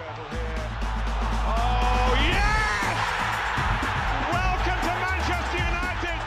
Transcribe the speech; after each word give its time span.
girdle 0.00 0.24
here. 0.34 0.64
Oh, 1.56 2.10
yes! 2.34 2.96
Welcome 4.36 4.80
to 4.86 4.92
Manchester 5.06 5.60
United! 5.72 6.18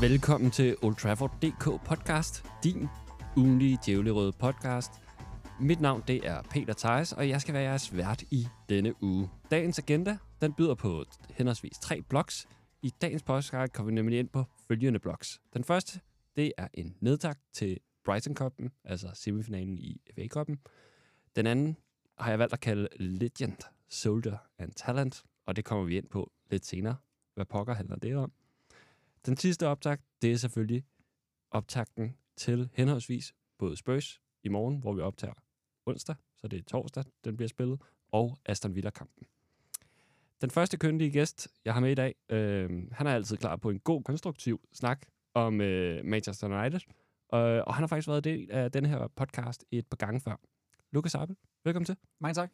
Velkommen 0.00 0.50
til 0.50 0.76
Old 0.82 0.96
Trafford 0.96 1.30
DK 1.42 1.64
podcast, 1.84 2.44
din 2.64 2.88
ugenlige 3.36 3.78
djævlerøde 3.86 4.32
podcast. 4.32 4.92
Mit 5.60 5.80
navn 5.80 6.02
det 6.08 6.26
er 6.26 6.42
Peter 6.50 6.74
Theis, 6.74 7.12
og 7.12 7.28
jeg 7.28 7.40
skal 7.40 7.54
være 7.54 7.62
jeres 7.62 7.96
vært 7.96 8.22
i 8.30 8.48
denne 8.68 9.02
uge. 9.02 9.30
Dagens 9.50 9.78
agenda 9.78 10.16
den 10.40 10.52
byder 10.52 10.74
på 10.74 11.04
henholdsvis 11.34 11.78
tre 11.78 12.02
blogs. 12.08 12.48
I 12.82 12.90
dagens 13.02 13.22
podcast 13.22 13.72
kommer 13.72 13.90
vi 13.90 13.94
nemlig 13.94 14.18
ind 14.18 14.28
på 14.28 14.44
følgende 14.68 14.98
blogs. 14.98 15.40
Den 15.54 15.64
første, 15.64 16.00
det 16.36 16.52
er 16.58 16.68
en 16.74 16.94
nedtak 17.00 17.38
til 17.52 17.78
Brighton 18.04 18.36
Cup'en, 18.40 18.68
altså 18.84 19.10
semifinalen 19.14 19.78
i 19.78 20.00
FA 20.14 20.26
Cup'en. 20.36 20.56
Den 21.36 21.46
anden 21.46 21.76
har 22.18 22.30
jeg 22.30 22.38
valgt 22.38 22.52
at 22.52 22.60
kalde 22.60 22.88
Legend, 22.96 23.58
Soldier 23.88 24.38
and 24.58 24.72
Talent, 24.72 25.22
og 25.46 25.56
det 25.56 25.64
kommer 25.64 25.84
vi 25.84 25.96
ind 25.96 26.08
på 26.08 26.32
lidt 26.50 26.66
senere. 26.66 26.96
Hvad 27.34 27.44
pokker 27.44 27.74
handler 27.74 27.96
det 27.96 28.16
om? 28.16 28.32
Den 29.26 29.36
sidste 29.36 29.68
optakt, 29.68 30.02
det 30.22 30.32
er 30.32 30.36
selvfølgelig 30.36 30.84
optakten 31.50 32.16
til 32.36 32.68
henholdsvis 32.72 33.34
både 33.58 33.76
Spurs 33.76 34.20
i 34.42 34.48
morgen, 34.48 34.80
hvor 34.80 34.92
vi 34.92 35.00
optager 35.00 35.34
onsdag, 35.86 36.16
så 36.36 36.48
det 36.48 36.58
er 36.58 36.62
torsdag, 36.62 37.04
den 37.24 37.36
bliver 37.36 37.48
spillet, 37.48 37.80
og 38.08 38.38
Aston 38.46 38.74
Villa-kampen. 38.74 39.26
Den 40.40 40.50
første 40.50 40.78
køndige 40.78 41.10
gæst, 41.10 41.48
jeg 41.64 41.74
har 41.74 41.80
med 41.80 41.90
i 41.90 41.94
dag, 41.94 42.14
øh, 42.28 42.70
han 42.92 43.06
er 43.06 43.14
altid 43.14 43.36
klar 43.36 43.56
på 43.56 43.70
en 43.70 43.78
god, 43.78 44.02
konstruktiv 44.02 44.60
snak 44.72 45.06
om 45.34 45.60
øh, 45.60 46.04
Manchester 46.04 46.60
United, 46.60 46.80
øh, 47.34 47.62
og 47.66 47.74
han 47.74 47.82
har 47.82 47.86
faktisk 47.86 48.08
været 48.08 48.24
del 48.24 48.50
af 48.50 48.72
den 48.72 48.86
her 48.86 49.08
podcast 49.16 49.64
et 49.70 49.86
par 49.86 49.96
gange 49.96 50.20
før. 50.20 50.40
Lukas 50.92 51.14
Appel, 51.14 51.36
velkommen 51.64 51.84
til. 51.84 51.96
Mange 52.20 52.34
tak. 52.34 52.50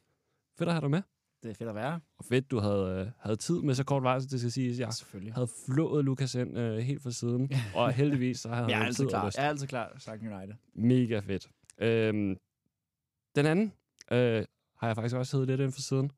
Fedt 0.59 0.69
at 0.69 0.75
have 0.75 0.81
dig 0.81 0.91
med. 0.91 1.03
Det 1.43 1.51
er 1.51 1.55
fedt 1.55 1.69
at 1.69 1.75
være. 1.75 2.01
Og 2.19 2.25
fedt, 2.25 2.51
du 2.51 2.59
havde, 2.59 3.01
øh, 3.07 3.13
havde 3.19 3.37
tid 3.37 3.63
med 3.63 3.75
så 3.75 3.85
kort 3.85 4.23
så 4.23 4.29
det 4.31 4.41
skal 4.41 4.53
siges. 4.53 4.79
Jeg 4.79 4.93
havde 5.35 5.49
flået 5.67 6.05
Lukas 6.05 6.35
ind 6.35 6.59
øh, 6.59 6.79
helt 6.79 7.03
fra 7.03 7.11
siden, 7.11 7.53
og 7.75 7.93
heldigvis 7.93 8.41
så 8.41 8.49
Jeg 8.53 8.59
er 8.59 8.63
han 8.63 8.87
altid 8.87 9.05
tid 9.05 9.09
klar. 9.09 9.33
Jeg 9.37 9.45
er 9.45 9.49
altid 9.49 9.67
klar, 9.67 9.95
sagt 9.99 10.23
United. 10.23 10.55
Mega 10.75 11.19
fedt. 11.19 11.51
Øhm, 11.79 12.37
den 13.37 13.47
anden 13.47 13.73
øh, 14.13 14.45
har 14.77 14.87
jeg 14.87 14.97
faktisk 14.97 15.17
også 15.17 15.37
heddet 15.37 15.49
lidt 15.49 15.61
ind 15.61 15.73
for 15.73 15.81
siden. 15.81 16.11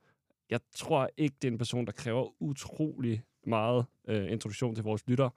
Jeg 0.50 0.61
tror 0.74 1.11
ikke, 1.17 1.36
det 1.42 1.48
er 1.48 1.52
en 1.52 1.58
person, 1.58 1.86
der 1.86 1.92
kræver 1.92 2.42
utrolig 2.42 3.22
meget 3.47 3.86
øh, 4.08 4.33
introduktion 4.33 4.74
til 4.74 4.84
vores 4.84 5.06
lytter. 5.06 5.30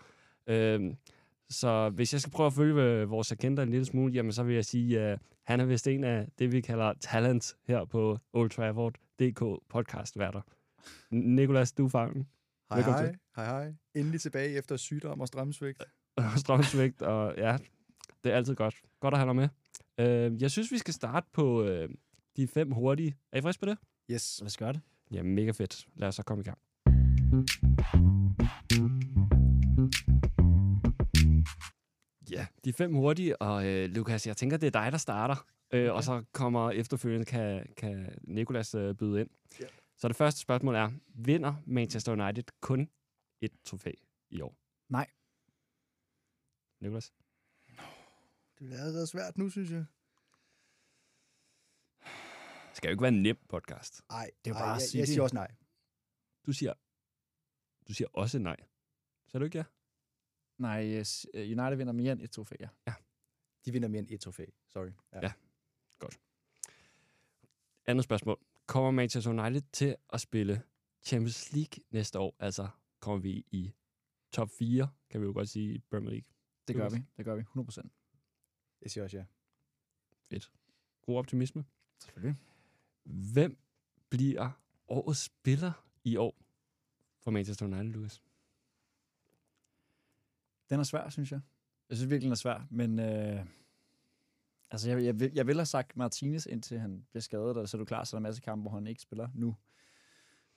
Øhm, 0.48 0.98
så 1.54 1.90
hvis 1.90 2.14
jeg 2.14 2.22
skal 2.22 2.32
prøve 2.32 2.48
at 2.48 2.54
følge 2.54 2.84
øh, 2.84 3.10
vores 3.10 3.32
agenda 3.32 3.64
en 3.64 3.70
lille 3.70 3.86
smule, 3.86 4.14
jamen 4.14 4.32
så 4.32 4.44
vil 4.44 4.56
jeg 4.56 4.66
sige, 4.66 5.00
at 5.00 5.12
øh, 5.12 5.18
han 5.44 5.60
er 5.60 5.66
vist 5.66 5.88
en 5.88 6.04
af 6.04 6.28
det, 6.40 6.52
vi 6.52 6.62
kalder 6.62 6.94
talent 6.94 7.56
her 7.68 7.86
på 7.86 8.18
Old 8.34 8.50
Trafford 8.50 8.94
DK 9.20 9.40
podcastværter. 9.70 10.42
Nikolas, 11.12 11.72
du 11.72 11.86
er 11.86 11.90
fangen. 11.90 12.28
Hej 12.70 12.78
Velkommen 12.78 13.06
hej, 13.06 13.16
hej 13.36 13.46
hej. 13.46 13.74
Endelig 13.96 14.22
tilbage 14.22 14.58
efter 14.58 14.78
sygdom 14.78 15.22
og 15.22 15.28
stramsvigt. 15.28 15.84
og 16.18 16.24
strømsvægt, 16.36 17.02
og 17.02 17.34
ja, 17.38 17.58
det 18.24 18.32
er 18.32 18.36
altid 18.36 18.56
godt. 18.56 18.76
Godt 19.00 19.14
at 19.14 19.20
have 19.20 19.28
dig 19.28 19.36
med. 19.36 19.50
Øh, 19.98 20.42
jeg 20.42 20.52
synes, 20.52 20.72
vi 20.72 20.78
skal 20.78 20.94
starte 20.94 21.28
på 21.34 21.64
øh, 21.64 21.90
de 22.38 22.48
fem 22.48 22.72
hurtige. 22.72 23.18
Er 23.32 23.38
I 23.38 23.42
friske 23.42 23.60
på 23.60 23.66
det? 23.66 23.78
Yes. 24.12 24.40
Lad 24.42 24.46
os 24.46 24.58
gøre 24.58 24.74
det. 24.74 24.82
Ja, 25.12 25.24
mega 25.24 25.52
fedt. 25.52 25.88
Lad 25.96 26.08
os 26.08 26.16
så 26.16 26.24
komme 26.24 26.42
i 26.42 26.46
gang. 26.46 26.58
De 32.66 32.74
fem 32.74 32.94
hurtige, 32.94 33.42
og 33.42 33.66
øh, 33.66 33.90
Lukas, 33.90 34.28
jeg 34.28 34.38
tænker, 34.38 34.58
det 34.58 34.68
er 34.76 34.82
dig, 34.82 34.92
der 34.92 34.98
starter. 34.98 35.48
Øh, 35.74 35.94
Og 35.94 36.04
så 36.04 36.24
kommer 36.32 36.72
efterfølgende, 36.72 37.26
kan, 37.26 37.74
kan 37.78 38.20
Nikolas 38.22 38.76
øh, 38.76 38.96
byde 38.96 39.22
ind. 39.22 39.30
Ja. 39.60 39.66
Så 39.98 40.08
det 40.08 40.16
første 40.16 40.42
spørgsmål 40.42 40.76
er, 40.76 40.92
vinder 41.16 41.56
Manchester 41.66 42.12
United 42.12 42.44
kun 42.62 42.90
et 43.42 43.52
trofæ 43.64 43.92
i 44.30 44.42
år? 44.42 44.56
Nej. 44.90 45.08
Nikolas? 46.82 47.14
Det 48.58 48.68
bliver 48.68 48.80
allerede 48.80 49.08
svært 49.08 49.38
nu, 49.38 49.50
synes 49.50 49.72
jeg. 49.72 49.86
Det 52.70 52.78
skal 52.78 52.88
jo 52.88 52.92
ikke 52.92 53.02
være 53.02 53.14
en 53.14 53.22
nem 53.22 53.38
podcast. 53.50 54.02
Nej, 54.10 54.32
Det 54.46 54.52
er 54.52 54.56
jo 54.56 54.60
ej, 54.60 54.62
bare 54.62 54.74
jeg, 54.74 55.00
jeg 55.00 55.08
siger 55.08 55.22
også 55.24 55.36
nej. 55.36 55.52
Du 56.46 56.54
siger, 56.54 56.74
du 57.88 57.94
siger 57.94 58.08
også 58.14 58.40
nej. 58.40 58.58
Så 59.28 59.40
du 59.40 59.46
ikke 59.46 59.58
ja? 59.58 59.64
Nej, 60.58 60.86
yes, 60.86 61.28
øh, 61.34 61.42
United 61.42 61.76
vinder 61.76 61.94
mere 61.94 62.12
end 62.12 62.22
et 62.22 62.32
trofæ, 62.32 62.56
ja. 62.60 62.94
De 63.66 63.72
vinder 63.72 63.88
mere 63.88 64.00
end 64.00 64.08
et 64.10 64.20
trofæ. 64.20 64.46
Sorry. 64.68 64.92
Ja. 65.14 65.20
Ja. 65.22 65.34
Andet 67.86 68.04
spørgsmål. 68.04 68.40
Kommer 68.66 68.92
Manchester 68.92 69.32
United 69.32 69.62
til 69.72 69.96
at 70.14 70.22
spille 70.22 70.62
Champions 71.02 71.54
League 71.54 71.84
næste 71.92 72.20
år? 72.20 72.36
Altså, 72.40 72.68
kommer 73.00 73.22
vi 73.22 73.46
i 73.52 73.74
top 74.32 74.50
4, 74.50 74.90
kan 75.10 75.22
vi 75.22 75.26
jo 75.26 75.34
godt 75.34 75.50
sige, 75.50 75.76
i 75.76 75.80
Premier 75.80 76.10
League. 76.10 76.26
Det 76.68 76.76
gør 76.76 76.84
Lukas? 76.84 77.00
vi. 77.00 77.06
Det 77.18 77.26
gør 77.26 77.36
vi. 77.36 77.42
100 77.42 77.66
procent. 77.66 77.94
Jeg 78.82 78.92
siger 78.92 79.04
også 79.04 79.18
ja. 79.18 80.40
God 81.02 81.18
optimisme. 81.18 81.66
Selvfølgelig. 82.00 82.38
Hvem 83.04 83.58
bliver 84.10 84.50
årets 84.88 85.20
spiller 85.20 85.72
i 86.04 86.16
år 86.18 86.36
for 87.20 87.32
Manchester 87.32 87.66
United, 87.66 87.84
Lucas? 87.84 88.24
Den 90.70 90.80
er 90.80 90.84
svær, 90.84 91.10
synes 91.10 91.32
jeg. 91.32 91.40
Jeg 91.90 91.98
synes 91.98 92.10
virkelig, 92.10 92.26
den 92.26 92.32
er 92.32 92.36
svær, 92.36 92.68
men... 92.70 93.00
Øh, 93.00 93.46
altså, 94.72 94.90
jeg, 94.90 95.04
jeg, 95.04 95.20
vil, 95.20 95.32
jeg 95.36 95.48
vil 95.48 95.56
have 95.56 95.66
sagt 95.66 95.98
Martinez, 95.98 96.46
indtil 96.46 96.80
han 96.80 97.06
bliver 97.10 97.22
skadet, 97.22 97.58
og 97.58 97.70
så 97.70 97.78
er 97.78 97.80
du 97.80 97.86
klar, 97.86 98.04
så 98.04 98.16
er 98.16 98.18
der 98.18 98.20
en 98.20 98.24
masse 98.24 98.42
kampe, 98.42 98.62
hvor 98.62 98.78
han 98.78 98.88
ikke 98.88 99.02
spiller 99.02 99.30
nu. 99.34 99.56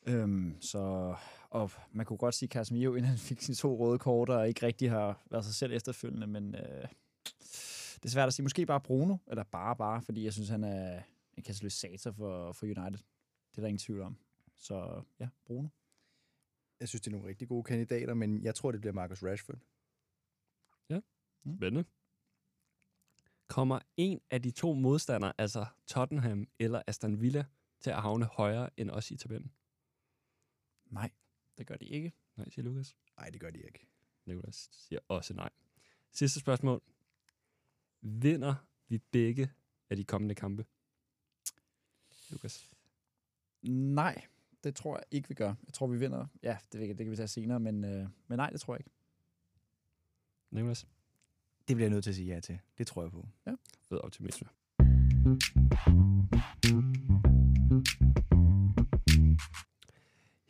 Øhm, 0.06 0.56
så, 0.60 1.14
og 1.50 1.70
man 1.92 2.06
kunne 2.06 2.16
godt 2.16 2.34
sige 2.34 2.48
Casemiro, 2.48 2.94
inden 2.94 3.08
han 3.08 3.18
fik 3.18 3.40
sine 3.42 3.54
to 3.54 3.76
røde 3.76 3.98
kort, 3.98 4.28
og 4.28 4.48
ikke 4.48 4.66
rigtig 4.66 4.90
har 4.90 5.22
været 5.30 5.44
sig 5.44 5.54
selv 5.54 5.72
efterfølgende, 5.72 6.26
men 6.26 6.54
øh, 6.54 6.88
det 7.94 8.04
er 8.04 8.08
svært 8.08 8.26
at 8.26 8.34
sige. 8.34 8.42
Måske 8.42 8.66
bare 8.66 8.80
Bruno, 8.80 9.16
eller 9.26 9.44
bare 9.44 9.76
bare, 9.76 10.02
fordi 10.02 10.24
jeg 10.24 10.32
synes, 10.32 10.48
han 10.48 10.64
er 10.64 11.02
en 11.36 11.42
katalysator 11.42 12.12
for, 12.12 12.52
for 12.52 12.66
United. 12.66 12.98
Det 13.50 13.56
er 13.56 13.60
der 13.60 13.66
ingen 13.66 13.78
tvivl 13.78 14.00
om. 14.00 14.16
Så 14.56 15.02
ja, 15.20 15.28
Bruno. 15.46 15.68
Jeg 16.80 16.88
synes, 16.88 17.00
det 17.00 17.06
er 17.06 17.12
nogle 17.12 17.28
rigtig 17.28 17.48
gode 17.48 17.64
kandidater, 17.64 18.14
men 18.14 18.42
jeg 18.42 18.54
tror, 18.54 18.72
det 18.72 18.80
bliver 18.80 18.94
Marcus 18.94 19.22
Rashford. 19.22 19.58
Spændende. 21.54 21.84
Kommer 23.48 23.78
en 23.96 24.20
af 24.30 24.42
de 24.42 24.50
to 24.50 24.74
modstandere, 24.74 25.32
altså 25.38 25.66
Tottenham 25.86 26.48
eller 26.58 26.82
Aston 26.86 27.20
Villa, 27.20 27.44
til 27.80 27.90
at 27.90 28.02
havne 28.02 28.24
højere 28.24 28.70
end 28.76 28.90
os 28.90 29.10
i 29.10 29.16
tabellen? 29.16 29.52
Nej, 30.86 31.10
det 31.58 31.66
gør 31.66 31.76
de 31.76 31.84
ikke. 31.84 32.12
Nej, 32.36 32.48
siger 32.50 32.64
Lukas. 32.64 32.96
Nej, 33.16 33.30
det 33.30 33.40
gør 33.40 33.50
de 33.50 33.58
ikke. 33.58 33.86
Nicolas 34.24 34.68
siger 34.72 35.00
også 35.08 35.34
nej. 35.34 35.50
Sidste 36.12 36.40
spørgsmål. 36.40 36.82
Vinder 38.00 38.54
vi 38.88 38.98
begge 38.98 39.52
af 39.90 39.96
de 39.96 40.04
kommende 40.04 40.34
kampe? 40.34 40.66
Lukas. 42.30 42.70
Nej, 43.62 44.26
det 44.64 44.76
tror 44.76 44.96
jeg 44.96 45.04
ikke, 45.10 45.28
vi 45.28 45.34
gør. 45.34 45.54
Jeg 45.66 45.74
tror, 45.74 45.86
vi 45.86 45.98
vinder. 45.98 46.26
Ja, 46.42 46.58
det, 46.72 46.80
det 46.80 46.98
kan 46.98 47.10
vi 47.10 47.16
tage 47.16 47.28
senere, 47.28 47.60
men, 47.60 47.84
øh, 47.84 48.08
men 48.26 48.36
nej, 48.36 48.50
det 48.50 48.60
tror 48.60 48.74
jeg 48.74 48.80
ikke. 48.80 48.90
Nicolas. 50.50 50.86
Det 51.68 51.76
bliver 51.76 51.86
jeg 51.86 51.90
nødt 51.90 52.04
til 52.04 52.10
at 52.10 52.14
sige 52.16 52.34
ja 52.34 52.40
til. 52.40 52.58
Det 52.78 52.86
tror 52.86 53.02
jeg 53.02 53.10
på. 53.10 53.28
Fed 53.88 53.98
optimisme. 53.98 54.48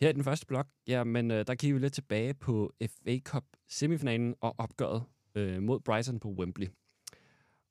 Her 0.00 0.09
i 0.09 0.12
den 0.12 0.25
første 0.25 0.47
blok, 0.47 0.66
ja, 0.88 1.04
men 1.04 1.31
øh, 1.31 1.47
der 1.47 1.54
kigger 1.54 1.75
vi 1.75 1.81
lidt 1.81 1.93
tilbage 1.93 2.34
på 2.34 2.72
FA 2.88 3.19
Cup 3.19 3.44
semifinalen 3.68 4.34
og 4.41 4.54
opgøret 4.59 5.04
øh, 5.34 5.63
mod 5.63 5.80
Brighton 5.80 6.21
på 6.21 6.28
Wembley. 6.28 6.68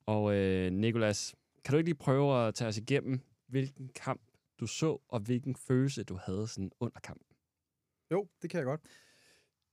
Og 0.06 0.34
øh, 0.34 0.72
Nicolas, 0.72 1.34
kan 1.64 1.72
du 1.72 1.78
ikke 1.78 1.88
lige 1.88 1.98
prøve 1.98 2.46
at 2.46 2.54
tage 2.54 2.68
os 2.68 2.78
igennem, 2.78 3.20
hvilken 3.46 3.88
kamp 3.88 4.20
du 4.60 4.66
så, 4.66 4.98
og 5.08 5.20
hvilken 5.20 5.56
følelse 5.56 6.04
du 6.04 6.18
havde 6.24 6.46
sådan 6.48 6.70
under 6.80 7.00
kampen? 7.00 7.26
Jo, 8.10 8.28
det 8.42 8.50
kan 8.50 8.58
jeg 8.58 8.64
godt. 8.64 8.80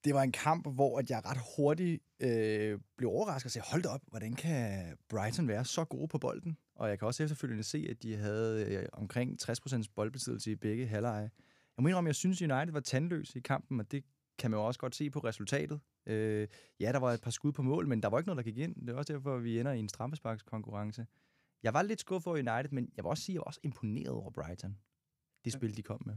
Det 0.03 0.13
var 0.13 0.23
en 0.23 0.31
kamp, 0.31 0.67
hvor 0.73 0.99
at 0.99 1.09
jeg 1.09 1.21
ret 1.25 1.37
hurtigt 1.57 2.03
øh, 2.19 2.79
blev 2.97 3.09
overrasket 3.09 3.45
og 3.45 3.51
sagde, 3.51 3.67
hold 3.71 3.81
da 3.81 3.89
op, 3.89 4.01
hvordan 4.07 4.33
kan 4.33 4.97
Brighton 5.09 5.47
være 5.47 5.65
så 5.65 5.85
gode 5.85 6.07
på 6.07 6.17
bolden? 6.17 6.57
Og 6.75 6.89
jeg 6.89 6.99
kan 6.99 7.05
også 7.05 7.23
efterfølgende 7.23 7.63
se, 7.63 7.87
at 7.89 8.03
de 8.03 8.15
havde 8.15 8.65
øh, 8.65 8.85
omkring 8.93 9.37
60% 9.43 9.83
boldbesiddelse 9.95 10.51
i 10.51 10.55
begge 10.55 10.87
halvleje. 10.87 11.31
Jeg 11.77 11.81
må 11.83 11.87
indrømme, 11.87 12.07
jeg 12.07 12.15
synes, 12.15 12.41
United 12.41 12.71
var 12.71 12.79
tandløs 12.79 13.35
i 13.35 13.39
kampen, 13.39 13.79
og 13.79 13.91
det 13.91 14.03
kan 14.37 14.51
man 14.51 14.59
jo 14.59 14.65
også 14.65 14.79
godt 14.79 14.95
se 14.95 15.09
på 15.09 15.19
resultatet. 15.19 15.79
Øh, 16.05 16.47
ja, 16.79 16.91
der 16.91 16.99
var 16.99 17.11
et 17.11 17.21
par 17.21 17.31
skud 17.31 17.51
på 17.51 17.61
mål, 17.61 17.87
men 17.87 18.01
der 18.01 18.09
var 18.09 18.19
ikke 18.19 18.27
noget, 18.27 18.45
der 18.45 18.51
gik 18.51 18.57
ind. 18.57 18.75
Det 18.75 18.89
er 18.89 18.97
også 18.97 19.13
derfor, 19.13 19.37
vi 19.37 19.59
ender 19.59 19.71
i 19.71 19.79
en 19.79 19.89
straffesparkskonkurrence. 19.89 21.05
Jeg 21.63 21.73
var 21.73 21.81
lidt 21.81 21.99
skuffet 21.99 22.27
over 22.27 22.37
United, 22.37 22.71
men 22.71 22.89
jeg 22.95 23.03
vil 23.03 23.09
også 23.09 23.23
sige, 23.23 23.33
at 23.33 23.35
jeg 23.35 23.39
var 23.39 23.45
også 23.45 23.59
imponeret 23.63 24.09
over 24.09 24.31
Brighton. 24.31 24.77
Det 25.45 25.53
spil, 25.53 25.77
de 25.77 25.83
kom 25.83 26.01
med. 26.05 26.15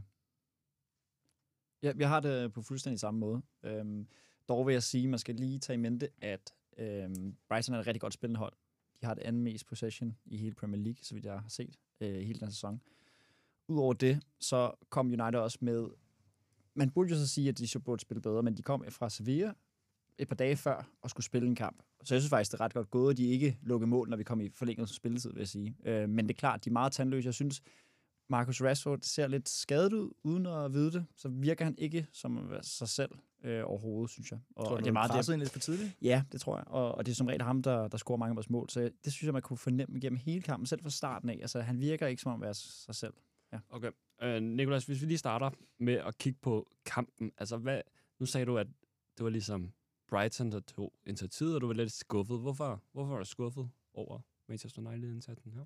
Ja, 1.83 1.93
jeg 1.97 2.09
har 2.09 2.19
det 2.19 2.53
på 2.53 2.61
fuldstændig 2.61 2.99
samme 2.99 3.19
måde. 3.19 3.41
Øhm, 3.63 4.07
dog 4.49 4.67
vil 4.67 4.73
jeg 4.73 4.83
sige, 4.83 5.03
at 5.03 5.09
man 5.09 5.19
skal 5.19 5.35
lige 5.35 5.59
tage 5.59 5.73
i 5.73 5.77
mente, 5.77 6.09
at 6.21 6.53
øhm, 6.77 7.35
Brighton 7.49 7.75
er 7.75 7.79
et 7.79 7.87
rigtig 7.87 8.01
godt 8.01 8.13
spillende 8.13 8.37
hold. 8.37 8.53
De 9.01 9.05
har 9.05 9.13
det 9.13 9.21
andet 9.21 9.41
mest 9.41 9.65
possession 9.67 10.17
i 10.25 10.37
hele 10.37 10.55
Premier 10.55 10.81
League, 10.81 10.99
så 11.01 11.13
vidt 11.13 11.25
jeg 11.25 11.33
har 11.33 11.49
set, 11.49 11.75
øh, 12.01 12.13
hele 12.21 12.39
den 12.39 12.51
sæson. 12.51 12.81
Udover 13.67 13.93
det, 13.93 14.23
så 14.39 14.71
kom 14.89 15.07
United 15.07 15.35
også 15.39 15.57
med... 15.61 15.87
Man 16.73 16.89
burde 16.89 17.09
jo 17.09 17.15
så 17.15 17.27
sige, 17.27 17.49
at 17.49 17.57
de 17.57 17.67
så 17.67 17.79
burde 17.79 18.01
spille 18.01 18.21
bedre, 18.21 18.43
men 18.43 18.57
de 18.57 18.61
kom 18.61 18.83
fra 18.89 19.09
Sevilla 19.09 19.53
et 20.17 20.27
par 20.27 20.35
dage 20.35 20.55
før 20.55 20.89
og 21.01 21.09
skulle 21.09 21.25
spille 21.25 21.47
en 21.47 21.55
kamp. 21.55 21.83
Så 22.03 22.15
jeg 22.15 22.21
synes 22.21 22.29
faktisk, 22.29 22.51
det 22.51 22.59
er 22.59 22.63
ret 22.63 22.73
godt 22.73 22.91
gået, 22.91 23.11
at 23.11 23.17
de 23.17 23.25
ikke 23.25 23.57
lukkede 23.61 23.89
mål, 23.89 24.09
når 24.09 24.17
vi 24.17 24.23
kom 24.23 24.41
i 24.41 24.49
forlænget 24.49 24.89
spilletid, 24.89 25.33
vil 25.33 25.39
jeg 25.39 25.47
sige. 25.47 25.75
Øh, 25.85 26.09
men 26.09 26.27
det 26.27 26.33
er 26.33 26.37
klart, 26.37 26.65
de 26.65 26.69
er 26.69 26.73
meget 26.73 26.91
tandløse. 26.91 27.25
Jeg 27.25 27.33
synes, 27.33 27.61
Marcus 28.29 28.61
Rashford 28.61 28.99
ser 29.01 29.27
lidt 29.27 29.49
skadet 29.49 29.93
ud, 29.93 30.11
uden 30.23 30.45
at 30.45 30.73
vide 30.73 30.91
det. 30.91 31.05
Så 31.15 31.29
virker 31.29 31.65
han 31.65 31.75
ikke 31.77 32.07
som 32.13 32.51
sig 32.61 32.87
selv 32.87 33.11
øh, 33.43 33.63
overhovedet, 33.65 34.11
synes 34.11 34.31
jeg. 34.31 34.39
Og, 34.55 34.65
Tror 34.65 34.75
du, 34.75 34.81
det 34.81 34.87
er 34.87 34.91
meget 34.91 35.11
presset 35.11 35.33
ind 35.33 35.41
lidt 35.41 35.51
for 35.51 35.59
tidligt? 35.59 35.97
Ja, 36.01 36.23
det 36.31 36.41
tror 36.41 36.57
jeg. 36.57 36.67
Og, 36.67 36.95
og 36.95 37.05
det 37.05 37.11
er 37.11 37.15
som 37.15 37.27
regel 37.27 37.41
ham, 37.41 37.63
der, 37.63 37.87
der 37.87 37.97
scorer 37.97 38.17
mange 38.17 38.31
af 38.31 38.35
vores 38.35 38.49
mål. 38.49 38.69
Så 38.69 38.79
det 38.79 39.13
synes 39.13 39.23
jeg, 39.23 39.33
man 39.33 39.41
kunne 39.41 39.57
fornemme 39.57 39.99
gennem 39.99 40.17
hele 40.17 40.41
kampen, 40.41 40.65
selv 40.65 40.81
fra 40.81 40.89
starten 40.89 41.29
af. 41.29 41.37
Altså, 41.41 41.61
han 41.61 41.79
virker 41.79 42.07
ikke 42.07 42.21
som 42.21 42.31
om 42.31 42.41
at 42.41 42.45
være 42.45 42.53
sig 42.53 42.95
selv. 42.95 43.13
Okay. 43.69 43.91
Øh, 44.21 44.41
Nikolas, 44.41 44.85
hvis 44.85 45.01
vi 45.01 45.05
lige 45.05 45.17
starter 45.17 45.49
med 45.79 45.93
at 45.93 46.17
kigge 46.17 46.39
på 46.41 46.69
kampen. 46.85 47.31
Altså, 47.37 47.57
hvad, 47.57 47.81
nu 48.19 48.25
sagde 48.25 48.45
du, 48.45 48.57
at 48.57 48.67
det 49.17 49.23
var 49.23 49.29
ligesom 49.29 49.73
Brighton, 50.09 50.51
der 50.51 50.59
tog 50.59 50.93
initiativet, 51.05 51.55
og 51.55 51.61
du 51.61 51.67
var 51.67 51.73
lidt 51.73 51.91
skuffet. 51.91 52.39
Hvorfor, 52.39 52.83
hvorfor 52.91 53.11
var 53.11 53.19
du 53.19 53.25
skuffet 53.25 53.69
over 53.93 54.19
Manchester 54.49 54.81
United-indsatsen 54.81 55.51
her? 55.51 55.65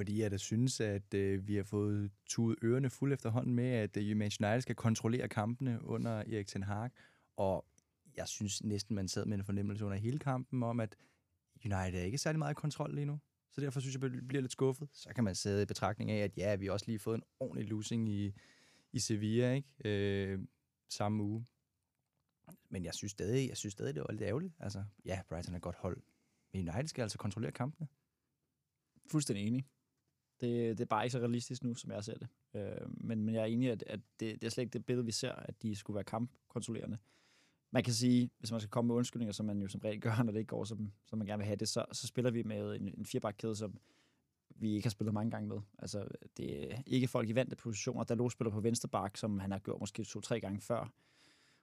Fordi 0.00 0.20
jeg 0.20 0.30
da 0.30 0.36
synes, 0.36 0.80
at 0.80 1.14
øh, 1.14 1.48
vi 1.48 1.56
har 1.56 1.62
fået 1.62 2.10
tuet 2.26 2.58
ørerne 2.62 2.90
fuld 2.90 3.12
efterhånden 3.12 3.54
med, 3.54 3.68
at 3.70 3.96
øh, 3.96 4.16
Manchester 4.16 4.48
United 4.48 4.62
skal 4.62 4.74
kontrollere 4.74 5.28
kampene 5.28 5.84
under 5.84 6.10
Erik 6.10 6.46
Ten 6.46 6.62
Hag. 6.62 6.90
Og 7.36 7.66
jeg 8.16 8.28
synes 8.28 8.64
næsten, 8.64 8.94
man 8.94 9.08
sad 9.08 9.26
med 9.26 9.38
en 9.38 9.44
fornemmelse 9.44 9.84
under 9.84 9.98
hele 9.98 10.18
kampen 10.18 10.62
om, 10.62 10.80
at 10.80 10.96
United 11.64 12.00
er 12.00 12.04
ikke 12.04 12.18
særlig 12.18 12.38
meget 12.38 12.52
i 12.52 12.54
kontrol 12.54 12.94
lige 12.94 13.04
nu. 13.04 13.18
Så 13.50 13.60
derfor 13.60 13.80
synes 13.80 13.94
jeg, 13.94 14.02
jeg 14.02 14.28
bliver 14.28 14.40
lidt 14.40 14.52
skuffet. 14.52 14.88
Så 14.92 15.08
kan 15.14 15.24
man 15.24 15.34
sidde 15.34 15.62
i 15.62 15.66
betragtning 15.66 16.10
af, 16.10 16.24
at 16.24 16.36
ja, 16.36 16.56
vi 16.56 16.66
har 16.66 16.72
også 16.72 16.86
lige 16.86 16.98
fået 16.98 17.16
en 17.16 17.24
ordentlig 17.40 17.68
losing 17.68 18.08
i, 18.08 18.32
i 18.92 18.98
Sevilla, 18.98 19.52
ikke? 19.52 19.68
Øh, 19.84 20.40
samme 20.88 21.22
uge. 21.22 21.46
Men 22.68 22.84
jeg 22.84 22.94
synes 22.94 23.12
stadig, 23.12 23.48
jeg 23.48 23.56
synes 23.56 23.72
stadig, 23.72 23.94
det 23.94 24.02
var 24.02 24.12
lidt 24.12 24.22
ærgerligt. 24.22 24.54
Altså, 24.60 24.84
ja, 25.04 25.22
Brighton 25.28 25.54
er 25.54 25.56
et 25.56 25.62
godt 25.62 25.76
hold. 25.76 26.02
Men 26.52 26.68
United 26.68 26.88
skal 26.88 27.02
altså 27.02 27.18
kontrollere 27.18 27.52
kampene. 27.52 27.88
Fuldstændig 29.06 29.46
enig. 29.46 29.66
Det, 30.40 30.78
det 30.78 30.84
er 30.84 30.88
bare 30.88 31.04
ikke 31.04 31.12
så 31.12 31.18
realistisk 31.18 31.64
nu, 31.64 31.74
som 31.74 31.90
jeg 31.90 32.04
ser 32.04 32.14
det. 32.14 32.28
Øh, 32.54 33.04
men, 33.04 33.24
men 33.24 33.34
jeg 33.34 33.40
er 33.40 33.46
enig, 33.46 33.70
at, 33.70 33.84
at 33.86 34.00
det, 34.20 34.40
det 34.40 34.44
er 34.44 34.50
slet 34.50 34.62
ikke 34.62 34.72
det 34.72 34.86
billede, 34.86 35.06
vi 35.06 35.12
ser, 35.12 35.32
at 35.32 35.62
de 35.62 35.76
skulle 35.76 35.94
være 35.94 36.04
kampkontrollerende. 36.04 36.98
Man 37.70 37.84
kan 37.84 37.92
sige, 37.92 38.30
hvis 38.38 38.50
man 38.50 38.60
skal 38.60 38.70
komme 38.70 38.86
med 38.86 38.94
undskyldninger, 38.94 39.32
som 39.32 39.46
man 39.46 39.62
jo 39.62 39.68
som 39.68 39.80
regel 39.80 40.00
gør, 40.00 40.22
når 40.22 40.32
det 40.32 40.38
ikke 40.38 40.48
går, 40.48 40.64
som, 40.64 40.92
som 41.06 41.18
man 41.18 41.26
gerne 41.26 41.38
vil 41.38 41.46
have 41.46 41.56
det, 41.56 41.68
så, 41.68 41.84
så 41.92 42.06
spiller 42.06 42.30
vi 42.30 42.42
med 42.42 42.76
en, 42.76 42.94
en 42.98 43.06
firebakkæde, 43.06 43.56
som 43.56 43.78
vi 44.56 44.74
ikke 44.74 44.86
har 44.86 44.90
spillet 44.90 45.14
mange 45.14 45.30
gange 45.30 45.48
med. 45.48 45.58
Altså, 45.78 46.08
det 46.36 46.72
er 46.72 46.82
ikke 46.86 47.08
folk 47.08 47.28
i 47.28 47.34
vante 47.34 47.56
positioner. 47.56 48.04
Dalot 48.04 48.32
spiller 48.32 48.50
på 48.50 48.60
venstre 48.60 48.88
bak, 48.88 49.16
som 49.16 49.38
han 49.38 49.50
har 49.50 49.58
gjort 49.58 49.80
måske 49.80 50.04
to-tre 50.04 50.40
gange 50.40 50.60
før. 50.60 50.92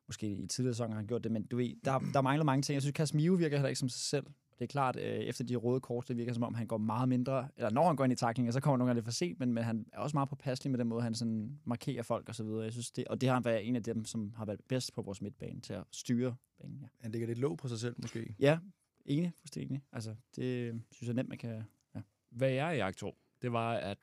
Måske 0.08 0.28
i 0.28 0.48
tidligere 0.48 0.74
sæsoner 0.74 0.90
har 0.90 1.00
han 1.00 1.08
gjort 1.08 1.24
det, 1.24 1.32
men 1.32 1.44
du 1.44 1.58
ved, 1.58 1.76
der, 1.86 2.00
der 2.14 2.22
mangler 2.22 2.44
mange 2.44 2.62
ting. 2.62 2.74
Jeg 2.74 2.82
synes, 2.82 2.96
Casemiro 2.96 3.36
virker 3.36 3.58
heller 3.58 3.70
ikke 3.70 3.80
som 3.80 3.90
sig 3.90 4.02
selv. 4.02 4.26
Det 4.60 4.66
er 4.66 4.68
klart, 4.68 4.96
øh, 4.96 5.04
efter 5.04 5.44
de 5.44 5.56
røde 5.56 5.80
kort, 5.80 6.08
det 6.08 6.18
virker 6.18 6.34
som 6.34 6.44
om, 6.44 6.54
han 6.54 6.68
går 6.68 6.78
meget 6.78 7.10
mindre, 7.10 7.48
eller 7.58 7.70
når 7.70 7.88
han 7.88 7.96
går 7.96 8.04
ind 8.04 8.14
i 8.14 8.16
taklinger, 8.16 8.52
så 8.52 8.60
kommer 8.60 8.74
han 8.74 8.80
nogle 8.80 8.90
gange 8.90 8.98
lidt 8.98 9.06
for 9.06 9.12
sent, 9.12 9.40
men, 9.40 9.54
men 9.54 9.64
han 9.64 9.86
er 9.94 10.00
også 10.00 10.16
meget 10.18 10.30
påpasselig 10.30 10.72
med 10.72 10.80
den 10.80 10.88
måde, 10.88 11.02
han 11.02 11.16
sådan 11.16 11.60
markerer 11.66 12.04
folk 12.04 12.30
og 12.30 12.36
så 12.36 12.44
videre. 12.44 12.64
Jeg 12.64 12.72
synes 12.72 12.92
det, 12.92 13.08
og 13.08 13.22
det 13.22 13.30
har 13.30 13.34
han 13.34 13.46
været 13.46 13.68
en 13.68 13.76
af 13.76 13.84
dem, 13.84 14.06
som 14.06 14.34
har 14.36 14.46
været 14.46 14.60
bedst 14.68 14.94
på 14.94 15.02
vores 15.02 15.22
midtbane 15.22 15.62
til 15.62 15.74
at 15.74 15.84
styre 15.92 16.36
banen. 16.62 16.80
Ja, 16.82 16.88
Han 17.00 17.12
ligger 17.12 17.28
lidt 17.28 17.40
låg 17.40 17.58
på 17.58 17.68
sig 17.68 17.80
selv, 17.80 17.96
måske. 17.98 18.36
ja 18.40 18.60
enig, 19.08 19.32
fuldstændig. 19.40 19.82
Altså, 19.92 20.16
det 20.36 20.82
synes 20.92 21.08
jeg 21.08 21.14
nemt, 21.14 21.30
man 21.30 21.38
kan... 21.38 21.64
Ja. 21.96 22.02
Hvad 22.30 22.52
jeg 22.52 22.90
i 22.90 22.94
tog, 22.94 23.18
det 23.42 23.52
var, 23.52 23.74
at 23.74 23.98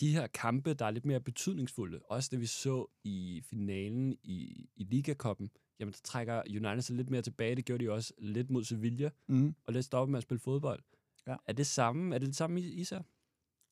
de 0.00 0.12
her 0.12 0.26
kampe, 0.26 0.74
der 0.74 0.84
er 0.84 0.90
lidt 0.90 1.06
mere 1.06 1.20
betydningsfulde, 1.20 1.98
også 1.98 2.28
det 2.32 2.40
vi 2.40 2.46
så 2.46 2.86
i 3.04 3.42
finalen 3.44 4.16
i, 4.22 4.68
i 4.76 4.84
Ligakoppen, 4.84 5.50
jamen 5.80 5.92
der 5.92 5.98
trækker 6.04 6.42
United 6.48 6.80
sig 6.82 6.96
lidt 6.96 7.10
mere 7.10 7.22
tilbage. 7.22 7.54
Det 7.54 7.64
gjorde 7.64 7.84
de 7.84 7.90
også 7.92 8.12
lidt 8.18 8.50
mod 8.50 8.64
Sevilla, 8.64 9.10
Mm. 9.26 9.54
og 9.64 9.72
lidt 9.72 9.84
stoppe 9.84 10.10
med 10.10 10.18
at 10.18 10.22
spille 10.22 10.40
fodbold. 10.40 10.82
Ja. 11.26 11.36
Er 11.46 11.52
det 11.52 11.66
samme? 11.66 12.14
Er 12.14 12.18
det 12.18 12.28
det 12.28 12.36
samme, 12.36 12.60
I, 12.60 12.72
I 12.72 12.84
ser? 12.84 13.02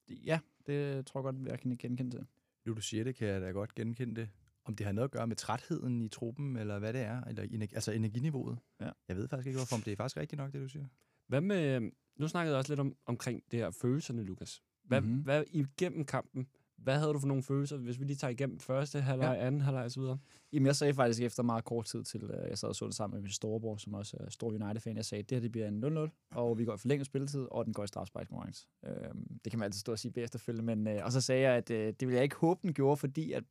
Ja, 0.09 0.41
det 0.67 1.07
tror 1.07 1.21
jeg 1.21 1.35
godt, 1.35 1.49
jeg 1.49 1.61
kan 1.61 1.77
genkende 1.77 2.11
til. 2.11 2.27
Nu 2.65 2.75
du 2.75 2.81
siger 2.81 3.05
det, 3.05 3.15
kan 3.15 3.29
jeg 3.29 3.41
da 3.41 3.51
godt 3.51 3.75
genkende 3.75 4.21
det. 4.21 4.29
Om 4.65 4.77
det 4.77 4.87
har 4.87 4.93
noget 4.93 5.05
at 5.05 5.11
gøre 5.11 5.27
med 5.27 5.37
trætheden 5.37 6.03
i 6.03 6.09
truppen, 6.09 6.57
eller 6.57 6.79
hvad 6.79 6.93
det 6.93 7.01
er, 7.01 7.25
eller 7.25 7.43
energi, 7.43 7.75
altså 7.75 7.93
energiniveauet. 7.93 8.59
Ja. 8.81 8.91
Jeg 9.09 9.17
ved 9.17 9.29
faktisk 9.29 9.47
ikke, 9.47 9.59
hvorfor 9.59 9.77
om 9.77 9.83
det 9.83 9.93
er 9.93 9.97
faktisk 9.97 10.17
rigtigt 10.17 10.39
nok, 10.39 10.53
det 10.53 10.61
du 10.61 10.69
siger. 10.69 10.87
Hvad 11.27 11.41
med, 11.41 11.91
nu 12.17 12.29
snakkede 12.29 12.53
jeg 12.55 12.59
også 12.59 12.73
lidt 12.73 12.81
om, 12.81 12.97
omkring 13.07 13.43
det 13.51 13.59
her 13.59 13.71
følelserne, 13.71 14.23
Lukas. 14.25 14.63
Hvad, 14.85 15.01
Mhm. 15.01 15.09
mm-hmm. 15.11 15.25
hvad 15.25 15.45
igennem 15.51 16.05
kampen, 16.05 16.49
hvad 16.79 16.99
havde 16.99 17.13
du 17.13 17.19
for 17.19 17.27
nogle 17.27 17.43
følelser, 17.43 17.77
hvis 17.77 18.01
vi 18.01 18.05
lige 18.05 18.17
tager 18.17 18.31
igennem 18.31 18.59
første 18.59 19.01
halvleg, 19.01 19.37
ja. 19.37 19.47
anden 19.47 19.61
halvleg 19.61 19.91
videre? 19.97 20.19
Jamen, 20.53 20.67
jeg 20.67 20.77
sagde 20.77 20.95
faktisk 20.95 21.23
efter 21.23 21.43
meget 21.43 21.65
kort 21.65 21.85
tid 21.85 22.05
til, 22.05 22.25
uh, 22.25 22.31
jeg 22.49 22.59
sad 22.59 22.69
og 22.69 22.77
så 22.77 22.87
det 22.87 22.95
sammen 22.95 23.17
med 23.17 23.23
min 23.23 23.31
storebror, 23.31 23.77
som 23.77 23.95
også 23.95 24.17
er 24.21 24.31
stor 24.31 24.49
United-fan, 24.49 24.97
jeg 24.97 25.05
sagde, 25.05 25.23
at 25.23 25.31
det 25.31 25.37
her 25.37 25.41
det 25.41 25.53
bliver 25.53 25.69
en 25.69 25.85
0-0, 25.85 26.29
og 26.35 26.59
vi 26.59 26.65
går 26.65 26.75
i 26.75 26.79
forlænget 26.79 27.07
spilletid, 27.07 27.47
og 27.51 27.65
den 27.65 27.73
går 27.73 27.85
i 27.85 27.87
strafspejlskonkurrence. 27.87 28.69
Uh, 28.83 28.91
det 29.45 29.53
kan 29.53 29.59
man 29.59 29.65
altid 29.65 29.81
stå 29.81 29.93
og 29.93 29.99
sige 29.99 30.13
bagefter 30.13 30.39
efterfølgende, 30.39 30.77
men 30.77 30.97
uh, 30.97 31.05
og 31.05 31.13
så 31.13 31.21
sagde 31.21 31.43
jeg, 31.43 31.57
at 31.57 31.71
uh, 31.71 31.77
det 31.77 32.01
ville 32.01 32.15
jeg 32.15 32.23
ikke 32.23 32.37
håbe, 32.37 32.61
den 32.63 32.75
gjorde, 32.75 32.97
fordi 32.97 33.33
at 33.33 33.45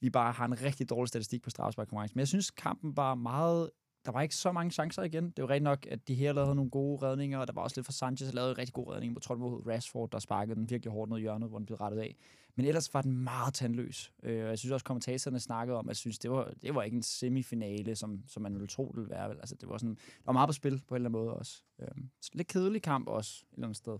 vi 0.00 0.10
bare 0.10 0.32
har 0.32 0.44
en 0.44 0.62
rigtig 0.62 0.90
dårlig 0.90 1.08
statistik 1.08 1.42
på 1.42 1.50
strafspejlskonkurrence. 1.50 2.14
Men 2.14 2.20
jeg 2.20 2.28
synes, 2.28 2.50
kampen 2.50 2.96
var 2.96 3.14
meget 3.14 3.70
der 4.04 4.12
var 4.12 4.22
ikke 4.22 4.34
så 4.36 4.52
mange 4.52 4.70
chancer 4.70 5.02
igen. 5.02 5.30
Det 5.30 5.42
var 5.42 5.50
rigtig 5.50 5.62
nok, 5.64 5.86
at 5.86 6.08
de 6.08 6.14
her 6.14 6.32
lavede 6.32 6.54
nogle 6.54 6.70
gode 6.70 7.02
redninger, 7.06 7.38
og 7.38 7.46
der 7.46 7.52
var 7.52 7.62
også 7.62 7.76
lidt 7.76 7.86
for 7.86 7.92
Sanchez, 7.92 8.28
der 8.28 8.34
lavede 8.34 8.50
en 8.50 8.58
rigtig 8.58 8.74
god 8.74 8.88
redning 8.92 9.14
på, 9.14 9.20
tror 9.20 9.36
mod 9.36 9.66
Rashford, 9.66 10.10
der 10.10 10.18
sparkede 10.18 10.56
den 10.56 10.70
virkelig 10.70 10.92
hårdt 10.92 11.10
ned 11.10 11.18
i 11.18 11.20
hjørnet, 11.20 11.48
hvor 11.48 11.58
den 11.58 11.66
blev 11.66 11.76
rettet 11.76 11.98
af. 12.00 12.16
Men 12.54 12.66
ellers 12.66 12.94
var 12.94 13.02
den 13.02 13.12
meget 13.12 13.54
tandløs. 13.54 14.12
Øh, 14.22 14.42
og 14.44 14.48
jeg 14.50 14.58
synes 14.58 14.72
også, 14.72 14.84
kommentatorerne 14.84 15.40
snakkede 15.40 15.78
om, 15.78 15.86
at 15.86 15.88
jeg 15.88 15.96
synes, 15.96 16.18
det 16.18 16.30
var, 16.30 16.52
det 16.62 16.74
var 16.74 16.82
ikke 16.82 16.96
en 16.96 17.02
semifinale, 17.02 17.96
som, 17.96 18.22
som 18.26 18.42
man 18.42 18.54
ville 18.54 18.66
tro, 18.68 18.88
det 18.88 18.96
ville 18.96 19.10
være. 19.10 19.28
Vel? 19.28 19.38
Altså, 19.38 19.54
det 19.54 19.68
var, 19.68 19.78
sådan, 19.78 19.94
der 19.94 20.22
var 20.26 20.32
meget 20.32 20.48
på 20.48 20.52
spil 20.52 20.82
på 20.88 20.94
en 20.94 20.96
eller 20.96 21.08
anden 21.08 21.24
måde 21.24 21.34
også. 21.34 21.62
Øh, 21.80 21.88
så 22.20 22.30
lidt 22.34 22.48
kedelig 22.48 22.82
kamp 22.82 23.08
også, 23.08 23.44
et 23.50 23.54
eller 23.54 23.66
andet 23.66 23.76
sted. 23.76 23.98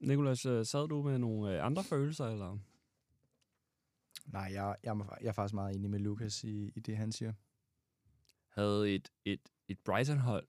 Nikolas, 0.00 0.46
øh, 0.46 0.66
sad 0.66 0.88
du 0.88 1.02
med 1.02 1.18
nogle 1.18 1.56
øh, 1.56 1.66
andre 1.66 1.84
følelser, 1.84 2.26
eller? 2.26 2.58
Nej, 4.26 4.50
jeg, 4.52 4.76
jeg, 4.84 4.90
er- 4.90 5.16
jeg 5.20 5.28
er 5.28 5.32
faktisk 5.32 5.54
meget 5.54 5.76
enig 5.76 5.90
med 5.90 5.98
Lukas 5.98 6.44
i, 6.44 6.70
i 6.74 6.80
det, 6.80 6.96
han 6.96 7.12
siger. 7.12 7.32
Havde 8.54 8.94
et, 8.94 9.08
et, 9.24 9.40
et 9.68 9.78
Brighton-hold 9.78 10.46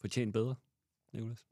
fortjent 0.00 0.32
bedre, 0.32 0.54
Nikolas? 1.12 1.46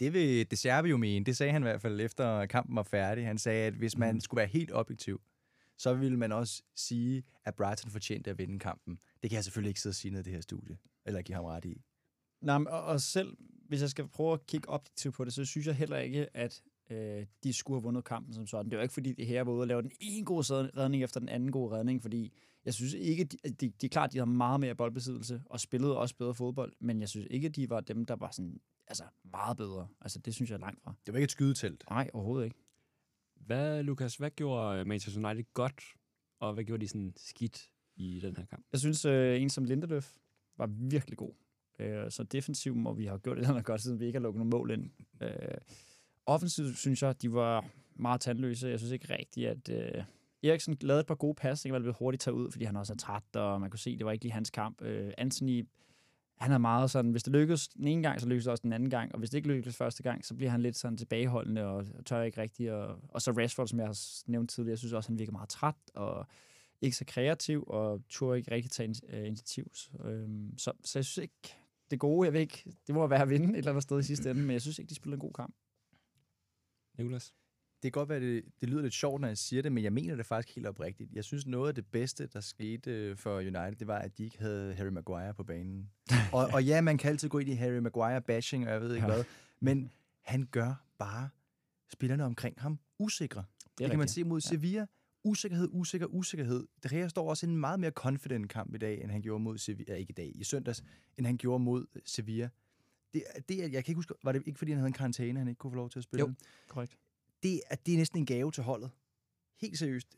Det 0.00 0.12
vil 0.12 0.50
De 0.50 0.56
Serbi 0.56 0.88
jo 0.88 0.96
mene. 0.96 1.24
Det 1.24 1.36
sagde 1.36 1.52
han 1.52 1.62
i 1.62 1.64
hvert 1.64 1.80
fald 1.80 2.00
efter 2.00 2.46
kampen 2.46 2.76
var 2.76 2.82
færdig. 2.82 3.26
Han 3.26 3.38
sagde, 3.38 3.66
at 3.66 3.74
hvis 3.74 3.96
man 3.98 4.14
Mhm. 4.14 4.20
skulle 4.20 4.38
være 4.38 4.46
helt 4.48 4.72
objektiv, 4.72 5.20
så 5.78 5.94
ville 5.94 6.18
man 6.18 6.32
også 6.32 6.62
sige, 6.74 7.24
at 7.44 7.54
Brighton 7.54 7.90
fortjente 7.90 8.30
at 8.30 8.38
vinde 8.38 8.58
kampen. 8.58 8.98
Det 9.22 9.30
kan 9.30 9.34
jeg 9.36 9.44
selvfølgelig 9.44 9.68
ikke 9.68 9.80
sidde 9.80 9.92
og 9.92 9.96
sige 9.96 10.12
ned 10.12 10.20
i 10.20 10.22
det 10.22 10.32
her 10.32 10.40
studie. 10.40 10.78
Eller 11.04 11.22
give 11.22 11.36
ham 11.36 11.44
ret 11.44 11.64
i. 11.64 11.82
Nej, 12.40 12.58
men, 12.58 12.66
og, 12.68 12.84
og 12.84 13.00
selv 13.00 13.36
hvis 13.68 13.80
jeg 13.80 13.90
skal 13.90 14.08
prøve 14.08 14.32
at 14.32 14.46
kigge 14.46 14.68
objektivt 14.68 15.14
på 15.14 15.24
det, 15.24 15.32
så 15.32 15.44
synes 15.44 15.66
jeg 15.66 15.74
heller 15.74 15.96
ikke, 15.98 16.36
at 16.36 16.62
øh, 16.90 17.26
de 17.44 17.52
skulle 17.52 17.76
have 17.76 17.82
vundet 17.82 18.04
kampen 18.04 18.34
som 18.34 18.46
sådan. 18.46 18.70
Det 18.70 18.76
var 18.76 18.82
ikke, 18.82 18.94
fordi 18.94 19.12
det 19.12 19.26
her 19.26 19.42
var 19.42 19.52
ude 19.52 19.60
og 19.60 19.66
lave 19.66 19.82
den 19.82 19.92
ene 20.00 20.24
gode 20.24 20.42
redning 20.76 21.02
efter 21.02 21.20
den 21.20 21.28
anden 21.28 21.52
gode 21.52 21.76
redning, 21.76 22.02
fordi 22.02 22.32
jeg 22.64 22.74
synes 22.74 22.92
ikke, 22.94 23.24
de, 23.24 23.36
de, 23.50 23.68
de 23.68 23.86
er 23.86 23.90
klart, 23.90 24.12
de 24.12 24.18
har 24.18 24.24
meget 24.24 24.60
mere 24.60 24.74
boldbesiddelse 24.74 25.42
og 25.46 25.60
spillede 25.60 25.98
også 25.98 26.16
bedre 26.16 26.34
fodbold, 26.34 26.72
men 26.80 27.00
jeg 27.00 27.08
synes 27.08 27.26
ikke, 27.30 27.48
de 27.48 27.70
var 27.70 27.80
dem, 27.80 28.04
der 28.04 28.16
var 28.16 28.30
sådan, 28.30 28.60
altså 28.86 29.04
meget 29.24 29.56
bedre. 29.56 29.88
Altså, 30.00 30.18
det 30.18 30.34
synes 30.34 30.50
jeg 30.50 30.56
er 30.56 30.60
langt 30.60 30.82
fra. 30.82 30.94
Det 31.06 31.12
var 31.12 31.18
ikke 31.18 31.24
et 31.24 31.30
skydetelt. 31.30 31.84
Nej, 31.90 32.10
overhovedet 32.12 32.44
ikke. 32.44 32.56
Hvad, 33.36 33.82
Lukas, 33.82 34.16
hvad 34.16 34.30
gjorde 34.30 34.80
øh, 34.80 34.86
Manchester 34.86 35.28
United 35.28 35.44
godt, 35.54 35.84
og 36.40 36.54
hvad 36.54 36.64
gjorde 36.64 36.80
de 36.80 36.88
sådan 36.88 37.12
skidt 37.16 37.70
i 37.96 38.20
den 38.20 38.36
her 38.36 38.44
kamp? 38.44 38.66
Jeg 38.72 38.80
synes, 38.80 39.04
øh, 39.04 39.42
en 39.42 39.50
som 39.50 39.64
Lindeløf 39.64 40.12
var 40.56 40.66
virkelig 40.66 41.18
god. 41.18 41.32
Øh, 41.78 42.10
så 42.10 42.22
defensivt 42.22 42.76
må 42.76 42.92
vi 42.92 43.06
have 43.06 43.18
gjort 43.18 43.36
et 43.36 43.40
eller 43.40 43.50
andet 43.50 43.64
godt, 43.64 43.80
siden 43.80 44.00
vi 44.00 44.06
ikke 44.06 44.18
har 44.18 44.22
lukket 44.22 44.38
nogle 44.38 44.50
mål 44.50 44.70
ind. 44.70 44.90
Øh, 45.20 45.58
offensivt 46.26 46.78
synes 46.78 47.02
jeg, 47.02 47.22
de 47.22 47.32
var 47.32 47.66
meget 47.96 48.20
tandløse. 48.20 48.68
Jeg 48.68 48.78
synes 48.78 48.92
ikke 48.92 49.18
rigtigt, 49.18 49.48
at 49.48 49.68
øh, 49.68 50.04
Eriksen 50.42 50.76
lavede 50.80 51.00
et 51.00 51.06
par 51.06 51.14
gode 51.14 51.34
pasninger, 51.34 51.78
men 51.78 51.82
blev 51.82 51.94
hurtigt 51.94 52.20
taget 52.20 52.34
ud, 52.34 52.50
fordi 52.50 52.64
han 52.64 52.76
også 52.76 52.92
er 52.92 52.96
træt, 52.96 53.36
og 53.36 53.60
man 53.60 53.70
kunne 53.70 53.78
se, 53.78 53.98
det 53.98 54.06
var 54.06 54.12
ikke 54.12 54.24
lige 54.24 54.32
hans 54.32 54.50
kamp. 54.50 54.82
Øh, 54.82 55.12
Anthony, 55.18 55.68
han 56.38 56.52
er 56.52 56.58
meget 56.58 56.90
sådan, 56.90 57.10
hvis 57.10 57.22
det 57.22 57.32
lykkes 57.32 57.68
den 57.68 57.86
ene 57.86 58.02
gang, 58.02 58.20
så 58.20 58.28
lykkes 58.28 58.44
det 58.44 58.50
også 58.50 58.62
den 58.62 58.72
anden 58.72 58.90
gang, 58.90 59.12
og 59.12 59.18
hvis 59.18 59.30
det 59.30 59.38
ikke 59.38 59.48
lykkes 59.48 59.76
første 59.76 60.02
gang, 60.02 60.24
så 60.24 60.34
bliver 60.34 60.50
han 60.50 60.62
lidt 60.62 60.76
sådan 60.76 60.96
tilbageholdende, 60.96 61.64
og 61.64 61.86
tør 62.06 62.22
ikke 62.22 62.40
rigtigt. 62.40 62.70
Og, 62.70 62.98
og 63.08 63.22
så 63.22 63.30
Rashford, 63.30 63.68
som 63.68 63.78
jeg 63.78 63.86
har 63.86 64.22
nævnt 64.26 64.50
tidligere, 64.50 64.70
jeg 64.72 64.78
synes 64.78 64.92
også, 64.92 65.08
han 65.08 65.18
virker 65.18 65.32
meget 65.32 65.48
træt, 65.48 65.74
og 65.94 66.26
ikke 66.80 66.96
så 66.96 67.04
kreativ, 67.04 67.64
og 67.66 68.02
tør 68.10 68.34
ikke 68.34 68.50
rigtig 68.50 68.70
tage 68.70 68.88
in- 68.88 69.08
øh, 69.08 69.26
initiativ. 69.26 69.72
Øhm, 70.04 70.58
så, 70.58 70.72
så, 70.84 70.98
jeg 70.98 71.04
synes 71.04 71.22
ikke, 71.22 71.56
det 71.90 72.00
gode, 72.00 72.26
jeg 72.26 72.32
ved 72.32 72.40
ikke, 72.40 72.72
det 72.86 72.94
må 72.94 73.06
være 73.06 73.22
at 73.22 73.30
vinde 73.30 73.48
et 73.52 73.56
eller 73.56 73.70
andet 73.70 73.82
sted 73.82 73.98
i 73.98 74.02
sidste 74.02 74.30
ende, 74.30 74.40
men 74.40 74.50
jeg 74.50 74.60
synes 74.60 74.78
ikke, 74.78 74.88
de 74.88 74.94
spillede 74.94 75.16
en 75.16 75.20
god 75.20 75.32
kamp. 75.32 75.54
Nikolas? 76.98 77.34
Det 77.82 77.92
kan 77.92 78.00
godt 78.00 78.08
være, 78.08 78.20
det, 78.20 78.44
det 78.60 78.68
lyder 78.68 78.82
lidt 78.82 78.94
sjovt, 78.94 79.20
når 79.20 79.28
jeg 79.28 79.38
siger 79.38 79.62
det, 79.62 79.72
men 79.72 79.84
jeg 79.84 79.92
mener 79.92 80.16
det 80.16 80.26
faktisk 80.26 80.56
helt 80.56 80.66
oprigtigt. 80.66 81.12
Jeg 81.12 81.24
synes, 81.24 81.46
noget 81.46 81.68
af 81.68 81.74
det 81.74 81.86
bedste, 81.86 82.26
der 82.26 82.40
skete 82.40 82.90
øh, 82.90 83.16
for 83.16 83.36
United, 83.36 83.72
det 83.76 83.86
var, 83.86 83.98
at 83.98 84.18
de 84.18 84.24
ikke 84.24 84.38
havde 84.38 84.74
Harry 84.74 84.88
Maguire 84.88 85.34
på 85.34 85.44
banen. 85.44 85.90
og, 86.32 86.48
og 86.52 86.64
ja, 86.64 86.80
man 86.80 86.98
kan 86.98 87.10
altid 87.10 87.28
gå 87.28 87.38
ind 87.38 87.48
i 87.50 87.54
Harry 87.54 87.78
Maguire-bashing, 87.78 88.66
og 88.66 88.72
jeg 88.72 88.80
ved 88.80 88.94
ikke 88.94 89.06
Ja. 89.06 89.12
ja. 89.12 89.16
hvad, 89.16 89.24
men 89.60 89.90
han 90.22 90.48
gør 90.50 90.84
bare 90.98 91.28
spillerne 91.92 92.24
omkring 92.24 92.60
ham 92.60 92.78
usikre. 92.98 93.44
Det, 93.64 93.78
det 93.78 93.90
kan 93.90 93.98
man 93.98 94.00
rigtigt. 94.00 94.14
se 94.14 94.24
mod 94.24 94.40
Sevilla. 94.40 94.86
Usikkerhed, 95.24 95.68
usikker, 95.72 96.06
usikkerhed. 96.06 96.66
De 96.82 96.88
Gea 96.88 97.08
står 97.08 97.30
også 97.30 97.46
i 97.46 97.48
en 97.50 97.56
meget 97.56 97.80
mere 97.80 97.90
confident 97.90 98.48
kamp 98.48 98.74
i 98.74 98.78
dag, 98.78 99.02
end 99.02 99.10
han 99.10 99.22
gjorde 99.22 99.44
mod 99.44 99.58
Sevilla. 99.58 99.92
Ja, 99.92 99.98
ikke 99.98 100.10
i 100.10 100.14
dag, 100.14 100.32
i 100.34 100.44
søndags, 100.44 100.84
end 101.18 101.26
han 101.26 101.36
gjorde 101.36 101.64
mod 101.64 101.86
Sevilla. 102.06 102.48
Det, 103.14 103.22
det, 103.48 103.58
jeg 103.58 103.70
kan 103.70 103.78
ikke 103.78 103.94
huske, 103.94 104.14
var 104.24 104.32
det 104.32 104.42
ikke 104.46 104.58
fordi, 104.58 104.72
han 104.72 104.78
havde 104.78 104.86
en 104.86 104.92
karantæne, 104.92 105.38
han 105.38 105.48
ikke 105.48 105.58
kunne 105.58 105.70
få 105.70 105.76
lov 105.76 105.90
til 105.90 105.98
at 105.98 106.04
spille? 106.04 106.26
Jo. 106.26 106.32
Korrekt. 106.68 106.98
Det, 107.42 107.60
er, 107.70 107.74
det 107.74 107.94
er 107.94 107.98
næsten 107.98 108.18
en 108.18 108.26
gave 108.26 108.50
til 108.52 108.62
holdet. 108.62 108.90
Helt 109.60 109.78
seriøst. 109.78 110.16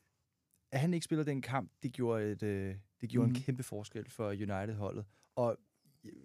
At 0.73 0.81
han 0.81 0.95
ikke 0.95 1.05
spiller 1.05 1.25
den 1.25 1.43
kamp, 1.43 1.71
det 1.83 1.93
gjorde, 1.93 2.33
et, 2.33 2.43
øh, 2.43 2.77
det 3.01 3.09
gjorde 3.11 3.27
mm. 3.27 3.31
Mhm. 3.31 3.37
en 3.37 3.43
kæmpe 3.43 3.63
forskel 3.63 4.11
for 4.11 4.29
United-holdet. 4.29 5.05
Og 5.37 5.57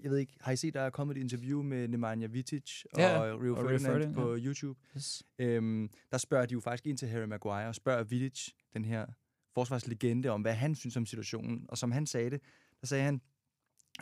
jeg- 0.04 0.12
ved 0.12 0.18
ikke, 0.18 0.34
har 0.42 0.52
I 0.52 0.56
set, 0.56 0.74
der 0.74 0.82
er 0.82 0.90
kommet 0.90 1.18
et 1.18 1.22
interview 1.22 1.62
med 1.62 1.88
Nemanja 1.88 2.28
Vitic 2.28 2.84
og 2.94 3.00
Ja, 3.00 3.22
Rio 3.22 3.32
og 3.34 3.42
Rio 3.42 3.56
Ferdinand 3.56 3.82
Ferdinand, 3.82 4.14
på 4.16 4.36
YouTube? 4.38 4.80
Yes. 4.96 5.24
Øhm, 5.40 5.90
der 6.12 6.18
spørger 6.18 6.46
de 6.46 6.54
jo 6.54 6.60
faktisk 6.60 6.88
ind 6.88 6.98
til 6.98 7.08
Harry 7.08 7.26
Maguire, 7.26 7.68
og 7.68 7.76
spørger 7.76 8.04
Vidic, 8.04 8.50
den 8.74 8.86
her 8.86 9.06
forsvarslegende, 9.54 10.30
om 10.30 10.42
hvad 10.42 10.54
han 10.54 10.76
synes 10.76 10.98
om 10.98 11.06
situationen. 11.06 11.66
Og 11.70 11.78
som 11.78 11.92
han 11.92 12.06
sagde 12.06 12.30
det, 12.30 12.42
der 12.82 12.88
sagde 12.88 13.04
han, 13.04 13.22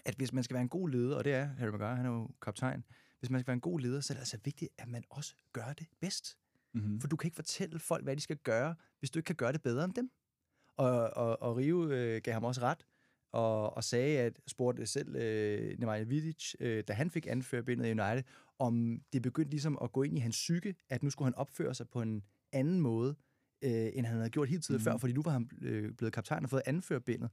at 0.05 0.15
hvis 0.15 0.33
man 0.33 0.43
skal 0.43 0.53
være 0.53 0.61
en 0.61 0.69
god 0.69 0.89
leder, 0.89 1.17
og 1.17 1.23
det 1.25 1.33
er 1.33 1.45
Harry 1.45 1.69
Maguire, 1.69 1.95
han 1.95 2.05
er 2.05 2.09
jo 2.09 2.29
kaptajn, 2.41 2.83
hvis 3.19 3.29
man 3.29 3.39
skal 3.39 3.47
være 3.47 3.53
en 3.53 3.61
god 3.61 3.79
leder, 3.79 4.01
så 4.01 4.13
er 4.13 4.15
det 4.15 4.21
altså 4.21 4.37
vigtigt, 4.43 4.71
at 4.77 4.87
man 4.87 5.03
også 5.09 5.35
gør 5.53 5.73
det 5.73 5.87
bedst. 6.01 6.37
Mm-hmm. 6.73 7.01
For 7.01 7.07
du 7.07 7.15
kan 7.15 7.27
ikke 7.27 7.35
fortælle 7.35 7.79
folk, 7.79 8.03
hvad 8.03 8.15
de 8.15 8.21
skal 8.21 8.37
gøre, 8.37 8.75
hvis 8.99 9.11
du 9.11 9.19
ikke 9.19 9.27
kan 9.27 9.35
gøre 9.35 9.51
det 9.51 9.61
bedre 9.61 9.85
end 9.85 9.93
dem. 9.93 10.11
Og, 10.77 11.17
og, 11.17 11.41
og 11.41 11.57
Rio 11.57 11.89
øh, 11.89 12.21
gav 12.23 12.33
ham 12.33 12.43
også 12.43 12.61
ret, 12.61 12.85
og, 13.31 13.77
og 13.77 13.83
sagde, 13.83 14.19
at 14.19 14.39
spurgte 14.47 14.85
selv 14.85 15.15
øh, 15.15 15.79
Nemanja 15.79 16.03
Vidic, 16.03 16.53
øh, 16.59 16.83
da 16.87 16.93
han 16.93 17.11
fik 17.11 17.27
anførbindet 17.27 17.85
i 17.87 17.91
United, 17.91 18.23
om 18.59 19.01
det 19.13 19.21
begyndte 19.21 19.49
ligesom 19.51 19.77
at 19.83 19.91
gå 19.91 20.03
ind 20.03 20.17
i 20.17 20.21
hans 20.21 20.35
psyke, 20.35 20.75
at 20.89 21.03
nu 21.03 21.09
skulle 21.09 21.25
han 21.25 21.35
opføre 21.35 21.75
sig 21.75 21.89
på 21.89 22.01
en 22.01 22.23
anden 22.51 22.81
måde, 22.81 23.15
øh, 23.61 23.71
end 23.93 24.05
han 24.05 24.17
havde 24.17 24.29
gjort 24.29 24.49
hele 24.49 24.61
tiden 24.61 24.75
Mhm. 24.77 24.81
mm. 24.81 24.91
før, 24.91 24.97
fordi 24.97 25.13
nu 25.13 25.21
var 25.21 25.31
han 25.31 25.49
øh, 25.61 25.93
blevet 25.93 26.13
kaptajn 26.13 26.43
og 26.43 26.49
fået 26.49 26.61
anførbindet. 26.65 27.29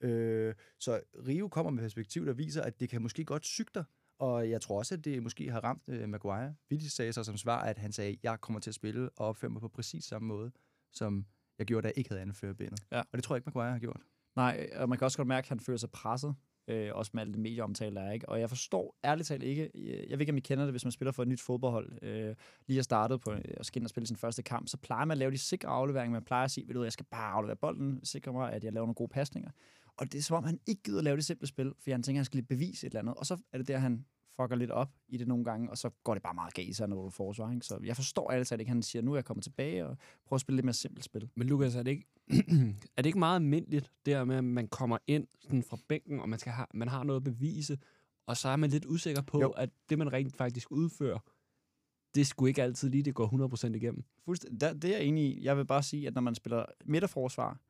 Øh, 0.00 0.54
så 0.78 1.00
Rio 1.28 1.48
kommer 1.48 1.70
med 1.70 1.82
perspektiv, 1.82 2.26
der 2.26 2.32
viser, 2.32 2.62
at 2.62 2.80
det 2.80 2.88
kan 2.88 3.02
måske 3.02 3.24
godt 3.24 3.46
syge 3.46 3.66
dig, 3.74 3.84
og 4.22 4.50
jeg 4.50 4.60
tror 4.60 4.78
også, 4.78 4.94
at 4.94 5.04
det 5.04 5.22
måske 5.22 5.50
har 5.50 5.60
ramt 5.60 5.82
øh, 5.88 6.08
Maguire. 6.08 6.54
Vidic 6.68 6.92
sagde 6.92 7.12
så 7.12 7.24
som 7.24 7.36
svar, 7.36 7.62
at 7.62 7.78
han 7.78 7.92
sagde, 7.92 8.16
jeg 8.22 8.40
kommer 8.40 8.60
til 8.60 8.70
at 8.70 8.74
spille 8.74 9.10
og 9.16 9.26
opføre 9.26 9.50
mig 9.50 9.60
på 9.60 9.68
præcis 9.68 10.04
samme 10.04 10.28
måde, 10.28 10.52
som 10.92 11.26
jeg 11.58 11.66
gjorde, 11.66 11.82
da 11.82 11.88
jeg 11.88 11.98
ikke 11.98 12.10
havde 12.10 12.22
anførbindet. 12.22 12.80
Ja. 12.92 12.98
Og 12.98 13.06
det 13.12 13.24
tror 13.24 13.34
jeg 13.34 13.38
ikke, 13.38 13.46
Maguire 13.46 13.72
har 13.72 13.78
gjort. 13.78 14.00
Nej, 14.36 14.68
og 14.76 14.88
man 14.88 14.98
kan 14.98 15.04
også 15.04 15.18
godt 15.18 15.28
mærke, 15.28 15.44
at 15.44 15.48
han 15.48 15.60
føler 15.60 15.78
sig 15.78 15.90
presset. 15.90 16.34
Øh, 16.68 16.90
også 16.94 17.10
med 17.14 17.20
alle 17.22 17.34
de 17.34 17.38
medieomtale, 17.38 17.94
der 17.94 18.02
er. 18.02 18.12
Ikke? 18.12 18.28
Og 18.28 18.40
jeg 18.40 18.48
forstår 18.48 18.98
ærligt 19.04 19.28
talt 19.28 19.42
ikke, 19.42 19.70
øh, 19.74 20.10
jeg 20.10 20.18
ved 20.18 20.20
ikke, 20.20 20.32
om 20.32 20.36
I 20.36 20.40
kender 20.40 20.64
det, 20.64 20.72
hvis 20.72 20.84
man 20.84 20.92
spiller 20.92 21.12
for 21.12 21.22
et 21.22 21.28
nyt 21.28 21.40
fodboldhold, 21.40 22.02
øh, 22.02 22.34
lige 22.66 22.76
har 22.76 22.82
startet 22.82 23.20
på 23.20 23.32
øh, 23.32 23.40
at 23.44 23.66
skal 23.66 23.80
ind 23.80 23.86
og 23.86 23.90
spille 23.90 24.06
sin 24.06 24.16
første 24.16 24.42
kamp, 24.42 24.68
så 24.68 24.76
plejer 24.76 25.04
man 25.04 25.14
at 25.14 25.18
lave 25.18 25.30
de 25.30 25.38
sikre 25.38 25.68
afleveringer. 25.68 26.12
Man 26.12 26.24
plejer 26.24 26.44
at 26.44 26.50
sige, 26.50 26.68
ved 26.68 26.74
du, 26.74 26.82
jeg 26.82 26.92
skal 26.92 27.06
bare 27.10 27.32
aflevere 27.32 27.56
bolden, 27.56 28.04
sikre 28.04 28.32
mig, 28.32 28.52
at 28.52 28.64
jeg 28.64 28.72
laver 28.72 28.86
nogle 28.86 28.94
gode 28.94 29.08
pasninger. 29.08 29.50
Og 29.96 30.12
det 30.12 30.18
er 30.18 30.22
som 30.22 30.36
om, 30.36 30.44
han 30.44 30.60
ikke 30.66 30.82
gider 30.82 30.98
at 30.98 31.04
lave 31.04 31.16
det 31.16 31.24
simple 31.24 31.46
spil, 31.46 31.72
for 31.78 31.90
han 31.90 32.02
tænker, 32.02 32.16
at 32.16 32.20
han 32.20 32.24
skal 32.24 32.36
lige 32.36 32.46
bevise 32.46 32.86
et 32.86 32.90
eller 32.90 33.00
andet. 33.00 33.14
Og 33.14 33.26
så 33.26 33.38
er 33.52 33.58
det 33.58 33.68
der, 33.68 33.78
han 33.78 34.04
fucker 34.36 34.56
lidt 34.56 34.70
op 34.70 34.90
i 35.08 35.16
det 35.16 35.28
nogle 35.28 35.44
gange, 35.44 35.70
og 35.70 35.78
så 35.78 35.90
går 36.04 36.14
det 36.14 36.22
bare 36.22 36.34
meget 36.34 36.54
galt, 36.54 36.80
når 36.80 37.02
du 37.02 37.10
forsvar. 37.10 37.52
Ikke? 37.52 37.66
Så 37.66 37.78
jeg 37.84 37.96
forstår 37.96 38.32
ærligt 38.32 38.48
talt 38.48 38.60
ikke, 38.60 38.68
han 38.72 38.82
siger, 38.82 39.02
nu 39.02 39.12
er 39.12 39.16
jeg 39.16 39.24
kommet 39.24 39.44
tilbage 39.44 39.86
og 39.86 39.96
prøver 40.26 40.36
at 40.36 40.40
spille 40.40 40.56
lidt 40.56 40.64
mere 40.64 40.72
simpelt 40.72 41.04
spil. 41.04 41.30
Men 41.34 41.48
Lukas, 41.48 41.74
er 41.76 41.82
det 41.82 41.90
ikke, 41.90 42.06
er 42.96 43.02
det 43.02 43.06
ikke 43.06 43.18
meget 43.18 43.36
almindeligt, 43.36 43.92
det 44.06 44.14
her 44.14 44.24
med, 44.24 44.36
at 44.36 44.44
man 44.44 44.68
kommer 44.68 44.98
ind 45.06 45.26
sådan 45.40 45.62
fra 45.62 45.78
bænken, 45.88 46.20
og 46.20 46.28
man, 46.28 46.38
skal 46.38 46.52
have, 46.52 46.66
man 46.74 46.88
har 46.88 47.04
noget 47.04 47.20
at 47.20 47.24
bevise, 47.24 47.78
og 48.26 48.36
så 48.36 48.48
er 48.48 48.56
man 48.56 48.70
lidt 48.70 48.86
usikker 48.86 49.22
på, 49.22 49.38
Jo. 49.40 49.42
jo. 49.42 49.50
at 49.50 49.70
det, 49.88 49.98
man 49.98 50.12
rent 50.12 50.36
faktisk 50.36 50.70
udfører, 50.70 51.18
det 52.14 52.26
skulle 52.26 52.48
ikke 52.50 52.62
altid 52.62 52.90
lige, 52.90 53.02
det 53.02 53.14
går 53.14 53.66
100% 53.68 53.74
igennem. 53.74 54.04
Fuldstændig. 54.24 54.60
Der, 54.60 54.72
det 54.72 54.84
er 54.84 54.96
jeg 54.98 55.06
enig 55.06 55.24
i. 55.24 55.44
Jeg 55.44 55.56
vil 55.56 55.64
bare 55.66 55.82
sige, 55.82 56.06
at 56.06 56.14
når 56.14 56.20
man 56.20 56.34
spiller 56.34 56.64
midterforsvar, 56.84 57.60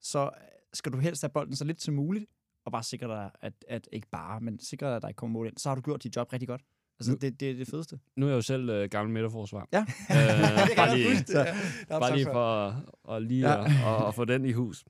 så 0.00 0.30
skal 0.72 0.92
du 0.92 0.98
helst 0.98 1.22
have 1.22 1.30
bolden 1.30 1.56
så 1.56 1.64
lidt 1.64 1.82
som 1.82 1.94
muligt, 1.94 2.26
og 2.64 2.72
bare 2.72 2.82
sikre 2.82 3.06
dig, 3.08 3.30
at, 3.40 3.52
at 3.68 3.88
ikke 3.92 4.08
bare, 4.12 4.40
men 4.40 4.58
sikre 4.60 4.86
dig, 4.86 4.96
at 4.96 5.02
der 5.02 5.08
ikke 5.08 5.16
kommer 5.16 5.32
mål 5.32 5.46
ind. 5.46 5.56
Så 5.58 5.68
har 5.68 5.74
du 5.76 5.80
gjort 5.82 6.02
dit 6.02 6.16
job 6.16 6.32
rigtig 6.32 6.48
godt. 6.48 6.62
Altså, 7.00 7.12
Nu- 7.12 7.18
det, 7.20 7.40
det 7.40 7.50
er 7.50 7.54
det 7.54 7.68
fedeste. 7.68 7.98
Nu 8.16 8.26
er 8.26 8.30
jeg 8.30 8.36
jo 8.36 8.40
selv 8.42 8.68
øh, 8.70 8.88
gammel 8.90 9.12
midterforsvar. 9.12 9.68
Ja. 9.72 9.80
Øh, 9.80 10.76
bare 10.76 10.96
lige, 10.98 11.14
det. 11.18 11.46
bare 11.88 12.14
lige 12.16 12.26
for 12.26 12.44
at, 12.66 12.74
at, 13.16 13.22
lige 13.22 13.48
Ja. 13.50 13.60
ja. 13.60 13.96
at, 14.02 14.08
at 14.08 14.14
få 14.14 14.24
den 14.24 14.44
i 14.44 14.52
hus. 14.52 14.84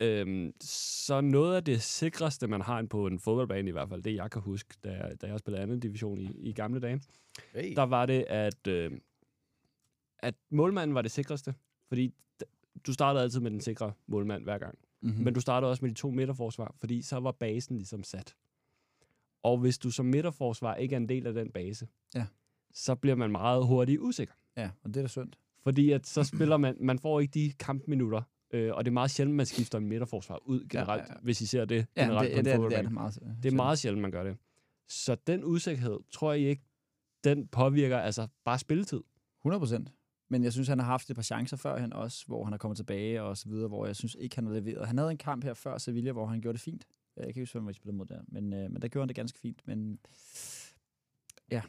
Øhm, 0.00 0.52
så 0.60 1.20
noget 1.20 1.56
af 1.56 1.64
det 1.64 1.82
sikreste, 1.82 2.46
man 2.48 2.60
har 2.60 2.82
på 2.90 3.06
en 3.06 3.18
fodboldbane 3.18 3.68
i 3.68 3.72
hvert 3.72 3.88
fald, 3.88 4.02
det 4.02 4.14
jeg 4.14 4.30
kan 4.30 4.42
huske, 4.42 4.74
da, 4.84 4.90
jeg- 4.90 5.20
da 5.20 5.26
jeg 5.26 5.38
spillede 5.38 5.62
anden 5.62 5.80
division 5.80 6.20
i, 6.20 6.30
i 6.38 6.52
gamle 6.52 6.80
dage, 6.80 7.00
Hey. 7.54 7.72
der 7.76 7.82
var 7.82 8.06
det, 8.06 8.24
at, 8.28 8.66
øh, 8.66 8.90
at 10.18 10.34
målmanden 10.50 10.94
var 10.94 11.02
det 11.02 11.10
sikreste. 11.10 11.54
Fordi 11.88 12.14
d- 12.42 12.80
du 12.86 12.92
startede 12.92 13.22
altid 13.22 13.40
med 13.40 13.50
den 13.50 13.60
sikre 13.60 13.92
målmand 14.06 14.42
hver 14.44 14.58
gang. 14.58 14.78
Mm-hmm. 15.02 15.18
Mm. 15.18 15.24
Men 15.24 15.34
du 15.34 15.40
startede 15.40 15.70
også 15.70 15.84
med 15.84 15.90
de 15.90 15.94
to 15.94 16.10
midterforsvar, 16.10 16.74
fordi 16.78 17.02
så 17.02 17.16
var 17.20 17.32
basen 17.32 17.76
ligesom 17.76 18.02
sat. 18.02 18.34
Og 19.42 19.58
hvis 19.58 19.78
du 19.78 19.90
som 19.90 20.06
midterforsvar 20.06 20.74
ikke 20.74 20.92
er 20.92 20.96
en 20.96 21.08
del 21.08 21.26
af 21.26 21.34
den 21.34 21.50
base, 21.52 21.88
Ja. 22.14 22.26
så 22.74 22.94
bliver 22.94 23.16
man 23.16 23.30
meget 23.30 23.66
hurtigt 23.66 24.00
usikker. 24.00 24.34
Ja, 24.56 24.70
og 24.82 24.88
det 24.94 24.96
er 24.96 25.02
da 25.02 25.08
synd. 25.08 25.32
Fordi 25.62 25.90
at 25.90 26.06
så 26.06 26.24
spiller 26.24 26.56
man, 26.56 26.76
man 26.80 26.98
får 26.98 27.20
ikke 27.20 27.32
de 27.32 27.52
kampminutter, 27.58 28.22
øh, 28.50 28.74
og 28.74 28.84
det 28.84 28.90
er 28.90 28.92
meget 28.92 29.10
sjældent, 29.10 29.36
man 29.36 29.46
skifter 29.46 29.78
en 29.78 29.86
midterforsvar 29.86 30.38
ud 30.48 30.68
generelt, 30.68 31.02
ja, 31.08 31.12
ja. 31.12 31.18
hvis 31.22 31.40
I 31.40 31.46
ser 31.46 31.64
det 31.64 31.86
Ja, 31.96 32.02
generelt 32.02 32.26
det, 32.28 32.34
på 32.34 32.38
en 32.38 32.44
det, 32.44 32.52
er, 32.54 32.68
det, 32.68 32.78
er 32.78 32.82
det 32.82 32.92
meget. 32.92 33.18
Det 33.42 33.52
er 33.52 33.56
meget 33.56 33.78
sjældent, 33.78 34.02
man 34.02 34.10
gør 34.10 34.24
det. 34.24 34.36
Så 34.88 35.14
den 35.26 35.44
usikkerhed, 35.44 35.98
tror 36.12 36.32
jeg 36.32 36.40
ikke, 36.42 36.62
den 37.24 37.48
påvirker 37.48 37.98
altså 37.98 38.26
bare 38.44 38.58
spilletid. 38.58 39.00
100 39.40 39.60
procent. 39.60 39.92
Men 40.28 40.44
jeg 40.44 40.52
synes, 40.52 40.68
han 40.68 40.78
har 40.78 40.86
haft 40.86 41.10
et 41.10 41.16
par 41.16 41.22
chancer 41.22 41.56
førhen 41.56 41.92
også, 41.92 42.26
hvor 42.26 42.44
han 42.44 42.52
er 42.52 42.58
kommet 42.58 42.76
tilbage 42.76 43.22
og 43.22 43.36
så 43.36 43.48
videre, 43.48 43.68
hvor 43.68 43.86
jeg 43.86 43.96
synes 43.96 44.16
ikke, 44.20 44.36
han 44.36 44.46
har 44.46 44.52
leveret. 44.52 44.86
Han 44.86 44.98
havde 44.98 45.10
en 45.10 45.18
kamp 45.18 45.44
her 45.44 45.54
før 45.54 45.78
Sevilla, 45.78 46.12
hvor 46.12 46.26
han 46.26 46.40
gjorde 46.40 46.56
det 46.56 46.62
fint. 46.62 46.86
Øh, 47.16 47.16
jeg 47.16 47.22
kan 47.24 47.28
ikke 47.28 47.40
huske, 47.40 47.58
hvem 47.58 47.68
vi 47.68 47.72
spillede 47.72 47.96
mod 47.96 48.06
der, 48.06 48.20
men, 48.28 48.52
øh, 48.52 48.70
men 48.70 48.82
der 48.82 48.88
gjorde 48.88 49.02
han 49.02 49.08
det 49.08 49.16
ganske 49.16 49.38
fint. 49.38 49.62
Men 49.66 49.98
ja. 51.50 51.62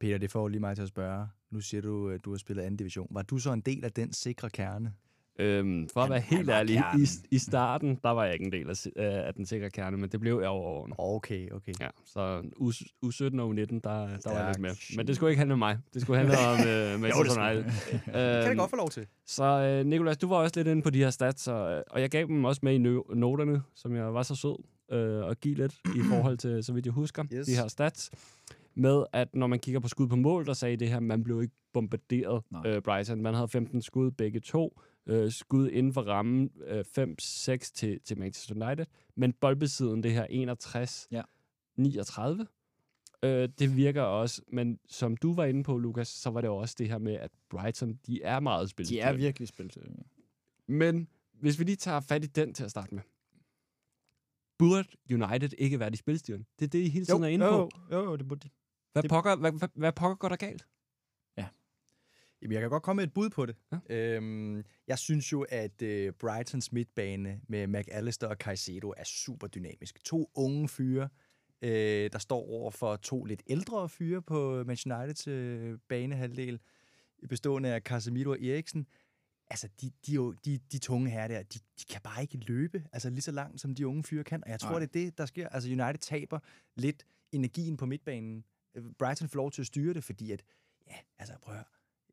Peter, 0.00 0.18
det 0.18 0.30
får 0.30 0.48
lige 0.48 0.60
mig 0.60 0.76
til 0.76 0.82
at 0.82 0.88
spørge. 0.88 1.28
Nu 1.50 1.60
siger 1.60 1.80
du, 1.80 2.10
at 2.10 2.24
du 2.24 2.30
har 2.30 2.38
spillet 2.38 2.62
anden 2.62 2.76
division. 2.76 3.08
Var 3.10 3.22
du 3.22 3.38
så 3.38 3.52
en 3.52 3.60
del 3.60 3.84
af 3.84 3.92
den 3.92 4.12
sikre 4.12 4.50
kerne? 4.50 4.94
Øhm, 5.38 5.88
for 5.88 6.00
at 6.00 6.10
være 6.10 6.20
helt 6.20 6.50
ærlig, 6.50 6.82
i, 6.98 7.06
i 7.30 7.38
starten, 7.38 7.98
der 8.04 8.10
var 8.10 8.24
jeg 8.24 8.32
ikke 8.32 8.44
en 8.44 8.52
del 8.52 8.70
af, 8.70 8.86
øh, 8.86 9.26
af 9.26 9.34
den 9.34 9.46
sikre 9.46 9.70
kerne, 9.70 9.96
men 9.96 10.08
det 10.10 10.20
blev 10.20 10.38
jeg 10.40 10.48
over 10.48 10.64
årene. 10.64 10.94
Okay, 10.98 11.50
okay. 11.50 11.72
Ja, 11.80 11.88
så 12.04 12.42
U, 12.56 12.70
U17 12.70 13.40
og 13.40 13.50
U19, 13.50 13.56
der, 13.56 13.78
der 13.80 14.30
var 14.30 14.38
jeg 14.38 14.46
lidt 14.48 14.58
med. 14.58 14.96
Men 14.96 15.06
det 15.06 15.16
skulle 15.16 15.30
ikke 15.30 15.38
handle 15.38 15.52
om 15.52 15.58
mig. 15.58 15.78
Det 15.94 16.02
skulle 16.02 16.18
handle 16.18 16.36
om 16.38 16.58
øh, 16.68 17.00
Manchester 17.00 17.50
United. 17.50 17.64
Det 17.64 18.02
kan 18.12 18.48
det 18.50 18.58
godt 18.58 18.70
få 18.70 18.76
lov 18.76 18.90
til. 18.90 19.06
Så 19.26 19.44
øh, 19.44 19.86
Nikolas, 19.86 20.16
du 20.18 20.28
var 20.28 20.36
også 20.36 20.52
lidt 20.56 20.68
inde 20.68 20.82
på 20.82 20.90
de 20.90 20.98
her 20.98 21.10
stats, 21.10 21.48
og, 21.48 21.84
og 21.90 22.00
jeg 22.00 22.10
gav 22.10 22.26
dem 22.26 22.44
også 22.44 22.60
med 22.64 22.72
i 22.74 22.78
no- 22.78 23.14
noterne, 23.14 23.62
som 23.74 23.96
jeg 23.96 24.14
var 24.14 24.22
så 24.22 24.34
sød 24.34 24.56
øh, 24.92 25.30
at 25.30 25.40
give 25.40 25.54
lidt 25.54 25.74
i 25.96 26.00
forhold 26.08 26.38
til, 26.38 26.64
så 26.64 26.72
vidt 26.72 26.86
jeg 26.86 26.92
husker, 26.94 27.24
Yes. 27.34 27.46
de 27.46 27.54
her 27.56 27.68
stats. 27.68 28.10
Med 28.76 29.04
at 29.12 29.28
når 29.34 29.46
man 29.46 29.58
kigger 29.58 29.80
på 29.80 29.88
skud 29.88 30.08
på 30.08 30.16
mål, 30.16 30.46
der 30.46 30.52
sagde 30.52 30.76
det 30.76 30.88
her, 30.88 31.00
man 31.00 31.24
blev 31.24 31.42
ikke 31.42 31.54
bombarderet, 31.72 32.42
Nej. 32.50 32.62
øh, 32.66 32.82
Brighton. 32.82 33.22
Man 33.22 33.34
havde 33.34 33.48
15 33.48 33.82
skud 33.82 34.10
begge 34.10 34.40
to. 34.40 34.80
Øh, 35.06 35.32
skud 35.32 35.70
inden 35.70 35.92
for 35.92 36.02
rammen 36.02 36.50
øh, 36.66 36.84
5-6 36.98 37.16
til, 37.74 38.00
til 38.00 38.18
Manchester 38.18 38.66
United. 38.66 38.86
Men 39.16 39.32
boldbesiden, 39.32 40.02
det 40.02 40.12
her 40.12 40.26
61 40.30 41.08
Ja. 41.10 41.22
39. 41.76 42.46
Øh, 43.22 43.48
det 43.58 43.76
virker 43.76 44.02
også, 44.02 44.42
men 44.48 44.78
som 44.88 45.16
du 45.16 45.34
var 45.34 45.44
inde 45.44 45.64
på, 45.64 45.78
Lukas, 45.78 46.08
så 46.08 46.30
var 46.30 46.40
det 46.40 46.48
jo 46.48 46.56
også 46.56 46.74
det 46.78 46.88
her 46.88 46.98
med, 46.98 47.14
at 47.14 47.30
Brighton, 47.50 47.94
de 48.06 48.22
er 48.22 48.40
meget 48.40 48.78
de 48.78 49.00
er 49.00 49.12
virkelig 49.12 49.48
spillet. 49.48 49.76
Men 50.66 51.08
hvis 51.32 51.58
vi 51.58 51.64
lige 51.64 51.76
tager 51.76 52.00
fat 52.00 52.24
i 52.24 52.26
den 52.26 52.54
til 52.54 52.64
at 52.64 52.70
starte 52.70 52.94
med. 52.94 53.02
Burde 54.58 54.88
United 55.10 55.50
ikke 55.58 55.80
være 55.80 55.90
de 55.90 55.96
spilstyrende? 55.96 56.46
Det 56.58 56.64
er 56.64 56.68
det, 56.68 56.78
I 56.78 56.88
hele 56.88 57.06
tiden 57.06 57.24
er 57.24 57.28
inde 57.28 57.46
på. 57.46 57.70
Jo, 57.92 58.04
jo, 58.04 58.16
det 58.16 58.28
burde 58.28 58.40
de. 58.40 58.50
Hvad 58.92 59.02
pokker, 59.08 59.36
hvad, 59.36 59.52
hvad, 59.52 59.68
hvad 59.74 59.92
pokker 59.92 60.16
går 60.16 60.28
der 60.28 60.36
galt? 60.36 60.66
Jamen, 62.42 62.52
jeg 62.52 62.60
kan 62.60 62.70
godt 62.70 62.82
komme 62.82 63.00
med 63.00 63.06
et 63.06 63.14
bud 63.14 63.30
på 63.30 63.46
det. 63.46 63.56
Ja. 63.72 63.96
Øhm, 63.96 64.62
jeg 64.86 64.98
synes 64.98 65.32
jo, 65.32 65.46
at 65.48 65.82
øh, 65.82 66.12
Brightons 66.12 66.72
midtbane 66.72 67.40
med 67.48 67.66
McAllister 67.66 68.26
og 68.26 68.36
Caicedo 68.36 68.94
er 68.96 69.04
super 69.04 69.46
dynamisk. 69.46 70.04
To 70.04 70.30
unge 70.34 70.68
fyre, 70.68 71.08
øh, 71.62 72.10
der 72.12 72.18
står 72.18 72.48
over 72.48 72.70
for 72.70 72.96
to 72.96 73.24
lidt 73.24 73.42
ældre 73.46 73.88
fyre 73.88 74.22
på 74.22 74.64
Manchester 74.64 74.98
Uniteds 74.98 75.26
øh, 75.26 75.78
banehalvdel, 75.88 76.60
bestående 77.28 77.68
af 77.74 77.80
Casemiro 77.80 78.30
og 78.30 78.42
Eriksen. 78.42 78.86
Altså, 79.50 79.68
de, 79.80 79.90
de, 80.06 80.12
jo, 80.12 80.32
de, 80.32 80.58
de 80.72 80.78
tunge 80.78 81.10
her 81.10 81.28
der, 81.28 81.42
de, 81.42 81.58
de 81.58 81.84
kan 81.90 82.00
bare 82.04 82.22
ikke 82.22 82.36
løbe 82.36 82.84
altså 82.92 83.10
lige 83.10 83.20
så 83.20 83.32
langt, 83.32 83.60
som 83.60 83.74
de 83.74 83.86
unge 83.86 84.04
fyre 84.04 84.24
kan. 84.24 84.44
Og 84.44 84.50
jeg 84.50 84.60
tror, 84.60 84.70
Nej. 84.70 84.78
det 84.78 84.86
er 84.86 85.04
det, 85.04 85.18
der 85.18 85.26
sker. 85.26 85.48
Altså, 85.48 85.68
United 85.68 85.98
taber 85.98 86.38
lidt 86.76 87.06
energien 87.32 87.76
på 87.76 87.86
midtbanen. 87.86 88.44
Øh, 88.74 88.84
Brighton 88.98 89.28
får 89.28 89.36
lov 89.36 89.50
til 89.50 89.62
at 89.62 89.66
styre 89.66 89.94
det, 89.94 90.04
fordi 90.04 90.32
at, 90.32 90.42
ja, 90.86 90.96
altså 91.18 91.34
prøv 91.42 91.54
at 91.54 91.58
høre. 91.58 91.64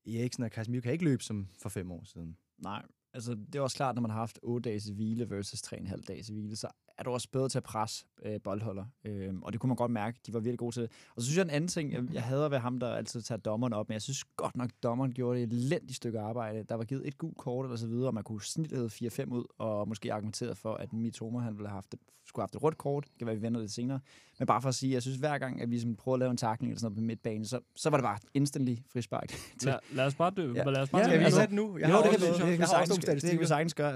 Eriksen 0.05 0.43
og 0.43 0.49
Casemiro 0.49 0.81
kan 0.81 0.91
ikke 0.91 1.05
løbe 1.05 1.23
som 1.23 1.47
for 1.61 1.69
fem 1.69 1.91
år 1.91 2.03
siden. 2.03 2.37
Nej, 2.57 2.85
altså 3.13 3.35
det 3.35 3.55
er 3.55 3.61
også 3.61 3.75
klart, 3.75 3.95
når 3.95 4.01
man 4.01 4.11
har 4.11 4.19
haft 4.19 4.39
8 4.43 4.69
dages 4.69 4.85
hvile 4.85 5.29
versus 5.29 5.61
3,5 5.61 6.01
dages 6.07 6.27
hvile, 6.27 6.55
så 6.55 6.67
er 7.01 7.03
du 7.03 7.11
også 7.11 7.27
bedre 7.31 7.49
til 7.49 7.57
at 7.57 7.63
presse 7.63 8.05
øh, 8.25 8.39
boldholder. 8.43 8.85
Øh, 9.05 9.33
og 9.41 9.53
det 9.53 9.61
kunne 9.61 9.67
man 9.67 9.75
godt 9.77 9.91
mærke, 9.91 10.19
de 10.27 10.33
var 10.33 10.39
virkelig 10.39 10.59
gode 10.59 10.75
til. 10.75 10.83
Og 11.15 11.21
så 11.21 11.25
synes 11.25 11.37
jeg 11.37 11.43
en 11.43 11.49
anden 11.49 11.67
ting, 11.67 11.91
jeg, 11.91 12.03
jeg 12.13 12.23
hader 12.23 12.49
ved 12.49 12.57
ham, 12.57 12.79
der 12.79 12.93
altid 12.95 13.21
tager 13.21 13.39
dommeren 13.39 13.73
op, 13.73 13.89
men 13.89 13.93
jeg 13.93 14.01
synes 14.01 14.23
godt 14.35 14.57
nok, 14.57 14.69
dommeren 14.83 15.11
gjorde 15.13 15.39
det 15.39 15.43
et 15.47 15.53
elendigt 15.53 15.95
stykke 15.95 16.19
arbejde. 16.19 16.63
Der 16.69 16.75
var 16.75 16.83
givet 16.83 17.07
et 17.07 17.17
gult 17.17 17.37
kort 17.37 17.65
eller 17.65 17.77
så 17.77 17.87
videre, 17.87 18.07
og 18.07 18.13
man 18.13 18.23
kunne 18.23 18.41
snit 18.41 18.71
have 18.71 18.89
4-5 18.93 19.23
ud, 19.31 19.43
og 19.57 19.87
måske 19.87 20.13
argumenteret 20.13 20.57
for, 20.57 20.73
at 20.73 20.93
Mitoma 20.93 21.39
han 21.39 21.53
ville 21.57 21.67
have 21.67 21.73
haft 21.75 21.93
et, 21.93 21.99
skulle 22.25 22.41
have 22.41 22.45
haft 22.45 22.55
et 22.55 22.63
rødt 22.63 22.77
kort. 22.77 23.03
Det 23.05 23.17
kan 23.17 23.27
være, 23.27 23.35
vi 23.35 23.41
vender 23.41 23.59
det 23.59 23.71
senere. 23.71 23.99
Men 24.39 24.45
bare 24.45 24.61
for 24.61 24.69
at 24.69 24.75
sige, 24.75 24.93
jeg 24.93 25.01
synes 25.01 25.17
hver 25.17 25.37
gang, 25.37 25.61
at 25.61 25.71
vi 25.71 25.79
sådan 25.79 25.95
prøver 25.95 26.15
at 26.15 26.19
lave 26.19 26.31
en 26.31 26.37
takling 26.37 26.71
eller 26.71 26.79
sådan 26.79 26.91
noget 26.91 26.97
på 26.97 27.03
midtbanen, 27.07 27.45
så, 27.45 27.59
så 27.75 27.89
var 27.89 27.97
det 27.97 28.03
bare 28.03 28.17
instantly 28.33 28.75
frispark. 28.93 29.27
til- 29.59 29.67
Lad, 29.69 29.79
lad 29.93 30.05
os 30.05 30.15
bare 30.15 30.31
dø. 30.37 30.53
Ja. 30.53 30.63
Lad 30.63 30.81
os 30.81 30.89
bare 30.89 31.01
Ja, 31.01 31.13
dø. 31.13 31.17
Vi 31.17 31.23
altså- 31.23 31.39
sætte 31.39 31.49
den 31.49 31.55
nu? 31.55 31.77
Jeg 31.77 31.89
jo, 31.89 31.93
har 31.95 32.01
det 32.01 32.09
også 32.09 32.19
kan, 32.19 32.21
vi, 32.21 32.25
noget- 32.27 32.33
det, 32.33 32.39
kan 32.39 32.47
vi 32.47 32.51
jeg 32.51 32.57
har 32.57 32.63
også 32.63 32.71
sagtens, 32.71 32.89
nogle 32.89 33.01
gøre. 33.05 33.15
det 33.15 33.21
kan 33.21 33.39
vi 33.39 33.45
statistikker. 33.45 33.45
sagtens 33.47 33.73
gøre. 33.73 33.93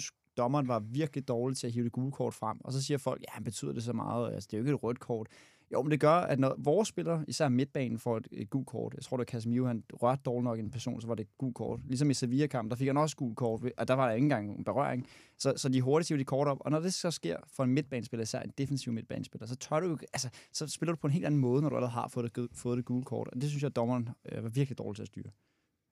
Synes, 0.00 0.12
dommeren 0.36 0.68
var 0.68 0.78
virkelig 0.78 1.28
dårlig 1.28 1.56
til 1.56 1.66
at 1.66 1.72
hive 1.72 1.84
det 1.84 1.92
gule 1.92 2.12
kort 2.12 2.34
frem. 2.34 2.58
Og 2.64 2.72
så 2.72 2.82
siger 2.82 2.98
folk, 2.98 3.22
ja, 3.22 3.40
betyder 3.40 3.72
det 3.72 3.82
så 3.82 3.92
meget? 3.92 4.34
Altså, 4.34 4.46
det 4.50 4.56
er 4.56 4.58
jo 4.58 4.64
ikke 4.64 4.74
et 4.74 4.82
rødt 4.82 5.00
kort. 5.00 5.26
Jo, 5.72 5.82
men 5.82 5.90
det 5.90 6.00
gør, 6.00 6.14
at 6.14 6.38
når 6.38 6.54
vores 6.58 6.88
spillere, 6.88 7.24
især 7.28 7.48
midtbanen, 7.48 7.98
får 7.98 8.16
et, 8.16 8.28
et 8.32 8.50
gult 8.50 8.66
kort. 8.66 8.94
Jeg 8.94 9.02
tror, 9.02 9.16
det 9.16 9.20
var 9.20 9.24
Casemiro, 9.24 9.66
han 9.66 9.84
rørte 9.92 10.22
dårligt 10.24 10.44
nok 10.44 10.58
en 10.58 10.70
person, 10.70 11.00
så 11.00 11.06
var 11.06 11.14
det 11.14 11.24
et 11.24 11.38
gult 11.38 11.54
kort. 11.54 11.80
Ligesom 11.86 12.10
i 12.10 12.14
Sevilla-kampen, 12.14 12.70
der 12.70 12.76
fik 12.76 12.86
han 12.86 12.96
også 12.96 13.16
gult 13.16 13.36
kort, 13.36 13.62
og 13.76 13.88
der 13.88 13.94
var 13.94 14.06
der 14.06 14.14
ikke 14.14 14.24
engang 14.24 14.58
en 14.58 14.64
berøring. 14.64 15.06
Så, 15.38 15.52
så 15.56 15.68
de 15.68 15.80
hurtigt 15.80 16.08
hiver 16.08 16.18
de 16.18 16.24
kort 16.24 16.48
op. 16.48 16.58
Og 16.60 16.70
når 16.70 16.80
det 16.80 16.94
så 16.94 17.10
sker 17.10 17.36
for 17.52 17.64
en 17.64 17.70
midtbanespiller, 17.70 18.22
især 18.22 18.40
en 18.40 18.52
defensiv 18.58 18.92
midtbanespiller, 18.92 19.46
så 19.46 19.56
tør 19.56 19.80
du 19.80 19.88
jo, 19.88 19.98
altså, 20.12 20.28
så 20.52 20.68
spiller 20.68 20.92
du 20.92 20.98
på 21.00 21.06
en 21.06 21.12
helt 21.12 21.26
anden 21.26 21.40
måde, 21.40 21.62
når 21.62 21.68
du 21.68 21.76
allerede 21.76 21.92
har 21.92 22.08
fået 22.08 22.36
det, 22.36 22.48
fået 22.52 22.76
det 22.76 22.84
gule 22.84 23.04
kort. 23.04 23.28
Og 23.28 23.40
det 23.40 23.48
synes 23.48 23.62
jeg, 23.62 23.68
at 23.68 23.76
dommeren 23.76 24.08
øh, 24.32 24.42
var 24.42 24.50
virkelig 24.50 24.78
dårlig 24.78 24.96
til 24.96 25.02
at 25.02 25.08
styre. 25.08 25.30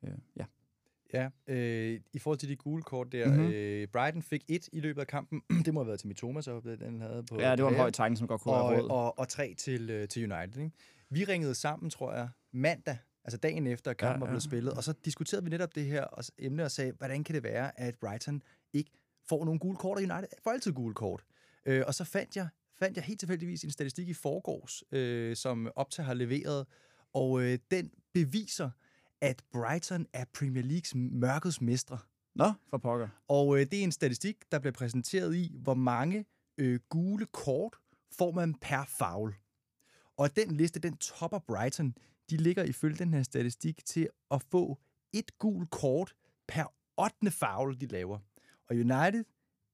Øh, 0.05 0.19
ja. 0.37 0.45
Ja, 1.13 1.29
øh, 1.47 2.01
i 2.13 2.19
forhold 2.19 2.39
til 2.39 2.49
de 2.49 2.57
gule 2.57 2.83
kort 2.83 3.13
der, 3.13 3.27
Mhm. 3.29 3.37
mm-hmm. 3.37 3.53
øh, 3.53 3.89
Brighton 3.89 4.23
fik 4.23 4.45
et 4.49 4.69
i 4.73 4.81
løbet 4.81 5.01
af 5.01 5.07
kampen. 5.07 5.43
det 5.65 5.75
må 5.75 5.81
have 5.81 5.87
været 5.87 5.99
til 6.01 6.09
Mitoma, 6.09 6.41
så 6.43 6.61
den 6.81 7.01
havde 7.01 7.23
på 7.29 7.41
ja, 7.41 7.57
det 7.57 7.65
var 7.65 7.71
en 7.71 7.77
høj 7.77 7.91
tegning, 7.91 8.19
som 8.19 8.29
godt 8.29 8.41
kunne 8.41 8.55
og, 8.55 8.69
have 8.69 8.83
råd. 8.83 8.91
og, 8.91 9.19
og 9.19 9.29
tre 9.29 9.55
til, 9.59 9.91
øh, 9.91 10.09
til 10.09 10.33
United. 10.33 10.63
Ikke? 10.63 10.77
Vi 11.11 11.25
ringede 11.25 11.55
sammen, 11.55 11.91
tror 11.91 12.13
jeg, 12.15 12.29
mandag, 12.53 12.97
altså 13.25 13.39
dagen 13.39 13.67
efter, 13.67 13.91
at 13.91 13.97
kampen 13.97 14.13
Ja, 14.13 14.15
ja, 14.15 14.21
var 14.21 14.27
blevet 14.27 14.43
spillet, 14.43 14.73
og 14.73 14.85
så 14.85 14.95
diskuterede 15.05 15.45
vi 15.45 15.51
netop 15.51 15.75
det 15.75 15.85
her 15.85 16.03
og, 16.05 16.25
emne 16.39 16.65
og 16.65 16.71
sagde, 16.71 16.93
hvordan 16.99 17.25
kan 17.25 17.35
det 17.35 17.43
være, 17.43 17.81
at 17.81 17.95
Brighton 18.01 18.43
ikke 18.73 18.91
får 19.29 19.45
nogle 19.45 19.61
gule 19.61 19.77
kort, 19.77 19.97
og 19.99 20.03
United 20.03 20.29
får 20.45 20.51
altid 20.51 20.73
gule 20.73 20.95
kort. 20.95 21.25
Øh, 21.67 21.83
og 21.87 21.95
så 21.95 22.05
fandt 22.05 22.37
jeg, 22.37 22.49
fandt 22.79 22.97
jeg 22.97 23.05
helt 23.05 23.21
tilfældigvis 23.21 23.65
en 23.65 23.71
statistik 23.71 24.09
i 24.09 24.15
forgårs, 24.15 24.83
øh, 24.93 25.37
som 25.37 25.71
Opta 25.77 26.03
har 26.03 26.15
leveret, 26.15 26.67
og 27.15 27.43
øh, 27.43 27.59
den 27.71 27.91
beviser, 28.15 28.71
at 29.21 29.43
Brighton 29.53 30.07
er 30.13 30.25
Premier 30.39 30.63
Leagues 30.63 30.95
mørkets 30.95 31.61
mestre. 31.61 31.99
Nå, 32.35 32.53
for 32.71 32.79
pokker. 32.79 33.09
Og 33.29 33.61
øh, 33.61 33.67
det 33.71 33.79
er 33.79 33.85
en 33.85 33.93
statistik, 33.93 34.37
der 34.53 34.59
bliver 34.59 34.73
præsenteret 34.73 35.35
i, 35.35 35.53
hvor 35.55 35.75
mange 35.75 36.25
øh, 36.59 36.81
gule 36.89 37.27
kort 37.27 37.77
får 38.13 38.33
man 38.33 38.55
per 38.55 38.85
foul. 38.99 39.35
Og 40.17 40.37
den 40.37 40.51
liste, 40.51 40.81
den 40.81 40.97
topper 40.97 41.39
Brighton. 41.39 41.95
De 42.31 42.37
ligger 42.37 42.65
ifølge 42.65 42.97
den 42.97 43.15
her 43.15 43.23
statistik 43.23 43.85
til 43.85 44.09
at 44.31 44.43
få 44.43 44.79
et 45.13 45.39
gult 45.39 45.71
kort 45.71 46.15
per 46.49 46.75
8. 46.99 47.31
foul, 47.31 47.81
de 47.81 47.87
laver. 47.87 48.19
Og 48.69 48.77
United, 48.77 49.25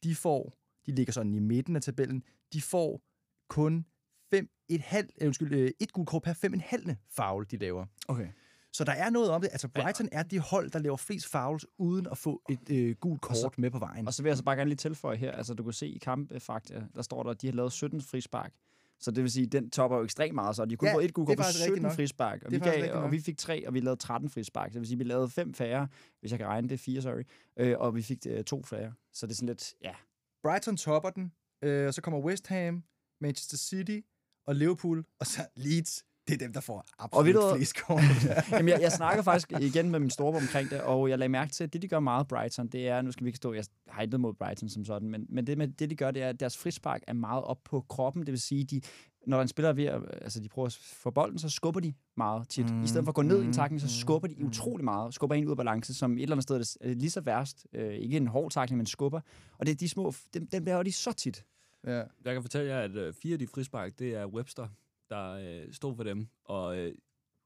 de 0.03 0.15
får, 0.15 0.59
de 0.87 0.93
ligger 0.93 1.13
sådan 1.13 1.35
i 1.35 1.39
midten 1.39 1.77
af 1.77 1.83
tabellen, 1.83 2.23
de 2.53 2.63
får 2.63 3.03
kun 3.49 3.87
fem, 4.31 4.51
et, 4.69 4.81
halv, 4.81 5.09
øh, 5.21 5.27
undskyld, 5.27 5.53
øh, 5.53 5.71
et 5.81 5.93
gult 5.93 6.09
kort 6.09 6.23
per 6.23 6.33
5,5 6.33 6.95
foul, 7.11 7.47
de 7.51 7.57
laver. 7.57 7.87
Okay. 8.09 8.29
Så 8.73 8.85
der 8.85 8.93
er 8.93 9.11
noget 9.11 9.31
om 9.31 9.41
det. 9.41 9.49
Altså, 9.53 9.69
Brighton 9.69 10.09
er 10.13 10.23
de 10.23 10.39
hold, 10.39 10.71
der 10.71 10.79
laver 10.79 10.97
flest 10.97 11.27
fouls, 11.27 11.67
uden 11.79 12.07
at 12.11 12.19
få 12.19 12.43
et 12.51 12.71
øh, 12.71 12.97
gult 13.01 13.21
kort 13.21 13.37
så- 13.37 13.51
med 13.59 13.71
på 13.71 13.79
vejen. 13.79 14.07
Og 14.07 14.15
så 14.15 14.23
vil 14.23 14.31
jeg 14.31 14.37
så 14.37 14.45
bare 14.45 14.57
gerne 14.57 14.69
lige 14.71 14.77
tilføje 14.77 15.17
her, 15.17 15.33
altså 15.33 15.55
du 15.55 15.63
kan 15.63 15.73
se 15.73 15.89
i 15.89 15.99
kampfakta, 15.99 16.83
der 16.95 17.03
står 17.03 17.23
der, 17.23 17.31
at 17.31 17.43
de 17.43 17.47
har 17.47 17.55
lavet 17.55 17.73
17 17.73 18.01
frispark. 18.01 18.53
Så 19.01 19.11
det 19.11 19.23
vil 19.23 19.31
sige, 19.31 19.47
den 19.47 19.71
topper 19.71 19.97
jo 19.99 20.05
ekstremt 20.05 20.35
meget, 20.35 20.57
så 20.57 20.65
de 20.65 20.77
kunne 20.77 20.89
Ja, 20.91 20.95
få 20.95 21.01
et 21.01 21.15
gul 21.15 21.27
det 21.27 21.33
er 21.33 21.37
kort 21.37 21.39
på 21.39 21.43
faktisk 21.43 21.59
rigtigt 21.61 21.75
17 21.77 21.83
nok. 21.83 21.93
frispark. 21.97 22.43
Og, 22.45 22.51
vi, 22.53 22.59
gav, 22.59 22.95
og 23.05 23.13
vi 23.13 23.21
fik 23.21 23.39
tre, 23.39 23.67
og 23.69 23.75
vi 23.75 23.81
lavede 23.81 24.01
13 24.01 24.31
frispark. 24.31 24.69
Så 24.71 24.73
det 24.75 24.81
vil 24.81 24.89
sige, 24.89 24.99
vi 24.99 25.05
lavede 25.05 25.29
fem 25.29 25.55
færre, 25.55 25.89
hvis 26.21 26.31
jeg 26.31 26.39
kan 26.39 26.49
regne 26.49 26.69
det, 26.69 26.81
fire, 26.81 27.03
sorry. 27.03 27.23
Øh, 27.57 27.75
og 27.79 27.95
vi 27.95 28.03
fik 28.03 28.19
øh, 28.29 28.45
to 28.45 28.63
færre. 28.63 28.93
Så 29.13 29.27
det 29.27 29.33
er 29.33 29.37
sådan 29.37 29.47
lidt, 29.49 29.75
ja. 29.85 29.95
Brighton 30.43 30.77
topper 30.77 31.11
den, 31.11 31.33
øh, 31.63 31.87
og 31.87 31.95
så 31.95 32.03
kommer 32.03 32.21
West 32.21 32.47
Ham, 32.47 32.83
Manchester 33.21 33.57
City 33.57 34.01
og 34.47 34.55
Liverpool, 34.55 35.05
og 35.21 35.27
så 35.27 35.47
Leeds. 35.57 36.05
Det 36.29 36.35
er 36.35 36.39
dem, 36.39 36.53
der 36.53 36.61
får 36.61 36.85
Og 36.99 37.25
ved 37.25 37.31
absolut 37.31 37.35
du 37.35 37.41
hvad? 37.49 37.57
flest 37.57 37.77
kort. 37.83 38.03
Jamen, 38.53 38.69
jeg, 38.69 38.81
jeg 38.81 38.93
snakker 38.93 39.23
faktisk 39.23 39.53
igen 39.61 39.91
med 39.91 40.01
min 40.01 40.11
storebror 40.11 40.41
omkring 40.41 40.71
det, 40.71 40.81
og 40.81 41.09
jeg 41.11 41.19
lagde 41.19 41.29
mærke 41.29 41.53
til, 41.53 41.65
at 41.65 41.73
det, 41.73 41.83
de 41.83 41.89
gør 41.89 42.01
meget 42.01 42.29
Brighton, 42.29 42.67
det 42.67 42.89
er, 42.89 43.03
nu 43.03 43.13
skal 43.13 43.25
vi 43.25 43.29
ikke 43.29 43.37
stå, 43.37 43.53
jeg 43.53 43.65
har 43.89 44.03
intet 44.03 44.21
mod 44.21 44.35
Brighton 44.35 44.69
som 44.69 44.85
sådan, 44.85 45.11
men, 45.11 45.27
men 45.29 45.47
det, 45.47 45.59
med, 45.59 45.69
det, 45.69 45.91
de 45.91 45.97
gør, 45.97 46.11
det 46.11 46.23
er, 46.23 46.29
at 46.29 46.41
deres 46.41 46.59
frispark 46.59 47.01
er 47.07 47.13
meget 47.13 47.45
op 47.45 47.59
på 47.65 47.85
kroppen, 47.89 48.23
det 48.23 48.33
vil 48.33 48.41
sige, 48.41 48.65
de, 48.65 48.81
når 49.27 49.43
en 49.43 49.49
spiller 49.49 49.69
er 49.69 49.73
ved 49.73 49.85
at, 49.85 50.03
altså 50.23 50.41
de 50.41 50.49
prøver 50.49 50.67
at 50.67 50.79
få 50.83 51.11
bolden, 51.11 51.39
så 51.39 51.49
skubber 51.49 51.81
de 51.81 51.95
meget 52.17 52.49
tit. 52.49 52.75
Mm, 52.75 52.83
I 52.83 52.87
stedet 52.87 53.05
for 53.05 53.11
at 53.11 53.15
gå 53.15 53.23
ned 53.23 53.43
i 53.43 53.45
en 53.47 53.53
takling, 53.53 53.81
så 53.81 54.01
skubber 54.01 54.29
de 54.29 54.45
utrolig 54.45 54.85
meget. 54.85 55.15
Skubber 55.15 55.37
en 55.37 55.47
ud 55.47 55.51
af 55.51 55.57
balance, 55.57 55.95
som 55.95 56.13
et 56.13 56.23
eller 56.23 56.37
andet 56.37 56.43
sted 56.43 56.57
er 56.81 56.89
det 56.89 56.97
lige 56.97 57.11
så 57.11 57.21
værst. 57.21 57.67
Øh, 57.73 57.95
ikke 57.95 58.17
en 58.17 58.27
hård 58.27 58.51
takling, 58.51 58.77
men 58.77 58.87
skubber. 58.87 59.21
Og 59.59 59.67
det 59.67 59.73
er 59.73 59.77
de 59.77 59.89
små, 59.89 60.13
dem, 60.35 60.47
dem 60.47 60.65
laver 60.65 60.83
de 60.83 60.93
så 60.93 61.13
tit. 61.13 61.45
ja. 61.87 62.03
Jeg 62.25 62.35
kan 62.35 62.43
fortælle 62.43 62.75
jer, 62.75 62.81
at 62.81 62.97
øh, 62.97 63.15
fire 63.23 63.33
af 63.33 63.39
de 63.39 63.47
frispark, 63.47 63.99
det 63.99 64.15
er 64.15 64.27
Webster, 64.27 64.69
der 65.13 65.31
øh, 65.65 65.73
stod 65.73 65.97
for 65.97 66.03
dem. 66.05 66.29
Og 66.45 66.79
øh, 66.79 66.95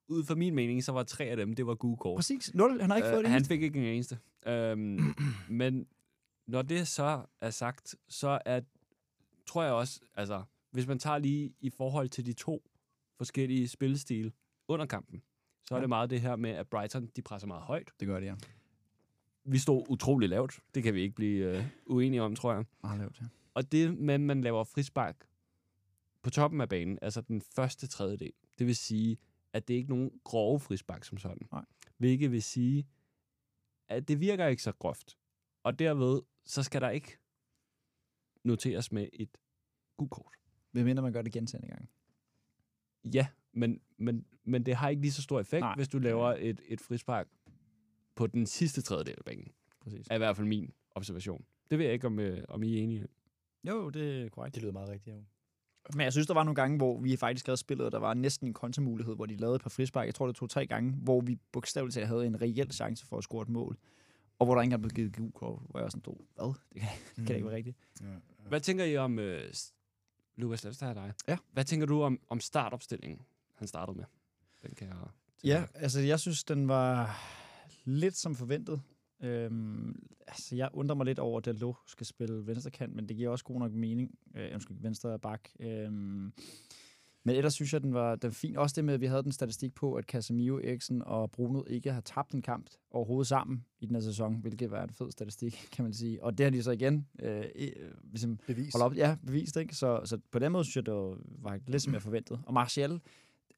ud 0.08 0.24
fra 0.24 0.34
min 0.34 0.54
mening, 0.54 0.84
så 0.84 0.92
var 0.92 1.02
tre 1.02 1.24
af 1.24 1.36
dem, 1.36 1.52
det 1.54 1.66
var 1.66 1.74
gule 1.74 1.96
kort. 1.96 2.16
Præcis. 2.16 2.54
Nul. 2.54 2.80
Han 2.80 2.90
har 2.90 2.96
ikke 2.96 3.08
fået 3.08 3.24
det 3.24 3.30
han 3.30 3.36
eneste. 3.38 3.54
fik 3.54 3.62
ikke 3.62 3.78
en 3.78 3.84
eneste. 3.94 4.18
Øhm, 4.46 5.14
men 5.48 5.86
når 6.46 6.62
det 6.62 6.88
så 6.88 7.22
er 7.40 7.50
sagt, 7.50 7.94
så 8.08 8.38
er, 8.44 8.60
tror 9.46 9.62
jeg 9.62 9.72
også, 9.72 10.00
altså, 10.14 10.42
hvis 10.70 10.86
man 10.86 10.98
tager 10.98 11.18
lige 11.18 11.54
i 11.60 11.70
forhold 11.70 12.08
til 12.08 12.26
de 12.26 12.32
to 12.32 12.62
forskellige 13.16 13.68
spillestile 13.68 14.32
under 14.68 14.86
kampen, 14.86 15.22
så 15.64 15.74
er 15.74 15.78
Ja. 15.78 15.80
det 15.82 15.88
meget 15.88 16.10
det 16.10 16.20
her 16.20 16.36
med, 16.36 16.50
at 16.50 16.68
Brighton, 16.68 17.06
de 17.16 17.22
presser 17.22 17.46
meget 17.48 17.62
højt. 17.62 17.90
Det 18.00 18.08
gør 18.08 18.20
det, 18.20 18.26
ja. 18.26 18.34
Vi 19.44 19.58
stod 19.58 19.86
utrolig 19.88 20.28
lavt. 20.28 20.60
Det 20.74 20.82
kan 20.82 20.94
vi 20.94 21.00
ikke 21.02 21.14
blive 21.14 21.56
øh, 21.56 21.64
uenige 21.86 22.22
om, 22.22 22.36
tror 22.36 22.52
jeg. 22.54 22.64
Meget 22.82 22.98
lavt, 23.00 23.20
ja. 23.20 23.26
Og 23.54 23.72
det 23.72 23.98
med, 23.98 24.14
at 24.14 24.20
man 24.20 24.40
laver 24.40 24.64
frispark 24.64 25.26
på 26.26 26.30
toppen 26.30 26.60
af 26.60 26.68
banen, 26.68 26.98
altså 27.02 27.20
den 27.20 27.40
første 27.40 27.86
tredjedel, 27.86 28.32
det 28.58 28.66
vil 28.66 28.76
sige, 28.76 29.18
at 29.52 29.68
det 29.68 29.74
ikke 29.74 29.86
er 29.86 29.88
nogen 29.88 30.10
grove 30.24 30.60
frispark 30.60 31.04
som 31.04 31.18
sådan. 31.18 31.48
Nej. 31.52 31.64
Hvilket 31.96 32.32
vil 32.32 32.42
sige, 32.42 32.86
at 33.88 34.08
det 34.08 34.20
virker 34.20 34.46
ikke 34.46 34.62
så 34.62 34.72
groft. 34.72 35.18
Og 35.62 35.78
derved, 35.78 36.22
så 36.44 36.62
skal 36.62 36.80
der 36.80 36.90
ikke 36.90 37.18
noteres 38.44 38.92
med 38.92 39.08
et 39.12 39.38
gult 39.96 40.10
kort. 40.10 40.34
Hvem 40.70 40.84
mindre 40.84 41.02
man 41.02 41.12
gør 41.12 41.22
det 41.22 41.32
gentagende 41.32 41.68
gang. 41.68 41.90
Ja, 43.14 43.26
men, 43.52 43.80
men, 43.96 44.26
men 44.44 44.66
det 44.66 44.74
har 44.74 44.88
ikke 44.88 45.02
lige 45.02 45.12
så 45.12 45.22
stor 45.22 45.40
effekt, 45.40 45.60
Nej. 45.60 45.74
hvis 45.76 45.88
du 45.88 45.98
laver 45.98 46.34
et, 46.38 46.60
et 46.66 46.80
frispark 46.80 47.28
på 48.14 48.26
den 48.26 48.46
sidste 48.46 48.82
tredjedel 48.82 49.14
af 49.18 49.24
banen. 49.24 49.52
Præcis. 49.80 50.06
Er 50.10 50.14
i 50.14 50.18
hvert 50.18 50.36
fald 50.36 50.46
min 50.46 50.72
observation. 50.90 51.44
Det 51.70 51.78
ved 51.78 51.84
jeg 51.84 51.94
ikke, 51.94 52.06
om, 52.06 52.18
øh, 52.18 52.44
om 52.48 52.62
I 52.62 52.78
er 52.78 52.82
enige. 52.82 53.06
Jo, 53.64 53.90
det 53.90 54.22
er 54.22 54.28
korrekt. 54.28 54.54
Det 54.54 54.62
lyder 54.62 54.72
meget 54.72 54.88
rigtigt, 54.88 55.16
jo. 55.16 55.24
Men 55.94 56.00
jeg 56.04 56.12
synes, 56.12 56.26
der 56.26 56.34
var 56.34 56.42
nogle 56.42 56.54
gange, 56.54 56.76
hvor 56.76 57.00
vi 57.00 57.16
faktisk 57.16 57.46
havde 57.46 57.56
spillet, 57.56 57.86
og 57.86 57.92
der 57.92 57.98
var 57.98 58.14
næsten 58.14 58.46
en 58.46 58.54
kontamulighed, 58.54 59.14
hvor 59.14 59.26
de 59.26 59.36
lavede 59.36 59.56
et 59.56 59.62
par 59.62 59.70
frispark. 59.70 60.06
Jeg 60.06 60.14
tror, 60.14 60.26
det 60.26 60.36
tog 60.36 60.50
tre 60.50 60.66
gange, 60.66 60.92
hvor 60.92 61.20
vi 61.20 61.36
bogstaveligt 61.52 61.94
talt 61.94 62.06
havde 62.06 62.26
en 62.26 62.40
reel 62.40 62.72
chance 62.72 63.06
for 63.06 63.18
at 63.18 63.24
score 63.24 63.42
et 63.42 63.48
mål. 63.48 63.76
Og 64.38 64.46
hvor 64.46 64.54
der 64.54 64.62
ikke 64.62 64.66
engang 64.66 64.82
blev 64.82 64.92
givet 64.92 65.16
gul 65.16 65.32
kort, 65.32 65.62
hvor 65.70 65.80
jeg 65.80 65.90
sådan 65.90 66.00
stod, 66.00 66.16
hvad? 66.34 66.54
Det 66.74 66.80
kan, 66.80 66.90
det 67.16 67.26
kan 67.26 67.36
ikke 67.36 67.46
være 67.48 67.56
rigtigt. 67.56 67.76
Hvad 68.48 68.60
tænker 68.60 68.84
I 68.84 68.96
om, 68.96 69.18
øh, 69.18 69.52
Lukas, 70.36 70.64
lad 70.64 70.70
os 70.70 70.78
tage 70.78 70.94
dig. 70.94 71.12
Ja. 71.28 71.36
Hvad 71.52 71.64
tænker 71.64 71.86
du 71.86 72.02
om, 72.02 72.20
om 72.28 72.40
startopstillingen, 72.40 73.20
han 73.54 73.68
startede 73.68 73.96
med? 73.96 74.04
Den 74.62 74.74
kan 74.74 74.88
jeg... 74.88 74.96
Ja, 75.44 75.64
altså 75.74 76.00
jeg 76.00 76.20
synes, 76.20 76.44
den 76.44 76.68
var 76.68 77.18
lidt 77.84 78.16
som 78.16 78.34
forventet. 78.34 78.80
Øhm, 79.20 80.02
altså 80.26 80.56
jeg 80.56 80.68
undrer 80.72 80.96
mig 80.96 81.06
lidt 81.06 81.18
over, 81.18 81.38
at 81.38 81.44
Dalot 81.44 81.76
skal 81.86 82.06
spille 82.06 82.46
venstre 82.46 82.70
kant, 82.70 82.94
men 82.94 83.08
det 83.08 83.16
giver 83.16 83.30
også 83.30 83.44
god 83.44 83.58
nok 83.58 83.72
mening. 83.72 84.18
Øh, 84.34 84.50
undskyld, 84.54 84.76
venstre 84.80 85.18
bak. 85.18 85.48
Øhm, 85.60 86.32
men 87.26 87.36
ellers 87.36 87.54
synes 87.54 87.72
jeg, 87.72 87.82
den 87.82 87.94
var, 87.94 88.16
den 88.16 88.28
var 88.28 88.32
fin. 88.32 88.56
Også 88.56 88.74
det 88.76 88.84
med, 88.84 88.94
at 88.94 89.00
vi 89.00 89.06
havde 89.06 89.22
den 89.22 89.32
statistik 89.32 89.74
på, 89.74 89.94
at 89.94 90.04
Casemiro, 90.04 90.56
Eriksen 90.56 91.02
og 91.02 91.30
Bruno 91.30 91.62
ikke 91.66 91.92
har 91.92 92.00
tabt 92.00 92.32
en 92.32 92.42
kamp 92.42 92.66
overhovedet 92.90 93.26
sammen 93.26 93.64
i 93.80 93.86
den 93.86 93.94
her 93.94 94.02
sæson, 94.02 94.34
hvilket 94.34 94.70
var 94.70 94.82
en 94.82 94.90
fed 94.90 95.10
statistik, 95.10 95.52
kan 95.72 95.82
man 95.82 95.92
sige. 95.92 96.24
Og 96.24 96.38
det 96.38 96.44
har 96.44 96.50
de 96.50 96.62
så 96.62 96.70
igen 96.70 97.06
øh, 97.22 97.44
øh, 97.54 97.70
ligesom 98.02 98.38
Bevis. 98.46 98.74
Hold 98.74 98.82
op, 98.82 98.96
ja, 98.96 99.16
bevist, 99.26 99.56
ikke? 99.56 99.74
Så, 99.74 100.00
så 100.04 100.18
på 100.30 100.38
den 100.38 100.52
måde 100.52 100.64
synes 100.64 100.76
jeg, 100.76 100.86
det 100.86 100.94
var, 100.94 101.18
var 101.38 101.58
lidt 101.66 101.82
som 101.82 101.92
jeg 101.92 102.02
forventede. 102.02 102.40
Og 102.46 102.54
Martial, 102.54 103.00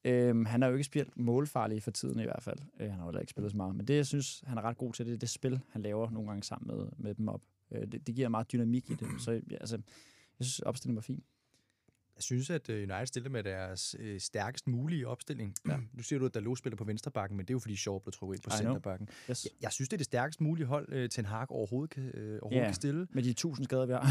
øhm, 0.03 0.45
han 0.45 0.61
har 0.61 0.69
jo 0.69 0.75
ikke 0.75 0.83
spillet 0.83 1.17
målfarlig 1.17 1.83
for 1.83 1.91
tiden 1.91 2.19
i 2.19 2.23
hvert 2.23 2.43
fald. 2.43 2.59
Øh, 2.79 2.89
han 2.89 2.99
har 2.99 3.11
jo 3.11 3.19
ikke 3.19 3.31
spillet 3.31 3.51
så 3.51 3.57
meget. 3.57 3.75
Men 3.75 3.87
det, 3.87 3.95
jeg 3.95 4.05
synes, 4.05 4.43
han 4.47 4.57
er 4.57 4.61
ret 4.61 4.77
god 4.77 4.93
til, 4.93 5.05
det 5.05 5.13
er 5.13 5.17
det 5.17 5.29
spil, 5.29 5.59
han 5.69 5.81
laver 5.81 6.09
nogle 6.09 6.29
gange 6.29 6.43
sammen 6.43 6.77
med, 6.77 6.87
med 6.97 7.15
dem 7.15 7.27
op. 7.27 7.41
Øh, 7.71 7.81
det, 7.91 8.07
det 8.07 8.15
giver 8.15 8.29
meget 8.29 8.51
dynamik 8.51 8.89
i 8.89 8.93
det. 8.93 9.07
Så 9.19 9.31
ja, 9.31 9.55
altså, 9.55 9.75
jeg 10.39 10.45
synes, 10.45 10.59
opstillingen 10.59 10.95
var 10.95 11.01
fin. 11.01 11.23
Jeg 12.19 12.23
synes, 12.23 12.49
at 12.49 12.69
øh, 12.69 12.77
United 12.89 13.05
stiller 13.05 13.29
med 13.29 13.43
deres 13.43 13.95
øh, 13.99 14.19
stærkest 14.19 14.67
mulige 14.67 15.07
opstilling. 15.07 15.55
Ja. 15.67 15.77
Nu 15.97 16.03
siger 16.03 16.19
du, 16.19 16.25
at 16.25 16.33
Dalot 16.33 16.57
spiller 16.57 16.77
på 16.77 16.83
venstrebakken, 16.83 17.37
men 17.37 17.45
det 17.45 17.51
er 17.51 17.55
jo 17.55 17.59
fordi 17.59 17.75
Shaw 17.75 17.99
blev 17.99 18.11
trukket 18.13 18.35
ind 18.37 18.43
på 18.43 18.49
centerbakken. 18.57 19.09
Yes. 19.29 19.45
Jeg, 19.45 19.51
jeg 19.61 19.71
synes, 19.71 19.89
det 19.89 19.93
er 19.95 19.97
det 19.97 20.05
stærkest 20.05 20.41
mulige 20.41 20.65
hold, 20.65 20.93
øh, 20.93 21.09
Ten 21.09 21.25
Hag 21.25 21.51
overhovedet 21.51 21.89
kan, 21.89 22.03
øh, 22.03 22.39
overhovedet 22.41 22.61
Ja. 22.61 22.65
kan 22.67 22.73
stille. 22.73 23.07
Med 23.11 23.23
de 23.23 23.33
tusind 23.33 23.65
skader, 23.65 23.85
vi 23.85 23.93
har. 23.93 24.05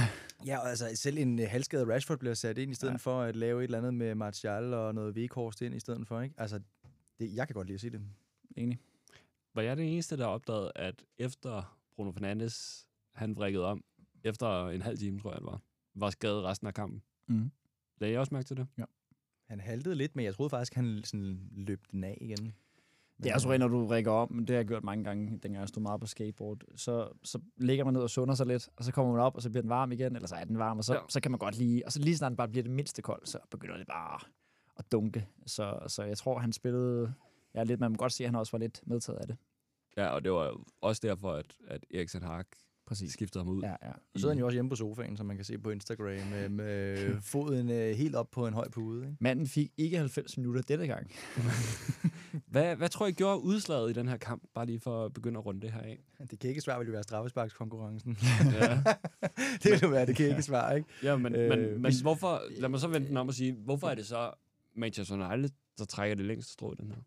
Ja, 0.46 0.58
og 0.58 0.68
altså 0.70 0.90
selv 0.94 1.18
en 1.18 1.38
øh, 1.40 1.46
halvskadet 1.48 1.88
Rashford 1.88 2.18
bliver 2.18 2.34
sat 2.34 2.58
ind, 2.58 2.70
i 2.72 2.74
stedet 2.74 2.92
Ja. 2.92 2.96
for 2.96 3.20
at 3.22 3.36
lave 3.36 3.60
et 3.60 3.64
eller 3.64 3.78
andet 3.78 3.94
med 3.94 4.14
Martial 4.14 4.74
og 4.74 4.94
noget 4.94 5.14
Weghorst 5.16 5.60
ind 5.62 5.74
i 5.74 5.80
stedet 5.80 6.06
for. 6.08 6.20
Ikke? 6.20 6.34
Altså, 6.38 6.60
det, 7.18 7.34
jeg 7.34 7.46
kan 7.48 7.54
godt 7.54 7.66
lide 7.66 7.74
at 7.74 7.80
se 7.80 7.90
det. 7.90 8.00
Enig. 8.56 8.78
Var 9.54 9.62
jeg 9.62 9.76
den 9.76 9.84
eneste, 9.84 10.16
der 10.16 10.26
opdagede, 10.26 10.72
at 10.74 11.02
efter 11.18 11.78
Bruno 11.96 12.12
Fernandes, 12.12 12.86
han 13.14 13.36
vrikkede 13.36 13.64
om, 13.64 13.84
efter 14.24 14.68
en 14.68 14.82
halv 14.82 14.98
time, 14.98 15.20
tror 15.20 15.30
jeg 15.32 15.40
det 15.40 15.46
var, 15.46 15.60
var 15.94 16.10
skadet 16.10 16.42
resten 16.42 16.66
af 16.66 16.74
kampen. 16.74 17.02
Mm. 17.28 17.50
Lagde 18.00 18.12
jeg 18.12 18.20
også 18.20 18.34
mærke 18.34 18.46
til 18.46 18.56
det? 18.56 18.66
Han 19.46 19.60
haltede 19.60 19.94
lidt, 19.94 20.16
men 20.16 20.24
jeg 20.24 20.34
troede 20.34 20.50
faktisk, 20.50 20.74
han 20.74 21.00
sådan 21.04 21.48
løb 21.52 21.84
den 21.92 22.04
af 22.04 22.18
igen. 22.20 22.54
Det 23.22 23.30
er 23.30 23.34
også 23.34 23.50
rent, 23.50 23.60
når 23.60 23.68
du 23.68 23.86
rækker 23.86 24.10
om, 24.10 24.32
men 24.32 24.40
det 24.40 24.50
har 24.50 24.56
jeg 24.58 24.66
gjort 24.66 24.84
mange 24.84 25.04
gange, 25.04 25.30
dengang 25.30 25.56
jeg 25.56 25.68
stod 25.68 25.82
meget 25.82 26.00
på 26.00 26.06
skateboard. 26.06 26.58
Så, 26.76 27.08
så 27.24 27.38
ligger 27.56 27.84
man 27.84 27.94
ned 27.94 28.00
og 28.02 28.10
sunder 28.10 28.34
sig 28.34 28.46
lidt, 28.46 28.68
og 28.76 28.84
så 28.84 28.92
kommer 28.92 29.12
man 29.12 29.20
op, 29.22 29.34
og 29.36 29.42
så 29.42 29.50
bliver 29.50 29.62
den 29.62 29.68
varm 29.70 29.92
igen, 29.92 30.16
eller 30.16 30.28
så 30.28 30.34
er 30.34 30.44
den 30.44 30.58
varm, 30.58 30.78
og 30.78 30.84
så, 30.84 30.94
Ja. 30.94 30.98
ja. 31.00 31.04
så 31.08 31.20
kan 31.20 31.30
man 31.30 31.38
godt 31.38 31.58
lige, 31.58 31.86
og 31.86 31.92
så 31.92 32.00
lige 32.00 32.16
snart 32.16 32.30
den 32.30 32.36
bare 32.36 32.48
bliver 32.48 32.62
det 32.62 32.72
mindste 32.72 33.02
kold, 33.02 33.26
så 33.26 33.38
begynder 33.50 33.76
det 33.76 33.86
bare 33.86 34.20
at 34.76 34.92
dunke. 34.92 35.28
Så, 35.46 35.78
så 35.86 36.02
jeg 36.02 36.18
tror, 36.18 36.38
han 36.38 36.52
spillede, 36.52 37.14
ja, 37.54 37.62
lidt, 37.64 37.80
man 37.80 37.90
må 37.90 37.96
godt 37.96 38.12
sige, 38.12 38.24
at 38.26 38.30
han 38.30 38.38
også 38.38 38.52
var 38.52 38.58
lidt 38.58 38.82
medtaget 38.86 39.18
af 39.18 39.26
det. 39.26 39.36
Ja, 39.96 40.06
og 40.08 40.24
det 40.24 40.32
var 40.32 40.60
også 40.80 41.00
derfor, 41.04 41.32
at, 41.32 41.56
at 41.68 41.84
Eriksen 41.94 42.22
Hag 42.22 42.44
Præcis. 42.88 43.12
skiftede 43.12 43.44
ham 43.44 43.52
ud. 43.54 43.62
Ja, 43.62 43.68
ja. 43.82 43.92
Så 43.92 44.20
sidder 44.20 44.28
han 44.28 44.38
jo 44.38 44.46
også 44.46 44.56
hjemme 44.56 44.68
på 44.68 44.76
sofaen, 44.76 45.16
som 45.16 45.26
man 45.26 45.36
kan 45.36 45.44
se 45.44 45.58
på 45.58 45.70
Instagram, 45.70 46.06
med, 46.30 46.48
med 46.48 46.96
foden 47.32 47.70
øh, 47.70 47.96
helt 47.96 48.14
op 48.14 48.30
på 48.30 48.46
en 48.46 48.54
høj 48.54 48.68
pude. 48.68 49.06
Ikke? 49.06 49.16
Manden 49.20 49.46
fik 49.46 49.70
ikke 49.76 49.98
90 49.98 50.36
minutter 50.36 50.62
denne 50.62 50.86
gang. 50.86 51.10
Hvad, 52.46 52.76
hvad 52.76 52.88
tror 52.88 53.06
I 53.06 53.12
gjorde 53.12 53.42
udslaget 53.42 53.90
i 53.90 53.92
den 53.92 54.08
her 54.08 54.16
kamp? 54.16 54.42
Bare 54.54 54.66
lige 54.66 54.80
for 54.80 55.04
at 55.04 55.12
begynde 55.12 55.38
at 55.38 55.46
runde 55.46 55.60
det 55.60 55.72
her 55.72 55.80
af. 55.80 55.98
Det 56.30 56.38
kan 56.38 56.48
ikke 56.50 56.60
svært, 56.60 56.78
vil 56.80 56.86
jo 56.86 56.92
være 56.92 57.02
straffesparkskonkurrencen. 57.02 58.18
Ja, 58.52 58.82
det 59.62 59.70
vil 59.72 59.80
jo 59.82 59.88
være, 59.88 60.06
det 60.06 60.16
kan 60.16 60.28
ikke 60.28 60.42
svare, 60.42 60.76
ikke? 60.76 60.88
ja 61.02 61.16
men, 61.16 61.34
Øh, 61.34 61.48
men, 61.48 61.82
men 61.82 61.92
hvorfor, 62.02 62.42
lad 62.60 62.68
mig 62.68 62.80
så 62.80 62.88
vente 62.88 63.08
den 63.08 63.16
om 63.16 63.28
og 63.28 63.34
sige, 63.34 63.52
hvorfor 63.52 63.88
er 63.88 63.94
det 63.94 64.06
så 64.06 64.30
Manchester 64.76 65.14
United, 65.30 65.50
der 65.78 65.84
trækker 65.84 66.16
det 66.16 66.24
længste 66.26 66.52
strå 66.52 66.72
i 66.72 66.76
den 66.80 66.88
her? 66.90 66.98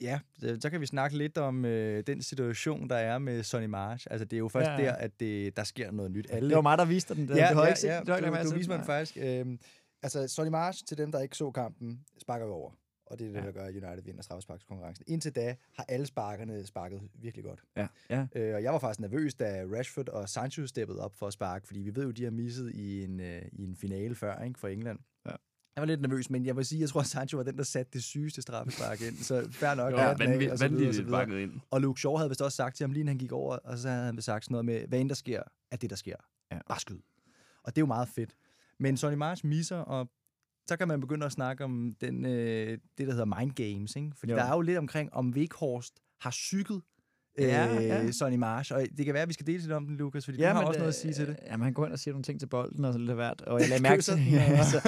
Ja, 0.00 0.20
så 0.60 0.70
kan 0.70 0.80
vi 0.80 0.86
snakke 0.86 1.18
lidt 1.18 1.38
om 1.38 1.64
øh, 1.64 2.02
den 2.06 2.22
situation, 2.22 2.88
der 2.90 2.96
er 2.96 3.18
med 3.18 3.42
Sonny 3.42 3.66
March. 3.66 4.06
Altså, 4.10 4.24
det 4.24 4.32
er 4.36 4.38
jo 4.38 4.48
først 4.48 4.66
Ja, 4.66 4.76
ja, 4.76 4.84
der, 4.84 4.92
at 4.92 5.20
det, 5.20 5.56
der 5.56 5.64
sker 5.64 5.90
noget 5.90 6.10
nyt. 6.10 6.26
Alle, 6.30 6.48
Det 6.48 6.56
var 6.56 6.62
mig, 6.62 6.78
der 6.78 6.84
viste 6.84 7.14
den. 7.14 7.28
Det, 7.28 7.36
ja, 7.36 7.48
det 7.48 7.54
har 7.56 7.62
ja, 7.62 7.68
ikke 7.68 7.80
set. 7.80 7.88
ja, 7.88 8.00
du, 8.00 8.26
du 8.44 8.48
til. 8.48 8.58
viser 8.58 8.68
mig 8.70 8.76
Nej. 8.78 8.86
faktisk. 8.86 9.16
Øh, 9.20 9.58
altså, 10.02 10.28
Sonny 10.28 10.50
March, 10.50 10.84
til 10.86 10.98
dem, 10.98 11.12
der 11.12 11.20
ikke 11.20 11.36
så 11.36 11.50
kampen, 11.50 12.00
sparker 12.18 12.46
jo 12.46 12.52
over. 12.52 12.70
Og 13.06 13.18
det 13.18 13.26
er 13.26 13.32
det, 13.32 13.40
Ja. 13.40 13.46
der 13.46 13.52
gør, 13.52 13.64
at 13.64 13.70
United 13.74 14.02
vinder 14.02 14.22
straffesparkskonkurrencen. 14.22 15.04
Indtil 15.08 15.32
da 15.34 15.56
har 15.76 15.84
alle 15.88 16.06
sparkerne 16.06 16.66
sparket 16.66 17.00
virkelig 17.14 17.44
godt. 17.44 17.62
Ja, 17.76 17.86
ja. 18.10 18.26
Øh, 18.34 18.54
og 18.54 18.62
jeg 18.62 18.72
var 18.72 18.78
faktisk 18.78 19.00
nervøs, 19.00 19.34
da 19.34 19.64
Rashford 19.76 20.08
og 20.08 20.28
Sancho 20.28 20.66
steppede 20.66 21.00
op 21.00 21.14
for 21.16 21.26
at 21.26 21.32
sparke, 21.32 21.66
fordi 21.66 21.80
vi 21.80 21.96
ved 21.96 22.04
jo, 22.04 22.10
de 22.10 22.24
har 22.24 22.30
misset 22.30 22.72
i 22.74 23.04
en, 23.04 23.20
øh, 23.20 23.42
i 23.52 23.64
en 23.64 23.76
finale 23.76 24.14
før 24.14 24.42
ikke, 24.42 24.58
for 24.60 24.68
England. 24.68 24.98
Ja. 25.76 25.80
Jeg 25.80 25.82
var 25.82 25.86
lidt 25.86 26.00
nervøs, 26.00 26.30
men 26.30 26.46
jeg 26.46 26.56
vil 26.56 26.64
sige, 26.66 26.80
jeg 26.80 26.88
tror, 26.88 27.00
at 27.00 27.06
Sancho 27.06 27.36
var 27.36 27.44
den, 27.44 27.56
der 27.58 27.62
satte 27.64 27.92
det 27.92 28.04
sygeste 28.04 28.42
straffespark 28.42 29.00
ind. 29.00 29.16
Så 29.16 29.48
fair 29.50 29.74
nok. 29.74 29.92
Jo, 29.92 29.96
af, 29.96 30.18
vanvittigt, 30.18 30.52
og 30.52 30.58
så 30.58 30.68
videre, 30.68 30.88
og 30.88 30.94
så 30.94 31.02
videre. 31.02 31.42
ind. 31.42 31.60
Og 31.70 31.80
Luke 31.80 32.00
Shaw 32.00 32.16
havde 32.16 32.28
vist 32.30 32.42
også 32.42 32.56
sagt 32.56 32.76
til 32.76 32.84
ham, 32.84 32.90
lige 32.90 33.00
inden 33.00 33.08
han 33.08 33.18
gik 33.18 33.32
over, 33.32 33.56
og 33.56 33.78
så 33.78 33.88
havde 33.88 34.04
han 34.04 34.22
sagt 34.22 34.44
sådan 34.44 34.52
noget 34.52 34.64
med, 34.64 34.86
hvad 34.88 35.00
end 35.00 35.08
der 35.08 35.14
sker, 35.14 35.42
er 35.70 35.76
det, 35.76 35.90
der 35.90 35.96
sker. 35.96 36.16
Ja. 36.52 36.58
Bare 36.68 36.80
skyd. 36.80 36.98
Og 37.62 37.76
det 37.76 37.78
er 37.78 37.82
jo 37.82 37.86
meget 37.86 38.08
fedt. 38.08 38.36
Men 38.80 38.96
Sonny 38.96 39.16
March 39.16 39.46
misser, 39.46 39.76
og 39.76 40.10
så 40.68 40.76
kan 40.76 40.88
man 40.88 41.00
begynde 41.00 41.26
at 41.26 41.32
snakke 41.32 41.64
om 41.64 41.94
den, 42.00 42.26
øh, 42.26 42.78
det, 42.98 43.06
der 43.06 43.12
hedder 43.12 43.38
mind 43.38 43.50
games. 43.50 43.96
Ikke? 43.96 44.10
Fordi 44.16 44.32
Jo. 44.32 44.38
der 44.38 44.44
er 44.44 44.54
jo 44.54 44.60
lidt 44.60 44.78
omkring, 44.78 45.14
om 45.14 45.30
Weghorst 45.30 46.00
har 46.20 46.30
psyket 46.30 46.82
Ja, 47.38 47.76
øh, 47.76 47.84
ja. 47.84 48.12
Sonny 48.12 48.36
March. 48.36 48.72
Og 48.74 48.82
det 48.96 49.04
kan 49.04 49.14
være, 49.14 49.22
at 49.22 49.28
vi 49.28 49.34
skal 49.34 49.46
dele 49.46 49.58
lidt 49.58 49.72
om 49.72 49.86
den, 49.86 49.96
Lukas, 49.96 50.24
fordi 50.24 50.38
ja, 50.38 50.50
du 50.50 50.54
har 50.54 50.62
også 50.64 50.78
noget 50.78 50.88
at 50.88 50.94
sige 50.94 51.12
til 51.14 51.26
det. 51.26 51.36
Ja, 51.50 51.56
man 51.56 51.72
går 51.72 51.84
ind 51.84 51.92
og 51.92 51.98
siger 51.98 52.12
nogle 52.12 52.22
ting 52.22 52.40
til 52.40 52.46
bolden 52.46 52.84
og 52.84 52.92
så 52.92 52.98
lidt 52.98 53.10
af 53.10 53.16
hvert. 53.16 53.40
Og 53.42 53.60
jeg 53.60 53.68
lagde 53.68 53.82
mærke 53.82 54.02
til, 54.02 54.14
den, 54.14 54.22
ja, 54.22 54.42
altså, 54.58 54.80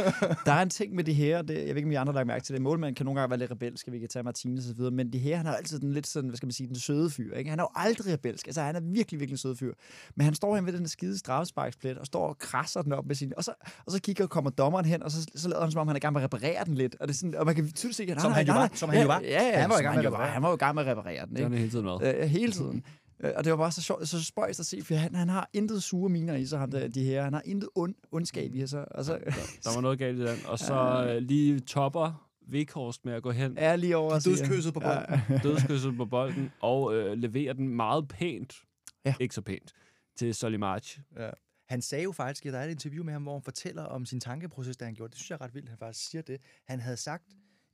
der 0.47 0.53
er 0.53 0.63
en 0.63 0.71
ting 0.71 0.95
med 0.95 1.05
de 1.05 1.13
her, 1.13 1.43
det, 1.43 1.55
jeg 1.55 1.63
ved 1.69 1.77
ikke, 1.77 1.87
om 1.87 1.93
I 1.93 1.95
andre 1.95 2.13
har 2.13 2.19
lagt 2.19 2.27
mærke 2.27 2.45
til 2.45 2.55
det. 2.55 2.63
Målmanden 2.63 2.95
kan 2.95 3.07
nogle 3.07 3.21
gange 3.21 3.31
være 3.31 3.39
lidt 3.39 3.51
rebelsk, 3.51 3.89
vi 3.93 3.99
kan 3.99 4.09
tage 4.09 4.23
Martinez 4.23 4.65
og 4.65 4.69
så 4.69 4.75
videre, 4.75 4.91
men 4.91 5.13
de 5.13 5.19
her, 5.19 5.37
han 5.37 5.47
er 5.47 5.53
altid 5.53 5.79
den 5.81 5.93
lidt 5.93 6.07
sådan, 6.07 6.29
hvad 6.29 6.37
skal 6.37 6.47
man 6.47 6.53
sige, 6.53 6.67
den 6.67 6.77
søde 6.77 7.11
fyr. 7.11 7.35
Ikke? 7.35 7.51
Han 7.51 7.59
er 7.59 7.63
jo 7.63 7.69
aldrig 7.75 8.13
rebelsk. 8.13 8.47
Altså, 8.47 8.61
han 8.63 8.77
er 8.77 8.81
virkelig, 8.81 9.21
virkelig 9.21 9.35
en 9.35 9.39
sød 9.39 9.57
fyr. 9.57 9.73
Men 10.17 10.25
han 10.25 10.35
står 10.35 10.57
hen 10.57 10.67
ved 10.67 10.73
den 10.73 10.81
her 10.81 10.89
skide 10.89 11.19
straffesparksplet 11.19 11.99
og 11.99 12.07
står 12.07 12.29
og 12.29 12.39
krasser 12.39 12.83
den 12.83 12.93
op 12.93 13.07
med 13.07 13.15
sin... 13.15 13.33
Og 13.37 13.45
så, 13.45 13.53
og 13.87 13.93
så 13.93 14.01
kigger 14.01 14.25
og 14.25 14.31
kommer 14.31 14.51
dommeren 14.51 14.85
hen, 14.85 15.03
og 15.03 15.11
så, 15.11 15.27
så 15.35 15.49
lader 15.49 15.63
han 15.63 15.71
som 15.71 15.81
om, 15.81 15.87
han 15.89 15.95
er 15.97 15.99
i 15.99 16.01
gang 16.01 16.13
med 16.13 16.21
at 16.23 16.25
reparere 16.25 16.65
den 16.65 16.75
lidt. 16.75 16.97
Og, 17.01 17.09
det 17.09 17.15
er 17.15 17.19
sådan, 17.19 17.35
og 17.35 17.47
man 17.47 17.55
kan 17.55 17.71
tydeligt 17.73 17.97
se, 17.97 18.03
at 18.03 18.09
han, 18.09 18.21
Som 18.21 18.31
har- 18.33 18.39
han 18.39 18.47
jo 18.47 18.53
var, 18.53 18.71
som 18.75 18.89
han 18.89 19.01
jo 19.03 19.07
var. 19.07 19.21
Ja, 19.21 19.29
ja, 19.49 19.61
Han 19.61 19.71
var 19.71 19.79
i 19.79 19.83
gang 19.83 19.97
med 19.97 20.05
at 20.05 20.13
reparere. 20.13 20.31
Han 20.31 20.43
var 20.43 20.49
jo 20.49 20.55
i 20.55 20.59
gang 20.59 20.75
med 20.75 20.83
at 20.85 20.89
reparere 20.91 21.27
den. 21.27 21.37
Det 21.37 21.41
Ikke? 21.45 21.55
er 21.55 21.59
hele 21.59 21.71
tiden 21.71 21.85
med. 21.85 21.93
Hele 22.41 22.53
tiden. 22.53 22.85
Øh, 23.21 23.33
Og 23.37 23.45
det 23.45 23.51
var 23.53 23.57
bare 23.57 23.73
så 23.73 23.83
sjovt, 23.83 24.09
så 24.09 24.25
spøjst 24.25 24.61
at 24.61 24.67
se, 24.67 24.83
for 24.83 24.95
han, 24.95 25.15
han 25.15 25.29
har 25.29 25.51
intet 25.53 25.83
sure 25.83 26.09
miner 26.09 26.35
i 26.35 26.47
sig, 26.47 26.59
ham 26.59 26.71
der, 26.71 26.89
de 26.89 27.05
her. 27.05 27.23
Han 27.25 27.33
har 27.33 27.43
intet 27.45 27.69
ond, 27.75 27.95
ondskab 28.13 28.55
i 28.55 28.67
sig. 28.67 28.93
Og 28.97 29.05
så 29.05 29.13
Der 29.65 29.75
var 29.75 29.81
noget 29.81 29.99
galt 29.99 30.19
i 30.19 30.23
den. 30.23 30.39
Og 30.47 30.59
så 30.59 31.07
øh, 31.09 31.23
lige 31.23 31.61
topper 31.61 32.25
Weghorst 32.53 33.05
med 33.05 33.13
at 33.13 33.23
gå 33.23 33.31
hen, 33.31 33.59
er 33.59 33.69
jeg 33.69 33.79
lige 33.79 33.97
over 33.97 34.19
Dødskysset 34.19 34.75
på 34.75 34.81
bolden. 34.81 35.05
Ja. 35.29 35.39
dødskysset 35.49 35.97
på 35.97 36.05
bolden, 36.05 36.51
og 36.61 36.95
øh, 36.95 37.13
leverer 37.19 37.53
den 37.53 37.69
meget 37.69 38.09
pænt, 38.09 38.55
Ja. 39.05 39.15
ikke 39.21 39.35
så 39.35 39.43
pænt, 39.43 39.73
til 40.17 40.35
Solly 40.35 40.57
March. 40.57 41.01
Ja. 41.19 41.31
Han 41.69 41.83
sagde 41.83 42.05
jo 42.05 42.13
faktisk, 42.13 42.47
at 42.47 42.53
der 42.53 42.59
er 42.59 42.65
et 42.65 42.71
interview 42.71 43.05
med 43.05 43.13
ham, 43.13 43.23
hvor 43.23 43.33
han 43.33 43.43
fortæller 43.43 43.83
om 43.83 44.07
sin 44.07 44.21
tankeproces, 44.21 44.77
da 44.77 44.85
han 44.85 44.95
gjorde 44.95 45.09
det. 45.09 45.13
Det 45.15 45.19
synes 45.21 45.31
jeg 45.31 45.37
er 45.41 45.45
ret 45.45 45.55
vildt, 45.55 45.67
at 45.67 45.71
han 45.71 45.79
faktisk 45.79 46.11
siger 46.11 46.23
det. 46.23 46.41
Han 46.67 46.81
havde 46.81 46.97
sagt 46.97 47.25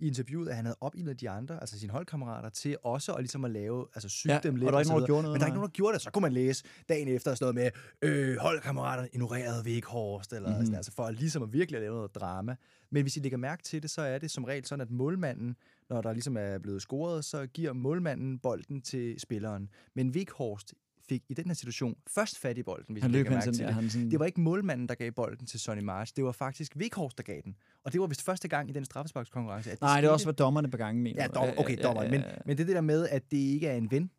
i 0.05 0.09
interviewet, 0.09 0.49
at 0.49 0.57
han 0.57 0.65
havde 0.65 0.77
opildnet 0.81 1.21
de 1.21 1.31
andre, 1.31 1.61
altså 1.61 1.79
sine 1.79 1.93
holdkammerater, 1.93 2.49
til 2.49 2.77
også 2.85 3.13
at, 3.13 3.21
ligesom 3.21 3.45
at 3.45 3.51
lave, 3.51 3.87
altså 3.95 4.09
syge 4.09 4.33
Ja, 4.33 4.41
dem 4.43 4.55
og 4.55 4.59
lidt. 4.59 4.69
der 4.69 4.75
er 4.75 4.79
ikke 4.81 4.89
nogen, 4.91 5.01
der 5.01 5.07
gjorde 5.07 5.23
noget, 5.23 5.35
Men 5.35 5.41
der 5.41 5.45
er 5.47 5.49
ikke 5.49 5.57
nogen, 5.57 5.71
der 5.71 5.73
gjorde 5.73 5.95
det. 5.95 6.03
Så 6.03 6.11
kunne 6.11 6.23
man 6.23 6.33
læse 6.33 6.65
dagen 6.89 7.09
efter 7.09 7.35
sådan 7.35 7.55
noget 7.55 7.73
med, 8.03 8.11
øh, 8.11 8.37
holdkammeraterne 8.39 9.09
ignorerede 9.13 9.63
Weghorst, 9.67 10.33
eller 10.33 10.49
Mhm. 10.49 10.53
mm-hmm. 10.55 10.67
sådan, 10.67 10.77
altså 10.77 10.93
for 10.93 11.03
at 11.05 11.15
ligesom 11.15 11.43
at 11.43 11.53
virkelig 11.53 11.77
at 11.79 11.83
lave 11.83 11.95
noget 11.95 12.15
drama. 12.15 12.57
Men 12.91 13.03
hvis 13.03 13.17
I 13.17 13.21
lægger 13.21 13.39
mærke 13.39 13.63
til 13.63 13.83
det, 13.83 13.91
så 13.91 14.03
er 14.03 14.19
det 14.19 14.31
som 14.31 14.45
regel 14.45 14.65
sådan, 14.65 14.81
at 14.81 14.91
målmanden, 14.91 15.57
når 15.91 16.01
der 16.03 16.13
ligesom 16.13 16.37
er 16.37 16.59
blevet 16.59 16.83
scoret, 16.83 17.25
så 17.25 17.47
giver 17.47 17.73
målmanden 17.73 18.39
bolden 18.39 18.81
til 18.83 19.21
spilleren. 19.21 19.69
Men 19.95 20.11
Weghorst 20.11 20.75
fik 21.09 21.23
i 21.29 21.35
den 21.35 21.47
her 21.47 21.55
situation 21.55 21.97
først 22.07 22.39
fat 22.39 22.59
i 22.59 22.63
bolden, 22.63 22.93
hvis 22.93 23.03
Han 23.03 23.11
løb 23.13 23.29
hen 23.29 23.41
til 23.41 23.59
det. 23.59 23.75
han 23.75 23.91
sådan, 23.91 24.11
Det 24.11 24.19
var 24.19 24.27
ikke 24.27 24.41
målmanden, 24.41 24.89
der 24.89 24.95
gav 24.95 25.11
bolden 25.11 25.47
til 25.47 25.61
Sonny 25.61 25.83
March. 25.83 26.13
Det 26.17 26.25
var 26.25 26.33
faktisk 26.33 26.77
Weghorst, 26.77 27.19
der 27.19 27.23
gav 27.25 27.41
den. 27.45 27.57
Og 27.85 27.93
det 27.93 28.01
var 28.01 28.07
vist 28.07 28.23
første 28.23 28.49
gang 28.49 28.71
i 28.71 28.73
den 28.73 28.85
straffesparkskonkurrence. 28.85 29.71
At 29.73 29.81
Nej, 29.81 29.91
det 29.91 29.99
skete. 29.99 30.07
er 30.09 30.13
også, 30.13 30.27
hvad 30.27 30.35
dommerne 30.35 30.71
på 30.71 30.77
gangen 30.77 31.03
mener. 31.03 31.23
Ja, 31.23 31.29
dom, 31.29 31.49
okay, 31.59 31.83
dommeren. 31.83 32.11
Men, 32.11 32.23
men 32.47 32.57
det 32.57 32.63
er 32.63 32.67
det 32.67 32.75
der 32.75 32.81
med, 32.81 33.09
at 33.09 33.31
det 33.31 33.37
ikke 33.37 33.67
er 33.69 33.77
en 33.77 33.91
ven, 33.91 34.11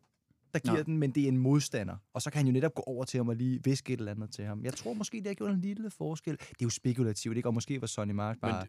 der 0.54 0.58
giver 0.60 0.76
Nå. 0.76 0.82
den, 0.82 0.98
men 0.98 1.10
det 1.10 1.22
er 1.24 1.28
en 1.28 1.36
modstander. 1.38 1.96
Og 2.14 2.22
så 2.22 2.30
kan 2.30 2.36
han 2.38 2.46
jo 2.46 2.52
netop 2.52 2.74
gå 2.74 2.82
over 2.86 3.04
til 3.04 3.18
ham 3.18 3.28
og 3.28 3.36
lige 3.36 3.60
viske 3.64 3.92
et 3.92 3.98
eller 3.98 4.12
andet 4.12 4.30
til 4.30 4.44
ham. 4.44 4.64
Jeg 4.64 4.74
tror 4.74 4.92
måske, 4.94 5.16
det 5.18 5.26
har 5.26 5.34
gjort 5.34 5.50
en 5.50 5.60
lille 5.60 5.90
forskel. 5.90 6.32
Det 6.38 6.46
er 6.50 6.54
jo 6.62 6.70
spekulativt, 6.70 7.36
ikke? 7.36 7.48
Og 7.48 7.54
måske 7.54 7.80
var 7.80 7.86
Sonny 7.86 8.12
March 8.12 8.40
bare 8.40 8.60
Men 8.60 8.68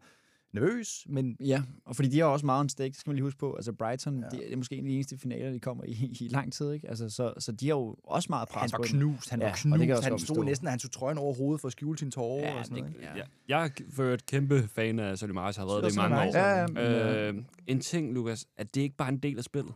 nervøs, 0.52 1.06
men 1.08 1.36
Ja, 1.40 1.62
og 1.84 1.96
fordi 1.96 2.08
de 2.08 2.18
har 2.18 2.26
også 2.26 2.46
meget 2.46 2.62
en 2.62 2.68
stake, 2.68 2.88
det 2.90 2.96
skal 3.00 3.10
man 3.10 3.14
lige 3.16 3.24
huske 3.24 3.38
på. 3.38 3.54
Altså 3.54 3.72
Brighton, 3.72 4.20
Ja. 4.32 4.36
det 4.38 4.52
er 4.52 4.56
måske 4.56 4.74
en 4.76 4.84
af 4.84 4.88
de 4.88 4.94
eneste 4.94 5.18
finaler, 5.18 5.50
de 5.52 5.60
kommer 5.60 5.84
i, 5.84 6.16
i 6.20 6.28
lang 6.30 6.52
tid, 6.52 6.72
ikke? 6.72 6.88
Altså, 6.88 7.08
så, 7.08 7.32
så 7.38 7.52
de 7.52 7.66
har 7.66 7.74
jo 7.74 7.96
også 8.04 8.26
meget 8.30 8.48
pres 8.48 8.60
han 8.60 8.70
var 8.72 8.78
på 8.78 8.84
dem. 8.92 8.98
knust. 9.00 9.30
Han 9.30 9.40
Ja, 9.40 9.44
var 9.46 9.72
og 9.72 9.78
det 9.78 9.86
knust. 9.88 10.04
Han 10.04 10.18
stod 10.18 10.44
næsten, 10.44 10.68
han 10.68 10.78
tog 10.78 10.90
trøjen 10.90 11.18
over 11.18 11.34
hovedet 11.34 11.60
for 11.60 11.68
at 11.68 11.72
skjule 11.72 11.98
sine 11.98 12.10
tårer 12.10 12.40
Ja, 12.40 12.58
og 12.58 12.64
sådan 12.64 12.78
noget. 12.78 12.94
det- 12.96 13.00
ikke? 13.02 13.12
Ja. 13.16 13.22
Jeg 13.48 13.64
er 13.64 13.70
for 13.94 14.04
et 14.04 14.26
kæmpe 14.26 14.68
fan 14.74 14.98
af 14.98 15.18
Solly 15.18 15.32
March, 15.32 15.58
har 15.58 15.66
været 15.66 15.84
det 15.84 15.92
i 15.92 15.96
mange 15.96 16.16
år. 16.16 16.36
Ja, 16.38 16.66
ja, 16.76 17.28
Øh, 17.32 17.34
en 17.66 17.80
ting, 17.80 18.12
Lukas, 18.14 18.46
at 18.56 18.74
det 18.74 18.80
ikke 18.80 18.96
bare 18.96 19.08
er 19.08 19.12
en 19.12 19.18
del 19.18 19.38
af 19.38 19.44
spillet. 19.44 19.72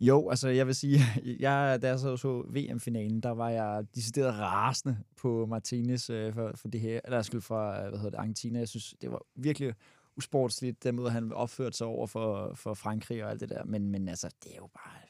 Jo, 0.00 0.30
altså 0.30 0.48
jeg 0.48 0.66
vil 0.66 0.74
sige, 0.74 1.00
jeg, 1.40 1.82
da 1.82 1.88
jeg 1.88 1.98
så, 1.98 2.16
så 2.16 2.44
VM-finalen, 2.48 3.20
der 3.20 3.30
var 3.30 3.50
jeg 3.50 3.84
decideret 3.94 4.38
rasende 4.38 4.98
på 5.16 5.46
Martinez 5.46 6.10
øh, 6.10 6.34
for, 6.34 6.52
for 6.54 6.68
det 6.68 6.80
her, 6.80 7.00
eller 7.04 7.22
skyld 7.22 7.40
fra, 7.40 7.88
hvad 7.88 7.98
hedder 7.98 8.10
det, 8.10 8.18
Argentina. 8.18 8.58
Jeg 8.58 8.68
synes, 8.68 8.94
det 9.00 9.10
var 9.10 9.22
virkelig 9.34 9.74
usportsligt, 10.16 10.84
den 10.84 10.96
måde, 10.96 11.10
han 11.10 11.32
opførte 11.32 11.76
sig 11.76 11.86
over 11.86 12.06
for, 12.06 12.54
for 12.54 12.74
Frankrig 12.74 13.24
og 13.24 13.30
alt 13.30 13.40
det 13.40 13.48
der. 13.48 13.64
Men, 13.64 13.90
men 13.90 14.08
altså, 14.08 14.28
det 14.44 14.52
er 14.52 14.56
jo 14.56 14.66
bare 14.74 15.04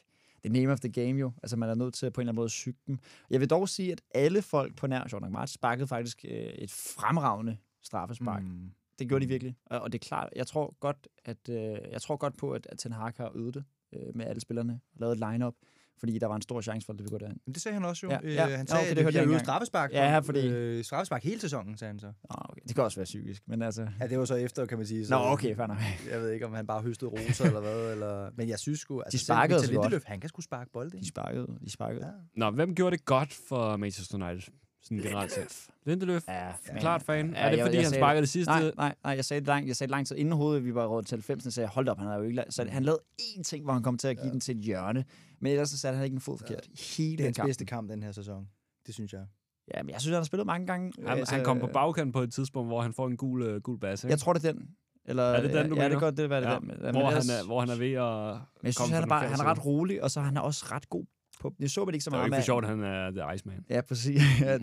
det 0.45 0.51
er 0.51 0.61
name 0.61 0.71
of 0.71 0.79
the 0.79 0.91
game 0.91 1.19
jo. 1.19 1.31
Altså, 1.43 1.57
man 1.57 1.69
er 1.69 1.75
nødt 1.75 1.93
til 1.93 2.11
på 2.11 2.21
en 2.21 2.23
eller 2.23 2.31
anden 2.31 2.35
måde 2.35 2.45
at 2.45 2.51
syge 2.51 2.75
dem. 2.87 2.99
Jeg 3.29 3.39
vil 3.39 3.49
dog 3.49 3.69
sige, 3.69 3.91
at 3.91 4.01
alle 4.13 4.41
folk 4.41 4.75
på 4.75 4.87
nær 4.87 5.07
Jordan 5.11 5.31
March 5.31 5.53
sparkede 5.53 5.87
faktisk 5.87 6.25
øh, 6.27 6.31
et 6.31 6.71
fremragende 6.71 7.57
straffespark. 7.83 8.43
Mm. 8.43 8.49
Mm. 8.49 8.71
Det 8.99 9.07
gjorde 9.07 9.25
de 9.25 9.29
virkelig. 9.29 9.55
Og, 9.65 9.79
og 9.79 9.91
det 9.91 10.01
er 10.01 10.07
klart, 10.07 10.29
jeg 10.35 10.47
tror 10.47 10.75
godt, 10.79 11.07
at, 11.25 11.49
øh, 11.49 11.77
jeg 11.91 12.01
tror 12.01 12.17
godt 12.17 12.37
på, 12.37 12.51
at, 12.51 12.67
at 12.69 12.79
Ten 12.79 12.91
Hag 12.91 13.13
har 13.17 13.31
øvet 13.35 13.53
det 13.53 13.63
øh, 13.95 14.15
med 14.17 14.25
alle 14.25 14.41
spillerne 14.41 14.73
og 14.93 14.99
lavet 14.99 15.13
et 15.13 15.19
line-up, 15.31 15.53
fordi 15.99 16.19
der 16.19 16.27
var 16.27 16.35
en 16.35 16.41
stor 16.41 16.61
chance 16.61 16.85
for, 16.85 16.93
at 16.93 16.99
det 16.99 17.03
ville 17.03 17.11
gå 17.11 17.17
derhen. 17.17 17.39
Men 17.45 17.53
det 17.53 17.61
sagde 17.61 17.73
han 17.73 17.85
også 17.85 18.05
jo. 18.05 18.11
Ja, 18.11 18.19
Øh, 18.23 18.33
ja. 18.33 18.41
Han 18.41 18.49
Ja, 18.51 18.65
sagde, 18.65 18.81
okay, 18.81 18.91
at 18.91 18.97
det 18.97 19.03
hørte 19.03 19.07
det 19.07 19.13
jeg 19.15 19.21
ikke 19.23 19.31
engang. 19.31 19.45
straffespark. 19.45 19.91
Ja, 19.93 20.17
for- 20.19 20.23
fordi- 20.25 20.47
Øh, 20.47 20.83
straffespark 20.83 21.23
hele 21.23 21.41
sæsonen, 21.41 21.77
sagde 21.77 21.89
han 21.89 21.99
så. 21.99 22.07
Ah, 22.07 22.13
okay. 22.49 22.61
Det 22.67 22.75
kan 22.75 22.83
også 22.83 22.97
være 22.97 23.05
psykisk, 23.05 23.43
men 23.47 23.61
altså... 23.61 23.87
Ja, 23.99 24.07
det 24.07 24.19
var 24.19 24.25
så 24.25 24.35
efter, 24.35 24.65
kan 24.65 24.77
man 24.77 24.87
sige. 24.87 25.05
Så, 25.05 25.15
Nå, 25.15 25.21
okay, 25.31 25.55
fair 25.55 25.67
nok. 25.67 25.77
Jeg 26.11 26.21
ved 26.21 26.31
ikke, 26.31 26.45
om 26.45 26.53
han 26.53 26.67
bare 26.67 26.81
høstede 26.81 27.11
roser 27.11 27.45
eller 27.45 27.59
hvad. 27.61 27.91
Eller... 27.91 28.29
Men 28.37 28.49
jeg 28.49 28.59
synes 28.59 28.79
sgu... 28.79 28.99
Altså, 29.01 29.17
selv 29.17 29.25
sparkede 29.25 29.59
Victor 29.61 29.83
så 29.83 29.89
godt. 29.89 30.03
Han 30.05 30.19
kan 30.19 30.29
sgu 30.29 30.41
sparke 30.41 30.69
bolde. 30.73 30.97
De 30.97 31.07
sparkede, 31.07 31.47
de 31.65 31.71
sparkede. 31.71 32.05
Ja. 32.05 32.11
Nå, 32.35 32.51
hvem 32.51 32.75
gjorde 32.75 32.97
det 32.97 33.05
godt 33.05 33.33
for 33.49 33.77
Manchester 33.77 34.15
United? 34.27 34.53
Sådan 34.85 34.97
generelt 34.97 35.31
set. 35.31 35.67
Lindeløf, 35.85 36.27
Ja, 36.27 36.45
ja, 36.47 36.79
klart 36.79 37.03
fan. 37.03 37.29
Ja, 37.33 37.39
er 37.39 37.49
det, 37.49 37.57
jeg- 37.57 37.65
fordi 37.65 37.77
jeg 37.77 37.85
han 37.85 37.93
sparker 37.93 38.21
det 38.21 38.29
sidste? 38.29 38.51
Nej, 38.51 38.71
nej, 38.77 38.95
nej, 39.03 39.13
jeg 39.15 39.25
sagde 39.25 39.39
det 39.41 39.47
lang, 39.47 39.67
jeg 39.67 39.75
sagde 39.75 39.87
det 39.87 39.91
lang 39.91 40.07
tid 40.07 40.15
inden 40.15 40.33
hovedet, 40.33 40.65
vi 40.65 40.75
var 40.75 40.85
råd 40.85 41.03
til 41.03 41.15
90, 41.15 41.43
så 41.43 41.51
sagde 41.51 41.65
jeg, 41.65 41.69
hold 41.73 41.87
op, 41.87 41.97
han 41.97 42.07
har 42.07 42.15
jo 42.15 42.21
ikke 42.23 42.43
så 42.49 42.65
han 42.69 42.83
lavede 42.83 43.01
én 43.21 43.43
ting, 43.43 43.63
hvor 43.63 43.73
han 43.73 43.83
kom 43.83 43.97
til 43.97 44.07
at 44.07 44.15
give 44.17 44.25
ja. 44.25 44.31
den 44.31 44.39
til 44.39 44.57
et 44.57 44.63
hjørne, 44.63 45.05
men 45.39 45.51
ellers 45.51 45.69
så 45.69 45.77
satte 45.77 45.95
han 45.97 46.03
ikke 46.05 46.15
en 46.15 46.21
fod 46.21 46.37
forkert. 46.37 46.67
Hele 46.97 47.11
Det 47.17 47.19
er 47.19 47.25
hans 47.25 47.39
bedste 47.47 47.65
kamp 47.65 47.89
den 47.89 48.03
her 48.03 48.11
sæson. 48.11 48.47
Det 48.85 48.93
synes 48.93 49.13
jeg. 49.13 49.25
Ja, 49.75 49.83
men 49.83 49.89
jeg 49.89 50.01
synes, 50.01 50.11
han 50.13 50.19
har 50.19 50.23
spillet 50.25 50.45
mange 50.47 50.67
gange. 50.67 50.91
Han, 51.07 51.17
altså, 51.17 51.35
han 51.35 51.43
kom 51.43 51.59
på 51.59 51.67
bagkant 51.67 52.13
på 52.13 52.21
et 52.21 52.33
tidspunkt, 52.33 52.69
hvor 52.69 52.81
han 52.81 52.93
får 52.93 53.07
en 53.07 53.17
gul, 53.17 53.41
uh, 53.55 53.61
gul 53.61 53.79
basse. 53.79 54.07
Jeg 54.07 54.19
tror, 54.19 54.33
det 54.33 54.45
er 54.45 54.51
den. 54.51 54.67
Eller, 55.07 55.23
Er 55.23 55.41
det 55.41 55.53
den, 55.53 55.53
du 55.53 55.57
ja, 55.59 55.63
ja, 55.65 55.69
mener? 55.69 55.83
det 55.83 55.91
kan 55.91 55.99
godt 55.99 56.17
det 56.17 56.29
være 56.29 56.41
det 56.41 56.47
Ja, 56.47 56.53
er 56.55 56.59
den. 56.59 56.67
Men 56.67 56.77
hvor, 56.95 57.09
ellers- 57.09 57.27
han 57.29 57.39
er, 57.39 57.45
hvor 57.45 57.59
han 57.59 57.69
er 57.69 57.75
ved 57.75 57.87
at 57.87 57.91
Men 57.93 57.97
jeg 57.97 58.73
synes, 58.73 58.77
komme 58.77 58.93
han 58.93 59.03
er, 59.03 59.07
bare, 59.07 59.27
han 59.27 59.39
er 59.39 59.43
ret 59.43 59.65
rolig, 59.65 60.03
og 60.03 60.11
så 60.11 60.19
er 60.19 60.23
han 60.23 60.37
også 60.37 60.65
ret 60.71 60.89
god 60.89 61.05
på... 61.41 61.53
Jeg 61.59 61.69
så 61.69 61.85
vel 61.85 61.93
ikke 61.95 62.03
så 62.03 62.09
Det 62.09 62.15
er 62.15 62.19
jo 62.21 62.27
meget 62.27 62.39
ikke 62.39 62.41
for 62.41 62.45
sjovt, 62.45 62.63
at 62.65 62.69
han 62.69 62.83
er 62.83 63.11
The 63.11 63.35
Iceman. 63.35 63.65
Ja, 63.69 63.81
præcis. 63.81 64.21
Ja, 64.41 64.57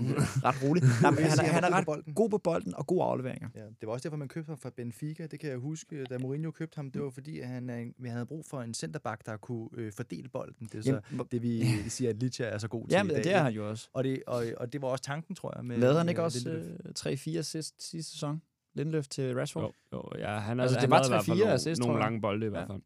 ret 0.49 0.63
rolig. 0.63 0.83
Nej, 1.03 1.11
men 1.11 1.21
han, 1.25 1.39
er, 1.39 1.43
han 1.43 1.63
var 1.63 1.69
er 1.69 1.71
god 1.71 1.79
ret 1.79 1.85
på 1.85 1.93
bolden. 1.93 2.15
god 2.15 2.31
på 2.31 2.39
bolden 2.39 2.75
og 2.75 2.87
gode 2.87 3.03
afleveringer. 3.05 3.49
Ja, 3.55 3.61
det 3.61 3.87
var 3.87 3.93
også 3.93 4.03
derfor, 4.09 4.17
man 4.17 4.29
købte 4.29 4.49
ham 4.49 4.59
fra 4.59 4.71
Benfica. 4.77 5.27
Det 5.27 5.41
kan 5.41 5.51
jeg 5.51 5.59
huske, 5.59 6.05
da 6.05 6.19
Mourinho 6.19 6.51
købte 6.51 6.77
ham. 6.77 6.91
Det 6.91 7.03
var 7.03 7.11
fordi, 7.11 7.41
at 7.41 7.49
han, 7.49 7.71
er 7.71 7.77
en- 7.77 7.95
vi 7.99 8.09
havde 8.09 8.27
brug 8.27 8.45
for 8.51 8.61
en 8.63 8.75
centerback, 8.75 9.27
der 9.27 9.37
kunne 9.37 9.69
øh, 9.77 9.93
fordele 9.97 10.29
bolden. 10.29 10.67
Det 10.73 10.75
er 10.79 10.83
så 10.83 11.01
Jamen, 11.11 11.27
det, 11.33 11.43
vi 11.43 11.65
siger, 11.97 12.11
at 12.11 12.17
Licha 12.17 12.45
er 12.45 12.59
så 12.59 12.69
god 12.69 12.89
til 12.89 12.95
Ja, 12.97 13.05
i 13.05 13.09
dag. 13.09 13.17
det 13.25 13.35
er 13.35 13.43
han 13.43 13.53
jo 13.53 13.69
også. 13.69 13.89
Og 13.93 14.05
det, 14.05 14.23
og, 14.27 14.45
og 14.57 14.73
det 14.73 14.83
var 14.83 14.89
også 14.89 15.05
tanken, 15.05 15.35
tror 15.35 15.53
jeg. 15.57 15.65
Med, 15.65 15.77
Lavede 15.79 15.99
han 15.99 16.09
ikke 16.09 16.19
med 16.19 16.25
også 16.25 16.51
øh, 16.51 17.35
3-4 17.35 17.39
assist 17.39 17.91
sidste 17.91 18.13
sæson? 18.13 18.43
Lindeløf 18.75 19.07
til 19.09 19.35
Rashford? 19.39 19.75
Jo, 19.93 19.97
jo, 19.99 20.19
ja, 20.19 20.39
han 20.39 20.61
Altså, 20.61 20.79
han 20.79 20.83
det 20.83 20.91
var 20.91 20.97
lavede 20.97 21.09
i 21.09 21.13
hvert 21.13 21.25
fald 21.25 21.37
3-4 21.37 21.41
nogle, 21.41 21.53
assist, 21.55 21.81
nogle 21.81 21.93
tror 21.95 21.99
jeg. 21.99 22.05
lange 22.05 22.21
bolde 22.21 22.47
i 22.47 22.49
hvert 22.49 22.67
fald. 22.67 22.81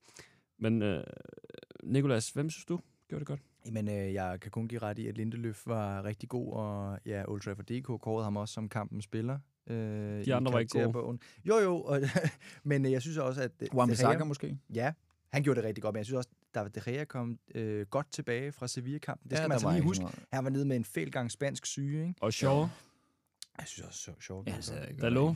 Men 0.58 0.82
øh, 0.82 1.04
Nikolas, 1.84 2.30
hvem 2.30 2.50
synes 2.50 2.64
du 2.64 2.80
gjorde 3.08 3.20
det 3.20 3.26
godt? 3.26 3.40
Men 3.72 3.88
øh, 3.88 4.12
jeg 4.14 4.40
kan 4.40 4.50
kun 4.50 4.68
give 4.68 4.82
ret 4.82 4.98
i, 4.98 5.06
at 5.06 5.16
Lindeløf 5.16 5.62
var 5.66 6.04
rigtig 6.04 6.28
god, 6.28 6.52
og 6.52 6.98
ja, 7.06 7.24
Old 7.28 7.40
Trafford 7.40 7.64
DK 7.66 7.86
kårede 7.86 8.24
ham 8.24 8.36
også 8.36 8.54
som 8.54 8.68
kampens 8.68 9.04
spiller. 9.04 9.38
Øh, 9.66 10.24
De 10.24 10.34
andre 10.34 10.52
var 10.52 10.58
ikke 10.58 10.92
gode. 10.92 11.18
Jo, 11.44 11.58
jo, 11.58 11.80
og, 11.82 12.00
men 12.64 12.86
øh, 12.86 12.92
jeg 12.92 13.02
synes 13.02 13.16
også, 13.16 13.42
at... 13.42 13.50
øh, 13.60 13.68
Wan 13.74 13.88
De 13.88 13.92
Bissaka 13.92 14.18
Gea- 14.18 14.24
måske? 14.24 14.58
Ja, 14.74 14.92
han 15.32 15.42
gjorde 15.42 15.60
det 15.60 15.68
rigtig 15.68 15.82
godt, 15.82 15.92
men 15.92 15.98
jeg 15.98 16.06
synes 16.06 16.16
også, 16.16 16.28
at 16.54 16.74
De 16.74 16.80
Gea 16.90 17.04
kom 17.04 17.38
øh, 17.54 17.86
godt 17.86 18.12
tilbage 18.12 18.52
fra 18.52 18.68
Sevilla-kampen. 18.68 19.30
Det 19.30 19.38
skal 19.38 19.42
Ja, 19.44 19.48
man 19.48 19.54
altså 19.54 19.70
lige 19.70 19.82
huske. 19.82 20.02
meget. 20.02 20.18
Han 20.32 20.44
var 20.44 20.50
nede 20.50 20.64
med 20.64 20.76
en 20.76 20.84
fæl 20.84 21.10
gang 21.10 21.30
spansk 21.30 21.66
syge, 21.66 22.02
ikke? 22.08 22.14
Og 22.20 22.32
Shaw, 22.32 22.58
Jeg 23.58 23.66
synes 23.66 23.86
også, 23.88 23.98
så 24.00 24.12
sjovt. 24.20 24.48
Ja, 24.48 24.54
altså, 24.54 24.72
Dalot. 25.00 25.34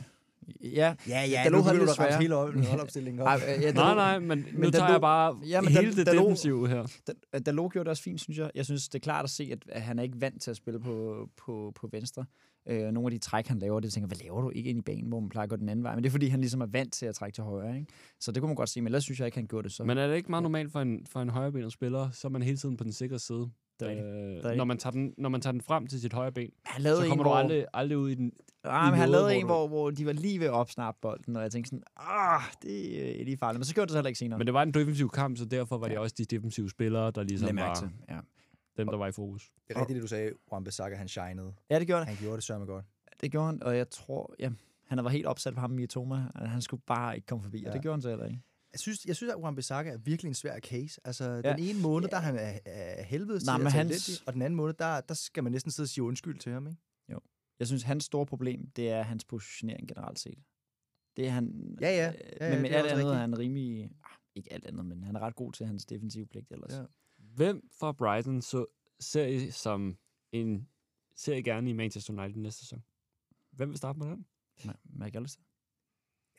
Ja, 0.63 0.95
ja, 1.07 1.23
ja, 1.25 1.41
Dalot 1.43 1.51
nu 1.51 1.63
begynder 1.63 1.85
lidt 1.85 1.95
svære. 1.95 2.17
hele 2.21 2.35
op- 2.35 2.55
holdopstillingen 2.65 3.21
op. 3.21 3.27
Ej, 3.27 3.33
ja, 3.61 3.71
Nej, 3.71 3.71
Dalot- 3.71 3.95
nej, 3.95 4.19
men, 4.19 4.27
men 4.29 4.37
nu 4.53 4.59
men 4.59 4.71
tager 4.71 4.85
Dalot- 4.87 4.91
jeg 4.91 5.01
bare 5.01 5.37
Ja, 5.47 5.61
men 5.61 5.71
hele 5.71 5.95
det 5.95 6.07
Dalot- 6.07 6.21
defensive 6.23 6.67
her. 6.67 6.87
Da- 7.33 7.39
Dalot 7.39 7.71
gjorde 7.71 7.83
det 7.85 7.89
også 7.89 8.03
fint, 8.03 8.21
synes 8.21 8.37
jeg. 8.37 8.51
Jeg 8.55 8.65
synes, 8.65 8.89
det 8.89 8.95
er 8.95 9.03
klart 9.03 9.23
at 9.23 9.29
se, 9.29 9.57
at- 9.69 9.81
han 9.81 9.99
er 9.99 10.03
ikke 10.03 10.21
vant 10.21 10.41
til 10.41 10.51
at 10.51 10.57
spille 10.57 10.79
på, 10.79 11.27
på, 11.37 11.71
på 11.75 11.89
venstre. 11.91 12.25
Øh, 12.69 12.91
nogle 12.91 13.07
af 13.07 13.11
de 13.11 13.17
træk, 13.17 13.47
han 13.47 13.59
laver, 13.59 13.79
det 13.79 13.93
tænker 13.93 14.07
hvad 14.07 14.17
laver 14.17 14.41
du 14.41 14.49
ikke 14.49 14.69
ind 14.69 14.79
i 14.79 14.81
banen, 14.81 15.05
hvor 15.09 15.19
man 15.19 15.29
plejer 15.29 15.43
at 15.43 15.49
gå 15.49 15.55
den 15.55 15.69
anden 15.69 15.83
vej? 15.83 15.95
Men 15.95 16.03
det 16.03 16.09
er, 16.09 16.11
fordi 16.11 16.27
han 16.27 16.39
ligesom 16.41 16.61
er 16.61 16.65
vant 16.65 16.93
til 16.93 17.05
at 17.05 17.15
trække 17.15 17.35
til 17.35 17.43
højre, 17.43 17.75
ikke? 17.79 17.91
Så 18.19 18.31
det 18.31 18.41
kunne 18.41 18.47
man 18.49 18.55
godt 18.55 18.69
se, 18.69 18.81
men 18.81 18.87
ellers 18.87 19.03
synes 19.03 19.19
jeg 19.19 19.25
ikke, 19.25 19.37
han 19.37 19.47
gjorde 19.47 19.63
det 19.67 19.71
så. 19.75 19.83
Men 19.83 19.97
er 19.97 20.07
det 20.07 20.15
ikke 20.15 20.29
meget 20.29 20.43
normalt 20.43 20.71
for 20.71 20.79
en, 20.81 21.05
for 21.11 21.21
en 21.21 21.29
højrebenet 21.29 21.71
spiller, 21.73 22.09
så 22.11 22.27
er 22.27 22.29
man 22.29 22.41
hele 22.41 22.57
tiden 22.57 22.77
på 22.77 22.83
den 22.83 22.93
sikre 22.93 23.19
side? 23.19 23.49
Det. 23.89 24.45
Øh, 24.51 24.57
når, 24.57 24.63
man 24.63 24.77
tager 24.77 24.91
den, 24.91 25.13
når 25.17 25.29
man 25.29 25.41
tager 25.41 25.51
den 25.51 25.61
frem 25.61 25.87
til 25.87 26.01
sit 26.01 26.13
højre 26.13 26.31
ben, 26.31 26.51
han 26.65 26.81
lavede 26.81 26.97
så 26.99 27.03
en, 27.03 27.09
kommer 27.09 27.23
du 27.23 27.29
hvor, 27.29 27.37
aldrig, 27.37 27.65
aldrig 27.73 27.97
ud 27.97 28.09
i 28.09 28.15
den. 28.15 28.31
ah, 28.63 28.91
men 28.91 28.99
han 28.99 29.09
lavede 29.09 29.25
hvor 29.25 29.31
en, 29.31 29.41
du- 29.41 29.47
hvor, 29.47 29.67
hvor 29.67 29.89
de 29.91 30.05
var 30.05 30.13
lige 30.13 30.39
ved 30.39 30.47
at 30.47 30.53
opsnappe 30.53 30.97
bolden, 31.01 31.35
og 31.35 31.41
jeg 31.43 31.51
tænkte 31.51 31.69
sådan, 31.69 31.83
ah, 31.97 32.41
det 32.61 33.21
er 33.21 33.25
lige 33.25 33.37
farligt. 33.37 33.59
Men 33.59 33.65
så 33.65 33.73
gjorde 33.73 33.85
det 33.87 33.91
så 33.91 33.97
heller 33.97 34.07
ikke 34.07 34.19
senere. 34.19 34.37
Men 34.37 34.47
det 34.47 34.53
var 34.53 34.63
en 34.63 34.71
defensiv 34.73 35.09
kamp, 35.09 35.37
så 35.37 35.45
derfor 35.45 35.77
var 35.77 35.87
det 35.87 35.93
Ja. 35.95 35.99
også 35.99 36.15
de 36.17 36.25
defensive 36.25 36.69
spillere, 36.69 37.11
der 37.11 37.23
ligesom 37.23 37.57
var 37.57 37.73
til. 37.75 37.89
Ja. 38.09 38.19
dem, 38.77 38.87
der 38.87 38.97
var 38.97 39.07
i 39.07 39.11
fokus. 39.11 39.51
Det 39.67 39.75
er 39.75 39.79
rigtigt, 39.79 39.95
det 39.95 40.03
du 40.03 40.07
sagde, 40.07 40.31
Wan 40.53 40.63
Bissaka, 40.63 40.95
han 40.95 41.07
shinede. 41.07 41.53
ja, 41.69 41.79
det 41.79 41.87
gjorde 41.87 41.99
det. 41.99 42.07
Han 42.07 42.17
gjorde 42.17 42.35
det 42.35 42.43
sørme 42.43 42.65
godt. 42.65 42.85
Det 43.21 43.31
gjorde 43.31 43.45
han, 43.45 43.63
og 43.63 43.77
jeg 43.77 43.89
tror, 43.89 44.33
ja, 44.39 44.49
han 44.87 45.03
var 45.03 45.09
helt 45.09 45.25
opsat 45.25 45.53
på 45.53 45.59
ham 45.59 45.79
i 45.79 45.87
Toma. 45.87 46.23
Han 46.35 46.61
skulle 46.61 46.83
bare 46.87 47.15
ikke 47.15 47.25
komme 47.27 47.43
forbi, 47.43 47.61
ja. 47.61 47.67
og 47.67 47.73
det 47.73 47.81
gjorde 47.81 47.93
han 47.95 48.01
så 48.01 48.09
heller 48.09 48.25
ikke. 48.25 48.41
Jeg 48.73 48.79
synes, 48.79 49.05
jeg 49.05 49.15
synes 49.15 49.33
at 49.33 49.39
Wan 49.39 49.55
Bissaka 49.55 49.89
er 49.89 49.97
virkelig 49.97 50.27
en 50.29 50.33
svær 50.35 50.59
case. 50.59 51.01
Altså, 51.03 51.23
ja. 51.31 51.41
Ja. 51.49 51.55
den 51.55 51.59
ene 51.63 51.79
måned, 51.81 52.09
der 52.09 52.17
er 52.17 52.21
han 52.21 52.35
er, 52.35 52.59
er 52.65 53.03
helvedes 53.03 53.45
Nej, 53.45 53.57
til 53.57 53.65
at 53.65 53.71
hans- 53.71 54.07
lidt 54.09 54.23
og 54.27 54.33
den 54.33 54.41
anden 54.41 54.55
måned, 54.57 54.73
der, 54.73 55.01
der 55.01 55.13
skal 55.13 55.43
man 55.43 55.51
næsten 55.51 55.71
sidde 55.71 55.85
og 55.85 55.89
sige 55.89 56.03
undskyld 56.03 56.39
til 56.39 56.51
ham, 56.51 56.67
ikke? 56.67 56.81
Jeg 57.59 57.67
synes, 57.67 57.83
hans 57.83 58.03
store 58.03 58.25
problem, 58.25 58.69
det 58.75 58.89
er 58.89 59.01
hans 59.03 59.25
positionering 59.25 59.87
generelt 59.87 60.19
set. 60.19 60.39
Det 61.15 61.25
er 61.27 61.29
han... 61.31 61.77
Ja, 61.81 61.89
ja. 61.89 62.09
øh, 62.09 62.15
Ja, 62.39 62.47
ja, 62.47 62.53
men 62.53 62.61
med 62.61 62.71
er 62.71 62.77
alt 62.77 62.87
andet 62.87 63.03
er 63.03 63.07
rigtigt. 63.07 63.19
han 63.19 63.37
rimelig... 63.39 63.83
Ah, 63.83 63.89
ikke 64.35 64.53
alt 64.53 64.65
andet, 64.65 64.85
men 64.85 65.03
han 65.03 65.15
er 65.15 65.19
ret 65.19 65.35
god 65.35 65.53
til 65.53 65.65
hans 65.65 65.85
defensive 65.85 66.25
pligt 66.25 66.51
ellers. 66.51 66.71
Ja. 66.73 66.79
Ja. 66.79 66.85
Hvem 67.17 67.69
fra 67.79 67.91
Brighton 67.91 68.41
så, 68.41 68.65
ser 68.99 69.25
I 69.25 69.51
som 69.51 69.97
en 70.31 70.67
ser 71.15 71.35
I 71.35 71.41
gerne 71.41 71.69
i 71.69 71.73
Manchester 71.73 72.13
United 72.13 72.41
næste 72.41 72.59
sæson? 72.59 72.83
Hvem 73.51 73.69
vil 73.69 73.77
starte 73.77 73.99
med 73.99 74.07
den? 74.07 74.25
McAllister. 74.85 75.41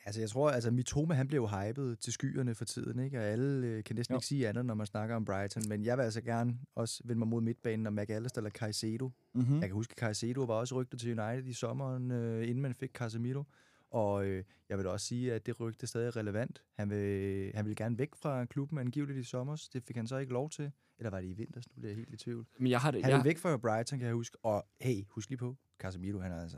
Altså, 0.05 0.21
jeg 0.21 0.29
tror, 0.29 0.49
altså, 0.49 0.71
Mitoma, 0.71 1.13
han 1.13 1.27
blev 1.27 1.39
jo 1.39 1.47
hypet 1.47 1.99
til 1.99 2.13
skyerne 2.13 2.55
for 2.55 2.65
tiden, 2.65 2.99
ikke? 2.99 3.19
Og 3.19 3.23
alle 3.23 3.67
øh, 3.67 3.83
kan 3.83 3.95
næsten 3.95 4.13
Jo. 4.13 4.17
ikke 4.17 4.27
sige 4.27 4.47
andet, 4.49 4.65
når 4.65 4.73
man 4.73 4.85
snakker 4.85 5.15
om 5.15 5.25
Brighton. 5.25 5.63
Men 5.69 5.85
jeg 5.85 5.97
vil 5.97 6.03
altså 6.03 6.21
gerne 6.21 6.57
også 6.75 7.01
vende 7.05 7.19
mig 7.19 7.27
mod 7.27 7.41
midtbanen, 7.41 7.87
og 7.87 7.93
McAllister 7.93 8.39
eller 8.39 8.49
Caicedo. 8.51 9.11
Mm-hmm. 9.33 9.53
Jeg 9.53 9.69
kan 9.69 9.71
huske, 9.71 9.91
at 9.91 9.97
Caicedo 9.97 10.41
var 10.43 10.53
også 10.53 10.75
rygtet 10.75 10.99
til 10.99 11.19
United 11.19 11.45
i 11.45 11.53
sommeren, 11.53 12.11
øh, 12.11 12.49
inden 12.49 12.61
man 12.61 12.73
fik 12.73 12.91
Casemiro. 12.93 13.43
Og 13.91 14.25
øh, 14.25 14.43
jeg 14.69 14.77
vil 14.77 14.87
også 14.87 15.05
sige, 15.05 15.33
at 15.33 15.45
det 15.45 15.59
rygte 15.59 15.87
stadig 15.87 16.07
er 16.07 16.15
relevant. 16.15 16.63
Han 16.73 16.89
vil, 16.89 17.51
han 17.55 17.65
vil 17.65 17.75
gerne 17.75 17.97
væk 17.97 18.15
fra 18.15 18.45
klubben 18.45 18.77
angiveligt 18.77 19.19
i 19.19 19.23
sommer. 19.23 19.67
Det 19.73 19.83
fik 19.83 19.95
han 19.95 20.07
så 20.07 20.17
ikke 20.17 20.33
lov 20.33 20.49
til. 20.49 20.71
Eller 20.97 21.09
var 21.09 21.21
det 21.21 21.27
i 21.27 21.33
vinter? 21.33 21.61
Nu 21.75 21.81
bliver 21.81 21.89
jeg 21.89 21.97
helt 21.97 22.13
i 22.13 22.17
tvivl. 22.17 22.45
Men 22.59 22.71
jeg 22.71 22.79
har 22.79 22.91
det, 22.91 23.03
Han 23.03 23.11
jeg, 23.11 23.17
vil 23.17 23.25
væk 23.25 23.37
fra 23.37 23.57
Brighton, 23.57 23.99
kan 23.99 24.05
jeg 24.07 24.15
huske. 24.15 24.37
Og 24.43 24.65
hey, 24.81 25.03
husk 25.09 25.29
lige 25.29 25.37
på, 25.37 25.55
Casemiro, 25.79 26.19
han 26.19 26.31
er 26.31 26.41
altså... 26.41 26.57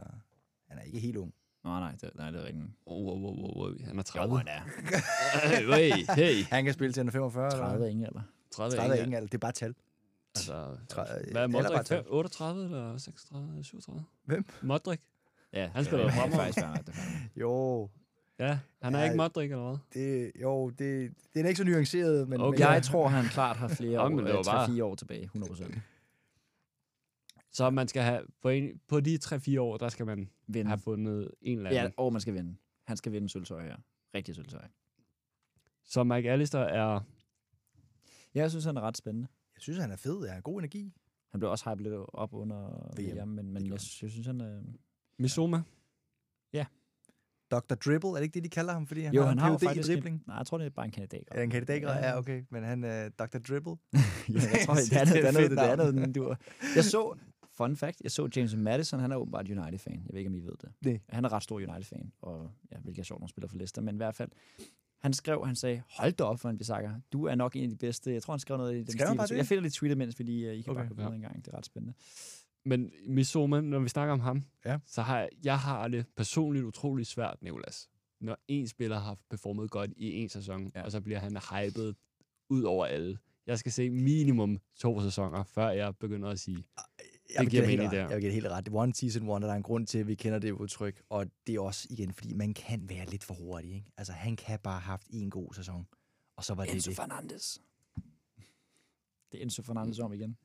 Han 0.67 0.77
er 0.77 0.81
ikke 0.81 0.99
helt 0.99 1.17
ung. 1.17 1.33
Nej, 1.65 1.79
nej, 1.79 1.91
det, 2.01 2.09
nej, 2.15 2.31
det 2.31 2.41
er 2.41 2.45
rigtigt. 2.45 2.65
Oh, 2.85 3.05
wow, 3.05 3.19
wow, 3.19 3.35
wow, 3.41 3.57
wow. 3.63 3.73
Han 3.87 3.99
er 3.99 4.03
30. 4.03 4.37
han 4.37 4.47
er. 4.47 4.61
hey, 5.75 5.91
hey. 6.15 6.43
Han 6.43 6.65
kan 6.65 6.73
spille 6.73 6.93
til 6.93 6.99
han 7.01 7.07
er 7.07 7.11
45. 7.11 7.51
30 7.51 7.73
eller? 7.73 7.85
er 7.85 7.89
ingen 7.91 8.05
alder. 8.05 8.21
30 8.51 8.75
30 8.77 8.93
er 8.93 8.97
er 8.97 9.03
ingen 9.03 9.15
alder. 9.15 9.27
Det 9.27 9.33
er 9.33 9.37
bare 9.39 9.51
tal. 9.51 9.75
Altså, 10.35 10.77
Tre- 10.89 11.31
hvad 11.31 11.43
er 11.43 11.47
Modric? 11.47 11.85
tal. 11.85 11.97
Fem- 12.03 12.05
38 12.09 12.65
eller 12.65 12.97
36, 12.97 13.63
37? 13.63 14.03
Hvem? 14.25 14.45
Modric? 14.61 14.99
Ja, 15.53 15.69
Han 15.73 15.85
spiller 15.85 16.05
er 16.05 16.11
fremover. 16.11 16.43
er. 16.43 16.91
Jo, 17.35 17.89
Ja, 18.39 18.59
han 18.81 18.95
er 18.95 18.99
Ja, 18.99 19.03
ikke 19.05 19.17
Modric 19.17 19.51
eller 19.51 19.63
hvad? 19.69 19.77
det, 20.03 20.31
jo 20.41 20.69
det, 20.69 21.11
det 21.33 21.41
er 21.43 21.47
ikke 21.47 21.57
så 21.57 21.63
nuanceret, 21.63 22.29
men, 22.29 22.41
Okay. 22.41 22.59
men 22.59 22.67
Jeg 22.73 22.83
tror, 22.83 23.07
han 23.07 23.25
klart 23.25 23.57
har 23.57 23.67
flere 23.67 24.01
år, 24.01 24.09
det 24.09 24.23
var 24.23 24.29
øh, 24.39 24.45
bare- 24.45 24.65
3-4 24.67 24.83
år 24.83 24.95
tilbage, 24.95 25.29
100%. 25.35 25.79
Så 27.55 27.69
man 27.69 27.87
skal 27.87 28.03
have, 28.03 28.21
på, 28.41 28.49
en, 28.49 28.79
på 28.87 28.99
de 28.99 29.19
3-4 29.25 29.59
år, 29.59 29.77
der 29.77 29.89
skal 29.89 30.05
man 30.05 30.29
Vinde. 30.47 30.69
have 30.69 30.77
fundet 30.79 31.31
en 31.41 31.57
eller 31.57 31.69
anden. 31.69 31.83
Ja, 31.83 31.91
og 31.97 32.11
man 32.13 32.21
skal 32.21 32.33
vinde. 32.33 32.55
Han 32.87 32.97
skal 32.97 33.11
vinde 33.11 33.29
sølvtøj 33.29 33.63
her. 33.63 33.75
Rigtig 34.15 34.35
sølvtøj. 34.35 34.67
Så 35.85 36.03
Mike 36.03 36.31
Allister 36.31 36.59
er... 36.59 37.01
Ja, 38.35 38.41
jeg 38.41 38.49
synes, 38.49 38.65
han 38.65 38.77
er 38.77 38.81
ret 38.81 38.97
spændende. 38.97 39.27
jeg 39.55 39.61
synes, 39.61 39.79
han 39.79 39.91
er 39.91 39.95
fed. 39.95 40.27
Han 40.27 40.33
har 40.33 40.41
god 40.41 40.59
energi. 40.59 40.93
Han 41.31 41.39
blev 41.39 41.51
også 41.51 41.69
hypet 41.69 41.83
lidt 41.83 41.93
op 42.13 42.33
under 42.33 42.91
VM. 42.97 43.17
VM, 43.21 43.27
men, 43.27 43.53
men 43.53 43.71
jeg, 43.71 43.79
synes- 43.79 44.01
jeg 44.01 44.09
synes, 44.11 44.27
han 44.27 44.41
er... 44.41 44.61
Misoma? 45.19 45.61
Dr. 47.51 47.75
Dribble, 47.75 48.09
er 48.09 48.13
det 48.15 48.23
ikke 48.23 48.33
det, 48.33 48.43
de 48.43 48.49
kalder 48.49 48.73
ham, 48.73 48.87
fordi 48.87 49.01
han 49.01 49.13
Jo, 49.13 49.21
har 49.21 49.29
han 49.29 49.37
har 49.39 49.51
jo 49.51 49.57
faktisk... 49.57 49.89
i 49.89 49.93
dribling? 49.93 50.15
En, 50.15 50.23
nej, 50.27 50.37
jeg 50.37 50.45
tror, 50.45 50.57
det 50.57 50.65
er 50.65 50.69
bare 50.69 50.85
en 50.85 50.91
kandidat. 50.91 51.23
Det 51.31 51.43
en 51.43 51.49
kandidat? 51.49 51.81
Ja. 51.81 51.97
Ja, 51.97 52.17
okay. 52.17 52.43
Men 52.49 52.63
han 52.63 52.83
er 52.83 53.09
Dr. 53.09 53.37
Dribble. 53.37 53.71
ja, 53.93 53.99
jeg 54.33 54.61
tror, 54.65 54.73
det 54.91 54.93
er 54.93 54.95
Det 54.95 54.95
er 54.95 54.99
andet, 54.99 55.13
det 55.15 55.23
er 55.25 55.27
et 55.27 55.33
noget, 55.33 55.51
det 55.51 55.57
er 55.59 55.71
andet, 55.71 55.93
den 55.93 56.13
dur. 56.13 56.37
Jeg 56.75 56.83
så, 56.83 57.17
fun 57.57 57.75
fact, 57.75 58.01
jeg 58.03 58.11
så 58.11 58.29
James 58.35 58.55
Madison, 58.55 58.99
han 58.99 59.11
er 59.11 59.15
åbenbart 59.15 59.49
United-fan. 59.49 59.93
Jeg 59.93 60.13
ved 60.13 60.17
ikke, 60.19 60.29
om 60.29 60.35
I 60.35 60.39
ved 60.39 60.53
det. 60.61 60.69
Nej. 60.81 60.99
Han 61.09 61.25
er 61.25 61.33
ret 61.33 61.43
stor 61.43 61.55
United-fan, 61.55 62.11
og 62.21 62.51
ja, 62.71 62.77
hvilket 62.77 62.99
er 63.01 63.05
sjovt, 63.05 63.19
når 63.19 63.27
spiller 63.27 63.47
for 63.47 63.57
Leicester, 63.57 63.81
men 63.81 63.95
i 63.95 63.97
hvert 63.97 64.15
fald, 64.15 64.29
han 65.01 65.13
skrev, 65.13 65.45
han 65.45 65.55
sagde, 65.55 65.81
hold 65.89 66.13
da 66.13 66.23
op 66.23 66.39
for 66.39 66.49
en 66.49 66.57
Bisakker. 66.57 66.91
Du 67.13 67.25
er 67.25 67.35
nok 67.35 67.55
en 67.55 67.63
af 67.63 67.69
de 67.69 67.75
bedste. 67.75 68.13
Jeg 68.13 68.23
tror, 68.23 68.33
han 68.33 68.39
skrev 68.39 68.57
noget 68.57 68.73
i 68.75 68.77
den 68.77 68.87
Skrev 68.91 69.07
stil. 69.07 69.29
det? 69.29 69.37
Jeg 69.37 69.45
finder 69.45 69.61
lidt 69.61 69.73
tweetet, 69.73 69.97
mens 69.97 70.19
vi 70.19 70.23
lige, 70.23 70.49
uh, 70.51 70.55
I 70.57 70.61
kan 70.61 70.71
Okay. 70.71 70.79
bare 70.79 70.89
gå 70.89 70.95
videre 70.95 71.09
Ja. 71.09 71.15
en 71.15 71.21
gang. 71.21 71.45
Det 71.45 71.53
er 71.53 71.57
ret 71.57 71.65
spændende. 71.65 71.93
Men 72.65 72.91
Misoma, 73.07 73.61
når 73.61 73.79
vi 73.79 73.89
snakker 73.89 74.13
om 74.13 74.19
ham, 74.19 74.43
Ja. 74.65 74.77
så 74.85 75.01
har 75.01 75.19
jeg, 75.19 75.29
jeg 75.43 75.59
har 75.59 75.87
det 75.87 76.05
personligt 76.17 76.65
utroligt 76.65 77.07
svært, 77.07 77.41
Nicolas. 77.41 77.89
Når 78.21 78.37
en 78.47 78.67
spiller 78.67 78.99
har 78.99 79.17
performet 79.29 79.71
godt 79.71 79.91
i 79.97 80.11
en 80.13 80.29
sæson, 80.29 80.71
ja. 80.75 80.81
Og 80.83 80.91
så 80.91 81.01
bliver 81.01 81.19
han 81.19 81.37
hypet 81.51 81.95
ud 82.49 82.63
over 82.63 82.85
alle. 82.85 83.17
Jeg 83.47 83.59
skal 83.59 83.71
se 83.71 83.89
minimum 83.89 84.59
to 84.75 85.01
sæsoner, 85.01 85.43
før 85.43 85.69
jeg 85.69 85.95
begynder 85.97 86.29
at 86.29 86.39
sige, 86.39 86.63
Jeg 87.33 87.41
vil 87.41 87.49
giver 87.49 87.61
mening 87.63 87.81
helt 87.81 87.91
der. 87.91 88.03
ret. 88.03 88.09
Jeg 88.09 88.15
vil 88.15 88.21
give 88.21 88.29
dig 88.31 88.33
helt 88.33 88.47
ret. 88.47 88.69
One 88.71 88.93
season 88.93 89.27
wonder, 89.29 89.47
der 89.47 89.53
er 89.53 89.57
en 89.57 89.63
grund 89.63 89.87
til, 89.87 89.97
at 89.99 90.07
vi 90.07 90.15
kender 90.15 90.39
det 90.39 90.51
udtryk. 90.51 91.01
Og 91.09 91.25
det 91.47 91.55
er 91.55 91.59
også 91.59 91.87
igen, 91.89 92.13
fordi 92.13 92.33
man 92.33 92.53
kan 92.53 92.89
være 92.89 93.05
lidt 93.05 93.23
for 93.23 93.33
hurtig. 93.33 93.71
Ikke? 93.75 93.91
Altså, 93.97 94.13
han 94.13 94.35
kan 94.35 94.59
bare 94.59 94.79
have 94.79 94.81
haft 94.91 95.07
en 95.09 95.29
god 95.29 95.53
sæson. 95.53 95.87
Og 96.35 96.43
så 96.43 96.53
var 96.53 96.65
det 96.65 96.73
Enzo 96.73 96.89
det. 96.89 96.95
Fernandes. 96.95 97.61
Det 99.31 99.37
er 99.37 99.41
Enzo 99.43 99.61
Fernandes 99.61 99.99
om 99.99 100.13
igen. 100.13 100.37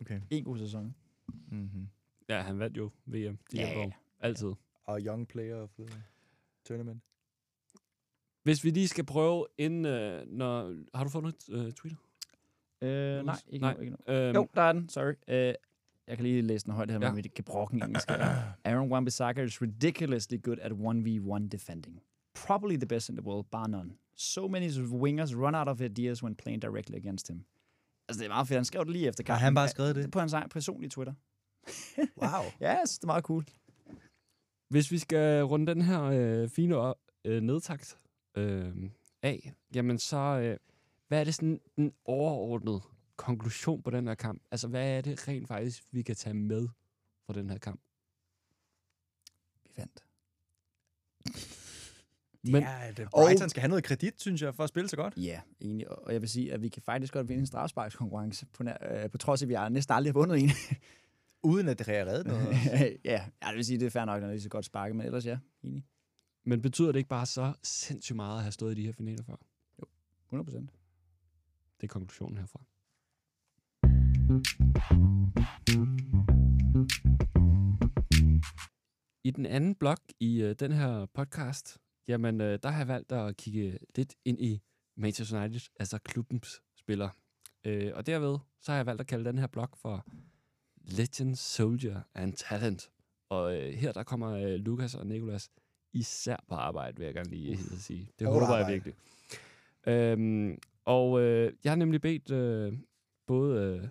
Okay. 0.00 0.20
En 0.30 0.44
god 0.44 0.58
sæson. 0.58 0.94
Mm-hmm. 1.28 1.88
ja, 2.28 2.40
han 2.40 2.58
vandt 2.58 2.76
jo 2.76 2.90
VM. 3.06 3.14
De 3.52 3.56
Ja, 3.56 3.68
ja, 3.68 3.78
ja. 3.80 3.90
Altid. 4.20 4.52
Og 4.84 5.00
young 5.00 5.28
player 5.28 5.56
of 5.56 5.70
the 5.78 5.88
tournament. 6.64 7.02
Hvis 8.42 8.64
vi 8.64 8.70
lige 8.70 8.88
skal 8.88 9.04
prøve, 9.04 9.46
inden, 9.58 9.84
øh, 9.86 10.26
når... 10.26 10.76
Har 10.96 11.04
du 11.04 11.10
fundet 11.10 11.34
øh, 11.50 11.72
Twitter? 11.72 11.98
Øh, 12.82 13.24
nej, 13.24 13.36
ikke 13.48 13.62
Nej. 13.62 13.74
nu. 13.74 13.80
Ikke 13.80 13.96
nu. 14.08 14.14
Øhm, 14.14 14.34
Jo, 14.34 14.48
der 14.54 14.62
er 14.62 14.72
den. 14.72 14.88
Sorry. 14.88 15.12
Øh, 15.28 15.54
Jeg 16.08 16.16
kan 16.16 16.26
lige 16.26 16.42
læse 16.42 16.64
den 16.66 16.74
højt 16.74 16.90
her 16.90 16.98
Ja. 17.00 17.08
med 17.08 17.16
mit 17.22 17.34
gebrokken 17.34 17.82
engelsk. 17.82 18.10
Aaron 18.64 18.92
Wan-Bissaka 18.92 19.40
is 19.40 19.62
ridiculously 19.62 20.38
good 20.42 20.56
at 20.58 20.72
1v1 20.72 21.48
defending. 21.48 22.02
Probably 22.46 22.76
the 22.76 22.86
best 22.86 23.08
in 23.08 23.16
the 23.16 23.26
world, 23.26 23.46
bar 23.50 23.66
none. 23.66 23.90
So 24.16 24.48
many 24.48 24.68
wingers 24.68 25.36
run 25.36 25.54
out 25.54 25.68
of 25.68 25.80
ideas 25.80 26.22
when 26.22 26.34
playing 26.34 26.62
directly 26.62 26.96
against 26.96 27.28
him. 27.28 27.44
Altså, 28.08 28.18
det 28.20 28.24
er 28.24 28.28
meget 28.34 28.48
fedt. 28.48 28.56
Han 28.56 28.64
skrev 28.64 28.84
det 28.84 28.92
lige 28.92 29.08
efter 29.08 29.24
Har 29.24 29.26
kampen. 29.26 29.44
han 29.44 29.54
bare 29.54 29.68
skrevet 29.68 29.96
det? 29.96 30.10
På 30.10 30.18
hans 30.18 30.32
egen 30.32 30.48
personlige 30.48 30.90
Twitter. 30.90 31.14
Wow. 32.22 32.42
Ja, 32.60 32.76
synes, 32.76 32.98
det 32.98 33.04
er 33.04 33.06
meget 33.06 33.24
cool. 33.24 33.44
Hvis 34.68 34.90
vi 34.90 34.98
skal 34.98 35.42
runde 35.44 35.74
den 35.74 35.82
her 35.82 36.02
øh, 36.02 36.48
fine 36.48 36.76
op, 36.76 36.96
øh, 37.24 37.42
nedtakt 37.42 37.98
øh, 38.36 38.72
af, 39.22 39.52
jamen 39.74 39.98
så, 39.98 40.16
øh, 40.16 40.56
hvad 41.08 41.20
er 41.20 41.24
det 41.24 41.34
sådan 41.34 41.60
den 41.76 41.92
overordnede 42.04 42.80
konklusion 43.16 43.82
på 43.82 43.90
den 43.90 44.06
her 44.06 44.14
kamp? 44.14 44.42
Altså, 44.50 44.68
hvad 44.68 44.96
er 44.96 45.00
det 45.00 45.28
rent 45.28 45.48
faktisk, 45.48 45.84
vi 45.90 46.02
kan 46.02 46.16
tage 46.16 46.34
med 46.34 46.68
fra 47.26 47.32
den 47.32 47.50
her 47.50 47.58
kamp? 47.58 47.80
Vi 49.64 49.70
vandt. 49.76 50.04
Men, 52.52 52.62
Ja, 52.62 52.88
at 52.88 52.98
øh, 52.98 53.06
Brighton 53.10 53.48
skal 53.48 53.60
have 53.60 53.68
noget 53.68 53.84
kredit, 53.84 54.20
synes 54.20 54.42
jeg, 54.42 54.54
for 54.54 54.62
at 54.62 54.68
spille 54.68 54.88
så 54.88 54.96
godt. 54.96 55.14
Ja, 55.16 55.40
egentlig. 55.60 55.90
Og 55.90 56.12
jeg 56.12 56.20
vil 56.20 56.28
sige, 56.28 56.52
at 56.52 56.62
vi 56.62 56.68
kan 56.68 56.82
faktisk 56.82 57.12
godt 57.12 57.28
vinde 57.28 57.40
en 57.40 57.46
strafsparkskonkurrence, 57.46 58.46
på, 58.46 58.64
øh, 58.90 59.10
på 59.10 59.18
trods 59.18 59.42
af, 59.42 59.46
at 59.46 59.48
vi 59.48 59.74
næsten 59.74 59.94
aldrig 59.94 60.12
har 60.12 60.20
vundet 60.20 60.42
en. 60.42 60.50
Uden 61.42 61.68
at 61.68 61.78
det 61.78 61.86
har 61.86 61.94
reddet 61.94 62.26
noget. 62.26 62.46
ja, 63.04 63.24
det 63.48 63.56
vil 63.56 63.64
sige, 63.64 63.78
det 63.78 63.86
er 63.86 63.90
fair 63.90 64.04
nok, 64.04 64.20
når 64.20 64.28
det 64.28 64.36
er 64.36 64.40
så 64.40 64.48
godt 64.48 64.64
sparket, 64.64 64.96
men 64.96 65.06
ellers 65.06 65.26
ja, 65.26 65.38
enig. 65.62 65.84
men 66.44 66.62
betyder 66.62 66.92
det 66.92 66.98
ikke 66.98 67.08
bare 67.08 67.26
så 67.26 67.52
sindssygt 67.62 68.16
meget 68.16 68.36
at 68.36 68.42
have 68.42 68.52
stået 68.52 68.78
i 68.78 68.80
de 68.80 68.86
her 68.86 68.92
finaler 68.92 69.24
før? 69.24 69.36
100 70.26 70.44
procent. 70.44 70.70
Det 71.80 71.86
er 71.86 71.92
konklusionen 71.92 72.38
herfra. 72.38 72.64
I 79.24 79.30
den 79.30 79.46
anden 79.46 79.74
blok 79.74 79.98
i 80.20 80.42
øh, 80.42 80.54
den 80.60 80.72
her 80.72 81.06
podcast, 81.14 81.78
jamen 82.08 82.40
øh, 82.40 82.58
der 82.62 82.68
har 82.68 82.78
jeg 82.78 82.88
valgt 82.88 83.12
at 83.12 83.36
kigge 83.36 83.78
lidt 83.96 84.14
ind 84.24 84.40
i 84.40 84.62
Manchester 84.96 85.40
United, 85.40 85.60
altså 85.80 85.98
klubbens 85.98 86.62
spiller. 86.76 87.08
Øh, 87.66 87.92
og 87.94 88.06
derved, 88.06 88.38
så 88.60 88.72
har 88.72 88.76
jeg 88.76 88.86
valgt 88.86 89.00
at 89.00 89.06
kalde 89.06 89.24
den 89.24 89.38
her 89.38 89.46
blok 89.46 89.76
for 89.76 90.06
Legend, 90.76 91.36
Soldier 91.36 92.00
and 92.14 92.32
Talent. 92.32 92.90
Og 93.28 93.56
øh, 93.56 93.74
her 93.74 93.92
der 93.92 94.02
kommer 94.02 94.30
øh, 94.30 94.54
Lukas 94.54 94.94
og 94.94 95.06
Nikolas 95.06 95.50
især 95.92 96.44
på 96.48 96.54
arbejde, 96.54 96.96
vil 96.96 97.04
jeg 97.04 97.14
gerne 97.14 97.30
lige 97.30 97.52
uh, 97.52 97.78
sige. 97.78 98.10
Det 98.18 98.26
håber 98.26 98.40
jeg 98.40 98.48
arbejde. 98.48 98.72
virkelig. 98.72 98.94
Øhm, 99.86 100.58
og 100.84 101.20
øh, 101.20 101.52
jeg 101.64 101.72
har 101.72 101.76
nemlig 101.76 102.00
bedt 102.00 102.30
øh, 102.30 102.72
både 103.26 103.62
øh, 103.62 103.88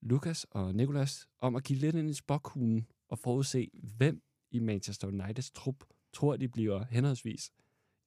Lukas 0.00 0.44
og 0.50 0.74
Nikolas 0.74 1.28
om 1.40 1.56
at 1.56 1.64
kigge 1.64 1.80
lidt 1.80 1.96
ind 1.96 2.10
i 2.10 2.14
spokhulen 2.14 2.86
og 3.08 3.18
forudse, 3.18 3.70
hvem 3.82 4.22
i 4.50 4.58
Manchester 4.58 5.08
Uniteds 5.08 5.50
trup 5.50 5.84
tror, 6.12 6.36
de 6.36 6.48
bliver 6.48 6.84
henholdsvis 6.90 7.50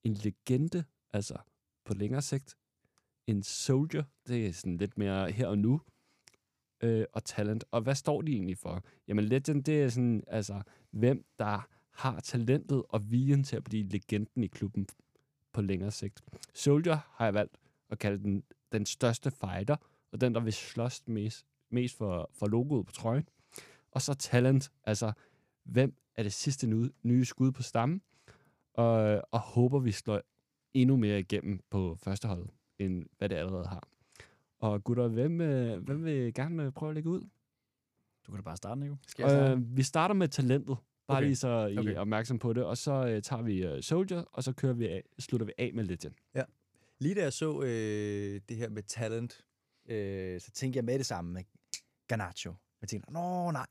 en 0.04 0.14
legende, 0.14 0.84
altså 1.12 1.36
på 1.84 1.94
længere 1.94 2.22
sigt, 2.22 2.56
en 3.26 3.42
soldier, 3.42 4.04
det 4.26 4.46
er 4.46 4.52
sådan 4.52 4.76
lidt 4.76 4.98
mere 4.98 5.30
her 5.30 5.46
og 5.46 5.58
nu, 5.58 5.80
øh, 6.80 7.04
og 7.12 7.24
talent. 7.24 7.64
Og 7.70 7.80
hvad 7.80 7.94
står 7.94 8.22
de 8.22 8.32
egentlig 8.32 8.58
for? 8.58 8.82
Jamen 9.08 9.24
legend, 9.24 9.64
det 9.64 9.82
er 9.82 9.88
sådan, 9.88 10.24
altså, 10.26 10.62
hvem 10.90 11.24
der 11.38 11.68
har 11.90 12.20
talentet 12.20 12.82
og 12.88 13.10
viljen 13.10 13.44
til 13.44 13.56
at 13.56 13.64
blive 13.64 13.88
legenden 13.88 14.44
i 14.44 14.46
klubben 14.46 14.86
på 15.52 15.60
længere 15.62 15.90
sigt. 15.90 16.22
Soldier 16.54 16.98
har 17.10 17.24
jeg 17.24 17.34
valgt 17.34 17.56
at 17.90 17.98
kalde 17.98 18.22
den 18.22 18.44
den 18.72 18.86
største 18.86 19.30
fighter, 19.30 19.76
og 20.12 20.20
den, 20.20 20.34
der 20.34 20.40
vil 20.40 20.52
slås 20.52 21.02
mest, 21.06 21.46
mest 21.72 21.96
for, 21.96 22.30
for 22.34 22.46
logoet 22.46 22.86
på 22.86 22.92
trøjen. 22.92 23.28
Og 23.90 24.02
så 24.02 24.14
talent, 24.14 24.72
altså 24.84 25.12
hvem 25.64 25.94
er 26.16 26.22
det 26.22 26.32
sidste 26.32 26.66
nye, 26.66 26.90
nye 27.02 27.24
skud 27.24 27.52
på 27.52 27.62
stammen, 27.62 28.02
og, 28.74 29.22
og 29.30 29.40
håber, 29.40 29.78
vi 29.78 29.92
slår 29.92 30.20
endnu 30.74 30.96
mere 30.96 31.20
igennem 31.20 31.60
på 31.70 31.96
første 32.02 32.28
hold, 32.28 32.48
end 32.78 33.04
hvad 33.18 33.28
det 33.28 33.36
allerede 33.36 33.66
har. 33.66 33.88
Og 34.58 34.84
gutter, 34.84 35.08
hvem, 35.08 35.40
øh, 35.40 35.82
hvem 35.84 36.04
vil 36.04 36.34
gerne 36.34 36.62
øh, 36.62 36.72
prøve 36.72 36.90
at 36.90 36.94
lægge 36.94 37.10
ud? 37.10 37.20
Du 38.26 38.32
kan 38.32 38.36
da 38.36 38.42
bare 38.42 38.56
starte, 38.56 38.80
Nico. 38.80 38.96
Skal 39.06 39.22
jeg 39.22 39.30
starte? 39.30 39.52
Øh, 39.52 39.76
vi 39.76 39.82
starter 39.82 40.14
med 40.14 40.28
talentet. 40.28 40.76
Bare 41.06 41.18
Okay. 41.18 41.26
lige 41.26 41.36
så 41.36 41.66
I 41.66 41.78
Okay. 41.78 41.94
er 41.94 42.00
opmærksom 42.00 42.38
på 42.38 42.52
det. 42.52 42.64
Og 42.64 42.78
så 42.78 43.06
øh, 43.06 43.22
tager 43.22 43.42
vi 43.42 43.64
øh, 43.64 43.82
Soldier, 43.82 44.24
og 44.32 44.44
så 44.44 44.52
kører 44.52 44.72
vi 44.72 44.88
af, 44.88 45.02
slutter 45.18 45.46
vi 45.46 45.52
af 45.58 45.70
med 45.74 45.84
Legend. 45.84 46.14
Lige 46.98 47.14
da 47.14 47.22
jeg 47.22 47.32
så 47.32 47.62
øh, 47.62 48.40
det 48.48 48.56
her 48.56 48.68
med 48.68 48.82
talent, 48.82 49.44
øh, 49.88 50.40
så 50.40 50.50
tænkte 50.50 50.76
jeg 50.76 50.84
med 50.84 50.98
det 50.98 51.06
samme 51.06 51.32
med 51.32 51.42
Garnacho. 52.08 52.54
Jeg 52.80 52.88
tænkte, 52.88 53.12
nå 53.12 53.50
nej, 53.50 53.66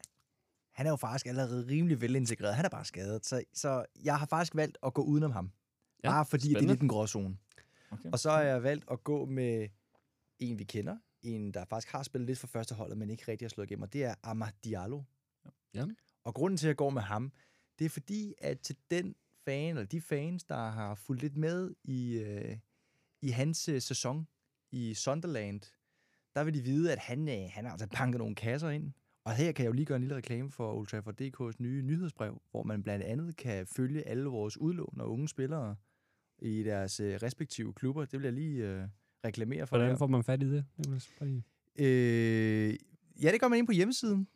han 0.72 0.86
er 0.86 0.90
jo 0.90 0.96
faktisk 0.96 1.26
allerede 1.26 1.68
rimelig 1.68 2.02
velintegreret. 2.02 2.56
Han 2.56 2.66
er 2.66 2.70
bare 2.70 2.86
skadet. 2.86 3.26
Så, 3.26 3.44
så 3.54 3.86
jeg 4.04 4.20
har 4.20 4.26
faktisk 4.26 4.56
valgt 4.56 4.78
at 4.84 4.94
gå 4.94 5.04
udenom 5.04 5.32
ham. 5.32 5.52
Ja, 6.04 6.10
bare 6.10 6.26
fordi 6.26 6.44
det 6.44 6.50
er 6.50 6.56
spændende. 6.56 6.74
lidt 6.74 6.82
en 6.82 6.88
gråzone. 6.88 7.38
Okay. 7.92 8.12
Og 8.12 8.20
så 8.20 8.32
har 8.32 8.42
jeg 8.42 8.64
valgt 8.64 8.86
at 8.92 9.04
gå 9.04 9.26
med 9.26 9.68
en, 10.40 10.60
vi 10.60 10.64
kender. 10.64 10.98
En, 11.22 11.54
der 11.54 11.66
faktisk 11.66 11.92
har 11.92 12.04
spillet 12.04 12.28
lidt 12.28 12.40
for 12.40 12.48
første 12.48 12.76
holdet, 12.76 12.98
men 12.98 13.10
ikke 13.10 13.24
rigtig 13.28 13.46
har 13.46 13.50
slået 13.50 13.68
igennem. 13.68 13.84
Og 13.84 13.94
det 13.94 14.04
er 14.04 14.16
Amad 14.24 14.52
Diallo. 14.64 15.02
Ja. 15.74 15.86
Og 16.24 16.34
grunden 16.34 16.58
til, 16.58 16.68
at 16.68 16.70
jeg 16.70 16.76
går 16.76 16.90
med 16.90 17.02
ham, 17.02 17.32
det 17.80 17.86
er 17.86 17.90
fordi, 17.90 18.34
at 18.38 18.60
til 18.60 18.76
den 18.92 19.16
fan, 19.46 19.70
eller 19.70 19.84
de 19.84 20.02
fans, 20.02 20.44
der 20.44 20.70
har 20.70 20.96
fulgt 20.96 21.22
lidt 21.22 21.38
med 21.38 21.76
i, 21.84 22.14
øh, 22.14 22.58
i 23.22 23.30
hans 23.30 23.70
øh, 23.70 23.82
sæson 23.82 24.28
i 24.72 24.94
Sunderland, 24.94 25.62
der 26.36 26.44
vil 26.44 26.54
de 26.54 26.62
vide, 26.62 26.92
at 26.92 26.98
han, 26.98 27.28
øh, 27.30 27.50
han 27.50 27.66
har 27.66 27.72
altså 27.72 27.88
banket 27.88 28.20
nogle 28.20 28.36
kasser 28.36 28.70
ind. 28.70 28.92
Og 29.26 29.36
her 29.36 29.52
kan 29.52 29.64
jeg 29.64 29.70
jo 29.70 29.74
lige 29.74 29.86
gøre 29.86 29.96
en 29.96 30.02
lille 30.02 30.16
reklame 30.16 30.52
for 30.52 30.74
Old 30.74 30.88
Trafford 30.88 31.22
DK's 31.22 31.56
nye 31.60 31.82
nyhedsbrev, 31.82 32.42
hvor 32.52 32.64
man 32.64 32.84
blandt 32.84 33.06
andet 33.06 33.36
kan 33.36 33.68
følge 33.68 34.08
alle 34.08 34.26
vores 34.26 34.58
udlån 34.58 35.02
og 35.02 35.12
unge 35.12 35.28
spillere 35.30 35.76
i 36.40 36.64
deres 36.64 37.00
øh, 37.00 37.20
respektive 37.24 37.74
klubber. 37.74 38.06
Det 38.06 38.20
vil 38.20 38.24
jeg 38.24 38.34
lige 38.34 38.68
øh, 38.68 38.88
reklamere 39.26 39.68
for. 39.68 39.76
Hvordan 39.78 39.92
her. 39.92 39.98
får 39.98 40.08
man 40.08 40.24
fat 40.24 40.44
i 40.44 40.52
det, 40.52 40.66
Nicolas? 40.78 41.10
Lige. 41.22 41.44
Øh, 41.80 42.76
ja, 43.24 43.32
det 43.32 43.42
gør 43.42 43.48
man 43.48 43.58
ind 43.60 43.68
på 43.68 43.74
hjemmesiden. 43.74 44.28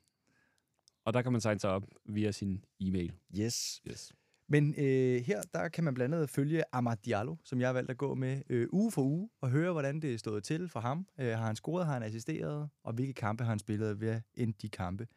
Og 1.06 1.14
der 1.14 1.22
kan 1.22 1.32
man 1.32 1.42
signe 1.42 1.60
sig 1.60 1.70
op 1.70 1.84
via 2.06 2.32
sin 2.32 2.66
e-mail. 2.80 3.14
Yes. 3.40 3.82
Yes. 3.88 4.14
Men 4.48 4.76
øh, 4.78 5.22
her 5.22 5.42
der 5.54 5.68
kan 5.68 5.84
man 5.84 5.94
blandt 5.94 6.16
andet 6.16 6.30
følge 6.30 6.64
Amad 6.72 6.98
Diallo, 7.06 7.36
som 7.44 7.60
jeg 7.60 7.68
har 7.68 7.74
valgt 7.74 7.92
at 7.92 7.98
gå 7.98 8.16
med 8.16 8.42
øh, 8.50 8.68
uge 8.72 8.92
for 8.92 9.02
uge, 9.02 9.30
og 9.42 9.50
høre, 9.50 9.72
hvordan 9.72 10.00
det 10.00 10.14
er 10.14 10.18
stået 10.18 10.44
til 10.44 10.70
for 10.70 10.80
ham. 10.80 11.08
Øh, 11.20 11.28
har 11.28 11.46
han 11.46 11.56
scoret, 11.56 11.86
har 11.86 11.94
han 11.94 12.04
assisteret, 12.04 12.70
og 12.84 12.94
hvilke 12.94 13.14
kampe 13.14 13.44
har 13.44 13.50
han 13.50 13.60
spillet 13.60 14.00
ved 14.02 14.22
end 14.34 14.54
de 14.54 14.70
kampe. 14.70 15.08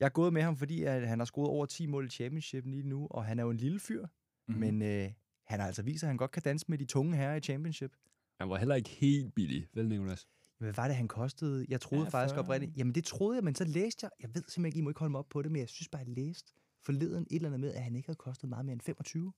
Jeg 0.00 0.06
er 0.06 0.10
gået 0.10 0.32
med 0.32 0.42
ham, 0.42 0.56
fordi 0.56 0.82
at 0.82 1.08
han 1.08 1.18
har 1.18 1.26
scoret 1.26 1.48
over 1.48 1.66
10 1.66 1.86
mål 1.86 2.06
i 2.06 2.08
championship 2.08 2.66
lige 2.66 2.82
nu, 2.82 3.06
og 3.10 3.24
han 3.24 3.38
er 3.38 3.42
jo 3.42 3.50
en 3.50 3.56
lille 3.56 3.80
fyr, 3.80 4.06
mm-hmm. 4.06 4.60
men 4.60 4.82
øh, 4.82 5.10
han 5.46 5.60
har 5.60 5.66
altså 5.66 5.82
vist, 5.82 6.02
at 6.02 6.08
han 6.08 6.16
godt 6.16 6.30
kan 6.30 6.42
danse 6.42 6.66
med 6.68 6.78
de 6.78 6.84
tunge 6.84 7.16
herrer 7.16 7.36
i 7.36 7.40
championship. 7.40 7.92
Han 8.40 8.48
var 8.48 8.56
heller 8.56 8.74
ikke 8.74 8.90
helt 8.90 9.34
billig, 9.34 9.68
vel, 9.74 9.88
Nicolas? 9.88 10.26
Hvad 10.58 10.72
var 10.72 10.86
det, 10.86 10.96
han 10.96 11.08
kostede? 11.08 11.66
Jeg 11.68 11.80
troede 11.80 12.04
Ja, 12.04 12.10
faktisk 12.10 12.34
40. 12.34 12.44
oprindeligt. 12.44 12.78
Jamen, 12.78 12.94
det 12.94 13.04
troede 13.04 13.36
jeg, 13.36 13.44
men 13.44 13.54
så 13.54 13.64
læste 13.64 14.04
jeg. 14.04 14.10
Jeg 14.20 14.28
ved 14.28 14.42
simpelthen 14.42 14.66
ikke, 14.66 14.78
I 14.78 14.80
må 14.80 14.90
ikke 14.90 14.98
holde 14.98 15.10
mig 15.10 15.18
op 15.18 15.28
på 15.28 15.42
det, 15.42 15.52
men 15.52 15.60
jeg 15.60 15.68
synes 15.68 15.88
bare, 15.88 16.02
jeg 16.06 16.14
læste 16.16 16.52
forleden 16.84 17.26
et 17.30 17.36
eller 17.36 17.48
andet 17.48 17.60
med, 17.60 17.72
at 17.74 17.82
han 17.82 17.96
ikke 17.96 18.06
havde 18.08 18.16
kostet 18.16 18.48
meget 18.48 18.64
mere 18.64 18.72
end 18.72 18.80
25. 18.80 19.32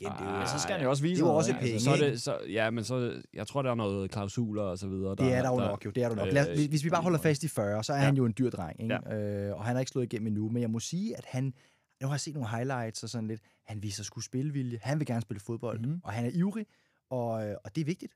Igen, 0.00 0.12
det 0.12 0.20
er 0.20 0.24
jo, 0.24 0.30
Ah, 0.30 0.40
Ja, 0.40 0.46
så 0.46 0.58
skal 0.58 0.74
han 0.74 0.82
jo 0.84 0.90
også 0.90 1.02
vise 1.02 1.14
det 1.14 1.20
er 1.20 1.24
jo 1.24 1.26
noget, 1.26 1.38
også 1.38 1.50
ikke? 1.50 1.60
penge, 1.60 1.80
Så 1.80 1.90
er 1.90 1.96
det, 1.96 2.22
så, 2.22 2.38
ja, 2.48 2.70
men 2.70 2.84
så, 2.84 3.22
jeg 3.34 3.46
tror, 3.46 3.62
der 3.62 3.70
er 3.70 3.74
noget 3.74 4.10
klausuler 4.10 4.62
og 4.62 4.78
så 4.78 4.88
videre. 4.88 5.08
Der, 5.08 5.14
Det 5.24 5.32
er 5.34 5.42
der 5.42 5.50
jo 5.50 5.58
der, 5.60 5.68
nok, 5.68 5.84
jo. 5.84 5.90
Det 5.90 6.02
er 6.02 6.08
der 6.08 6.16
nok. 6.16 6.26
øh, 6.26 6.32
Lad, 6.32 6.56
hvis, 6.56 6.66
hvis 6.66 6.84
vi 6.84 6.90
bare 6.90 7.02
holder 7.02 7.18
fast 7.18 7.42
i 7.44 7.48
40, 7.48 7.84
så 7.84 7.92
er 7.92 7.96
Ja. 7.96 8.04
han 8.04 8.16
jo 8.16 8.24
en 8.26 8.34
dyr 8.38 8.50
dreng, 8.50 8.80
ikke? 8.82 8.94
Ja. 9.06 9.46
Øh, 9.48 9.56
og 9.56 9.64
han 9.64 9.74
har 9.76 9.80
ikke 9.80 9.90
slået 9.90 10.04
igennem 10.04 10.26
endnu. 10.26 10.48
Men 10.50 10.62
jeg 10.62 10.70
må 10.70 10.80
sige, 10.80 11.16
at 11.16 11.24
han... 11.24 11.44
Nu 12.02 12.06
har 12.08 12.14
jeg 12.14 12.20
set 12.20 12.34
nogle 12.34 12.48
highlights 12.48 13.02
og 13.02 13.08
sådan 13.08 13.26
lidt. 13.28 13.40
Han 13.66 13.82
viser 13.82 14.04
sgu 14.04 14.20
spilvilje. 14.20 14.78
Han 14.82 14.98
vil 14.98 15.06
gerne 15.06 15.20
spille 15.22 15.40
fodbold. 15.40 15.78
Mhm. 15.78 15.86
Mm-hmm. 15.88 16.00
Og 16.04 16.12
han 16.12 16.24
er 16.26 16.30
ivrig. 16.34 16.66
Og, 17.10 17.48
øh, 17.48 17.56
og 17.64 17.74
det 17.74 17.80
er 17.80 17.84
vigtigt. 17.84 18.12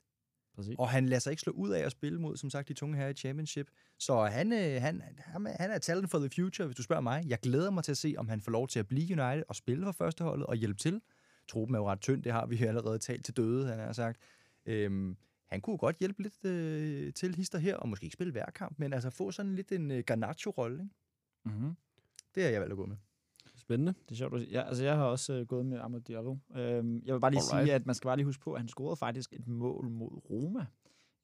Præcis. 0.55 0.75
Og 0.79 0.89
han 0.89 1.05
lader 1.05 1.19
sig 1.19 1.31
ikke 1.31 1.41
slå 1.41 1.51
ud 1.53 1.69
af 1.69 1.79
at 1.85 1.91
spille 1.91 2.21
mod, 2.21 2.37
som 2.37 2.49
sagt, 2.49 2.67
de 2.67 2.73
tunge 2.73 2.97
her 2.97 3.07
i 3.07 3.13
championship. 3.13 3.67
Så 3.99 4.23
han, 4.23 4.53
øh, 4.53 4.81
han, 4.81 5.01
han, 5.17 5.47
er- 5.47 5.55
han 5.59 5.71
er 5.71 5.77
talent 5.77 6.11
for 6.11 6.19
the 6.19 6.29
future, 6.29 6.65
hvis 6.65 6.75
du 6.75 6.83
spørger 6.83 7.01
mig. 7.01 7.23
Jeg 7.27 7.39
glæder 7.39 7.71
mig 7.71 7.83
til 7.83 7.91
at 7.91 7.97
se, 7.97 8.15
om 8.17 8.27
han 8.29 8.41
får 8.41 8.51
lov 8.51 8.67
til 8.67 8.79
at 8.79 8.87
blive 8.87 9.03
United 9.23 9.43
og 9.47 9.55
spille 9.55 9.83
for 9.85 9.91
førsteholdet 9.91 10.45
og 10.47 10.55
hjælpe 10.55 10.79
til. 10.79 11.01
Truppen 11.47 11.75
er 11.75 11.79
jo 11.79 11.89
ret 11.91 12.01
tynd, 12.01 12.23
det 12.23 12.31
har 12.31 12.45
vi 12.45 12.63
allerede 12.63 12.99
talt 12.99 13.25
til 13.25 13.37
døde, 13.37 13.67
han 13.67 13.79
har 13.79 13.93
sagt. 13.93 14.19
Øhm, 14.65 15.17
han 15.47 15.61
kunne 15.61 15.77
godt 15.77 15.95
hjælpe 15.99 16.21
lidt 16.23 16.45
øh, 16.45 17.13
til 17.13 17.35
hister 17.35 17.57
her, 17.59 17.75
og 17.75 17.89
måske 17.89 18.03
ikke 18.03 18.13
spille 18.13 18.31
hver 18.31 18.45
kamp, 18.45 18.79
men 18.79 18.93
altså 18.93 19.09
få 19.09 19.31
sådan 19.31 19.55
lidt 19.55 19.71
en 19.71 19.91
øh, 19.91 20.03
Garnacho-rolle. 20.07 20.83
Ikke? 20.83 20.89
Mm-hmm. 21.57 21.75
Det 22.35 22.43
har 22.43 22.49
jeg 22.49 22.59
valgt 22.61 22.71
at 22.71 22.77
gå 22.77 22.85
med. 22.85 22.95
Spændende. 23.63 23.93
Det 24.03 24.11
er 24.11 24.15
sjovt. 24.15 24.51
Ja, 24.51 24.61
altså 24.61 24.83
jeg 24.83 24.95
har 24.95 25.03
også 25.05 25.33
øh, 25.33 25.45
gået 25.47 25.65
med 25.65 25.79
Amad 25.79 26.01
Diallo. 26.01 26.35
Øhm, 26.55 27.01
jeg 27.05 27.13
vil 27.13 27.19
bare 27.19 27.31
lige 27.31 27.41
Alright. 27.51 27.65
sige, 27.67 27.73
at 27.75 27.85
man 27.85 27.95
skal 27.95 28.07
bare 28.07 28.17
lige 28.17 28.25
huske 28.25 28.41
på, 28.43 28.53
at 28.53 28.59
han 28.59 28.67
scorede 28.67 28.95
faktisk 28.95 29.33
et 29.33 29.47
mål 29.47 29.89
mod 29.89 30.09
Roma. 30.29 30.65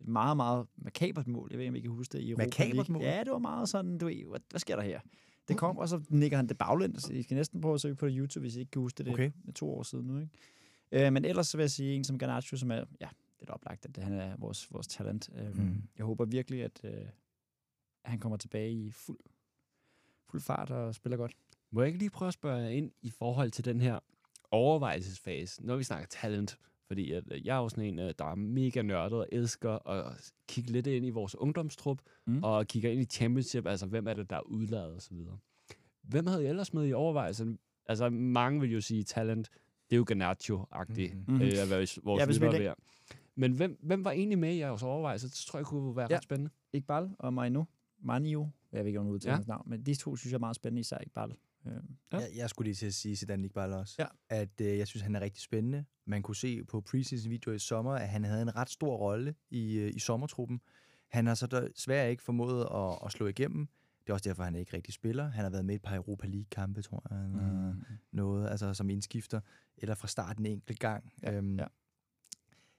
Et 0.02 0.08
meget, 0.08 0.38
meget 0.38 0.68
makabert 0.78 1.28
mål. 1.28 1.48
Jeg 1.52 1.58
ved 1.58 1.66
ikke, 1.66 1.72
om 1.72 1.76
I 1.76 1.80
kan 1.80 1.92
huske 1.92 2.18
det 2.18 2.24
i 2.24 2.34
Makabert 2.36 2.90
mål? 2.90 3.02
Ja, 3.02 3.20
det 3.24 3.32
var 3.32 3.38
meget 3.38 3.70
sådan, 3.70 3.98
du 3.98 4.06
ved, 4.06 4.26
hvad, 4.30 4.40
hvad 4.50 4.60
sker 4.60 4.76
der 4.76 4.84
her? 4.84 5.00
Det 5.48 5.58
kom, 5.58 5.78
og 5.78 5.90
så 5.90 6.02
nikker 6.10 6.38
han 6.38 6.48
det 6.48 6.58
baglæns. 6.58 7.10
I 7.10 7.24
skal 7.24 7.36
næsten 7.36 7.62
prøve 7.62 7.74
at 7.74 7.82
søge 7.82 7.96
på 7.96 8.06
det 8.08 8.16
YouTube, 8.18 8.40
hvis 8.44 8.56
I 8.56 8.60
ikke 8.60 8.72
kan 8.72 8.82
huske 8.82 8.98
det. 8.98 9.06
Det 9.06 9.14
Okay. 9.14 9.32
er 9.48 9.52
to 9.52 9.70
år 9.70 9.84
siden 9.84 10.08
nu, 10.08 10.20
ikke? 10.20 11.08
Øh, 11.08 11.14
men 11.14 11.26
ellers 11.26 11.48
så 11.48 11.58
vil 11.58 11.64
jeg 11.64 11.72
sige 11.72 11.94
en 11.96 12.04
som 12.04 12.18
Garnacho, 12.18 12.58
som 12.58 12.72
er, 12.72 12.84
ja, 13.02 13.08
det 13.40 13.50
er 13.50 13.54
oplagt, 13.54 13.86
at 13.86 14.04
han 14.04 14.14
er 14.14 14.36
vores, 14.38 14.74
vores 14.74 14.88
talent. 14.88 15.30
Øh, 15.36 15.58
Mm. 15.58 15.84
Jeg 15.98 16.06
håber 16.06 16.26
virkelig, 16.26 16.64
at, 16.64 16.82
øh, 16.84 16.92
at 18.04 18.12
han 18.12 18.20
kommer 18.20 18.38
tilbage 18.38 18.72
i 18.72 18.92
fuld, 18.92 19.18
fuld 20.30 20.42
fart 20.42 20.72
og 20.72 20.96
spiller 20.96 21.18
godt. 21.18 21.36
Må 21.72 21.82
jeg 21.82 21.88
ikke 21.88 22.00
lige 22.00 22.10
prøve 22.10 22.28
at 22.28 22.34
spørge 22.34 22.62
jer 22.62 22.70
ind 22.70 22.92
i 23.02 23.10
forhold 23.10 23.52
til 23.52 23.66
den 23.66 23.82
her 23.82 24.00
overvejelsesfase, 24.52 25.66
når 25.66 25.76
vi 25.76 25.84
snakker 25.84 26.08
talent? 26.08 26.58
Fordi 26.88 27.12
at, 27.12 27.24
øh, 27.32 27.46
jeg 27.46 27.58
er 27.58 27.62
jo 27.62 27.70
sådan 27.70 27.84
en, 27.84 28.00
øh, 28.00 28.14
der 28.20 28.26
er 28.32 28.36
mega 28.36 28.82
nørdet 28.82 29.20
og 29.20 29.28
elsker 29.32 29.88
at 29.90 30.32
kigge 30.48 30.72
lidt 30.72 30.88
ind 30.88 31.06
i 31.06 31.10
vores 31.10 31.36
ungdomstrup, 31.36 32.02
Mm. 32.28 32.44
og 32.44 32.68
kigger 32.68 32.90
ind 32.92 33.02
i 33.02 33.06
championship, 33.06 33.66
altså 33.68 33.86
hvem 33.86 34.08
er 34.08 34.14
det, 34.14 34.30
der 34.30 34.36
er 34.36 34.42
udladet 34.42 34.96
og 34.96 35.02
så 35.02 35.14
videre. 35.14 35.38
Hvem 36.02 36.28
havde 36.28 36.44
I 36.44 36.48
ellers 36.48 36.74
med 36.74 36.88
i 36.88 36.94
overvejelsen? 36.94 37.60
Altså 37.86 38.10
mange 38.10 38.62
vil 38.62 38.72
jo 38.72 38.82
sige 38.82 39.04
talent, 39.04 39.50
det 39.90 39.96
er 39.96 39.98
jo 39.98 40.06
Garnacho-agtigt, 40.12 41.14
Mhm. 41.16 41.24
mm-hmm. 41.28 41.42
øh, 41.42 41.48
at 41.48 41.70
være 41.70 41.80
vores 42.04 42.20
Ja, 42.22 42.26
ikke- 42.48 42.64
der. 42.66 42.74
Men 43.36 43.52
hvem, 43.52 43.80
hvem 43.84 44.04
var 44.06 44.12
egentlig 44.12 44.40
med 44.40 44.54
i 44.54 44.58
jeres 44.58 44.84
overvejelse? 44.84 45.28
Det 45.28 45.36
tror 45.36 45.60
jeg 45.60 45.66
kunne 45.66 45.96
være 45.96 46.08
Ja. 46.10 46.16
ret 46.16 46.24
spændende. 46.24 46.52
Iqbal 46.74 47.10
og 47.20 47.34
Maino. 47.34 47.64
Manio, 48.00 48.50
jeg 48.72 48.80
ved 48.80 48.88
ikke, 48.88 49.00
om 49.00 49.06
jeg 49.06 49.14
udtaler 49.14 49.38
Ja. 49.38 49.44
navn, 49.48 49.70
men 49.70 49.82
de 49.86 49.96
to 49.96 50.16
synes 50.16 50.32
jeg 50.32 50.38
er 50.38 50.40
meget 50.40 50.56
spændende, 50.56 50.80
især 50.80 50.98
Iqbal. 51.06 51.32
Øh, 51.66 51.74
Ja. 52.12 52.18
Jeg, 52.18 52.30
jeg 52.36 52.50
skulle 52.50 52.68
lige 52.68 52.76
til 52.76 52.86
at 52.86 52.94
sige 52.94 53.16
Zidane 53.16 53.46
Iqbal 53.46 53.74
også, 53.74 53.96
Ja. 54.00 54.06
at 54.30 54.62
øh, 54.62 54.78
jeg 54.78 54.88
synes, 54.88 55.02
han 55.04 55.16
er 55.16 55.22
rigtig 55.22 55.44
spændende. 55.44 55.86
Man 56.06 56.22
kunne 56.22 56.36
se 56.36 56.64
på 56.64 56.82
preseason-videoer 56.82 57.56
i 57.56 57.60
sommer, 57.60 57.92
at 57.94 58.10
han 58.10 58.24
havde 58.24 58.42
en 58.42 58.56
ret 58.56 58.70
stor 58.70 58.98
rolle 58.98 59.36
i, 59.50 59.74
øh, 59.74 59.96
i 59.96 60.00
sommertruppen. 60.00 60.62
Han 61.08 61.26
har 61.28 61.36
så 61.36 61.70
desværre 61.76 62.10
ikke 62.12 62.24
formået 62.24 62.62
at, 62.76 63.06
at 63.06 63.12
slå 63.12 63.28
igennem. 63.28 63.68
Det 64.04 64.10
er 64.10 64.14
også 64.14 64.30
derfor, 64.30 64.44
han 64.44 64.56
ikke 64.56 64.74
rigtig 64.74 64.94
spiller. 64.94 65.30
Han 65.30 65.44
har 65.44 65.50
været 65.50 65.66
med 65.66 65.74
i 65.74 65.76
et 65.76 65.82
par 65.82 65.96
Europa 65.96 66.28
League-kampe, 66.28 66.82
tror 66.82 67.04
jeg. 67.10 67.30
Mm. 67.30 67.82
Noget, 68.12 68.50
altså 68.50 68.74
som 68.74 68.90
indskifter. 68.90 69.42
Eller 69.78 69.96
fra 69.96 70.08
starten 70.08 70.46
en 70.46 70.52
enkelt 70.52 70.80
gang. 70.80 71.14
Ja, 71.24 71.34
øhm, 71.34 71.60
ja. 71.60 71.66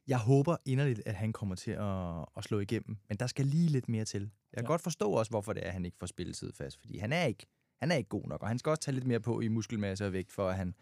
Jeg 0.07 0.19
håber 0.19 0.57
inderligt, 0.65 1.03
at 1.07 1.15
han 1.15 1.33
kommer 1.33 1.55
til 1.55 1.71
at, 1.71 2.25
at 2.37 2.45
slå 2.45 2.59
igennem. 2.59 2.97
Men 3.09 3.17
der 3.19 3.27
skal 3.27 3.47
lige 3.47 3.69
lidt 3.69 3.89
mere 3.89 4.05
til. 4.05 4.21
Jeg 4.23 4.57
kan 4.59 4.65
Ja. 4.65 4.67
godt 4.67 4.81
forstå 4.81 5.11
også, 5.13 5.31
hvorfor 5.31 5.53
det 5.53 5.63
er, 5.63 5.67
at 5.67 5.73
han 5.73 5.85
ikke 5.85 5.97
får 6.01 6.07
spilletid 6.07 6.53
fast. 6.53 6.79
Fordi 6.81 6.99
han 6.99 7.13
er 7.13 7.25
ikke 7.25 7.47
han 7.81 7.91
er 7.91 7.97
ikke 7.97 8.09
god 8.09 8.27
nok, 8.29 8.43
og 8.43 8.49
han 8.49 8.59
skal 8.59 8.71
også 8.71 8.83
tage 8.83 8.95
lidt 8.95 9.07
mere 9.07 9.21
på 9.21 9.41
i 9.41 9.49
muskelmasse 9.49 10.07
og 10.07 10.13
vægt, 10.13 10.33
for 10.33 10.49
at 10.49 10.57
han 10.57 10.75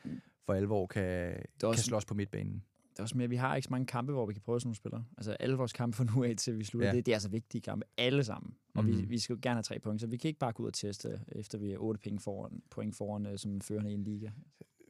for 0.47 0.55
alvor 0.55 0.87
kan, 0.87 1.03
er 1.03 1.33
kan 1.61 1.69
også- 1.69 1.83
slås 1.85 2.05
på 2.05 2.15
midtbanen. 2.15 2.63
Det 2.93 2.99
er 2.99 3.03
også 3.03 3.17
mere, 3.17 3.25
at 3.25 3.31
vi 3.31 3.37
har 3.37 3.57
ikke 3.57 3.65
så 3.67 3.71
mange 3.71 3.87
kampe, 3.87 4.13
hvor 4.13 4.27
vi 4.27 4.33
kan 4.33 4.43
prøve 4.43 4.61
sådan 4.61 4.67
nogle 4.69 4.77
spillere. 4.77 5.05
Altså 5.19 5.33
alle 5.33 5.57
vores 5.57 5.73
kampe 5.73 5.97
fra 5.97 6.05
nu 6.05 6.25
af 6.25 6.37
til 6.37 6.59
vi 6.59 6.65
slutter, 6.65 6.87
Ja. 6.89 6.93
ja. 6.93 6.97
det, 6.97 7.07
det 7.07 7.13
er 7.13 7.17
altså 7.17 7.29
vigtige 7.29 7.61
kampe, 7.63 7.87
alle 7.99 8.25
sammen. 8.25 8.55
Og 8.75 8.85
mm. 8.85 8.91
vi, 8.91 8.97
Mhm. 8.97 9.11
vi 9.11 9.19
skal 9.19 9.35
jo 9.35 9.39
gerne 9.43 9.57
have 9.57 9.63
tre 9.63 9.79
point, 9.79 10.01
så 10.01 10.07
vi 10.07 10.17
kan 10.17 10.29
ikke 10.29 10.39
bare 10.41 10.53
gå 10.53 10.63
ud 10.63 10.69
og 10.69 10.75
teste, 10.75 11.21
efter 11.33 11.59
vi 11.59 11.73
er 11.73 11.79
otte 11.79 12.01
point 12.01 12.23
foran, 12.23 12.63
point 12.71 12.97
foran 12.97 13.27
øh, 13.27 13.39
som 13.39 13.61
førende 13.61 13.91
i 13.91 13.95
en 13.95 14.05
liga. 14.05 14.31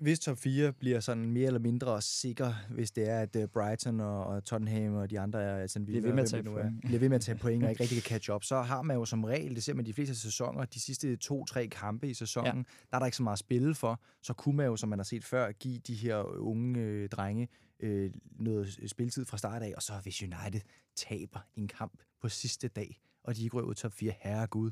Hvis 0.01 0.21
top 0.21 0.39
4 0.39 0.73
bliver 0.73 1.01
sådan 1.01 1.33
mere 1.33 1.47
eller 1.47 1.61
mindre 1.61 2.03
sikker, 2.03 2.53
hvis 2.71 2.91
det 2.91 3.09
er, 3.09 3.21
at 3.21 3.37
øh, 3.37 3.49
Brighton 3.49 4.01
og, 4.01 4.25
og 4.25 4.45
Tottenham 4.45 4.95
og 4.95 5.11
de 5.11 5.21
andre 5.21 5.43
er 5.43 5.67
sådan 5.67 5.87
Bliver 5.87 6.03
ved 6.03 6.13
med 6.13 6.23
at 6.23 6.29
tage 6.29 6.43
point. 6.43 6.81
bliver 6.81 6.99
ved 6.99 7.09
med 7.09 7.17
at 7.17 7.23
tage 7.23 7.39
point 7.39 7.65
og 7.65 7.71
ikke 7.71 7.83
rigtig 7.83 8.03
kan 8.03 8.09
catch 8.09 8.31
up, 8.31 8.45
så 8.45 8.61
har 8.61 8.83
man 8.83 8.97
jo 8.97 9.05
som 9.05 9.25
regel, 9.25 9.55
det 9.55 9.65
ser 9.65 9.75
man 9.75 9.87
de 9.87 9.93
fleste 9.93 10.15
sæsoner, 10.15 10.65
de 10.65 10.81
sidste 10.81 11.17
to-tre 11.17 11.67
kampe 11.67 12.11
i 12.11 12.15
sæsonen, 12.15 12.57
ja. 12.57 12.63
der 12.91 12.97
er 12.97 12.99
der 12.99 13.07
ikke 13.07 13.17
så 13.17 13.23
meget 13.23 13.35
at 13.35 13.39
spille 13.39 13.75
for, 13.75 14.01
så 14.23 14.33
kunne 14.33 14.57
man 14.57 14.67
jo, 14.67 14.77
som 14.77 14.89
man 14.89 14.99
har 14.99 15.05
set 15.05 15.25
før, 15.25 15.53
give 15.53 15.79
de 15.79 15.95
her 15.95 16.23
unge 16.39 16.81
øh, 16.81 17.09
drenge 17.09 17.49
øh, 17.81 18.11
noget 18.39 18.81
spilletid 18.87 19.25
fra 19.25 19.39
start 19.39 19.63
af, 19.63 19.73
og 19.77 19.83
så 19.83 19.93
hvis 20.03 20.23
United 20.23 20.61
taber 20.97 21.41
en 21.57 21.69
kamp 21.69 22.03
på 22.21 22.29
sidste 22.29 22.69
dag, 22.69 23.01
og 23.25 23.37
de 23.37 23.45
ikke 23.45 23.57
røver 23.57 23.69
ud 23.69 23.75
top 23.75 23.93
4, 23.93 24.13
herregud. 24.21 24.71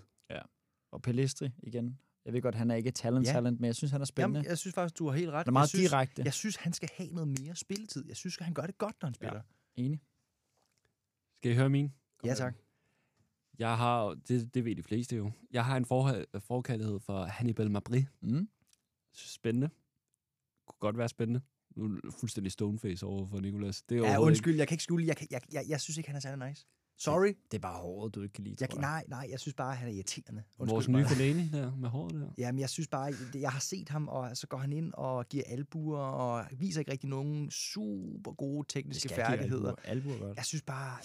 Og 0.92 1.02
Pelistri 1.02 1.50
igen. 1.62 1.98
Jeg 2.26 2.32
ved 2.34 2.42
godt, 2.42 2.54
han 2.54 2.70
er 2.70 2.74
ikke 2.74 2.90
talent, 2.90 3.26
Ja. 3.26 3.30
ja. 3.30 3.34
talent, 3.36 3.60
men 3.60 3.66
jeg 3.66 3.74
synes, 3.76 3.92
han 3.92 4.00
er 4.00 4.04
spændende. 4.04 4.38
Jamen, 4.38 4.48
jeg 4.50 4.58
synes 4.58 4.74
faktisk, 4.74 4.98
du 4.98 5.08
har 5.08 5.16
helt 5.16 5.30
ret. 5.30 5.36
han 5.38 5.46
er 5.46 5.52
meget 5.52 5.64
jeg 5.64 5.68
synes, 5.68 5.90
direkte. 5.90 6.22
Jeg 6.24 6.32
synes, 6.34 6.56
han 6.56 6.72
skal 6.72 6.88
have 6.96 7.08
noget 7.10 7.28
mere 7.40 7.56
spilletid. 7.56 8.04
Jeg 8.08 8.16
synes, 8.16 8.36
han 8.40 8.54
gør 8.54 8.62
det 8.66 8.78
godt, 8.78 8.96
når 9.02 9.06
han 9.06 9.14
spiller. 9.14 9.40
Enig. 9.76 10.00
Skal 11.36 11.50
I 11.50 11.54
høre 11.54 11.68
min? 11.68 11.92
Ja, 12.24 12.34
tak. 12.34 12.54
Jeg 13.58 13.76
har, 13.76 14.14
det, 14.28 14.54
det 14.54 14.64
ved 14.64 14.76
de 14.76 14.82
fleste 14.82 15.16
jo, 15.16 15.30
jeg 15.50 15.64
har 15.64 15.76
en 15.76 15.84
forhold, 15.84 16.40
forkærlighed 16.40 17.00
for 17.00 17.24
Hannibal 17.24 17.70
Mabry. 17.70 18.02
Mm. 18.20 18.48
Spændende. 19.12 19.68
Kunne 20.66 20.78
godt 20.80 20.98
være 20.98 21.08
spændende. 21.08 21.40
Nu 21.76 21.84
er 21.84 22.10
fuldstændig 22.20 22.52
stoneface 22.52 23.06
over 23.06 23.26
for 23.26 23.40
Nicolas. 23.40 23.82
Det 23.82 23.98
er 23.98 24.10
Ja, 24.10 24.20
undskyld, 24.20 24.56
jeg 24.56 24.68
kan 24.68 24.74
ikke 24.74 24.84
skjule, 24.84 25.06
jeg, 25.06 25.16
kan, 25.16 25.26
jeg, 25.30 25.40
jeg, 25.52 25.64
jeg 25.68 25.80
synes 25.80 25.96
ikke, 25.96 26.08
han 26.08 26.16
er 26.16 26.20
særlig 26.20 26.48
nice. 26.48 26.66
Sorry. 26.98 27.26
Det 27.50 27.54
er 27.56 27.60
bare 27.60 27.78
hårdt, 27.78 28.14
du 28.14 28.22
ikke 28.22 28.32
kan 28.32 28.44
lide, 28.44 28.56
Jeg, 28.60 28.70
tror 28.70 28.80
nej, 28.80 29.04
nej, 29.08 29.26
jeg 29.30 29.40
synes 29.40 29.54
bare, 29.54 29.74
han 29.74 29.88
er 29.88 29.92
irriterende. 29.92 30.42
Undskyld 30.58 30.74
Vores 30.74 30.88
nye 30.88 31.04
Fellaini 31.06 31.48
der 31.48 31.76
med 31.76 31.88
håret 31.88 32.14
der. 32.14 32.28
Jamen, 32.38 32.58
jeg 32.58 32.70
synes 32.70 32.88
bare, 32.88 33.02
jeg, 33.02 33.14
jeg 33.34 33.50
har 33.50 33.60
set 33.60 33.88
ham, 33.88 34.08
og 34.08 34.36
så 34.36 34.46
går 34.46 34.58
han 34.58 34.72
ind 34.72 34.92
og 34.94 35.28
giver 35.28 35.44
albuer, 35.46 35.98
og 35.98 36.44
viser 36.58 36.80
ikke 36.80 36.92
rigtig 36.92 37.08
nogen 37.10 37.50
super 37.50 38.32
gode 38.32 38.66
tekniske 38.68 39.08
færdigheder. 39.08 39.74
Albuer 39.84 40.18
godt. 40.18 40.36
Jeg 40.36 40.44
synes 40.44 40.62
bare, 40.62 40.96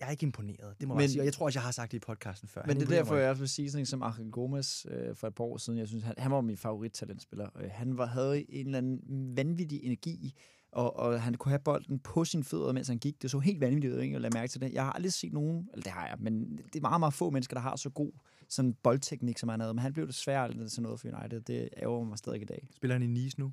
jeg 0.00 0.06
er 0.06 0.10
ikke 0.10 0.22
imponeret. 0.24 0.74
Det 0.80 0.88
må 0.88 0.94
Men- 0.94 1.00
jeg 1.02 1.10
sige. 1.10 1.20
Og 1.20 1.24
jeg 1.24 1.32
tror 1.32 1.46
også, 1.46 1.58
jeg 1.58 1.64
har 1.64 1.70
sagt 1.72 1.92
det 1.92 1.96
i 1.96 2.00
podcasten 2.00 2.48
før. 2.48 2.62
Men 2.66 2.76
Han 2.76 2.80
det 2.86 2.92
er 2.92 2.96
derfor, 2.96 3.14
mig 3.14 3.20
jeg 3.20 3.30
også 3.30 3.40
vil 3.42 3.48
sige 3.48 3.70
sådan 3.70 3.86
som 3.86 4.02
Achel 4.02 4.30
Gomes 4.30 4.86
øh, 4.90 5.14
for 5.16 5.26
et 5.28 5.34
par 5.34 5.44
år 5.44 5.56
siden. 5.56 5.78
Jeg 5.78 5.88
synes, 5.88 6.04
han, 6.04 6.14
han 6.18 6.30
var 6.30 6.40
min 6.40 6.56
favorittalentspiller. 6.56 7.48
Øh, 7.60 7.70
han 7.72 7.98
var, 7.98 8.06
havde 8.06 8.50
en 8.52 8.66
eller 8.66 8.78
anden 8.78 9.36
vanvittig 9.36 9.80
energi, 9.84 10.34
og, 10.72 10.96
og 10.96 11.22
han 11.22 11.34
kunne 11.34 11.50
have 11.50 11.58
bolden 11.64 11.98
på 11.98 12.24
sine 12.24 12.44
fødder, 12.44 12.72
mens 12.72 12.88
han 12.88 12.98
gik. 12.98 13.22
Det 13.22 13.30
så 13.30 13.38
helt 13.38 13.60
vanvittigt 13.60 13.94
ud, 13.94 14.00
ikke? 14.00 14.16
at 14.16 14.22
lade 14.22 14.34
mærke 14.38 14.50
til 14.50 14.60
det. 14.60 14.72
Jeg 14.72 14.84
har 14.84 14.92
aldrig 14.92 15.12
set 15.12 15.32
nogen, 15.32 15.68
eller 15.72 15.82
det 15.82 15.92
har 15.92 16.06
jeg, 16.06 16.16
men 16.18 16.56
det 16.56 16.76
er 16.76 16.80
meget, 16.80 17.00
meget 17.00 17.14
få 17.14 17.30
mennesker, 17.30 17.54
der 17.54 17.60
har 17.60 17.76
så 17.76 17.90
god 17.90 18.12
sådan 18.48 18.74
boldteknik, 18.82 19.38
som 19.38 19.48
han 19.48 19.60
havde. 19.60 19.74
Men 19.74 19.78
han 19.78 19.92
blev 19.92 20.06
desværre 20.06 20.42
aldrig 20.44 20.70
til 20.70 20.82
noget 20.82 21.00
for 21.00 21.08
United. 21.18 21.40
Det 21.40 21.68
ærger 21.82 22.04
mig 22.04 22.18
stadig 22.18 22.42
i 22.42 22.44
dag. 22.44 22.68
Spiller 22.76 22.94
han 22.94 23.02
i 23.02 23.06
Nice 23.06 23.40
nu? 23.40 23.52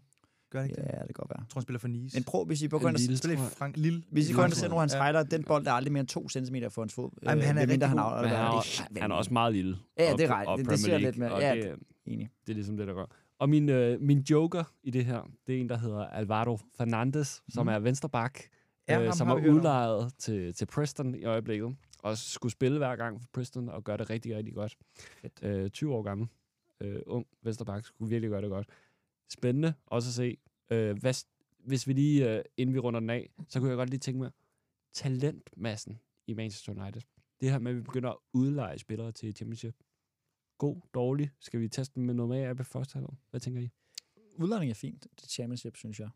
Gør 0.49 0.61
han 0.61 0.69
ikke 0.69 0.81
det? 0.81 0.87
Ja, 0.93 0.97
det 0.99 1.05
kan 1.07 1.13
godt 1.13 1.29
være. 1.29 1.39
Jeg 1.39 1.49
tror, 1.49 1.59
han 1.59 1.63
spiller 1.63 1.79
for 1.79 1.87
Nice. 1.87 2.15
Men 2.17 2.23
prøv, 2.23 2.45
hvis 2.45 2.61
I 2.61 2.67
begynder 2.67 2.97
Lille, 2.99 3.13
at 3.23 3.29
jeg. 3.29 3.39
Frank 3.57 3.77
Lille. 3.77 4.03
hvis 4.11 4.29
I 4.29 4.33
går 4.33 4.43
ind 4.43 4.51
og 4.51 4.57
ser 4.57 4.63
jeg. 4.65 4.69
nogle 4.69 4.79
af 4.79 4.83
hans 4.83 4.93
Ja. 4.93 5.03
highlights, 5.03 5.29
den 5.29 5.43
bold 5.43 5.65
der 5.65 5.71
er 5.71 5.75
aldrig 5.75 5.91
mere 5.93 5.99
end 5.99 6.07
to 6.07 6.29
centimeter 6.29 6.69
for 6.69 6.81
hans 6.81 6.93
fod. 6.93 7.09
Jamen, 7.23 7.43
han 7.43 7.57
er 7.57 7.61
medmindre 7.61 7.87
rigtig 7.87 7.89
han 7.89 7.97
han, 8.29 8.37
er, 8.37 8.45
Det 8.47 8.57
også, 8.57 8.83
helt 8.89 9.01
han 9.01 9.11
er 9.11 9.15
også 9.15 9.33
meget 9.33 9.53
lille. 9.53 9.77
Ja, 9.99 10.13
det 10.17 10.25
er 10.29 10.33
op 10.45 10.59
Det- 10.59 10.69
det 10.69 10.79
ser 10.79 10.97
lidt 10.97 11.17
mere- 11.17 11.37
ja, 11.39 11.55
det, 11.55 11.75
Enig. 12.05 12.29
det 12.45 12.51
er 12.53 12.55
ligesom 12.55 12.77
det, 12.77 12.87
der 12.87 12.93
gør. 12.93 13.05
Og 13.39 13.49
min, 13.49 13.69
øh, 13.69 14.01
min 14.01 14.19
joker 14.19 14.63
i 14.83 14.91
det 14.91 15.05
her, 15.05 15.31
det 15.47 15.55
er 15.55 15.59
en, 15.59 15.69
der 15.69 15.77
hedder 15.77 16.05
Alvaro 16.07 16.57
Fernandes, 16.77 17.43
som 17.49 17.65
Mhm. 17.65 17.73
er 17.75 17.79
vensterbak, 17.79 18.39
Ja, 18.87 19.01
øh, 19.05 19.13
som 19.13 19.27
har 19.27 19.35
er 19.35 19.49
om. 19.49 19.55
udlejet 19.55 20.13
til, 20.17 20.53
til 20.53 20.65
Preston 20.65 21.15
i 21.15 21.23
øjeblikket, 21.23 21.75
og 21.99 22.17
skulle 22.17 22.51
spille 22.51 22.77
hver 22.77 22.95
gang 22.95 23.21
for 23.21 23.27
Preston 23.33 23.69
og 23.69 23.83
gøre 23.83 23.97
det 23.97 24.09
rigtig, 24.09 24.35
rigtig 24.35 24.53
godt. 24.53 24.77
Fedt. 25.21 25.39
Øh, 25.43 25.69
20 25.69 25.93
år 25.95 26.01
gammel, 26.03 26.27
øh, 26.81 27.01
ung 27.07 27.25
vensterbak, 27.43 27.85
skulle 27.85 28.09
virkelig 28.09 28.29
gøre 28.29 28.41
det 28.41 28.49
godt. 28.49 28.69
Spændende 29.29 29.73
også 29.85 30.09
at 30.09 30.13
se. 30.13 30.37
Øh, 30.71 30.97
hvad, 30.99 31.13
hvis 31.59 31.87
vi 31.87 31.93
lige, 31.93 32.37
øh, 32.37 32.43
inden 32.57 32.73
vi 32.73 32.79
runder 32.79 32.99
den 32.99 33.09
af, 33.09 33.29
så 33.47 33.59
kunne 33.59 33.69
jeg 33.69 33.77
godt 33.77 33.89
lige 33.89 33.99
tænke 33.99 34.19
mig, 34.19 34.31
talentmassen 34.93 35.99
i 36.27 36.33
Manchester 36.33 36.81
United. 36.81 37.01
Det 37.41 37.51
her 37.51 37.59
med, 37.59 37.71
at 37.71 37.77
vi 37.77 37.81
begynder 37.81 38.09
at 38.09 38.17
udleje 38.33 38.77
spillere 38.79 39.11
til 39.11 39.35
Championship. 39.35 39.75
God, 40.57 40.81
dårlig. 40.93 41.31
Skal 41.39 41.59
vi 41.59 41.67
teste 41.67 41.95
dem 41.95 42.03
med 42.03 42.13
noget 42.13 42.29
mere 42.29 42.47
af 42.49 42.65
første 42.65 42.93
halvår? 42.93 43.17
Hvad 43.29 43.39
tænker 43.39 43.61
I? 43.61 43.69
Udlanding 44.35 44.69
er 44.69 44.75
fint. 44.75 45.03
Det 45.03 45.23
er 45.23 45.27
championship, 45.27 45.77
synes 45.77 45.99
jeg. 45.99 46.09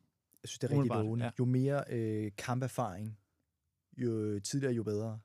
Jeg 0.43 0.49
synes, 0.49 0.59
det 0.59 0.71
er 0.71 0.75
rigtig 0.75 0.95
lovende. 1.03 1.25
ja. 1.25 1.31
Jo 1.39 1.45
mere 1.45 1.83
øh, 1.89 2.31
kamperfaring, 2.37 3.17
jo 3.97 4.39
tidligere, 4.39 4.73
jo 4.73 4.83
bedre. 4.83 5.19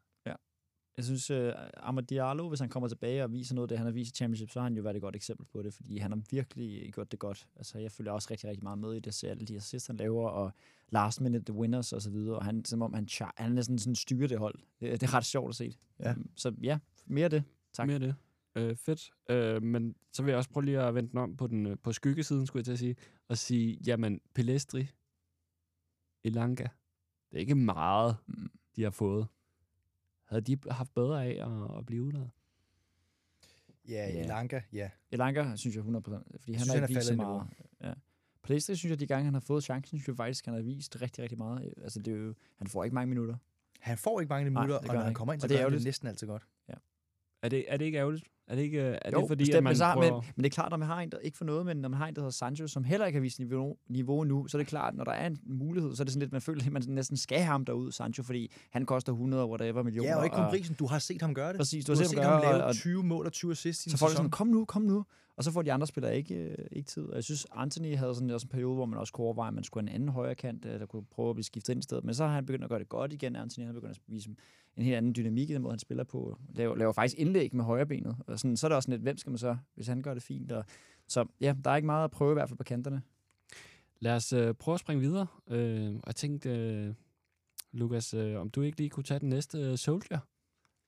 Jeg 0.97 1.05
synes, 1.05 1.31
uh, 1.31 1.51
Amad 1.77 2.03
Diallo, 2.03 2.49
hvis 2.49 2.61
han 2.61 2.69
kommer 2.69 2.89
tilbage 2.89 3.25
og 3.25 3.33
viser 3.33 3.55
noget 3.55 3.65
af 3.65 3.69
det, 3.69 3.79
han 3.79 3.87
har 3.87 3.93
vist 3.93 4.11
i 4.13 4.17
Championship, 4.17 4.51
så 4.51 4.59
har 4.59 4.65
han 4.65 4.77
jo 4.77 4.83
været 4.83 4.97
et 4.97 5.03
godt 5.03 5.17
eksempel 5.17 5.47
på 5.47 5.63
det, 5.63 5.75
fordi 5.75 5.99
han 5.99 6.13
har 6.13 6.21
virkelig 6.31 6.93
gjort 6.95 7.13
det 7.13 7.19
godt. 7.19 7.49
Altså, 7.57 7.79
jeg 7.79 7.93
følger 7.93 8.13
også 8.13 8.29
rigtig, 8.31 8.49
rigtig 8.51 8.63
meget 8.63 8.79
med 8.79 8.95
i 8.95 9.01
det, 9.01 9.15
så 9.15 9.27
alle 9.27 9.47
de 9.47 9.57
assists, 9.57 9.87
han 9.87 9.97
laver, 9.97 10.29
og 10.29 10.53
last 10.89 11.21
minute 11.21 11.53
winners 11.53 11.93
og 11.93 12.03
så 12.03 12.11
videre, 12.11 12.37
og 12.37 12.45
han, 12.45 12.65
som 12.65 12.83
om 12.83 12.95
han, 12.95 13.07
char- 13.11 13.35
han 13.37 13.53
næsten 13.53 13.79
sådan 13.79 13.95
styrer 13.95 14.29
det 14.29 14.39
hold. 14.39 14.59
Det, 14.81 15.01
det 15.01 15.03
er 15.03 15.15
ret 15.15 15.25
sjovt 15.25 15.49
at 15.49 15.55
se. 15.55 15.77
Ja. 16.01 16.11
Um, 16.13 16.31
så 16.35 16.55
ja, 16.63 16.79
mere 17.07 17.25
af 17.25 17.31
det. 17.31 17.45
Tak. 17.73 17.87
Mere 17.87 17.95
af 17.95 18.01
det. 18.01 18.15
Øh, 18.57 18.77
fedt. 18.77 19.11
Øh, 19.31 19.63
men 19.63 19.97
så 20.13 20.23
vil 20.23 20.31
jeg 20.31 20.39
også 20.39 20.51
prøve 20.51 20.65
lige 20.65 20.81
at 20.81 20.95
vente 20.95 21.11
den 21.11 21.19
om 21.19 21.37
på, 21.37 21.47
den, 21.47 21.67
øh, 21.67 21.77
på 21.83 21.93
skyggesiden, 21.93 22.47
skulle 22.47 22.61
jeg 22.61 22.65
til 22.65 22.73
at 22.73 22.79
sige, 22.79 22.97
og 23.29 23.39
sige, 23.39 23.79
jamen, 23.87 24.21
Pelestri, 24.35 24.89
Elanga, 26.25 26.63
det 27.31 27.37
er 27.37 27.41
ikke 27.41 27.55
meget, 27.55 28.17
Mm. 28.27 28.51
de 28.77 28.83
har 28.83 28.91
fået. 28.91 29.27
Havde 30.25 30.43
de 30.43 30.59
haft 30.71 30.95
bedre 30.95 31.25
af 31.25 31.47
at, 31.47 31.79
at 31.79 31.87
blive 31.87 32.03
udlejet? 32.03 32.31
Ja, 33.89 33.93
Ja. 34.09 34.25
Elanga, 34.25 34.61
ja. 34.73 34.91
Elanga, 35.11 35.57
synes 35.57 35.77
jeg 35.77 35.85
100%, 35.85 35.87
fordi 36.41 36.53
han 36.53 36.61
synes, 36.61 36.69
har 36.69 36.75
ikke 36.87 36.95
vist 36.95 37.07
så 37.07 37.17
meget. 37.17 37.47
Ja. 37.81 37.93
Plæstri 38.43 38.77
synes 38.77 38.91
jeg, 38.91 39.01
de 39.01 39.07
gange, 39.07 39.25
han 39.25 39.35
har 39.35 39.41
fået 39.41 39.65
chancen, 39.65 39.99
synes 39.99 40.09
jeg 40.09 40.17
faktisk, 40.17 40.45
han 40.45 40.55
har 40.55 40.63
vist 40.63 41.03
rigtig, 41.03 41.23
rigtig 41.23 41.39
meget. 41.39 41.75
Altså, 41.83 41.99
det 42.03 42.13
er 42.15 42.17
jo, 42.19 42.35
han 42.57 42.67
får 42.67 42.85
ikke 42.85 42.95
mange 42.95 43.09
minutter. 43.09 43.37
Han 43.81 43.99
får 43.99 44.21
ikke 44.21 44.29
mange 44.29 44.51
Nej, 44.51 44.63
minutter, 44.63 44.81
det 44.81 44.89
og 44.89 44.95
når 44.95 45.01
han 45.01 45.07
han 45.07 45.15
kommer 45.15 45.33
ind, 45.33 45.41
så 45.41 45.45
Og 45.45 45.49
det 45.49 45.55
er 45.55 45.59
gør 45.63 45.69
han 45.71 45.79
det 45.79 45.85
næsten 45.85 46.09
altid 46.09 46.27
godt. 46.27 46.47
Er 47.43 47.49
det, 47.49 47.65
er 47.73 47.77
det 47.77 47.85
ikke 47.85 47.99
ærgerligt? 47.99 48.25
Er 48.49 48.55
det, 48.55 48.63
ikke, 48.63 48.79
er 48.81 49.11
Jo, 49.13 49.21
det 49.21 49.29
fordi, 49.29 49.43
bestemt, 49.43 49.57
at 49.57 49.63
man 49.63 49.71
men, 49.71 49.77
så, 49.77 49.91
prøver... 49.95 50.13
men, 50.15 50.25
men 50.37 50.45
det 50.45 50.51
er 50.51 50.55
klart, 50.55 50.71
når 50.71 50.77
man 50.77 50.89
har 50.89 51.01
en, 51.01 51.11
der 51.11 51.19
ikke 51.19 51.39
får 51.39 51.45
noget, 51.45 51.67
men 51.67 51.77
når 51.77 51.89
man 51.89 51.99
har 51.99 52.07
en, 52.09 52.15
der 52.15 52.21
hedder 52.21 52.31
Sancho, 52.33 52.67
som 52.67 52.85
heller 52.85 53.07
ikke 53.07 53.17
har 53.17 53.21
vist 53.23 53.39
niveau, 53.39 53.77
niveau 53.89 54.25
nu, 54.25 54.47
så 54.49 54.57
er 54.57 54.61
det 54.61 54.67
klart, 54.69 54.95
når 54.95 55.05
der 55.05 55.13
er 55.13 55.27
en 55.27 55.39
mulighed, 55.47 55.97
så 55.97 56.03
er 56.03 56.05
det 56.05 56.13
sådan 56.13 56.21
lidt, 56.21 56.33
man 56.33 56.41
føler, 56.41 56.65
at 56.67 56.73
man 56.73 56.83
næsten 56.89 57.17
skal 57.17 57.39
have 57.39 57.47
ham 57.47 57.65
derud, 57.65 57.93
Sancho, 57.93 58.23
fordi 58.23 58.53
han 58.71 58.87
koster 58.87 59.13
100 59.13 59.47
whatever 59.47 59.83
millioner. 59.83 60.11
Ja, 60.11 60.17
og 60.17 60.25
ikke 60.25 60.37
kun 60.37 60.45
prisen. 60.51 60.75
Du 60.79 60.87
har 60.87 60.99
set 60.99 61.23
ham 61.23 61.35
gøre 61.35 61.49
det. 61.49 61.57
Præcis, 61.57 61.85
Du 61.85 61.93
har 61.93 62.05
set 62.05 62.19
ham 62.19 62.43
gøre, 62.43 62.53
lave 62.53 62.65
og- 62.65 62.75
20 62.75 63.03
mål 63.03 63.27
og 63.27 63.33
20 63.33 63.51
assists 63.53 63.87
i 63.87 63.91
Så 63.91 63.97
folk 63.99 64.13
er 64.13 64.17
sådan, 64.17 64.31
kom 64.31 64.47
nu, 64.47 64.65
kom 64.65 64.83
nu. 64.83 65.05
Og 65.37 65.45
så 65.45 65.53
får 65.53 65.63
de 65.63 65.73
andre 65.73 65.87
spillere 65.87 66.17
ikke, 66.17 66.35
øh, 66.35 66.55
ikke 66.73 66.87
tid. 66.89 67.03
Og 67.03 67.15
jeg 67.15 67.25
synes, 67.25 67.47
Anthony 67.55 67.97
havde 67.97 68.15
sådan 68.15 68.31
også 68.31 68.45
en 68.45 68.49
periode, 68.49 68.75
hvor 68.75 68.87
man 68.87 68.99
også 68.99 69.13
kunne 69.13 69.25
overveje, 69.25 69.49
at 69.49 69.55
man 69.55 69.65
skulle 69.65 69.85
have 69.89 69.91
en 69.91 69.95
anden 69.95 70.09
højre 70.09 70.35
kant, 70.35 70.65
øh, 70.65 70.81
der 70.81 70.87
kunne 70.87 71.05
prøve 71.15 71.31
at 71.31 71.37
blive 71.37 71.45
skiftet 71.45 71.73
ind 71.73 71.79
i 71.79 71.83
stedet. 71.83 72.05
Men 72.05 72.15
så 72.15 72.25
har 72.27 72.35
han 72.35 72.47
begyndt 72.47 72.65
at 72.65 72.71
gøre 72.71 72.79
det 72.79 72.89
godt 72.89 73.13
igen. 73.13 73.37
Anthony 73.37 73.65
han 73.65 73.75
har 73.75 73.81
begyndt 73.81 73.97
at 73.97 74.03
vise 74.07 74.31
en 74.77 74.83
helt 74.83 74.97
anden 74.97 75.15
dynamik 75.17 75.51
i 75.51 75.55
den 75.55 75.63
måde, 75.63 75.73
han 75.73 75.79
spiller 75.79 76.05
på. 76.05 76.39
Laver, 76.55 76.77
laver 76.77 76.93
faktisk 76.93 77.19
indlæg 77.19 77.55
med 77.55 77.65
højre 77.65 77.87
benet. 77.87 78.17
Og 78.27 78.39
sådan, 78.39 78.57
så 78.57 78.67
er 78.67 78.69
det 78.69 78.77
også 78.77 78.91
lidt, 78.91 79.03
hvem 79.03 79.17
skal 79.17 79.31
man 79.31 79.39
så, 79.39 79.57
hvis 79.75 79.87
han 79.87 80.03
gør 80.03 80.15
det 80.15 80.23
fint? 80.23 80.53
Og, 80.53 80.65
så 81.09 81.27
ja, 81.41 81.55
der 81.65 81.71
er 81.71 81.77
ikke 81.77 81.87
meget 81.87 82.05
at 82.05 82.11
prøve 82.11 82.33
i 82.33 82.35
hvert 82.35 82.49
fald 82.49 82.59
på 82.59 82.65
kanterne. 82.65 83.03
Lad 84.01 84.15
os 84.15 84.33
øh, 84.33 84.55
prøve 84.55 84.75
at 84.75 84.81
springe 84.81 85.01
videre. 85.01 85.27
Øh, 85.49 85.95
og 85.95 86.03
jeg 86.07 86.17
tænkte, 86.17 86.51
øh, 86.51 86.95
Lukas, 87.73 88.15
øh, 88.15 88.41
om 88.41 88.51
du 88.51 88.63
ikke 88.63 88.79
lige 88.79 88.91
kunne 88.91 89.05
tage 89.05 89.21
den 89.21 89.29
næste 89.29 89.59
øh, 89.59 89.79
Soldier. 89.79 90.19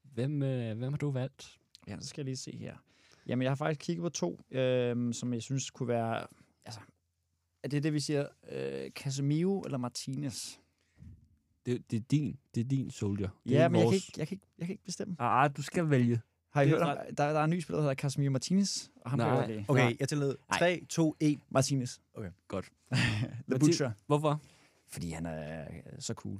Hvem, 0.03 0.43
øh, 0.43 0.79
hvem 0.79 0.93
har 0.93 0.99
du 0.99 1.11
valgt? 1.11 1.59
Ja, 1.89 1.97
så 2.01 2.09
skal 2.09 2.21
jeg 2.21 2.25
lige 2.25 2.37
se 2.37 2.57
her. 2.57 2.77
Jamen, 3.27 3.43
jeg 3.43 3.51
har 3.51 3.57
faktisk 3.57 3.87
kigget 3.87 4.03
på 4.03 4.09
to, 4.09 4.41
øh, 4.51 5.15
som 5.15 5.33
jeg 5.33 5.43
synes 5.43 5.71
kunne 5.71 5.89
være... 5.89 6.27
Altså, 6.65 6.81
er 7.63 7.69
det 7.69 7.83
det, 7.83 7.93
vi 7.93 8.01
siger? 8.01 8.27
Øh, 8.51 8.91
Casemiro 8.91 9.61
eller 9.61 9.79
Martinez? 9.79 10.59
Det, 11.73 11.91
det, 11.91 11.97
er 11.97 12.01
din, 12.11 12.39
det 12.55 12.61
er 12.61 12.65
din 12.65 12.91
Soldier. 12.91 13.29
Det 13.45 13.51
Ja, 13.51 13.63
er 13.65 13.69
men 13.69 13.77
jeg 13.77 13.85
kan, 13.85 13.87
vores- 13.93 13.95
ikke, 14.09 14.13
jeg, 14.19 14.29
kan 14.29 14.35
ikke, 14.35 14.47
jeg 14.59 14.67
kan 14.67 14.73
ikke 14.73 14.85
bestemme. 14.85 15.17
Ah, 15.19 15.51
du 15.57 15.63
skal 15.63 15.91
vælge. 15.91 16.21
Har 16.53 16.63
I 16.63 16.65
Det 16.65 16.73
hørt 16.73 16.83
om, 16.83 16.97
der, 17.17 17.33
der 17.33 17.41
er 17.41 17.45
en 17.45 17.51
ny 17.51 17.61
spiller, 17.61 17.77
der 17.79 17.83
hedder 17.83 17.95
Casemiro 17.95 18.31
Martinez, 18.33 18.89
og 19.05 19.11
ham 19.11 19.19
Nej. 19.19 19.47
lide. 19.47 19.65
Okay, 19.69 19.83
jeg. 20.01 20.09
Nej. 20.11 20.59
3, 20.59 20.83
2, 20.89 21.17
1. 21.21 21.39
Martinez. 21.51 21.99
Godt. 22.49 22.65
The 22.93 22.99
Martin- 23.49 23.59
Butcher. 23.59 23.91
Hvorfor? 24.07 24.41
Fordi 24.89 25.11
han 25.11 25.27
er 25.27 25.61
øh, 25.63 25.69
så 25.99 26.15
cool. 26.15 26.39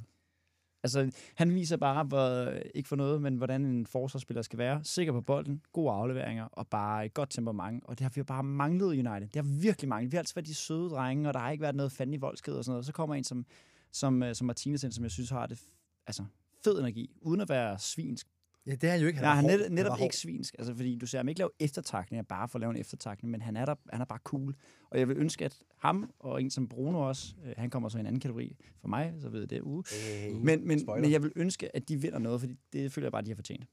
Altså, 0.83 1.11
han 1.35 1.55
viser 1.55 1.77
bare, 1.77 2.05
hvor, 2.05 2.53
ikke 2.75 2.89
for 2.89 2.97
noget, 2.97 3.23
men 3.23 3.37
hvordan 3.37 3.65
en 3.65 3.87
forsvarsspiller 3.87 4.43
skal 4.43 4.59
være. 4.59 4.81
Sikker 4.85 5.13
på 5.13 5.21
bolden, 5.21 5.63
gode 5.73 5.93
afleveringer 5.93 6.45
og 6.45 6.67
bare 6.69 7.07
et 7.07 7.15
godt 7.15 7.31
temperament. 7.31 7.85
Og 7.87 7.99
det 7.99 8.05
har 8.05 8.11
vi 8.15 8.19
jo 8.19 8.25
bare 8.25 8.43
manglet 8.43 8.95
i 8.95 8.99
United. 9.07 9.29
Det 9.29 9.37
har 9.37 9.61
virkelig 9.61 9.89
manglet. 9.89 10.13
Vi 10.13 10.17
har 10.17 10.21
altid 10.21 10.35
været 10.35 10.47
de 10.47 10.55
søde 10.55 10.89
drenge, 10.91 11.29
og 11.29 11.35
der 11.35 11.41
har 11.41 11.51
ikke 11.51 11.63
været 11.63 11.75
noget 11.75 11.93
fanden 11.93 12.15
i 12.15 12.17
voldsked 12.17 12.55
og 12.55 12.65
sådan 12.65 12.73
noget. 12.73 12.87
Så 12.87 12.93
kommer 12.93 13.15
en 13.15 13.25
som, 13.25 13.47
som, 13.93 14.23
øh, 14.23 14.35
som 14.35 14.47
Martinez 14.47 14.85
ind, 14.85 14.93
som 14.93 15.05
jeg 15.05 15.11
synes 15.11 15.31
har 15.31 15.47
det 15.47 15.61
altså, 16.07 16.25
fed 16.65 16.79
energi, 16.79 17.11
uden 17.21 17.41
at 17.41 17.49
være 17.49 17.79
svinsk. 17.79 18.27
Ja, 18.67 18.75
det 18.75 18.85
er 18.85 18.91
han 18.91 19.01
jo 19.01 19.07
ikke. 19.07 19.19
Han 19.19 19.25
Nej, 19.27 19.35
han 19.35 19.45
er 19.51 19.57
net, 19.57 19.73
netop 19.73 19.99
var 19.99 20.05
ikke 20.05 20.17
svinsk, 20.17 20.55
altså, 20.59 20.75
fordi 20.75 20.97
du 20.97 21.07
ser 21.07 21.19
ham 21.19 21.29
ikke 21.29 21.39
lave 21.39 21.51
eftertakninger 21.61 22.23
bare 22.23 22.49
for 22.49 22.59
at 22.59 22.61
lave 22.61 22.71
en 22.71 22.77
eftertakning, 22.77 23.31
men 23.31 23.43
han 23.43 23.57
er, 23.57 23.65
der, 23.65 23.75
han 23.93 24.01
er 24.01 24.05
bare 24.05 24.19
cool. 24.25 24.55
Og 24.91 24.99
jeg 24.99 25.09
vil 25.09 25.17
ønske, 25.17 25.45
at 25.45 25.59
ham 25.77 26.11
og 26.19 26.43
en 26.43 26.51
som 26.51 26.69
Bruno 26.69 27.09
også, 27.09 27.35
øh, 27.45 27.55
han 27.57 27.71
kommer 27.71 27.89
så 27.89 27.99
i 27.99 28.01
en 28.01 28.07
anden 28.07 28.21
kategori 28.21 28.57
for 28.81 28.89
mig, 28.89 29.15
så 29.21 29.29
ved 29.29 29.41
jeg 29.41 29.51
det. 29.51 29.61
Uh. 29.61 29.85
Hey, 29.91 30.33
Men, 30.33 30.67
men, 30.69 30.81
spoiler. 30.81 31.03
men 31.03 31.13
jeg 31.13 31.23
vil 31.23 31.33
ønske, 31.37 31.77
at 31.77 31.89
de 31.89 32.01
vinder 32.01 32.19
noget, 32.19 32.41
fordi 32.41 32.57
det 32.73 32.93
føler 32.93 33.07
jeg 33.07 33.13
bare, 33.13 33.23
de 33.23 33.29
har 33.31 33.35
fortjent. 33.35 33.67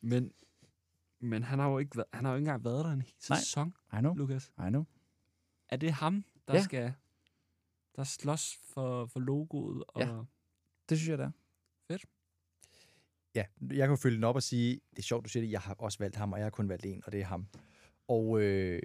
Men, 0.00 0.32
men 1.20 1.42
han 1.42 1.58
har 1.58 1.68
jo 1.70 1.78
ikke, 1.78 2.02
han 2.12 2.24
har 2.24 2.32
jo 2.32 2.36
ikke 2.36 2.42
engang 2.44 2.64
været 2.64 2.84
der 2.84 2.90
en 2.92 3.02
hel 3.02 3.12
Nej. 3.30 3.38
sæson, 3.38 3.74
I 3.92 3.96
know, 3.98 4.14
Lukas. 4.14 4.52
I 4.58 4.68
know. 4.68 4.84
Er 5.68 5.76
det 5.76 5.92
ham, 5.92 6.24
der 6.48 6.54
Ja. 6.54 6.62
skal 6.62 6.92
der 7.96 8.04
slås 8.04 8.58
for, 8.74 9.06
for 9.06 9.20
logoet? 9.20 9.84
Og, 9.88 10.00
Ja. 10.02 10.08
Det 10.88 10.98
synes 10.98 11.08
jeg, 11.08 11.18
det 11.18 11.24
er. 11.24 11.30
Ja, 13.34 13.44
jeg 13.74 13.88
kan 13.88 13.98
følge 13.98 14.16
den 14.16 14.24
op 14.24 14.36
og 14.36 14.42
sige, 14.42 14.80
det 14.90 14.98
er 14.98 15.02
sjovt, 15.02 15.24
du 15.24 15.28
siger 15.28 15.42
det, 15.44 15.52
jeg 15.52 15.60
har 15.60 15.74
også 15.74 15.98
valgt 15.98 16.16
ham, 16.16 16.32
og 16.32 16.38
jeg 16.38 16.44
har 16.44 16.50
kun 16.50 16.68
valgt 16.68 16.86
en, 16.86 17.02
og 17.06 17.12
det 17.12 17.20
er 17.20 17.24
ham. 17.24 17.46
Og 18.08 18.40
øh, 18.40 18.82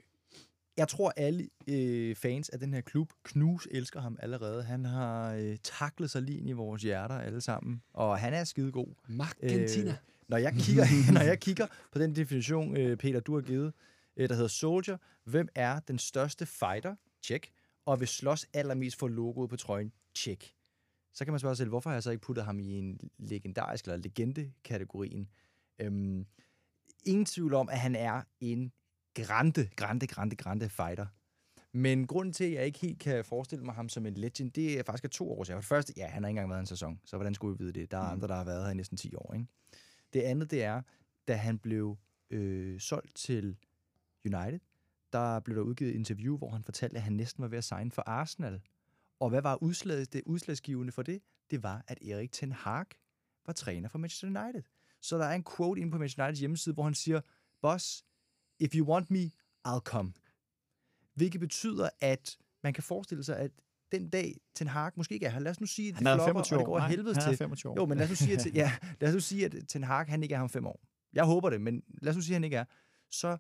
jeg 0.78 0.88
tror, 0.88 1.14
alle 1.18 1.50
øh, 1.68 2.16
fans 2.16 2.50
af 2.50 2.60
den 2.60 2.74
her 2.74 2.82
klub, 2.82 3.14
Knus, 3.24 3.68
elsker 3.72 4.02
ham 4.02 4.18
allerede. 4.22 4.64
Han 4.64 4.86
har 4.86 5.34
øh, 5.34 5.58
taklet 5.64 6.12
sig 6.12 6.22
lige 6.22 6.38
ind 6.38 6.50
i 6.50 6.52
vores 6.52 6.82
hjerter 6.82 7.16
alle 7.20 7.42
sammen, 7.42 7.82
og 7.94 8.20
han 8.20 8.34
er 8.34 8.44
skidegod. 8.44 8.94
Argentina. 9.44 9.92
Øh, 9.92 9.98
når, 10.28 10.38
jeg 10.38 10.54
kigger, 10.54 10.86
når 11.14 11.22
jeg 11.22 11.40
kigger 11.40 11.68
på 11.92 12.00
den 12.00 12.16
definition, 12.16 12.78
øh, 12.78 12.98
Peter, 12.98 13.20
du 13.20 13.36
har 13.36 13.42
givet, 13.42 13.74
øh, 14.18 14.30
der 14.30 14.36
hedder 14.36 14.48
Soldier, 14.50 14.98
hvem 15.24 15.48
er 15.56 15.80
den 15.80 16.00
største 16.00 16.46
fighter? 16.46 16.96
Check. 17.24 17.52
Og 17.86 18.00
vil 18.00 18.08
slås 18.08 18.46
allermest 18.54 19.00
for 19.00 19.08
logoet 19.08 19.50
på 19.50 19.56
trøjen? 19.56 19.92
Check. 20.16 20.54
Så 21.14 21.26
kan 21.26 21.32
man 21.34 21.40
spørge 21.40 21.56
sig 21.56 21.58
selv, 21.58 21.70
hvorfor 21.70 21.90
har 21.90 21.96
jeg 21.96 22.04
så 22.04 22.12
ikke 22.12 22.24
puttet 22.24 22.46
ham 22.46 22.60
i 22.60 22.78
en 22.78 23.00
legendarisk 23.18 23.86
eller 23.86 23.98
legende-kategorien? 23.98 25.30
Øhm, 25.80 26.26
ingen 27.06 27.26
tvivl 27.26 27.54
om, 27.54 27.70
at 27.70 27.80
han 27.80 27.96
er 27.96 28.22
en 28.40 28.72
grande, 29.14 29.70
grande, 29.76 30.08
grande, 30.08 30.36
grande 30.36 30.70
fighter. 30.70 31.06
Men 31.74 32.08
grunden 32.08 32.34
til, 32.34 32.44
at 32.44 32.54
jeg 32.54 32.66
ikke 32.66 32.80
helt 32.80 33.00
kan 33.00 33.26
forestille 33.26 33.66
mig 33.66 33.74
ham 33.74 33.90
som 33.90 34.06
en 34.06 34.14
legend, 34.14 34.52
det 34.52 34.80
er 34.80 34.84
faktisk 34.84 35.04
af 35.04 35.10
to 35.10 35.32
årsager. 35.32 35.58
For 35.58 35.62
det 35.62 35.68
første, 35.68 35.94
ja, 35.98 36.08
han 36.08 36.24
har 36.24 36.28
ikke 36.28 36.30
engang 36.30 36.50
været 36.50 36.60
en 36.60 36.66
sæson, 36.66 37.00
så 37.06 37.18
hvordan 37.18 37.34
skulle 37.34 37.58
vi 37.58 37.64
vide 37.64 37.80
det? 37.80 37.92
Der 37.92 37.98
er 37.98 38.02
andre, 38.02 38.28
der 38.28 38.36
har 38.36 38.44
været 38.44 38.64
her 38.64 38.72
i 38.72 38.76
næsten 38.76 38.98
10 38.98 39.16
år, 39.16 39.34
ikke? 39.34 39.48
Det 40.14 40.22
andet, 40.22 40.52
det 40.52 40.64
er, 40.64 40.82
da 41.28 41.36
han 41.36 41.60
blev 41.60 41.98
øh, 42.30 42.80
solgt 42.80 43.16
til 43.16 43.58
United, 44.26 44.60
der 45.14 45.40
blev 45.40 45.58
der 45.58 45.64
udgivet 45.64 45.92
et 45.92 45.96
interview, 45.96 46.38
hvor 46.38 46.50
han 46.50 46.64
fortalte, 46.64 46.96
at 46.96 47.02
han 47.02 47.14
næsten 47.14 47.42
var 47.42 47.48
ved 47.48 47.58
at 47.58 47.64
signe 47.64 47.92
for 47.92 48.02
Arsenal. 48.06 48.62
Og 49.20 49.30
hvad 49.30 49.42
var 49.42 49.64
udslaget, 49.64 50.14
det 50.14 50.22
udslagsgivende 50.26 50.92
for 50.92 51.02
det? 51.04 51.22
Det 51.52 51.64
var, 51.64 51.84
at 51.88 51.98
Erik 52.02 52.32
Ten 52.32 52.52
Hag 52.52 52.86
var 53.46 53.54
træner 53.54 53.90
for 53.90 53.98
Manchester 53.98 54.28
United. 54.28 54.64
Så 55.02 55.18
der 55.18 55.26
er 55.26 55.36
en 55.36 55.44
quote 55.58 55.82
inde 55.82 55.92
på 55.92 55.98
Manchester 55.98 56.24
Uniteds 56.24 56.40
hjemmeside, 56.40 56.74
hvor 56.74 56.84
han 56.84 56.94
siger, 56.94 57.22
Boss, 57.62 58.06
if 58.60 58.76
you 58.76 58.88
want 58.88 59.12
me, 59.12 59.32
I'll 59.68 59.80
come. 59.80 60.14
Hvilket 61.16 61.40
betyder, 61.42 61.90
at 62.00 62.38
man 62.64 62.74
kan 62.74 62.84
forestille 62.84 63.24
sig, 63.24 63.38
at 63.38 63.52
den 63.92 64.10
dag 64.10 64.38
Ten 64.56 64.68
Hag 64.68 64.92
måske 64.96 65.14
ikke 65.14 65.26
er 65.26 65.30
her, 65.30 65.40
lad 65.40 65.52
os 65.52 65.60
nu 65.60 65.66
sige, 65.68 65.90
at 65.90 66.00
det 66.00 66.08
er 66.08 66.16
flopper, 66.16 66.26
25 66.26 66.58
og 66.58 66.60
det 66.60 66.68
år. 66.68 66.72
går 66.72 66.80
Nej, 66.80 66.90
helvede 66.90 67.14
han 67.14 67.24
til. 67.24 67.32
er 67.34 67.38
25 67.38 67.72
år. 67.72 67.76
Jo, 67.76 67.86
men 67.86 67.98
lad 67.98 68.06
os 68.06 68.10
nu 68.10 68.16
sige, 68.16 68.34
at, 68.34 68.46
ja, 68.62 68.72
lad 69.02 69.10
os 69.10 69.14
nu 69.14 69.20
sige, 69.20 69.46
at 69.46 69.56
Ten 69.68 69.84
Hag, 69.84 70.06
han 70.06 70.24
ikke 70.24 70.34
er 70.34 70.38
her 70.38 70.44
om 70.44 70.50
fem 70.50 70.66
år. 70.68 70.82
Jeg 71.14 71.24
håber 71.24 71.50
det, 71.50 71.62
men 71.62 71.84
lad 72.02 72.10
os 72.10 72.16
nu 72.16 72.22
sige, 72.22 72.34
at 72.34 72.36
han 72.36 72.44
ikke 72.44 72.58
er. 72.58 72.66
Så 73.10 73.38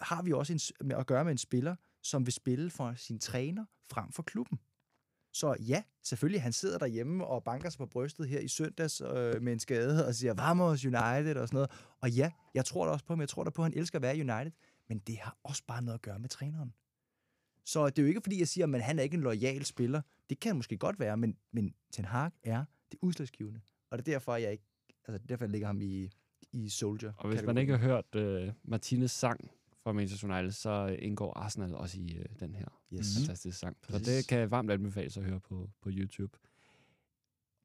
har 0.00 0.22
vi 0.22 0.32
også 0.32 0.52
en, 0.52 0.86
med 0.86 0.96
at 0.96 1.06
gøre 1.06 1.24
med 1.24 1.32
en 1.32 1.38
spiller, 1.38 1.76
som 2.02 2.26
vil 2.26 2.32
spille 2.32 2.70
for 2.70 2.94
sin 2.96 3.18
træner 3.18 3.64
frem 3.90 4.12
for 4.12 4.22
klubben. 4.22 4.58
Så 5.32 5.56
ja, 5.60 5.82
selvfølgelig, 6.02 6.42
han 6.42 6.52
sidder 6.52 6.78
derhjemme 6.78 7.26
og 7.26 7.44
banker 7.44 7.70
sig 7.70 7.78
på 7.78 7.86
brystet 7.86 8.28
her 8.28 8.40
i 8.40 8.48
søndags 8.48 9.00
øh, 9.00 9.42
med 9.42 9.52
en 9.52 9.58
skade 9.58 10.06
og 10.06 10.14
siger, 10.14 10.34
Vamos 10.34 10.84
United 10.84 11.36
og 11.36 11.48
sådan 11.48 11.56
noget. 11.56 11.70
Og 12.00 12.10
ja, 12.10 12.30
jeg 12.54 12.64
tror 12.64 12.84
da 12.84 12.92
også 12.92 13.04
på 13.04 13.12
ham. 13.12 13.20
Jeg 13.20 13.28
tror 13.28 13.44
da 13.44 13.50
på, 13.50 13.62
at 13.62 13.64
han 13.72 13.78
elsker 13.78 13.98
at 13.98 14.02
være 14.02 14.14
United. 14.14 14.52
Men 14.88 14.98
det 14.98 15.18
har 15.18 15.36
også 15.42 15.62
bare 15.66 15.82
noget 15.82 15.94
at 15.94 16.02
gøre 16.02 16.18
med 16.18 16.28
træneren. 16.28 16.74
Så 17.64 17.86
det 17.86 17.98
er 17.98 18.02
jo 18.02 18.08
ikke, 18.08 18.20
fordi 18.22 18.38
jeg 18.38 18.48
siger, 18.48 18.74
at 18.74 18.82
han 18.82 18.98
er 18.98 19.02
ikke 19.02 19.14
en 19.14 19.20
lojal 19.20 19.64
spiller. 19.64 20.02
Det 20.30 20.40
kan 20.40 20.48
han 20.48 20.56
måske 20.56 20.76
godt 20.76 20.98
være, 21.00 21.16
men, 21.16 21.36
men 21.52 21.74
Ten 21.92 22.04
Hag 22.04 22.30
er 22.42 22.64
det 22.92 22.98
udslagsgivende. 23.02 23.60
Og 23.90 23.98
det 23.98 24.08
er 24.08 24.12
derfor, 24.12 24.36
jeg 24.36 24.52
ikke, 24.52 24.64
altså 25.08 25.26
derfor, 25.28 25.44
jeg 25.44 25.50
lægger 25.50 25.66
ham 25.66 25.80
i, 25.80 26.10
i 26.52 26.68
Soldier. 26.68 27.12
Og 27.16 27.28
hvis 27.28 27.42
man 27.42 27.58
ikke 27.58 27.76
har 27.76 27.86
hørt 27.86 28.14
øh, 28.14 28.52
Martinez 28.64 29.10
sang 29.10 29.50
fra 29.86 29.92
Manchester 29.92 30.28
United, 30.28 30.50
så 30.50 30.96
indgår 30.98 31.38
Arsenal 31.38 31.74
også 31.74 32.00
i 32.00 32.16
øh, 32.16 32.24
den 32.40 32.54
her 32.54 32.66
Yes. 32.92 33.16
Mhm. 33.18 33.26
fantastiske 33.26 33.58
sang. 33.58 33.76
Så 33.82 33.90
Præcis. 33.92 34.06
det 34.06 34.28
kan 34.28 34.38
jeg 34.38 34.50
varmt 34.50 34.70
anbefale 34.70 35.10
sig 35.10 35.22
at 35.22 35.28
høre 35.28 35.40
på, 35.40 35.70
på 35.80 35.90
YouTube. 35.92 36.38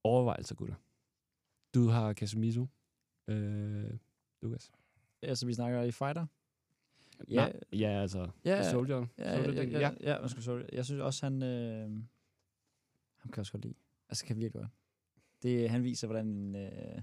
Overvejelser, 0.04 0.56
gutter. 0.56 0.76
Du 1.74 1.88
har 1.88 2.14
Casemiro. 2.14 2.68
Øh, 3.28 3.98
Lukas. 4.42 4.72
Altså, 5.22 5.46
vi 5.46 5.54
snakker 5.54 5.82
i 5.82 5.92
fighter. 5.92 6.26
Ja. 7.30 7.36
Nej, 7.36 7.60
ja, 7.74 8.02
altså. 8.02 8.30
Ja, 8.46 8.72
Soldier. 8.72 9.06
Ja, 9.18 9.44
Soldier, 9.44 9.64
ja, 9.64 9.70
ja, 9.70 9.80
ja, 9.80 10.14
ja, 10.14 10.20
man 10.20 10.30
skal 10.30 10.44
så, 10.44 10.66
jeg 10.74 10.86
synes 10.86 11.02
også, 11.02 11.26
han... 11.26 11.44
Øh, 11.44 11.90
ham 13.18 13.32
kan 13.32 13.32
jeg 13.32 13.40
også 13.40 13.52
godt 13.52 13.64
lide. 13.64 13.76
Altså, 14.10 14.26
kan 14.26 14.36
virkelig 14.36 14.62
godt. 14.62 14.72
Det, 15.44 15.70
han 15.70 15.84
viser, 15.84 16.08
hvordan 16.08 16.26
en, 16.28 16.56
øh, 16.56 17.02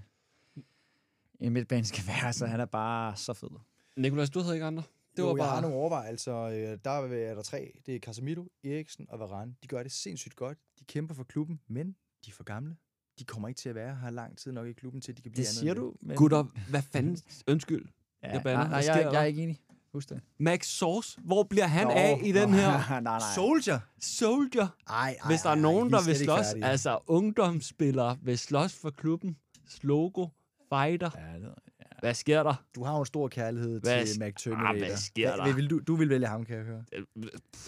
en 1.39 1.53
midtbane 1.53 1.85
skal 1.85 2.03
være, 2.07 2.33
så 2.33 2.45
han 2.47 2.59
er 2.59 2.65
bare 2.65 3.15
så 3.15 3.33
fed. 3.33 3.49
Nicolas, 3.97 4.29
du 4.29 4.39
havde 4.39 4.55
ikke 4.55 4.65
andre? 4.65 4.83
Det 5.15 5.23
var 5.23 5.29
jo, 5.29 5.37
jeg 5.37 5.45
har 5.45 5.51
bare... 5.51 5.61
nogle 5.61 5.77
overvejelser. 5.77 6.37
Øh, 6.71 6.77
Der 6.83 6.89
er 6.91 7.33
der 7.35 7.41
tre. 7.41 7.71
Det 7.85 7.95
er 7.95 7.99
Casemiro, 7.99 8.47
Eriksen 8.63 9.05
og 9.09 9.19
Varane. 9.19 9.55
De 9.63 9.67
gør 9.67 9.83
det 9.83 9.91
sindssygt 9.91 10.35
godt. 10.35 10.57
De 10.79 10.85
kæmper 10.85 11.15
for 11.15 11.23
klubben, 11.23 11.59
men 11.67 11.87
de 12.25 12.29
er 12.29 12.33
for 12.33 12.43
gamle. 12.43 12.75
De 13.19 13.25
kommer 13.25 13.47
ikke 13.47 13.57
til 13.59 13.69
at 13.69 13.75
være 13.75 13.95
her 13.95 14.09
lang 14.09 14.37
tid 14.37 14.51
nok 14.51 14.67
i 14.67 14.73
klubben, 14.73 15.01
til 15.01 15.17
de 15.17 15.21
kan 15.21 15.31
blive 15.31 15.43
Det 15.43 15.49
andet 15.49 15.59
siger 15.59 15.73
du. 15.73 15.93
Men, 16.01 16.17
Gutter, 16.17 16.43
hvad 16.69 16.81
fanden? 16.81 17.17
Undskyld. 17.51 17.85
Ja, 18.23 18.31
jeg 18.33 18.43
bander. 18.43 18.67
nej, 18.67 18.85
nej, 18.85 18.95
jeg, 18.95 19.09
jeg 19.13 19.21
er 19.21 19.25
ikke 19.25 19.43
enig. 19.43 19.59
Husk 19.93 20.09
det. 20.09 20.21
Max 20.39 20.65
Source, 20.65 21.19
hvor 21.21 21.43
bliver 21.43 21.67
han 21.67 21.87
Nå, 21.87 21.93
af 21.93 22.21
i 22.23 22.31
den 22.31 22.49
nå, 22.49 22.55
her 22.55 22.89
nej, 22.89 22.99
nej. 22.99 23.19
Soldier! 23.35 23.79
Soldier? 24.01 24.67
Ej, 24.89 25.17
ej, 25.23 25.27
Hvis 25.27 25.41
der 25.41 25.49
er 25.49 25.53
ej, 25.53 25.59
nogen, 25.59 25.87
vi 25.87 25.91
der 25.91 25.97
er 25.99 26.05
vil 26.05 26.15
slås, 26.15 26.39
færdige. 26.45 26.65
altså 26.65 26.99
ungdomsspillere 27.07 28.17
vil 28.21 28.37
slås 28.37 28.75
for 28.75 28.89
klubben, 28.89 29.37
logo, 29.81 30.27
fighter, 30.73 31.09
Ja, 31.17 31.39
det, 31.39 31.53
hvad 31.99 32.13
sker 32.13 32.43
der? 32.43 32.65
Du 32.75 32.83
har 32.83 32.93
jo 32.93 32.99
en 32.99 33.05
stor 33.05 33.27
kærlighed 33.27 33.81
Hvad 33.81 34.05
til 34.05 34.13
sk- 34.13 34.25
McTerminator. 34.25 34.69
Ah, 34.69 34.77
hvad 34.77 34.97
sker 34.97 35.35
der? 35.35 35.45
Vil, 35.45 35.55
vil 35.55 35.69
du, 35.69 35.79
du 35.79 35.95
vil 35.95 36.09
vælge 36.09 36.27
ham, 36.27 36.45
kan 36.45 36.57
jeg 36.57 36.65
høre. 36.65 36.83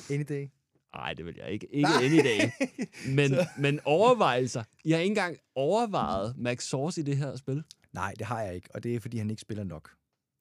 Any 0.09 0.25
day. 0.29 0.47
Nej, 0.95 1.13
det 1.13 1.25
vil 1.25 1.35
jeg 1.37 1.51
ikke. 1.51 1.67
Ikke 1.75 1.89
any 2.03 2.17
day. 2.19 2.49
Men, 3.15 3.31
men 3.59 3.79
overvejelser. 3.85 4.63
Jeg 4.85 4.97
har 4.97 5.01
ikke 5.01 5.11
engang 5.11 5.37
overvejet 5.55 6.37
Max 6.37 6.63
Source 6.63 7.01
i 7.01 7.03
det 7.03 7.17
her 7.17 7.35
spil. 7.35 7.63
Nej, 7.93 8.13
det 8.19 8.27
har 8.27 8.41
jeg 8.41 8.55
ikke, 8.55 8.69
og 8.73 8.83
det 8.83 8.95
er, 8.95 8.99
fordi 8.99 9.17
han 9.17 9.29
ikke 9.29 9.41
spiller 9.41 9.63
nok. 9.63 9.91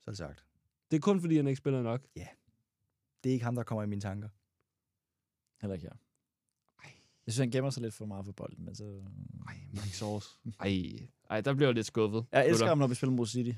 Så 0.01 0.11
det 0.11 0.19
sagt. 0.19 0.45
Det 0.91 0.97
er 0.97 1.01
kun 1.01 1.21
fordi, 1.21 1.37
han 1.37 1.47
ikke 1.47 1.59
spiller 1.59 1.83
nok. 1.83 2.03
Det 3.25 3.31
er 3.31 3.33
ikke 3.33 3.45
ham, 3.45 3.55
der 3.55 3.63
kommer 3.63 3.83
i 3.83 3.87
mine 3.87 4.01
tanker. 4.01 4.29
heller 5.61 5.75
ikke 5.75 5.87
her. 5.87 5.97
Jeg 7.27 7.33
synes, 7.33 7.39
han 7.39 7.51
gemmer 7.51 7.71
sig 7.71 7.83
lidt 7.83 7.95
for 7.95 8.07
meget 8.07 8.25
for 8.25 8.33
bolden, 8.33 8.65
men 8.65 8.75
så... 8.75 9.03
Ej, 9.49 9.57
Max 9.73 9.87
Source. 9.87 10.29
Ej, 10.61 10.83
ej 11.31 11.41
der 11.41 11.55
bliver 11.55 11.69
jeg 11.69 11.75
lidt 11.75 11.87
skuffet. 11.87 12.25
Jeg 12.33 12.49
elsker 12.49 12.67
ham, 12.67 12.79
når 12.79 12.87
vi 12.87 12.95
spiller 12.95 13.13
mod 13.17 13.27
City. 13.27 13.51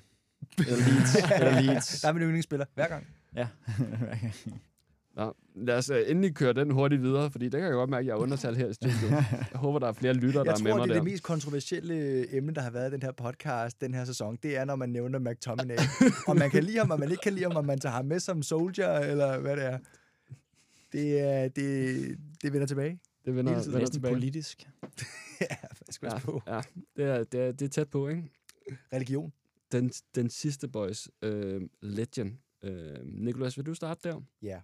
Eller 0.59 0.76
Leeds. 0.76 1.16
eller 1.40 1.61
Leeds. 1.61 2.01
Der 2.01 2.09
er 2.09 2.12
min 2.12 2.22
yndlingsspiller 2.22 2.66
hver 2.74 2.88
gang. 2.88 3.07
Ja. 3.36 3.49
Nå, 5.16 5.34
lad 5.55 5.76
os 5.76 5.90
uh, 5.90 5.97
endelig 6.07 6.34
køre 6.34 6.53
den 6.53 6.70
hurtigt 6.70 7.03
videre, 7.03 7.30
fordi 7.30 7.45
det 7.45 7.53
kan 7.53 7.62
jeg 7.62 7.72
godt 7.72 7.90
mærke, 7.90 8.01
at 8.01 8.07
jeg 8.07 8.12
er 8.12 8.16
undertalt 8.16 8.59
her 8.59 8.68
i 8.68 8.74
studiet. 8.74 9.11
Jeg 9.11 9.47
håber, 9.55 9.78
der 9.78 9.86
er 9.86 9.93
flere 9.93 10.14
lyttere, 10.14 10.45
der 10.45 10.51
Jeg 10.51 10.59
er 10.59 10.62
med 10.62 10.70
tror, 10.70 10.78
mig 10.78 10.88
det 10.88 10.97
er 10.97 11.01
det 11.01 11.12
mest 11.12 11.22
kontroversielle 11.22 12.36
emne, 12.36 12.55
der 12.55 12.61
har 12.61 12.70
været 12.70 12.90
i 12.90 12.93
den 12.93 13.03
her 13.03 13.12
podcast 13.12 13.80
den 13.80 13.95
her 13.95 14.05
sæson. 14.05 14.38
Det 14.43 14.57
er, 14.57 14.64
når 14.64 14.76
man 14.76 14.88
nævner 14.88 15.18
McTominay. 15.18 15.76
om 16.28 16.36
man 16.36 16.51
kan 16.51 16.64
lide 16.64 16.78
ham, 16.78 16.90
om 16.90 17.01
man 17.01 17.11
ikke 17.11 17.20
kan 17.22 17.32
lide 17.32 17.45
ham, 17.45 17.57
om 17.57 17.64
man 17.64 17.78
tager 17.78 17.93
ham 17.93 18.05
med 18.05 18.20
som 18.20 18.43
soldier, 18.43 18.93
eller 18.93 19.38
hvad 19.38 19.57
det 19.57 19.64
er. 19.64 19.78
Det, 20.93 21.20
er, 21.20 21.49
det, 21.49 22.18
det 22.43 22.53
vender 22.53 22.66
tilbage. 22.66 22.99
Det 23.24 23.36
vender, 23.36 23.53
tiden. 23.53 23.66
vender 23.66 23.78
Næsten 23.78 23.95
tilbage. 23.95 24.14
politisk. 24.14 24.68
ja, 25.40 25.57
hvad 25.61 25.93
skal 25.93 26.11
ja. 26.12 26.18
på? 26.18 26.43
ja 26.47 26.61
det, 26.97 27.05
er, 27.05 27.24
det, 27.24 27.40
er, 27.40 27.53
det 27.53 27.62
er 27.62 27.68
tæt 27.68 27.88
på, 27.88 28.09
ikke? 28.09 28.22
Religion. 28.93 29.32
Den, 29.72 29.90
den 30.14 30.30
sidste 30.30 30.68
boys, 30.68 31.08
øh, 31.22 31.62
Legend. 31.82 32.32
Øh, 32.64 32.98
Nikolas, 33.04 33.56
vil 33.56 33.66
du 33.66 33.74
starte 33.74 34.08
der? 34.08 34.20
Ja. 34.42 34.60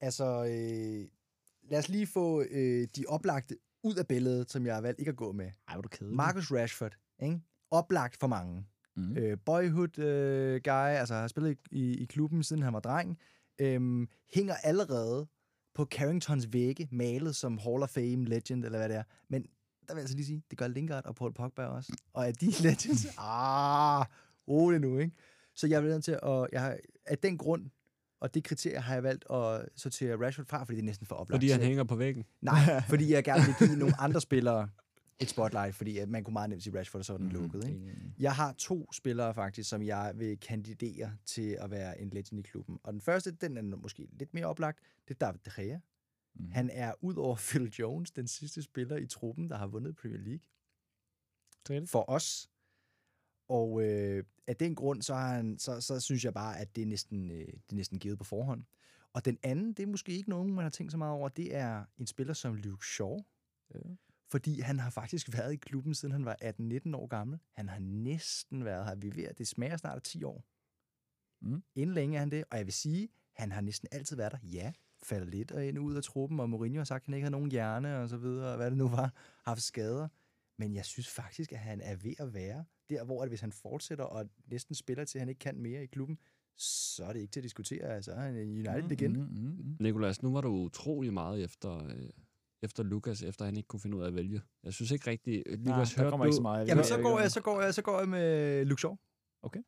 Altså, 0.00 0.24
øh, 0.24 1.08
lad 1.70 1.78
os 1.78 1.88
lige 1.88 2.06
få 2.06 2.42
øh, 2.50 2.88
de 2.96 3.04
oplagte 3.08 3.56
ud 3.82 3.94
af 3.94 4.06
billedet, 4.06 4.50
som 4.50 4.66
jeg 4.66 4.74
har 4.74 4.80
valgt 4.82 5.00
ikke 5.00 5.10
at 5.10 5.16
gå 5.16 5.32
med. 5.32 5.50
Ej, 5.68 5.74
hvor 5.74 5.82
du 5.82 5.88
kedelig. 5.88 6.16
Marcus 6.16 6.52
Rashford, 6.52 6.96
ikke? 7.22 7.40
Oplagt 7.70 8.16
for 8.16 8.26
mange. 8.26 8.66
Mm. 8.96 9.16
øh, 9.16 9.38
boyhood 9.46 9.98
øh, 9.98 10.60
guy, 10.64 10.70
altså 10.70 11.14
har 11.14 11.28
spillet 11.28 11.58
i, 11.70 11.94
i, 11.94 12.04
klubben 12.04 12.42
siden 12.42 12.62
han 12.62 12.72
var 12.72 12.80
dreng, 12.80 13.18
øhm, 13.58 14.08
hænger 14.34 14.54
allerede 14.54 15.26
på 15.74 15.84
Carringtons 15.84 16.52
vægge, 16.52 16.88
malet 16.92 17.36
som 17.36 17.58
Hall 17.58 17.82
of 17.82 17.90
Fame 17.90 18.24
legend, 18.24 18.64
eller 18.64 18.78
hvad 18.78 18.88
det 18.88 18.96
er. 18.96 19.02
Men 19.28 19.42
der 19.42 19.94
vil 19.94 20.00
jeg 20.00 20.02
altså 20.02 20.16
lige 20.16 20.26
sige, 20.26 20.42
det 20.50 20.58
gør 20.58 20.68
Lingard 20.68 21.06
og 21.06 21.14
Paul 21.14 21.32
Pogba 21.32 21.64
også. 21.64 21.92
Og 22.12 22.28
er 22.28 22.32
de 22.32 22.46
legends? 22.68 23.06
ah, 23.18 24.06
rolig 24.48 24.80
nu, 24.80 24.98
ikke? 24.98 25.16
Så 25.54 25.66
jeg 25.66 25.76
er 25.76 25.80
nødt 25.80 26.04
til 26.04 26.12
at, 26.22 26.48
jeg 26.52 26.60
har, 26.60 26.78
af 27.06 27.18
den 27.18 27.38
grund, 27.38 27.70
og 28.20 28.34
det 28.34 28.44
kriterie 28.44 28.80
har 28.80 28.94
jeg 28.94 29.02
valgt 29.02 29.24
at 29.30 29.68
sortere 29.76 30.16
Rashford 30.26 30.46
fra, 30.46 30.64
fordi 30.64 30.76
det 30.76 30.82
er 30.82 30.86
næsten 30.86 31.06
for 31.06 31.14
oplagt. 31.14 31.36
Fordi 31.36 31.48
han 31.48 31.60
hænger 31.62 31.84
på 31.84 31.96
væggen. 31.96 32.24
Nej, 32.40 32.80
fordi 32.90 33.12
jeg 33.12 33.24
gerne 33.24 33.42
vil 33.46 33.68
give 33.68 33.78
nogle 33.78 34.00
andre 34.00 34.20
spillere 34.20 34.68
et 35.18 35.28
spotlight, 35.28 35.74
fordi 35.74 36.04
man 36.04 36.24
kunne 36.24 36.32
meget 36.32 36.50
nemt 36.50 36.62
sige 36.62 36.78
Rashford, 36.78 36.98
og 36.98 37.04
så 37.04 37.12
er 37.12 37.16
den 37.16 37.26
Mhm. 37.26 37.34
lukket. 37.34 37.68
Ikke? 37.68 37.94
Jeg 38.18 38.32
har 38.34 38.52
to 38.52 38.92
spillere 38.92 39.34
faktisk, 39.34 39.68
som 39.70 39.82
jeg 39.82 40.12
vil 40.14 40.38
kandidere 40.40 41.12
til 41.26 41.50
at 41.60 41.70
være 41.70 42.00
en 42.00 42.10
legend 42.10 42.38
i 42.40 42.42
klubben. 42.42 42.78
Og 42.82 42.92
den 42.92 43.00
første, 43.00 43.30
den 43.30 43.56
er 43.56 43.62
måske 43.76 44.08
lidt 44.12 44.34
mere 44.34 44.46
oplagt, 44.46 44.78
det 45.08 45.14
er 45.14 45.18
David 45.26 45.38
De 45.44 45.50
Gea. 45.56 45.78
Mhm. 46.34 46.50
Han 46.50 46.70
er 46.72 46.92
ud 47.00 47.14
over 47.14 47.36
Phil 47.36 47.72
Jones, 47.78 48.10
den 48.10 48.26
sidste 48.28 48.62
spiller 48.62 48.96
i 48.96 49.06
truppen, 49.06 49.50
der 49.50 49.56
har 49.56 49.66
vundet 49.66 49.96
Premier 49.96 50.18
League 50.18 50.40
Rigtigt. 51.70 51.90
for 51.90 52.10
os. 52.10 52.50
Og 53.48 53.82
øh, 53.82 54.24
af 54.46 54.56
den 54.56 54.74
grund, 54.74 55.02
så, 55.02 55.14
har 55.14 55.34
han, 55.34 55.58
så, 55.58 55.80
så 55.80 56.00
synes 56.00 56.24
jeg 56.24 56.34
bare, 56.34 56.58
at 56.58 56.76
det 56.76 56.82
er, 56.82 56.86
næsten, 56.86 57.30
øh, 57.30 57.46
det 57.46 57.72
er 57.72 57.76
næsten 57.76 57.98
givet 57.98 58.18
på 58.18 58.24
forhånd. 58.24 58.64
Og 59.12 59.24
den 59.24 59.38
anden, 59.42 59.72
det 59.72 59.82
er 59.82 59.86
måske 59.86 60.12
ikke 60.12 60.30
nogen, 60.30 60.54
man 60.54 60.62
har 60.62 60.70
tænkt 60.70 60.92
så 60.92 60.98
meget 60.98 61.12
over, 61.12 61.28
det 61.28 61.54
er 61.54 61.84
en 61.98 62.06
spiller 62.06 62.34
som 62.34 62.54
Luke 62.54 62.86
Shaw. 62.86 63.18
Ja. 63.74 63.80
Fordi 64.30 64.60
han 64.60 64.78
har 64.78 64.90
faktisk 64.90 65.32
været 65.32 65.52
i 65.52 65.56
klubben, 65.56 65.94
siden 65.94 66.12
han 66.12 66.24
var 66.24 66.36
18-19 66.42 66.96
år 66.96 67.06
gammel. 67.06 67.38
Han 67.52 67.68
har 67.68 67.78
næsten 67.78 68.64
været 68.64 68.86
her. 68.86 68.94
Vi 68.94 69.16
ved, 69.16 69.34
det 69.38 69.48
smager 69.48 69.76
snart 69.76 69.96
af 69.96 70.02
10 70.02 70.24
år. 70.24 70.44
Mm. 71.40 71.62
Inden 71.74 71.94
længe 71.94 72.16
er 72.16 72.20
han 72.20 72.30
det. 72.30 72.44
Og 72.50 72.58
jeg 72.58 72.66
vil 72.66 72.72
sige, 72.72 73.08
han 73.32 73.52
har 73.52 73.60
næsten 73.60 73.88
altid 73.92 74.16
været 74.16 74.32
der. 74.32 74.38
Ja, 74.42 74.72
faldet 75.02 75.28
lidt 75.28 75.52
og 75.52 75.66
ind 75.66 75.78
ud 75.78 75.94
af 75.94 76.02
truppen, 76.02 76.40
og 76.40 76.50
Mourinho 76.50 76.78
har 76.78 76.84
sagt, 76.84 77.02
at 77.02 77.06
han 77.06 77.14
ikke 77.14 77.24
havde 77.24 77.32
nogen 77.32 77.50
hjerne 77.50 77.98
og 77.98 78.08
så 78.08 78.16
videre, 78.16 78.50
og 78.50 78.56
hvad 78.56 78.70
det 78.70 78.78
nu 78.78 78.88
var, 78.88 79.12
haft 79.44 79.62
skader. 79.62 80.08
Men 80.58 80.74
jeg 80.74 80.84
synes 80.84 81.08
faktisk, 81.08 81.52
at 81.52 81.58
han 81.58 81.80
er 81.80 81.96
ved 81.96 82.14
at 82.18 82.34
være 82.34 82.64
der, 82.90 83.04
hvor 83.04 83.22
at 83.22 83.28
hvis 83.28 83.40
han 83.40 83.52
fortsætter 83.52 84.04
og 84.04 84.28
næsten 84.46 84.74
spiller 84.74 85.04
til, 85.04 85.18
at 85.18 85.20
han 85.20 85.28
ikke 85.28 85.38
kan 85.38 85.58
mere 85.58 85.82
i 85.82 85.86
klubben, 85.86 86.18
så 86.56 87.04
er 87.04 87.12
det 87.12 87.20
ikke 87.20 87.30
til 87.30 87.40
at 87.40 87.44
diskutere. 87.44 87.94
Altså, 87.94 88.14
han 88.14 88.36
er 88.36 88.40
en 88.40 88.48
United-legende. 88.48 89.20
Mm, 89.20 89.26
mm, 89.26 89.56
mm. 89.58 89.76
Nikolas, 89.80 90.22
nu 90.22 90.32
var 90.32 90.40
du 90.40 90.48
utrolig 90.48 91.12
meget 91.12 91.44
efter, 91.44 91.86
øh, 91.86 92.10
efter 92.62 92.82
Lukas, 92.82 93.22
efter 93.22 93.44
han 93.44 93.56
ikke 93.56 93.66
kunne 93.66 93.80
finde 93.80 93.96
ud 93.96 94.02
af 94.02 94.06
at 94.06 94.14
vælge. 94.14 94.40
Jeg 94.64 94.72
synes 94.72 94.90
ikke 94.90 95.10
rigtigt, 95.10 95.42
øh, 95.46 95.58
Nej, 95.58 95.76
Lukas 95.76 95.94
hørte 95.94 96.16
du... 96.16 96.24
ikke 96.24 96.36
så 96.36 96.42
meget. 96.42 96.68
Jamen, 96.68 96.84
så 96.84 97.00
går 97.00 97.20
jeg, 97.20 97.30
så 97.30 97.40
går 97.40 97.60
jeg, 97.62 97.74
så 97.74 97.82
går 97.82 97.98
jeg 97.98 98.08
med 98.08 98.64
Luke 98.64 98.80
Shaw. 98.80 98.96
Okay, 99.42 99.60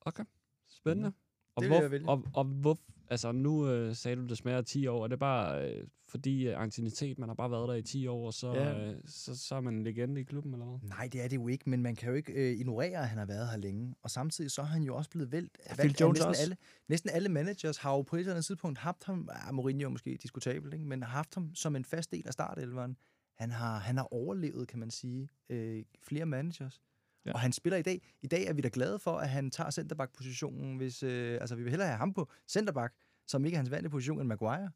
spændende. 0.69 1.13
Og, 1.55 1.63
Det 1.63 1.71
vil 1.71 1.77
hvor, 1.77 1.83
jeg 1.83 1.91
vælge. 1.91 2.09
og, 2.09 2.25
og 2.35 2.45
hvor, 2.45 2.79
altså 3.11 3.33
nu 3.33 3.69
øh, 3.71 3.95
sagde 3.97 4.17
du, 4.17 4.27
det 4.27 4.39
smager 4.39 4.59
af 4.59 4.65
10 4.65 4.87
år. 4.87 5.05
Er 5.05 5.09
det 5.09 5.19
bare 5.19 5.71
øh, 5.71 5.87
fordi 6.09 6.49
øh, 6.49 6.63
anciennitet, 6.63 7.19
man 7.19 7.29
har 7.29 7.35
bare 7.35 7.51
været 7.51 7.69
der 7.69 7.75
i 7.75 7.83
10 7.83 8.07
år, 8.07 8.27
og 8.27 8.35
så, 8.35 8.53
Ja. 8.55 8.89
øh, 8.91 8.97
så, 9.07 9.37
så 9.37 9.55
er 9.55 9.61
man 9.61 9.75
en 9.75 9.85
legende 9.85 10.21
i 10.21 10.25
klubben, 10.25 10.53
eller 10.53 10.67
hvad? 10.67 10.89
Nej, 10.89 11.09
det 11.13 11.25
er 11.25 11.29
det 11.29 11.37
jo 11.37 11.49
ikke, 11.49 11.71
men 11.71 11.83
man 11.83 11.97
kan 11.97 12.09
jo 12.09 12.15
ikke 12.15 12.33
øh, 12.33 12.59
ignorere, 12.59 12.99
at 12.99 13.09
han 13.09 13.19
har 13.19 13.27
været 13.27 13.49
her 13.51 13.57
længe. 13.57 13.95
Og 14.03 14.11
samtidig 14.11 14.51
så 14.51 14.61
er 14.61 14.67
han 14.67 14.83
jo 14.83 14.97
også 14.97 15.11
blevet 15.11 15.33
vælt. 15.33 15.59
Valgt 15.69 15.81
Phil 15.81 15.91
af 15.95 16.01
Jones 16.01 16.19
næsten 16.19 16.29
også. 16.29 16.43
Alle, 16.43 16.57
næsten 16.89 17.11
alle 17.11 17.29
managers 17.29 17.77
har 17.77 17.93
jo 17.93 18.03
på 18.03 18.17
et 18.17 18.21
eller 18.21 18.33
andet 18.33 18.45
tidspunkt 18.45 18.79
haft 18.79 19.05
ham, 19.05 19.29
ah, 19.33 19.55
Mourinho 19.55 19.85
er 19.87 19.91
måske 19.91 20.19
diskutabel, 20.23 20.73
ikke? 20.73 20.85
men 20.87 21.03
har 21.03 21.11
haft 21.11 21.35
ham 21.35 21.55
som 21.55 21.77
en 21.77 21.85
fast 21.85 22.13
del 22.13 22.27
af 22.27 22.33
startelveren. 22.33 22.97
Han 23.37 23.51
har, 23.51 23.79
han 23.79 23.97
har 23.97 24.15
overlevet, 24.15 24.69
kan 24.69 24.79
man 24.79 24.91
sige, 24.91 25.29
øh, 25.49 25.85
flere 26.03 26.27
managers. 26.27 26.81
Ja. 27.29 27.33
Og 27.33 27.41
han 27.41 27.53
spiller 27.53 27.77
i 27.77 27.83
dag. 27.83 28.17
I 28.23 28.27
dag 28.27 28.47
er 28.47 28.53
vi 28.53 28.61
da 28.61 28.71
glade 28.73 28.99
for, 28.99 29.19
at 29.19 29.29
han 29.29 29.51
tager 29.51 29.71
centerback-positionen, 29.71 30.77
hvis, 30.77 31.03
øh, 31.03 31.41
altså 31.41 31.55
vi 31.57 31.63
vil 31.63 31.71
hellere 31.71 31.89
have 31.89 31.99
ham 31.99 32.13
på 32.13 32.29
centerback, 32.49 32.95
som 33.27 33.45
ikke 33.45 33.55
er 33.55 33.59
hans 33.59 33.71
vante 33.71 33.91
position, 33.91 34.21
end 34.21 34.29
Maguire. 34.29 34.71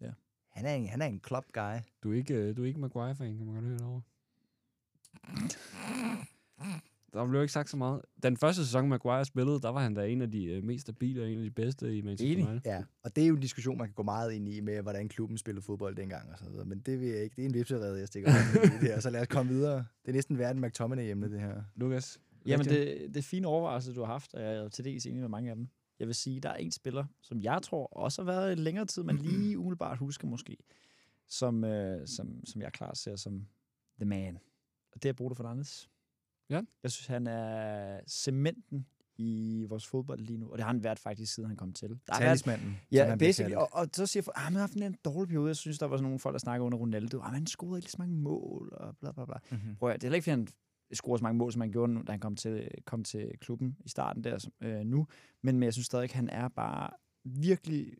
Ja. 0.00 0.10
Han 0.50 0.66
er 0.66 0.74
en, 0.74 0.88
han 0.88 1.02
er 1.02 1.06
en 1.06 1.20
club 1.26 1.44
guy. 1.52 1.76
Du 2.02 2.12
er 2.12 2.16
ikke, 2.16 2.34
øh, 2.34 2.56
du 2.56 2.62
er 2.62 2.66
ikke 2.66 2.80
Maguire-fan, 2.80 3.36
kan 3.36 3.46
man 3.46 3.54
godt 3.54 3.64
høre 3.64 3.78
derovre. 3.78 4.02
Der 7.16 7.28
blev 7.28 7.40
ikke 7.40 7.52
sagt 7.52 7.70
så 7.70 7.76
meget. 7.76 8.02
Den 8.22 8.36
første 8.36 8.64
sæson, 8.64 8.88
Maguire 8.88 9.24
spillede, 9.24 9.60
der 9.60 9.68
var 9.68 9.80
han 9.80 9.94
da 9.94 10.06
en 10.06 10.22
af 10.22 10.30
de 10.30 10.44
øh, 10.44 10.64
mest 10.64 10.82
stabile 10.82 11.22
og 11.22 11.30
en 11.30 11.38
af 11.38 11.44
de 11.44 11.50
bedste 11.50 11.96
i 11.96 12.02
Manchester. 12.02 12.48
United. 12.48 12.60
Ja, 12.64 12.82
og 13.02 13.16
det 13.16 13.24
er 13.24 13.28
jo 13.28 13.34
en 13.34 13.40
diskussion, 13.40 13.78
man 13.78 13.86
kan 13.86 13.94
gå 13.94 14.02
meget 14.02 14.32
ind 14.32 14.48
i 14.48 14.60
med, 14.60 14.82
hvordan 14.82 15.08
klubben 15.08 15.38
spillede 15.38 15.64
fodbold 15.64 15.96
dengang 15.96 16.30
og 16.32 16.38
så 16.38 16.50
videre. 16.50 16.64
Men 16.64 16.78
det 16.78 17.00
vil 17.00 17.08
jeg 17.08 17.22
ikke. 17.22 17.36
Det 17.36 17.42
er 17.42 17.46
en 17.46 17.54
vipserede, 17.54 17.98
jeg 17.98 18.08
stikker 18.08 18.30
op 18.30 18.64
i 18.64 18.68
det 18.68 18.80
her. 18.80 19.00
Så 19.00 19.10
lad 19.10 19.20
os 19.20 19.26
komme 19.26 19.52
videre. 19.52 19.76
Det 19.76 20.08
er 20.08 20.12
næsten 20.12 20.38
værd 20.38 20.56
en 20.56 20.62
McTominay-emne, 20.62 21.30
det 21.30 21.40
her. 21.40 21.62
Lukas? 21.74 22.20
Jamen, 22.46 22.66
det, 22.66 23.08
det 23.08 23.16
er 23.16 23.22
fine 23.22 23.48
overvejelser, 23.48 23.92
du 23.92 24.00
har 24.00 24.12
haft, 24.12 24.34
og 24.34 24.42
jeg 24.42 24.54
er 24.54 24.68
til 24.68 24.84
dels 24.84 25.06
enig 25.06 25.20
med 25.20 25.28
mange 25.28 25.50
af 25.50 25.56
dem. 25.56 25.68
Jeg 25.98 26.06
vil 26.06 26.14
sige, 26.14 26.40
der 26.40 26.48
er 26.48 26.54
en 26.54 26.70
spiller, 26.70 27.04
som 27.22 27.40
jeg 27.40 27.62
tror 27.62 27.86
også 27.86 28.22
har 28.22 28.26
været 28.26 28.52
i 28.52 28.54
længere 28.54 28.86
tid, 28.86 29.02
men 29.02 29.16
lige 29.16 29.58
umiddelbart 29.58 29.98
husker 29.98 30.26
måske, 30.26 30.56
som, 31.28 31.64
øh, 31.64 32.06
som, 32.06 32.44
som 32.44 32.62
jeg 32.62 32.72
klart 32.72 32.98
ser 32.98 33.16
som 33.16 33.46
the 33.98 34.04
man. 34.04 34.38
Og 34.92 35.02
det 35.02 35.08
er 35.08 35.12
Bruno 35.12 35.34
Fernandes. 35.34 35.90
Ja. 36.50 36.62
Jeg 36.82 36.90
synes, 36.90 37.06
han 37.06 37.26
er 37.26 38.00
cementen 38.08 38.86
i 39.18 39.64
vores 39.68 39.86
fodbold 39.86 40.20
lige 40.20 40.38
nu, 40.38 40.50
og 40.50 40.58
det 40.58 40.64
har 40.64 40.72
han 40.72 40.84
været 40.84 40.98
faktisk, 40.98 41.34
siden 41.34 41.48
han 41.48 41.56
kom 41.56 41.72
til. 41.72 41.88
Der 41.88 41.96
været 42.08 42.20
Talismanden. 42.20 42.66
som 42.66 42.76
Ja, 42.92 43.04
han 43.04 43.18
basically. 43.18 43.54
Og, 43.54 43.68
og 43.72 43.88
så 43.92 44.06
siger 44.06 44.22
folk, 44.22 44.36
at 44.36 44.42
han 44.42 44.52
har 44.52 44.60
haft 44.60 44.74
en 44.74 44.96
dårlig 45.04 45.28
periode. 45.28 45.48
Jeg 45.48 45.56
synes, 45.56 45.78
der 45.78 45.86
var 45.86 45.96
sådan 45.96 46.02
nogle 46.02 46.18
folk, 46.18 46.32
der 46.32 46.38
snakker 46.38 46.66
under 46.66 46.78
Ronaldo. 46.78 47.20
Ah, 47.20 47.32
han 47.32 47.46
scorede 47.46 47.78
ikke 47.78 47.90
så 47.90 47.96
mange 47.98 48.16
mål, 48.16 48.72
og 48.72 48.96
bla 49.00 49.12
bla 49.12 49.24
bla. 49.24 49.34
Mhm. 49.50 49.76
Prøv 49.76 49.90
at, 49.90 49.94
det 49.94 50.04
er 50.04 50.06
heller 50.06 50.16
ikke, 50.16 50.24
fordi 50.24 50.30
han 50.30 50.48
scorede 50.92 51.18
så 51.18 51.22
mange 51.22 51.38
mål, 51.38 51.52
som 51.52 51.60
han 51.60 51.70
gjorde, 51.72 52.04
da 52.06 52.12
han 52.12 52.20
kom 52.20 52.36
til, 52.36 52.68
kom 52.84 53.04
til 53.04 53.30
klubben 53.40 53.76
i 53.84 53.88
starten 53.88 54.24
der 54.24 54.48
øh, 54.60 54.80
nu. 54.80 55.06
Men, 55.42 55.56
men 55.58 55.62
jeg 55.62 55.72
synes 55.72 55.86
stadig, 55.86 56.04
at 56.04 56.12
han 56.12 56.28
er 56.28 56.48
bare 56.48 56.90
virkelig 57.24 57.92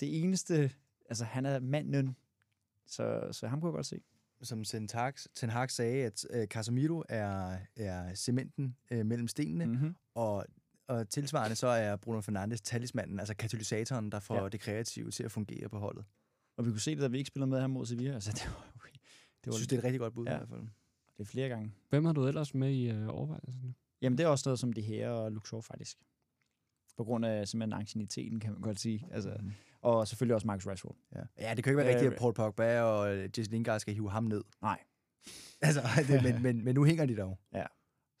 det 0.00 0.22
eneste... 0.22 0.70
Altså, 1.08 1.24
han 1.24 1.46
er 1.46 1.60
manden. 1.60 2.16
Så, 2.86 3.28
så 3.32 3.48
ham 3.48 3.60
kunne 3.60 3.68
jeg 3.68 3.74
godt 3.74 3.86
se. 3.86 4.00
Som 4.42 4.64
Ten 4.64 4.88
Hag, 4.94 5.12
Ten 5.34 5.50
Hag 5.50 5.70
sagde, 5.70 6.04
at 6.04 6.26
øh, 6.30 6.46
Casemiro 6.46 7.02
er, 7.08 7.58
er 7.76 8.14
cementen 8.14 8.76
øh, 8.90 9.06
mellem 9.06 9.28
stenene, 9.28 9.66
mm. 9.66 9.72
Mm-hmm. 9.72 9.94
og, 10.14 10.44
og 10.88 11.08
tilsvarende 11.08 11.56
så 11.56 11.66
er 11.66 11.96
Bruno 11.96 12.20
Fernandes 12.20 12.60
talismanden, 12.60 13.18
altså 13.18 13.34
katalysatoren, 13.34 14.12
der 14.12 14.20
får 14.20 14.42
Ja. 14.42 14.48
det 14.48 14.60
kreative 14.60 15.10
til 15.10 15.22
at 15.24 15.32
fungere 15.32 15.68
på 15.68 15.78
holdet. 15.78 16.04
Og 16.56 16.66
vi 16.66 16.70
kunne 16.70 16.80
se 16.80 16.90
det, 16.90 17.00
da 17.02 17.06
vi 17.08 17.18
ikke 17.18 17.28
spillede 17.28 17.50
med 17.50 17.60
ham 17.60 17.70
mod 17.70 17.86
Sevilla. 17.86 18.14
Altså, 18.14 18.30
det 18.32 18.44
var, 18.46 18.72
det 18.84 19.00
Jeg 19.46 19.50
var 19.50 19.52
synes, 19.52 19.68
det 19.68 19.76
er 19.76 19.80
et 19.80 19.84
rigtig 19.84 20.00
godt 20.00 20.14
bud 20.14 20.24
Ja. 20.26 20.34
i 20.34 20.36
hvert 20.36 20.48
fald. 20.48 20.60
det 21.16 21.20
er 21.20 21.24
flere 21.24 21.48
gange. 21.48 21.72
Hvem 21.90 22.04
har 22.04 22.12
du 22.12 22.26
ellers 22.26 22.54
med 22.54 22.70
i 22.70 22.90
øh, 22.90 23.08
overvejelsen? 23.08 23.74
Jamen, 24.02 24.18
det 24.18 24.24
er 24.24 24.28
også 24.28 24.48
noget 24.48 24.58
som 24.58 24.72
det 24.72 24.84
her 24.84 25.08
og 25.10 25.32
Shaw, 25.46 25.60
faktisk. 25.60 25.98
På 26.96 27.04
grund 27.04 27.24
af 27.26 27.48
simpelthen 27.48 27.80
ancieniteten, 27.80 28.40
kan 28.40 28.52
man 28.52 28.60
godt 28.60 28.80
sige. 28.80 29.06
Altså, 29.10 29.36
Mhm. 29.40 29.52
Og 29.82 30.08
selvfølgelig 30.08 30.34
også 30.34 30.46
Marcus 30.46 30.66
Rashford. 30.66 30.96
Ja. 31.14 31.20
ja, 31.38 31.54
det 31.54 31.64
kan 31.64 31.70
ikke 31.70 31.76
være 31.76 31.86
Øh, 31.86 31.94
rigtigt, 31.94 32.12
at 32.12 32.18
Paul 32.18 32.34
Pogba 32.34 32.80
og 32.80 33.16
øh, 33.16 33.30
Jesse 33.38 33.52
Lingard 33.52 33.80
skal 33.80 33.94
hive 33.94 34.10
ham 34.10 34.24
ned. 34.24 34.44
Nej. 34.62 34.78
Altså, 35.62 35.80
det, 36.08 36.22
men, 36.22 36.42
men, 36.42 36.64
men 36.64 36.74
nu 36.74 36.84
hænger 36.84 37.06
de 37.06 37.16
dog. 37.16 37.38
Ja. 37.54 37.64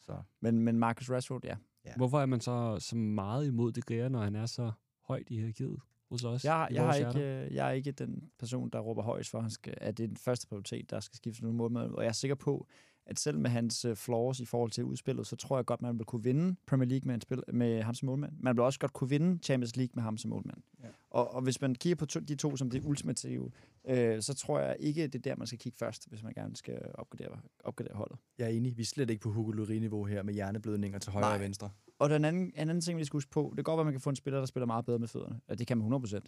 Så. 0.00 0.22
Men, 0.40 0.58
men 0.58 0.78
Marcus 0.78 1.10
Rashford, 1.10 1.44
ja. 1.44 1.56
Ja. 1.84 1.92
Hvorfor 1.96 2.20
er 2.20 2.26
man 2.26 2.40
så, 2.40 2.76
så 2.80 2.96
meget 2.96 3.46
imod 3.46 3.72
det 3.72 3.86
Gea, 3.86 4.08
når 4.08 4.22
han 4.22 4.34
er 4.34 4.46
så 4.46 4.72
højt 5.04 5.30
i 5.30 5.36
hierarkiet 5.36 5.80
hos 6.10 6.24
os? 6.24 6.44
Jeg, 6.44 6.68
jeg, 6.70 6.84
har 6.84 6.94
ikke, 6.94 7.20
øh, 7.20 7.54
jeg 7.54 7.68
er 7.68 7.72
ikke 7.72 7.92
den 7.92 8.30
person, 8.38 8.70
der 8.70 8.78
råber 8.80 9.02
højst 9.02 9.30
for, 9.30 9.38
at, 9.38 9.44
han 9.44 9.50
skal, 9.50 9.74
at 9.76 9.98
det 9.98 10.04
er 10.04 10.08
den 10.08 10.16
første 10.16 10.46
prioritet, 10.46 10.90
der 10.90 11.00
skal 11.00 11.16
skiftes 11.16 11.42
nogle 11.42 11.56
mål 11.56 11.70
med. 11.70 11.82
Og 11.82 12.02
jeg 12.02 12.08
er 12.08 12.12
sikker 12.12 12.34
på, 12.34 12.66
at 13.08 13.18
selv 13.18 13.38
med 13.38 13.50
hans 13.50 13.84
øh, 13.84 13.96
flaws 13.96 14.40
i 14.40 14.44
forhold 14.44 14.70
til 14.70 14.84
udspillet, 14.84 15.26
så 15.26 15.36
tror 15.36 15.58
jeg 15.58 15.66
godt, 15.66 15.82
man 15.82 15.98
vil 15.98 16.06
kunne 16.06 16.22
vinde 16.22 16.56
Premier 16.66 16.88
League 16.88 17.06
med, 17.06 17.14
en 17.14 17.20
spil, 17.20 17.42
med 17.52 17.82
ham 17.82 17.94
som 17.94 18.06
målmand. 18.06 18.32
Man 18.40 18.56
vil 18.56 18.62
også 18.62 18.78
godt 18.78 18.92
kunne 18.92 19.10
vinde 19.10 19.38
Champions 19.42 19.76
League 19.76 19.92
med 19.94 20.02
ham 20.02 20.18
som 20.18 20.28
målmand. 20.28 20.62
Ja. 20.82 20.88
Og, 21.10 21.34
og 21.34 21.42
hvis 21.42 21.60
man 21.60 21.74
kigger 21.74 21.96
på 21.96 22.06
to, 22.06 22.20
de 22.20 22.34
to 22.34 22.56
som 22.56 22.70
det 22.70 22.84
ultimative 22.84 23.50
øh, 23.88 24.22
så 24.22 24.34
tror 24.34 24.60
jeg 24.60 24.76
ikke, 24.80 25.02
det 25.06 25.14
er 25.14 25.18
der, 25.18 25.36
man 25.36 25.46
skal 25.46 25.58
kigge 25.58 25.78
først, 25.78 26.08
hvis 26.08 26.22
man 26.22 26.32
gerne 26.32 26.56
skal 26.56 26.78
opgradere, 26.94 27.40
opgradere 27.64 27.96
holdet. 27.96 28.18
Jeg 28.38 28.44
er 28.44 28.48
enig. 28.48 28.76
Vi 28.76 28.82
er 28.82 28.86
slet 28.86 29.10
ikke 29.10 29.22
på 29.22 29.32
Hugo 29.32 29.50
Lloris-niveau 29.50 30.04
her 30.04 30.22
med 30.22 30.34
hjerneblødninger 30.34 30.98
til 30.98 31.12
højre 31.12 31.26
Nej. 31.26 31.34
og 31.34 31.40
venstre. 31.40 31.70
Og 31.98 32.10
den 32.10 32.24
anden, 32.24 32.42
en 32.42 32.52
anden 32.56 32.80
ting, 32.80 32.98
vi 32.98 33.04
skal 33.04 33.16
huske 33.16 33.30
på, 33.30 33.46
det 33.50 33.56
kan 33.56 33.64
godt 33.64 33.76
være, 33.76 33.82
at 33.82 33.86
man 33.86 33.94
kan 33.94 34.00
få 34.00 34.10
en 34.10 34.16
spiller, 34.16 34.38
der 34.38 34.46
spiller 34.46 34.66
meget 34.66 34.84
bedre 34.84 34.98
med 34.98 35.08
fødderne. 35.08 35.40
Det 35.48 35.66
kan 35.66 35.78
man 35.78 36.02
100%. 36.04 36.18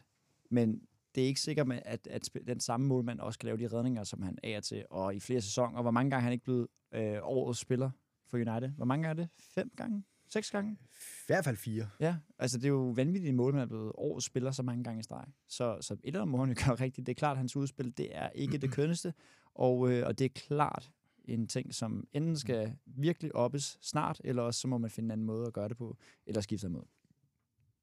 Men 0.51 0.81
det 1.15 1.23
er 1.23 1.27
ikke 1.27 1.41
sikkert, 1.41 1.67
med, 1.67 1.79
at, 1.85 2.07
at 2.07 2.29
den 2.47 2.61
samme 2.61 2.87
målmand 2.87 3.21
også 3.21 3.39
kan 3.39 3.47
lave 3.47 3.59
de 3.59 3.77
redninger, 3.77 4.05
som 4.05 4.23
han 4.23 4.39
er 4.43 4.61
til, 4.61 4.85
og 4.91 5.15
i 5.15 5.21
flere 5.21 5.41
sæsoner. 5.41 5.77
Og 5.77 5.83
hvor 5.83 5.91
mange 5.91 6.11
gange 6.11 6.21
er 6.21 6.25
han 6.25 6.33
ikke 6.33 6.45
blevet 6.45 6.67
øh, 6.95 7.19
årets 7.23 7.61
spiller 7.61 7.91
for 8.27 8.37
United? 8.37 8.69
Hvor 8.69 8.85
mange 8.85 9.09
gange 9.09 9.23
er 9.23 9.27
det? 9.27 9.45
Fem 9.55 9.71
gange? 9.77 10.05
Seks 10.29 10.51
gange? 10.51 10.73
I 10.73 11.27
hvert 11.27 11.45
fald 11.45 11.57
fire. 11.57 11.89
Ja, 12.01 12.17
altså 12.39 12.59
det 12.59 12.65
er 12.65 12.69
jo 12.69 12.93
vanvittigt, 12.97 13.25
at 13.25 13.29
en 13.29 13.37
målmand 13.37 13.63
er 13.63 13.67
blevet 13.67 13.93
årets 13.95 14.27
spiller 14.27 14.51
så 14.51 14.63
mange 14.63 14.85
gange 14.85 15.01
i 15.01 15.03
streg. 15.03 15.25
Så, 15.49 15.79
så 15.81 15.95
et 15.95 16.01
eller 16.05 16.21
andet 16.21 16.33
må 16.33 16.39
han 16.39 16.49
jo 16.49 16.55
gøre 16.67 16.75
rigtigt. 16.75 17.07
Det 17.07 17.13
er 17.13 17.19
klart, 17.19 17.33
at 17.33 17.39
hans 17.39 17.57
udspil, 17.57 17.99
det 17.99 18.17
er 18.17 18.29
ikke 18.31 18.59
det 18.59 18.73
kønneste. 18.79 19.15
Og, 19.55 19.93
øh, 19.93 20.07
og 20.07 20.19
det 20.19 20.25
er 20.25 20.29
klart 20.29 20.91
en 21.25 21.47
ting, 21.47 21.75
som 21.75 22.09
enten 22.13 22.37
skal 22.37 22.77
virkelig 22.87 23.35
oppes 23.35 23.79
snart, 23.81 24.21
eller 24.25 24.43
også 24.43 24.61
så 24.61 24.69
må 24.69 24.79
man 24.79 24.91
finde 24.91 25.07
en 25.07 25.11
anden 25.11 25.27
måde 25.27 25.47
at 25.47 25.53
gøre 25.53 25.69
det 25.69 25.77
på, 25.77 25.97
eller 26.27 26.41
skifte 26.41 26.69
mod. 26.69 26.83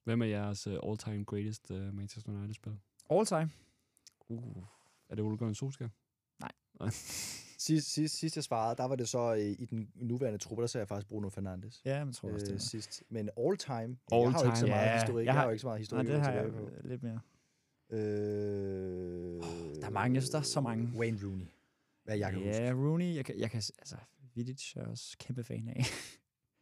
Hvem 0.03 0.21
er 0.21 0.25
jeres 0.25 0.67
uh, 0.67 0.73
all-time 0.84 1.25
greatest 1.25 1.71
uh, 1.71 1.93
Manchester 1.93 2.32
United-spiller? 2.32 2.78
All 3.10 3.26
time. 3.26 3.49
Uh, 4.30 4.64
er 5.10 5.16
det 5.16 5.24
Ole 5.26 5.38
Gunnar 5.38 5.53
Solskjaer? 5.53 5.89
Sidst, 7.58 7.91
sidst, 7.93 8.16
sidst 8.20 8.36
jeg 8.36 8.43
svarede, 8.43 8.76
der 8.78 8.84
var 8.86 8.95
det 8.95 9.10
så 9.10 9.34
øh, 9.36 9.39
i 9.39 9.66
den 9.66 9.91
nuværende 9.95 10.38
truppe, 10.39 10.62
der 10.62 10.68
sagde 10.68 10.82
jeg 10.82 10.88
faktisk 10.88 11.08
Bruno 11.08 11.30
Fernandes. 11.30 11.82
Ja, 11.86 12.03
men 12.05 12.14
tror 12.14 12.28
jeg 12.30 12.34
også, 12.36 12.45
det 12.45 12.53
Øh, 12.53 12.60
sidst. 12.60 13.03
Men 13.10 13.30
all 13.38 13.58
time, 13.58 13.97
All 14.12 14.22
jeg 14.22 14.32
har 14.32 14.39
jo 14.39 14.45
ikke 14.45 14.58
så 14.58 14.66
time. 14.66 14.70
meget 14.76 14.88
Ja, 14.88 14.99
historik. 14.99 15.26
jeg 15.26 15.26
Jeg 15.26 15.34
har 15.34 15.39
har- 15.39 15.45
jo 15.47 15.51
ikke 15.51 15.62
så 15.62 15.68
meget 15.68 15.76
Nej, 15.76 15.80
historik. 15.80 16.08
det 16.08 16.14
at 16.14 16.22
har 16.22 16.32
jeg 16.32 16.51
på. 16.53 16.70
lidt 16.84 17.03
mere. 17.03 17.20
Øh, 17.89 19.41
Der 19.82 19.86
er 19.86 19.89
mange, 19.89 20.16
jeg 20.16 20.22
synes, 20.24 20.30
der 20.30 20.38
er 20.39 20.41
så 20.43 20.62
mange. 20.62 20.91
Wayne 20.99 21.20
Rooney. 21.24 21.45
Hvad 22.03 22.18
jeg 22.18 22.32
kan 22.32 22.39
huske. 22.39 22.64
Ja, 22.64 22.72
Rooney, 22.72 23.16
jeg 23.16 23.26
kan, 23.26 23.39
jeg 23.39 23.51
kan 23.51 23.58
altså, 23.80 23.95
Vidic 24.34 24.76
er 24.76 24.82
jeg 24.82 24.89
også 24.89 25.18
kæmpe 25.20 25.43
fan 25.43 25.68
af. 25.68 25.84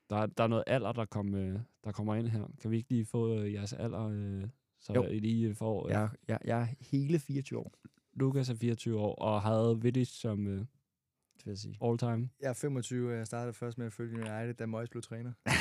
Der, 0.09 0.15
er- 0.15 0.25
der 0.25 0.43
er 0.43 0.47
noget 0.47 0.63
alder, 0.67 0.91
der, 0.91 1.05
kom, 1.05 1.35
øh, 1.35 1.59
der 1.83 1.91
kommer 1.91 2.15
ind 2.15 2.27
her. 2.27 2.47
Kan 2.61 2.71
vi 2.71 2.77
ikke 2.77 2.89
lige 2.89 3.05
få 3.05 3.39
øh, 3.39 3.53
jeres 3.53 3.73
alder, 3.73 4.03
øh, 4.07 4.43
så 4.85 4.93
Jo. 4.93 5.03
jeg 5.03 5.21
lige 5.21 5.55
får... 5.55 5.87
Øh, 5.87 5.91
Jeg, 5.91 6.09
jeg, 6.27 6.39
jeg 6.45 6.61
er 6.61 6.67
hele 6.79 7.19
24 7.19 7.59
år, 7.59 7.73
Lukas 8.13 8.49
er 8.49 8.55
24 8.55 8.99
år, 8.99 9.15
og 9.15 9.41
havde 9.41 9.79
Vidic 9.81 10.07
som 10.09 10.47
øh, 10.47 10.53
det 10.59 11.45
vil 11.45 11.51
jeg 11.51 11.57
sige. 11.57 11.77
all-time. 11.83 12.29
Jeg 12.41 12.49
er 12.49 12.53
25, 12.53 13.11
og 13.11 13.17
jeg 13.17 13.27
startede 13.27 13.53
først 13.53 13.77
med 13.77 13.85
at 13.85 13.93
følge 13.93 14.15
United, 14.15 14.53
da 14.53 14.65
Moyes 14.65 14.89
blev 14.89 15.01
træner. 15.03 15.31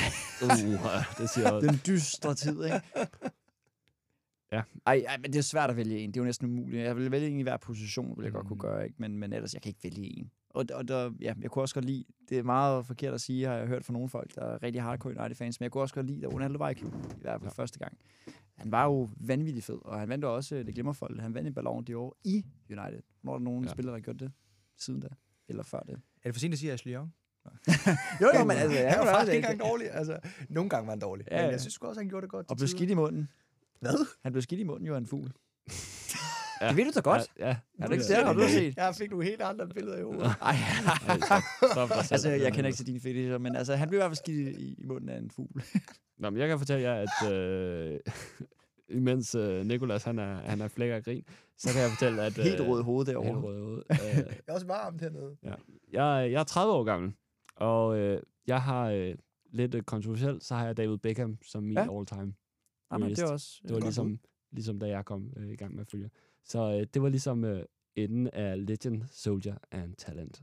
Uh, 0.42 0.48
det 1.18 1.30
siger 1.30 1.52
jeg. 1.54 1.62
Den 1.62 1.80
dystre 1.86 2.34
tid, 2.34 2.64
ikke? 2.64 2.80
Ja. 4.52 4.62
Ej, 4.86 5.04
ej, 5.08 5.16
men 5.16 5.32
det 5.32 5.38
er 5.38 5.42
svært 5.42 5.70
at 5.70 5.76
vælge 5.76 5.98
en. 5.98 6.10
Det 6.10 6.16
er 6.16 6.20
jo 6.20 6.24
næsten 6.24 6.46
umuligt. 6.48 6.82
Jeg 6.84 6.96
vil 6.96 7.10
vælge 7.10 7.28
en 7.28 7.38
i 7.38 7.42
hver 7.42 7.56
position, 7.56 8.16
vil 8.16 8.24
jeg 8.24 8.32
godt 8.32 8.46
kunne 8.46 8.54
Mm. 8.54 8.60
gøre, 8.60 8.84
ikke? 8.84 8.94
Men, 8.98 9.18
men 9.18 9.32
ellers, 9.32 9.54
jeg 9.54 9.62
kan 9.62 9.70
ikke 9.70 9.80
vælge 9.84 10.18
en. 10.18 10.30
Og, 10.50 10.64
og 10.74 10.88
der, 10.88 11.12
ja, 11.20 11.34
jeg 11.42 11.50
kunne 11.50 11.62
også 11.62 11.74
godt 11.74 11.84
lide, 11.84 12.04
det 12.28 12.38
er 12.38 12.42
meget 12.42 12.86
forkert 12.86 13.14
at 13.14 13.20
sige, 13.20 13.46
har 13.46 13.54
jeg 13.54 13.66
hørt 13.66 13.84
fra 13.84 13.92
nogle 13.92 14.08
folk, 14.08 14.34
der 14.34 14.42
er 14.42 14.62
rigtig 14.62 14.82
hardcore 14.82 15.18
United-fans, 15.20 15.60
men 15.60 15.64
jeg 15.64 15.70
kunne 15.72 15.82
også 15.82 15.94
godt 15.94 16.06
lide, 16.06 16.20
da 16.22 16.26
Ronaldo 16.26 16.58
var 16.58 16.68
i 16.70 16.74
klubben, 16.74 17.00
i 17.00 17.20
hvert 17.20 17.40
fald 17.40 17.52
ja. 17.56 17.62
første 17.62 17.78
gang. 17.78 17.98
Han 18.64 18.72
var 18.72 18.84
jo 18.84 19.08
vanvittig 19.16 19.64
fed, 19.64 19.78
og 19.84 20.00
han 20.00 20.08
vandt 20.08 20.24
jo 20.24 20.34
også, 20.36 20.54
det 20.56 20.74
glemmer 20.74 20.92
folk, 20.92 21.20
han 21.20 21.34
vandt 21.34 21.48
en 21.48 21.54
Ballon 21.54 21.84
d'Or 21.90 22.20
i 22.24 22.44
United. 22.70 23.00
Når 23.22 23.32
er 23.34 23.38
der 23.38 23.44
nogen 23.44 23.64
Ja. 23.64 23.70
spillere, 23.70 23.92
der 23.92 23.98
har 23.98 24.04
gjort 24.04 24.20
det 24.20 24.32
siden 24.78 25.00
da? 25.00 25.08
Eller 25.48 25.62
før 25.62 25.80
det? 25.80 25.92
Er 25.94 25.98
det 26.24 26.34
for 26.34 26.40
sent 26.40 26.52
at 26.52 26.58
sige 26.58 26.72
Ashley 26.72 26.92
Young? 26.94 27.14
Jo, 28.20 28.28
jo, 28.38 28.44
men 28.44 28.56
altså, 28.56 28.78
han 28.78 28.98
var 28.98 29.04
faktisk 29.04 29.26
det 29.30 29.36
ikke 29.36 29.48
engang 29.48 29.70
dårlig. 29.70 29.90
Altså, 29.92 30.18
nogle 30.48 30.70
gange 30.70 30.86
var 30.86 30.92
han 30.92 30.98
dårlig. 31.00 31.26
Ja, 31.30 31.42
men 31.42 31.50
jeg 31.50 31.60
synes 31.60 31.76
også, 31.76 32.00
han 32.00 32.08
gjorde 32.08 32.22
det 32.22 32.30
godt. 32.30 32.50
Og 32.50 32.56
blev 32.56 32.68
tider. 32.68 32.78
skidt 32.78 32.90
i 32.90 32.94
munden. 32.94 33.28
Hvad? 33.80 34.06
Han 34.22 34.32
blev 34.32 34.42
skidt 34.42 34.60
i 34.60 34.64
munden 34.64 34.86
jo 34.86 34.96
en 34.96 35.06
fugl. 35.06 35.32
Ja. 36.60 36.68
Det 36.68 36.76
ved 36.76 36.84
du 36.84 36.90
da 36.94 37.00
godt. 37.00 37.22
Ja, 37.38 37.48
ja. 37.48 37.56
Er 37.78 37.86
du 37.86 37.92
ikke 37.92 38.04
der? 38.04 38.24
Har 38.26 38.32
du 38.32 38.40
set? 38.48 38.76
Jeg 38.76 38.94
fik 38.94 39.10
nogle 39.10 39.24
helt 39.24 39.42
andre 39.42 39.68
billeder 39.68 39.98
i 39.98 40.02
hovedet. 40.02 40.22
Ej, 40.42 40.50
Ej, 40.50 41.18
stop, 41.20 41.42
stop 41.72 41.88
dig 41.88 42.04
selv. 42.04 42.12
altså, 42.12 42.30
jeg 42.30 42.52
kender 42.52 42.66
ikke 42.68 42.76
til 42.76 42.86
dine 42.86 43.00
fetischer, 43.00 43.38
men 43.38 43.56
altså, 43.56 43.76
han 43.76 43.88
blev 43.88 43.98
i 43.98 44.00
hvert 44.00 44.08
fald 44.10 44.16
skidt 44.16 44.58
i, 44.58 44.74
i 44.74 44.84
munden 44.86 45.08
af 45.08 45.18
en 45.18 45.30
fugl. 45.30 45.62
Nå, 46.18 46.30
men 46.30 46.40
jeg 46.40 46.48
kan 46.48 46.58
fortælle 46.58 46.82
jer, 46.90 46.94
at 47.06 47.32
øh, 47.32 48.00
imens 48.98 49.34
øh, 49.34 49.64
Nikolas 49.66 50.04
han 50.04 50.18
er, 50.18 50.34
han 50.34 50.60
er 50.60 50.68
flækker 50.68 50.96
af 50.96 51.04
grin, 51.04 51.24
så 51.56 51.72
kan 51.72 51.82
jeg 51.82 51.90
fortælle, 51.90 52.22
at... 52.22 52.32
Helt 52.32 52.60
rød 52.60 52.80
i 52.80 52.84
hovedet 52.84 53.14
Helt 53.14 53.24
derovre. 53.26 53.40
rød 53.48 53.56
i 53.58 53.60
hovedet. 53.62 53.84
Øh, 53.90 54.16
Jeg 54.16 54.34
er 54.48 54.52
også 54.52 54.66
varmt 54.66 55.00
hernede. 55.00 55.36
jeg, 55.92 56.32
jeg 56.32 56.40
er 56.40 56.44
30 56.44 56.72
år 56.72 56.84
gammel, 56.84 57.12
og 57.56 57.98
øh, 57.98 58.22
jeg 58.46 58.62
har 58.62 58.90
øh, 58.90 59.14
lidt 59.52 59.74
øh, 59.74 59.82
kontroversielt, 59.82 60.44
så 60.44 60.54
har 60.54 60.66
jeg 60.66 60.76
David 60.76 60.98
Beckham 60.98 61.38
som 61.42 61.62
min 61.62 61.72
Ja. 61.78 61.98
all-time. 61.98 62.34
Jamen, 62.92 63.08
det 63.10 63.18
greatest. 63.18 63.22
er 63.22 63.32
også 63.32 63.60
Det 63.62 63.74
var 63.74 63.80
ligesom, 63.80 64.08
bud. 64.18 64.28
ligesom 64.52 64.78
da 64.78 64.86
jeg 64.88 65.04
kom 65.04 65.32
øh, 65.36 65.48
i 65.50 65.56
gang 65.56 65.74
med 65.74 65.80
at 65.80 65.90
følge. 65.90 66.10
Så 66.44 66.72
øh, 66.80 66.86
det 66.94 67.02
var 67.02 67.08
ligesom 67.08 67.44
øh, 67.44 67.62
enden 67.96 68.28
af 68.32 68.66
Legend, 68.66 69.02
Soldier 69.10 69.54
and 69.72 69.94
Talent. 69.98 70.42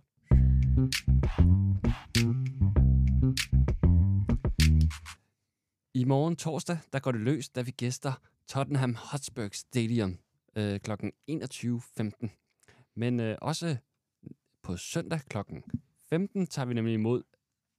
I 5.93 6.03
morgen 6.03 6.35
torsdag, 6.35 6.77
der 6.93 6.99
går 6.99 7.11
det 7.11 7.21
løs, 7.21 7.49
da 7.49 7.61
vi 7.61 7.71
gæster 7.71 8.13
Tottenham 8.47 8.95
Hotspur 8.95 9.47
Stadium 9.51 10.17
øh, 10.55 10.79
kl. 10.79 10.91
21.15. 11.31 12.27
Men 12.95 13.19
øh, 13.19 13.37
også 13.41 13.77
på 14.61 14.77
søndag 14.77 15.19
kl. 15.29 15.37
15 16.09 16.47
tager 16.47 16.65
vi 16.65 16.73
nemlig 16.73 16.93
imod 16.93 17.23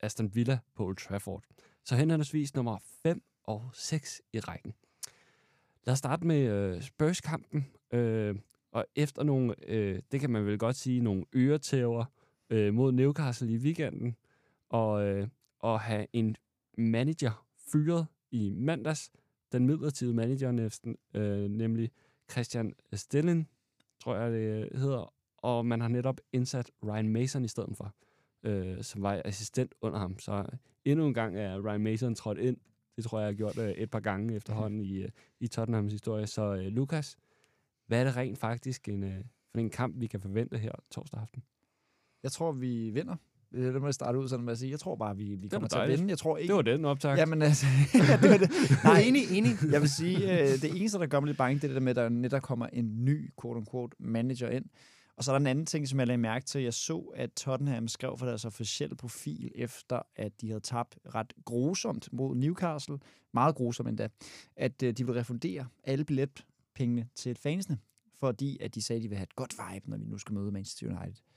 Aston 0.00 0.34
Villa 0.34 0.58
på 0.74 0.84
Old 0.84 0.96
Trafford. 0.96 1.42
Så 1.84 1.96
henholdsvis 1.96 2.54
nummer 2.54 2.78
5 3.02 3.22
og 3.44 3.70
6 3.74 4.22
i 4.32 4.40
rækken. 4.40 4.74
Lad 5.84 5.92
os 5.92 5.98
starte 5.98 6.26
med 6.26 6.40
øh, 6.40 6.82
Spurs-kampen. 6.82 7.66
Øh, 7.92 8.36
og 8.72 8.86
efter 8.96 9.22
nogle, 9.22 9.54
øh, 9.68 10.02
det 10.12 10.20
kan 10.20 10.30
man 10.30 10.46
vel 10.46 10.58
godt 10.58 10.76
sige, 10.76 11.00
nogle 11.00 11.24
øretæver 11.34 12.04
øh, 12.50 12.74
mod 12.74 12.92
Newcastle 12.92 13.52
i 13.52 13.56
weekenden, 13.56 14.16
og, 14.68 15.04
øh, 15.04 15.28
og 15.58 15.80
have 15.80 16.06
en 16.12 16.36
manager 16.78 17.46
fyret 17.72 18.06
i 18.30 18.50
mandags, 18.50 19.10
den 19.52 19.66
midlertidige 19.66 20.14
manager 20.14 20.52
næsten, 20.52 20.96
øh, 21.14 21.50
nemlig 21.50 21.90
Christian 22.30 22.74
Stillen, 22.92 23.48
tror 24.00 24.16
jeg 24.16 24.32
det 24.32 24.78
hedder, 24.78 25.14
og 25.38 25.66
man 25.66 25.80
har 25.80 25.88
netop 25.88 26.20
indsat 26.32 26.70
Ryan 26.84 27.08
Mason 27.08 27.44
i 27.44 27.48
stedet 27.48 27.76
for, 27.76 27.94
øh, 28.42 28.82
som 28.82 29.02
var 29.02 29.22
assistent 29.24 29.74
under 29.80 29.98
ham. 29.98 30.18
Så 30.18 30.46
endnu 30.84 31.06
en 31.06 31.14
gang 31.14 31.38
er 31.38 31.66
Ryan 31.66 31.82
Mason 31.82 32.14
trådt 32.14 32.38
ind. 32.38 32.56
Det 32.96 33.04
tror 33.04 33.18
jeg, 33.18 33.24
jeg 33.24 33.32
har 33.32 33.36
gjort 33.36 33.58
øh, 33.58 33.70
et 33.70 33.90
par 33.90 34.00
gange 34.00 34.34
efterhånden 34.34 34.80
i, 34.80 35.02
øh, 35.02 35.08
i 35.40 35.46
Tottenhams 35.46 35.92
historie. 35.92 36.26
Så 36.26 36.54
øh, 36.54 36.66
Lukas, 36.66 37.16
hvad 37.86 38.00
er 38.00 38.04
det 38.04 38.16
rent 38.16 38.38
faktisk 38.38 38.88
en, 38.88 39.04
øh, 39.04 39.24
for 39.50 39.58
en 39.58 39.70
kamp, 39.70 40.00
vi 40.00 40.06
kan 40.06 40.20
forvente 40.20 40.58
her 40.58 40.72
torsdag 40.90 41.20
aften? 41.20 41.42
Jeg 42.22 42.32
tror, 42.32 42.52
vi 42.52 42.90
vinder. 42.90 43.16
Det 43.52 43.74
det, 43.74 43.82
man 43.82 43.92
starte 43.92 44.18
ud 44.18 44.28
sådan 44.28 44.44
med 44.44 44.52
at 44.52 44.58
sige. 44.58 44.70
Jeg 44.70 44.80
tror 44.80 44.96
bare, 44.96 45.16
vi, 45.16 45.34
vi 45.34 45.48
kommer 45.48 45.68
til 45.68 45.78
at 45.78 45.88
vinde. 45.88 46.08
Jeg 46.08 46.18
tror 46.18 46.36
ikke... 46.36 46.48
Det 46.48 46.56
var 46.56 46.62
den 46.62 46.84
optag. 46.84 47.16
Jamen 47.16 47.42
altså, 47.42 47.66
ja, 47.94 48.16
det 48.22 48.30
var 48.30 48.36
det. 48.36 48.50
Nej, 48.84 49.00
enig, 49.00 49.22
enig. 49.38 49.56
jeg 49.72 49.80
vil 49.80 49.90
sige, 49.90 50.42
øh, 50.42 50.48
det 50.48 50.70
eneste, 50.76 50.98
der 50.98 51.06
gør 51.06 51.20
mig 51.20 51.26
lidt 51.26 51.38
bange, 51.38 51.54
det 51.54 51.64
er 51.64 51.68
det 51.68 51.74
der 51.74 51.80
med, 51.80 51.90
at 51.90 51.96
der 51.96 52.08
netop 52.08 52.42
kommer 52.42 52.66
en 52.66 53.04
ny, 53.04 53.30
quote-unquote, 53.42 53.96
manager 53.98 54.48
ind. 54.48 54.64
Og 55.16 55.24
så 55.24 55.32
er 55.32 55.34
der 55.34 55.40
en 55.40 55.46
anden 55.46 55.66
ting, 55.66 55.88
som 55.88 55.98
jeg 55.98 56.06
lagde 56.06 56.18
mærke 56.18 56.44
til. 56.44 56.62
Jeg 56.62 56.74
så, 56.74 56.98
at 57.14 57.32
Tottenham 57.32 57.88
skrev 57.88 58.18
for 58.18 58.26
deres 58.26 58.44
officielle 58.44 58.96
profil, 58.96 59.52
efter 59.54 60.02
at 60.16 60.40
de 60.40 60.48
havde 60.48 60.60
tabt 60.60 60.98
ret 61.14 61.32
grusomt 61.44 62.08
mod 62.12 62.36
Newcastle, 62.36 62.98
meget 63.34 63.54
grusomt 63.54 63.88
endda, 63.88 64.08
at 64.56 64.82
øh, 64.82 64.92
de 64.92 65.06
vil 65.06 65.14
refundere 65.14 65.66
alle 65.84 66.04
billetpengene 66.04 67.08
til 67.14 67.34
fansene, 67.34 67.78
fordi 68.20 68.58
at 68.60 68.74
de 68.74 68.82
sagde, 68.82 68.98
at 68.98 69.02
de 69.02 69.08
vil 69.08 69.18
have 69.18 69.24
et 69.24 69.36
godt 69.36 69.54
vibe, 69.58 69.90
når 69.90 69.96
vi 69.96 70.04
nu 70.04 70.18
skal 70.18 70.34
møde 70.34 70.52
Manchester 70.52 70.86
United. 70.86 71.31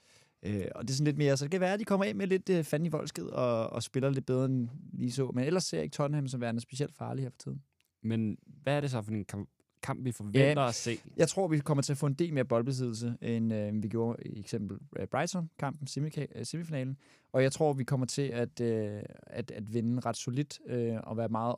Øh, 0.46 0.68
og 0.76 0.84
det 0.84 0.90
er 0.90 0.94
sådan 0.94 1.06
lidt 1.06 1.18
mere, 1.18 1.38
så 1.38 1.46
det 1.46 1.52
kan 1.52 1.62
være, 1.62 1.74
at 1.74 1.80
de 1.80 1.86
kommer 1.86 2.06
ind 2.06 2.18
med 2.18 2.28
lidt 2.28 2.50
øh, 2.50 2.64
fanden 2.64 2.86
i 2.86 2.90
voldsked 2.90 3.24
og, 3.26 3.70
og 3.70 3.84
spiller 3.84 4.10
lidt 4.10 4.26
bedre 4.26 4.46
end 4.46 4.70
lige 4.94 5.12
så. 5.12 5.32
Men 5.34 5.44
ellers 5.44 5.64
ser 5.64 5.78
jeg 5.78 5.84
ikke 5.84 5.94
Tottenham 5.94 6.28
som 6.28 6.42
værende 6.42 6.62
specielt 6.62 6.96
farlig 6.96 7.24
her 7.24 7.30
for 7.30 7.38
tiden. 7.38 7.64
Men 8.02 8.38
hvad 8.46 8.78
er 8.78 8.82
det 8.82 8.92
så 8.92 9.02
for 9.02 9.12
en 9.12 9.26
kamp, 9.26 9.50
kamp 9.82 10.06
vi 10.06 10.12
forventer 10.12 10.62
Ja. 10.62 10.68
at 10.68 10.76
se? 10.76 10.98
Jeg 11.18 11.28
tror, 11.28 11.48
vi 11.48 11.60
kommer 11.60 11.82
til 11.82 11.94
at 11.94 11.98
få 11.98 12.06
en 12.06 12.14
del 12.14 12.34
mere 12.34 12.46
boldbesiddelse, 12.46 13.18
end 13.22 13.54
øh, 13.54 13.84
vi 13.84 13.88
gjorde 13.88 14.24
i 14.26 14.40
eksempel 14.40 14.78
øh, 15.00 15.08
Brighton-kampen, 15.08 15.88
øh, 16.36 16.46
semifinalen. 16.46 16.98
Og 17.32 17.44
jeg 17.44 17.52
tror, 17.52 17.74
vi 17.74 17.84
kommer 17.84 18.06
til 18.06 18.22
at, 18.22 18.62
øh, 18.62 19.04
at, 19.24 19.52
at 19.52 19.74
vinde 19.74 20.00
ret 20.00 20.18
solidt 20.18 20.60
øh, 20.66 20.98
og 21.04 21.18
være 21.18 21.30
meget, 21.30 21.56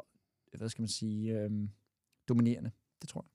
hvad 0.58 0.70
skal 0.70 0.82
man 0.82 0.88
sige, 0.90 1.40
øh, 1.40 1.52
dominerende. 2.30 2.72
Det 3.02 3.10
tror 3.10 3.22
jeg. 3.22 3.30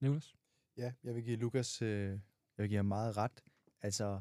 Nicholas? 0.00 0.34
Ja, 0.76 0.92
jeg 1.04 1.14
vil 1.14 1.24
give 1.24 1.36
Lukas, 1.36 1.82
øh, 1.82 2.08
jeg 2.08 2.18
vil 2.58 2.68
give 2.68 2.76
ham 2.78 2.86
meget 2.86 3.16
ret. 3.16 3.42
Altså, 3.82 4.20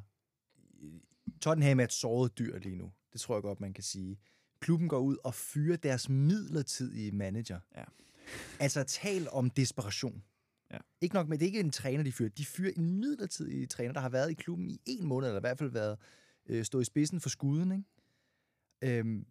Tottenham 1.41 1.79
er 1.79 1.83
et 1.83 1.93
såret 1.93 2.37
dyr 2.37 2.59
lige 2.59 2.75
nu. 2.75 2.91
Det 3.13 3.21
tror 3.21 3.35
jeg 3.35 3.41
godt, 3.41 3.61
man 3.61 3.73
kan 3.73 3.83
sige. 3.83 4.19
Klubben 4.59 4.89
går 4.89 4.99
ud 4.99 5.17
og 5.23 5.33
fyrer 5.33 5.77
deres 5.77 6.09
midlertidige 6.09 7.11
manager. 7.11 7.59
Ja. 7.75 7.83
Altså, 8.59 8.83
tal 8.83 9.29
om 9.31 9.49
desperation. 9.49 10.23
Ja. 10.71 10.77
Ikke 11.01 11.15
nok 11.15 11.27
med, 11.27 11.37
det 11.37 11.45
er 11.45 11.47
ikke 11.47 11.59
en 11.59 11.71
træner, 11.71 12.03
de 12.03 12.11
fyrer. 12.11 12.29
De 12.29 12.45
fyrer 12.45 12.73
en 12.77 12.99
midlertidig 12.99 13.69
træner, 13.69 13.93
der 13.93 13.99
har 13.99 14.09
været 14.09 14.31
i 14.31 14.33
klubben 14.33 14.69
i 14.69 14.81
en 14.85 15.07
måned, 15.07 15.27
eller 15.27 15.39
i 15.39 15.47
hvert 15.47 15.57
fald 15.57 15.71
været 15.71 15.97
øh, 16.45 16.65
stået 16.65 16.81
i 16.81 16.85
spidsen 16.85 17.21
for 17.21 17.29
skuden. 17.29 17.71
Ikke? 17.71 18.97
Øhm, 18.99 19.25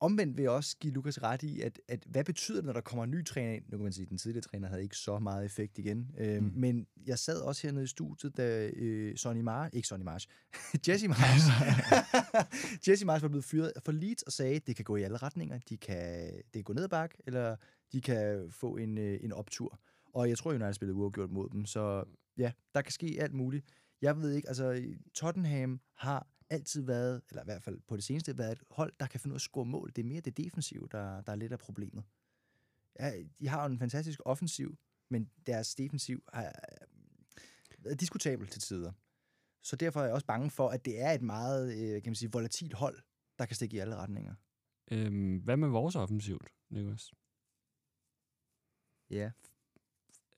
omvendt 0.00 0.36
vil 0.36 0.42
jeg 0.42 0.50
også 0.50 0.76
give 0.80 0.92
Lukas 0.92 1.22
ret 1.22 1.42
i, 1.42 1.60
at, 1.60 1.80
at 1.88 2.04
hvad 2.06 2.24
betyder 2.24 2.58
det, 2.58 2.64
når 2.64 2.72
der 2.72 2.80
kommer 2.80 3.04
en 3.04 3.10
ny 3.10 3.24
træner 3.24 3.52
ind? 3.52 3.64
Nu 3.68 3.76
kan 3.76 3.82
man 3.82 3.92
sige, 3.92 4.02
at 4.02 4.08
den 4.08 4.18
tidligere 4.18 4.42
træner 4.42 4.68
havde 4.68 4.82
ikke 4.82 4.96
så 4.96 5.18
meget 5.18 5.44
effekt 5.44 5.78
igen. 5.78 6.10
Øh, 6.18 6.42
Mm. 6.42 6.52
Men 6.54 6.86
jeg 7.06 7.18
sad 7.18 7.40
også 7.40 7.66
hernede 7.66 7.84
i 7.84 7.86
studiet, 7.86 8.36
da 8.36 8.70
øh, 8.76 9.16
Sonny 9.16 9.40
Mars, 9.40 9.70
ikke 9.72 9.88
Sonny 9.88 10.04
Mars, 10.04 10.28
Jesse 10.88 11.08
Mars, 11.14 11.42
Jesse 12.88 13.06
Mars 13.06 13.22
var 13.22 13.28
blevet 13.28 13.44
fyret 13.44 13.72
for 13.84 13.92
Leeds 13.92 14.22
og 14.22 14.32
sagde, 14.32 14.56
at 14.56 14.66
det 14.66 14.76
kan 14.76 14.84
gå 14.84 14.96
i 14.96 15.02
alle 15.02 15.16
retninger. 15.16 15.58
De 15.68 15.76
kan, 15.76 16.32
det 16.34 16.52
kan 16.52 16.64
gå 16.64 16.72
ned 16.72 16.82
ad 16.84 16.88
bakke, 16.88 17.16
eller 17.26 17.56
de 17.92 18.00
kan 18.00 18.46
få 18.50 18.76
en, 18.76 18.98
øh, 18.98 19.18
en 19.22 19.32
optur. 19.32 19.80
Og 20.14 20.28
jeg 20.28 20.38
tror, 20.38 20.50
United 20.50 20.72
spillede 20.72 20.96
uafgjort 20.96 21.30
mod 21.30 21.48
dem, 21.48 21.66
så 21.66 22.04
ja, 22.38 22.52
der 22.74 22.82
kan 22.82 22.92
ske 22.92 23.16
alt 23.20 23.34
muligt. 23.34 23.64
Jeg 24.02 24.16
ved 24.18 24.32
ikke, 24.32 24.48
altså 24.48 24.82
Tottenham 25.14 25.80
har 25.96 26.26
altid 26.50 26.82
været, 26.82 27.22
eller 27.30 27.42
i 27.42 27.44
hvert 27.44 27.62
fald 27.62 27.80
på 27.88 27.96
det 27.96 28.04
seneste, 28.04 28.38
været 28.38 28.52
et 28.52 28.62
hold, 28.70 28.92
der 29.00 29.06
kan 29.06 29.20
finde 29.20 29.32
ud 29.32 29.36
af 29.36 29.38
at 29.38 29.42
score 29.42 29.64
mål. 29.64 29.92
Det 29.96 30.02
er 30.02 30.06
mere 30.06 30.20
det 30.20 30.36
defensive, 30.36 30.88
der, 30.92 31.20
der 31.20 31.32
er 31.32 31.36
lidt 31.36 31.52
af 31.52 31.58
problemet. 31.58 32.04
Ja, 33.00 33.12
de 33.38 33.48
har 33.48 33.62
jo 33.62 33.72
en 33.72 33.78
fantastisk 33.78 34.20
offensiv, 34.24 34.78
men 35.10 35.30
deres 35.46 35.74
defensiv 35.74 36.24
er 36.32 36.52
er 37.84 37.94
diskutabel 37.94 38.46
til 38.48 38.62
tider. 38.62 38.92
Så 39.62 39.76
derfor 39.76 40.00
er 40.00 40.04
jeg 40.04 40.14
også 40.14 40.26
bange 40.26 40.50
for, 40.50 40.68
at 40.68 40.84
det 40.84 41.00
er 41.00 41.10
et 41.10 41.22
meget, 41.22 41.72
øh, 41.72 42.02
kan 42.02 42.10
man 42.10 42.14
sige, 42.14 42.32
volatilt 42.32 42.74
hold, 42.74 42.98
der 43.38 43.46
kan 43.46 43.56
stikke 43.56 43.76
i 43.76 43.78
alle 43.78 43.96
retninger. 43.96 44.34
Øhm, 44.90 45.36
hvad 45.36 45.56
med 45.56 45.68
vores 45.68 45.96
offensivt, 45.96 46.48
Niklas? 46.70 47.12
Ja. 49.10 49.30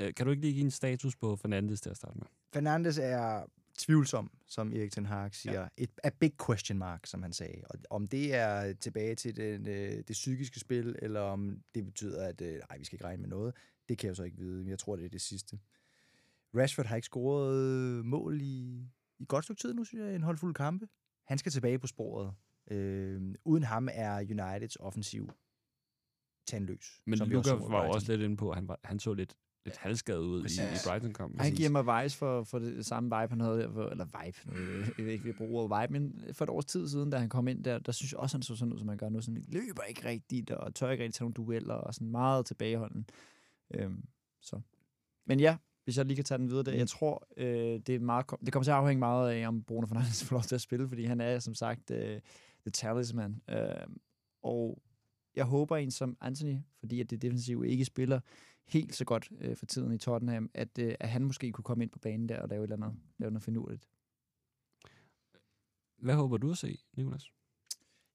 Øh, 0.00 0.14
kan 0.14 0.26
du 0.26 0.30
ikke 0.30 0.42
lige 0.42 0.54
give 0.54 0.64
en 0.64 0.70
status 0.70 1.16
på 1.16 1.36
Fernandes 1.36 1.80
til 1.80 1.90
at 1.90 1.96
starte 1.96 2.18
med? 2.18 2.26
Fernandes 2.52 2.98
er 2.98 3.46
tvivlsom, 3.78 4.30
som 4.46 4.72
Erik 4.72 4.92
Ten 4.92 5.06
Hag 5.06 5.34
siger. 5.34 5.60
Ja. 5.60 5.68
Et 5.76 5.90
a 6.04 6.10
big 6.20 6.32
question 6.46 6.78
mark, 6.78 7.06
som 7.06 7.22
han 7.22 7.32
sagde. 7.32 7.62
Og 7.64 7.78
om 7.90 8.06
det 8.06 8.34
er 8.34 8.72
tilbage 8.72 9.14
til 9.14 9.36
den, 9.36 9.68
øh, 9.68 9.92
det 9.92 10.12
psykiske 10.12 10.60
spil, 10.60 10.96
eller 11.02 11.20
om 11.20 11.62
det 11.74 11.84
betyder, 11.84 12.26
at 12.26 12.40
øh, 12.40 12.54
nej, 12.54 12.78
vi 12.78 12.84
skal 12.84 12.96
ikke 12.96 13.04
regne 13.04 13.20
med 13.20 13.28
noget, 13.28 13.54
det 13.88 13.98
kan 13.98 14.08
jeg 14.08 14.16
så 14.16 14.22
ikke 14.22 14.36
vide. 14.36 14.58
Men 14.58 14.68
jeg 14.68 14.78
tror, 14.78 14.96
det 14.96 15.04
er 15.04 15.08
det 15.08 15.20
sidste. 15.20 15.58
Rashford 16.54 16.86
har 16.86 16.96
ikke 16.96 17.06
scoret 17.06 18.04
mål 18.04 18.40
i, 18.42 18.86
i 19.18 19.24
godt 19.28 19.44
stykke 19.44 19.60
tid 19.60 19.74
nu, 19.74 19.84
synes 19.84 20.04
jeg, 20.04 20.14
en 20.14 20.22
holdfuld 20.22 20.54
kampe. 20.54 20.88
Han 21.24 21.38
skal 21.38 21.52
tilbage 21.52 21.78
på 21.78 21.86
sporet. 21.86 22.34
Øh, 22.70 23.34
uden 23.44 23.62
ham 23.62 23.88
er 23.92 24.18
Uniteds 24.18 24.76
offensiv 24.76 25.30
tandløs. 26.46 27.02
Men 27.06 27.18
mod 27.18 27.70
var 27.70 27.88
også 27.88 28.12
lidt 28.12 28.20
inde 28.20 28.36
på, 28.36 28.50
at 28.50 28.56
han, 28.56 28.68
var, 28.68 28.80
han 28.84 28.98
så 28.98 29.14
lidt, 29.14 29.36
lidt 29.64 29.76
halvskadet 29.76 30.20
ud 30.20 30.44
i, 30.44 30.44
i. 30.44 30.76
Brighton-kampen. 30.88 31.40
Han 31.40 31.52
giver 31.54 31.68
mig 31.70 31.84
vibes 31.86 32.16
for, 32.16 32.42
for 32.44 32.58
det 32.58 32.86
samme 32.86 33.06
vibe, 33.20 33.30
han 33.30 33.40
havde, 33.40 33.66
hvor- 33.66 33.88
eller 33.88 34.04
vibe, 34.04 34.38
jeg 34.98 35.04
ved 35.06 35.12
ikke, 35.12 35.24
vi 35.24 35.32
bruger 35.32 35.62
ordet 35.62 35.82
vibe, 35.82 35.92
men 36.00 36.20
for 36.34 36.44
et 36.44 36.50
års 36.50 36.64
tid 36.64 36.88
siden, 36.88 37.10
da 37.10 37.16
han 37.18 37.28
kom 37.28 37.48
ind 37.48 37.64
der, 37.64 37.78
der 37.78 37.92
synes 37.92 38.12
jeg 38.12 38.20
også, 38.20 38.36
han 38.36 38.42
så 38.42 38.56
sådan 38.56 38.72
ud, 38.72 38.78
som 38.78 38.88
han 38.88 38.98
gør 38.98 39.08
nu. 39.08 39.20
Sådan, 39.20 39.44
løber 39.48 39.82
ikke 39.82 40.04
rigtigt, 40.08 40.50
og 40.50 40.74
tør 40.74 40.90
ikke 40.90 41.04
rigtig 41.04 41.14
tage 41.14 41.24
nogle 41.24 41.34
dueller, 41.34 41.74
og 41.74 41.94
sådan 41.94 42.08
meget 42.10 42.46
tilbageholden. 42.46 43.06
Øhm, 43.74 44.04
så. 44.40 44.60
Men 45.26 45.40
ja, 45.40 45.56
hvis 45.84 45.98
jeg 45.98 46.04
lige 46.06 46.16
kan 46.16 46.24
tage 46.24 46.38
den 46.38 46.48
videre, 46.48 46.62
der, 46.62 46.72
jeg 46.72 46.88
tror, 46.88 47.26
øh, 47.36 47.80
det, 47.86 47.88
er 47.88 47.98
meget, 48.00 48.26
det 48.44 48.52
kommer 48.52 48.64
til 48.64 48.70
at 48.70 48.76
afhænge 48.76 48.98
meget 48.98 49.32
af, 49.32 49.48
om 49.48 49.62
Bruno 49.64 49.86
Fernandes 49.86 50.24
får 50.28 50.34
lov 50.36 50.42
til 50.42 50.54
at 50.54 50.60
spille, 50.60 50.88
fordi 50.88 51.04
han 51.04 51.20
er, 51.20 51.38
som 51.38 51.54
sagt, 51.54 51.90
øh, 51.90 52.20
the 52.60 52.70
talisman. 52.72 53.42
Øh, 53.50 53.86
og 54.42 54.82
jeg 55.36 55.44
håber 55.44 55.76
en 55.76 55.90
som 55.90 56.16
Anthony, 56.20 56.56
fordi 56.78 57.00
at 57.00 57.10
det 57.10 57.22
defensive 57.22 57.68
ikke 57.68 57.84
spiller 57.84 58.20
helt 58.66 58.94
så 58.94 59.04
godt 59.04 59.30
øh, 59.40 59.56
for 59.56 59.66
tiden 59.66 59.92
i 59.92 59.98
Tottenham, 59.98 60.50
at, 60.54 60.78
øh, 60.78 60.94
at 61.00 61.08
han 61.08 61.24
måske 61.24 61.52
kunne 61.52 61.64
komme 61.64 61.84
ind 61.84 61.90
på 61.90 61.98
banen 61.98 62.28
der 62.28 62.42
og 62.42 62.48
lave 62.48 62.64
et 62.64 62.72
eller 62.72 62.86
andet, 62.86 63.00
lave 63.18 63.30
noget 63.30 63.44
finurligt. 63.44 63.88
Hvad 65.98 66.14
håber 66.14 66.36
du 66.36 66.50
at 66.50 66.58
se, 66.58 66.78
Nicolas? 66.96 67.32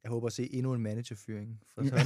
Jeg 0.03 0.09
håber 0.09 0.27
at 0.27 0.33
se 0.33 0.53
endnu 0.53 0.73
en 0.73 0.81
managerfyring. 0.83 1.59
For 1.73 1.81
Mm. 1.81 1.87
sådan. 1.93 2.05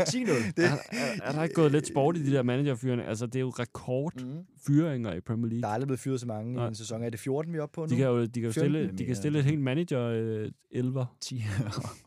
10-0. 0.00 0.52
det, 0.56 0.64
Er, 0.64 0.70
er, 0.92 1.22
er 1.22 1.32
der 1.32 1.42
ikke 1.42 1.54
gået 1.54 1.72
lidt 1.72 1.86
sport 1.86 2.16
i 2.16 2.26
de 2.26 2.32
der 2.32 2.42
managerfyrene? 2.42 3.04
Altså, 3.06 3.26
det 3.26 3.36
er 3.36 3.40
jo 3.40 3.48
rekordfyringer 3.48 5.12
i 5.14 5.20
Premier 5.20 5.48
der 5.48 5.54
League. 5.56 5.68
er 5.70 5.74
aldrig 5.74 5.86
blevet 5.86 6.00
fyret 6.00 6.20
så 6.20 6.26
mange 6.26 6.52
Nej. 6.54 6.64
i 6.64 6.68
en 6.68 6.74
sæson. 6.74 7.02
Er 7.02 7.10
det 7.10 7.20
14, 7.20 7.52
vi 7.52 7.58
er 7.58 7.62
oppe 7.62 7.74
på 7.74 7.80
nu? 7.80 7.86
De 7.86 7.96
kan 7.96 8.06
jo, 8.06 8.24
de 8.24 8.30
kan 8.40 8.42
jo 8.42 8.52
15 8.52 8.72
stille, 8.72 8.98
de 8.98 9.04
kan 9.06 9.16
stille 9.16 9.38
et 9.38 9.44
helt 9.44 9.60
manager 9.60 10.02
øh, 10.02 10.50
elver. 10.70 11.16
10. 11.20 11.42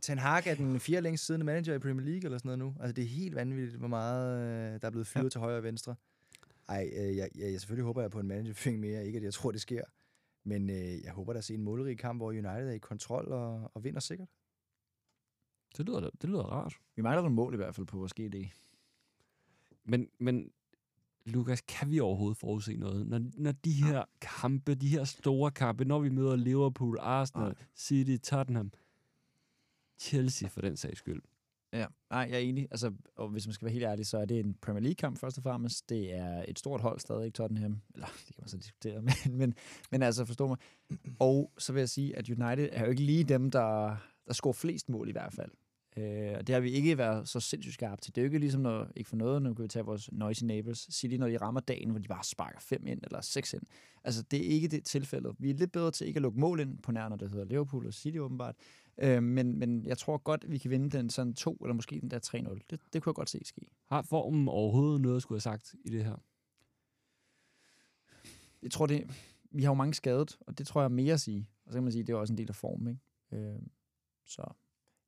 Ten 0.01 0.17
Hag 0.19 0.47
er 0.47 0.55
den 0.55 0.79
fjerde 0.79 1.01
længst 1.03 1.25
siddende 1.25 1.45
manager 1.45 1.73
i 1.73 1.79
Premier 1.79 2.05
League 2.05 2.25
eller 2.25 2.37
sådan 2.37 2.59
noget 2.59 2.59
nu. 2.59 2.73
Altså, 2.81 2.93
det 2.93 3.03
er 3.03 3.07
helt 3.07 3.35
vanvittigt, 3.35 3.79
hvor 3.79 3.87
meget 3.87 4.41
øh, 4.41 4.81
der 4.81 4.87
er 4.87 4.91
blevet 4.91 5.07
fyret 5.07 5.23
ja. 5.23 5.29
til 5.29 5.39
højre 5.39 5.57
og 5.57 5.63
venstre. 5.63 5.95
Ej, 6.69 6.89
øh, 6.95 7.17
jeg, 7.17 7.29
jeg, 7.35 7.51
jeg 7.51 7.59
selvfølgelig 7.59 7.85
håber 7.85 8.01
jeg 8.01 8.11
på 8.11 8.19
en 8.19 8.27
managerfyring 8.27 8.79
mere. 8.79 9.05
Ikke, 9.05 9.17
at 9.17 9.23
jeg 9.23 9.33
tror, 9.33 9.51
det 9.51 9.61
sker. 9.61 9.81
Men 10.43 10.69
øh, 10.69 11.03
jeg 11.03 11.11
håber, 11.11 11.33
der 11.33 11.41
ser 11.41 11.55
en 11.55 11.63
målrig 11.63 11.97
kamp, 11.97 12.19
hvor 12.19 12.27
United 12.27 12.69
er 12.69 12.73
i 12.73 12.77
kontrol 12.77 13.31
og, 13.31 13.71
og 13.73 13.83
vinder 13.83 13.99
sikkert. 13.99 14.27
Det 15.77 15.85
lyder, 15.85 16.09
det 16.21 16.29
lyder 16.29 16.43
rart. 16.43 16.79
Vi 16.95 17.01
mangler 17.01 17.21
nogle 17.21 17.35
mål 17.35 17.53
i 17.53 17.57
hvert 17.57 17.75
fald 17.75 17.87
på 17.87 17.97
vores 17.97 18.13
GD. 18.13 18.49
Men, 19.83 20.09
men 20.19 20.51
Lukas, 21.25 21.61
kan 21.61 21.91
vi 21.91 21.99
overhovedet 21.99 22.37
forudse 22.37 22.75
noget? 22.75 23.07
Når, 23.07 23.21
når 23.37 23.51
de 23.51 23.71
her 23.71 24.03
kampe, 24.21 24.75
de 24.75 24.87
her 24.87 25.03
store 25.03 25.51
kampe, 25.51 25.85
når 25.85 25.99
vi 25.99 26.09
møder 26.09 26.35
Liverpool, 26.35 26.97
Arsenal, 27.01 27.47
Nej. 27.47 27.65
City, 27.75 28.17
Tottenham, 28.23 28.71
Chelsea 29.99 30.49
for 30.49 30.61
den 30.61 30.77
sags 30.77 30.99
skyld. 30.99 31.21
Ja, 31.73 31.85
nej, 32.09 32.27
jeg 32.29 32.35
er 32.35 32.39
enig. 32.39 32.67
Altså, 32.71 32.93
og 33.15 33.29
hvis 33.29 33.47
man 33.47 33.53
skal 33.53 33.65
være 33.65 33.73
helt 33.73 33.85
ærlig, 33.85 34.05
så 34.05 34.17
er 34.17 34.25
det 34.25 34.39
en 34.39 34.55
Premier 34.61 34.81
League-kamp 34.81 35.19
først 35.19 35.37
og 35.37 35.43
fremmest. 35.43 35.89
Det 35.89 36.13
er 36.13 36.45
et 36.47 36.59
stort 36.59 36.81
hold 36.81 36.99
stadig, 36.99 37.33
Tottenham. 37.33 37.81
Eller, 37.93 38.07
det 38.07 38.35
kan 38.35 38.41
man 38.41 38.47
så 38.49 38.57
diskutere, 38.57 39.01
men, 39.25 39.37
men, 39.37 39.53
men 39.91 40.01
altså, 40.01 40.25
forstå 40.25 40.47
mig. 40.47 40.57
Og 41.19 41.51
så 41.57 41.73
vil 41.73 41.79
jeg 41.79 41.89
sige, 41.89 42.17
at 42.17 42.29
United 42.29 42.69
er 42.71 42.83
jo 42.83 42.89
ikke 42.89 43.03
lige 43.03 43.23
dem, 43.23 43.51
der, 43.51 43.95
der 44.27 44.33
scorer 44.33 44.53
flest 44.53 44.89
mål 44.89 45.09
i 45.09 45.11
hvert 45.11 45.33
fald. 45.33 45.51
Øh, 45.97 46.33
og 46.37 46.47
det 46.47 46.53
har 46.53 46.59
vi 46.59 46.71
ikke 46.71 46.97
været 46.97 47.29
så 47.29 47.39
sindssygt 47.39 47.73
skarpe 47.73 48.01
til. 48.01 48.15
Det 48.15 48.21
er 48.21 48.23
jo 48.23 48.27
ikke 48.27 48.39
ligesom, 48.39 48.61
når, 48.61 48.87
ikke 48.95 49.09
for 49.09 49.15
noget, 49.15 49.41
nu 49.41 49.53
kan 49.53 49.63
vi 49.63 49.67
tage 49.67 49.85
vores 49.85 50.11
noisy 50.11 50.43
neighbors, 50.43 50.87
City, 50.91 51.15
når 51.15 51.27
de 51.27 51.37
rammer 51.37 51.61
dagen, 51.61 51.89
hvor 51.89 51.99
de 51.99 52.07
bare 52.07 52.23
sparker 52.23 52.59
fem 52.59 52.87
ind 52.87 52.99
eller 53.03 53.21
seks 53.21 53.53
ind. 53.53 53.63
Altså, 54.03 54.23
det 54.23 54.45
er 54.45 54.49
ikke 54.49 54.67
det 54.67 54.83
tilfælde. 54.83 55.35
Vi 55.39 55.49
er 55.49 55.53
lidt 55.53 55.71
bedre 55.71 55.91
til 55.91 56.07
ikke 56.07 56.17
at 56.17 56.21
lukke 56.21 56.39
mål 56.39 56.59
ind 56.59 56.77
på 56.77 56.91
nær, 56.91 57.09
når 57.09 57.15
det 57.15 57.29
hedder 57.29 57.45
Liverpool 57.45 57.87
og 57.87 57.93
City 57.93 58.17
åbenbart. 58.17 58.55
Øh, 58.97 59.23
men, 59.23 59.59
men 59.59 59.85
jeg 59.85 59.97
tror 59.97 60.17
godt, 60.17 60.51
vi 60.51 60.57
kan 60.57 60.71
vinde 60.71 60.97
den 60.97 61.09
sådan 61.09 61.33
2 61.33 61.55
eller 61.55 61.73
måske 61.73 62.01
den 62.01 62.11
der 62.11 62.19
3-0. 62.19 62.59
Det, 62.69 62.79
det 62.93 63.03
kunne 63.03 63.09
jeg 63.09 63.15
godt 63.15 63.29
se 63.29 63.41
ske. 63.45 63.61
Har 63.89 64.01
formen 64.01 64.47
overhovedet 64.47 65.01
noget 65.01 65.15
at 65.15 65.21
skulle 65.21 65.35
have 65.35 65.41
sagt 65.41 65.75
i 65.85 65.89
det 65.89 66.05
her? 66.05 66.15
Jeg 68.61 68.71
tror, 68.71 68.85
det, 68.85 69.09
vi 69.51 69.63
har 69.63 69.71
jo 69.71 69.75
mange 69.75 69.93
skadet, 69.93 70.37
og 70.41 70.57
det 70.57 70.67
tror 70.67 70.81
jeg 70.81 70.85
er 70.85 70.89
mere 70.89 71.13
at 71.13 71.21
sige. 71.21 71.47
Og 71.65 71.71
så 71.71 71.77
kan 71.77 71.83
man 71.83 71.91
sige, 71.91 72.03
det 72.03 72.13
er 72.13 72.17
også 72.17 72.33
en 72.33 72.37
del 72.37 72.49
af 72.49 72.55
formen, 72.55 72.87
ikke? 72.87 73.45
Øh, 73.47 73.59
så 74.25 74.53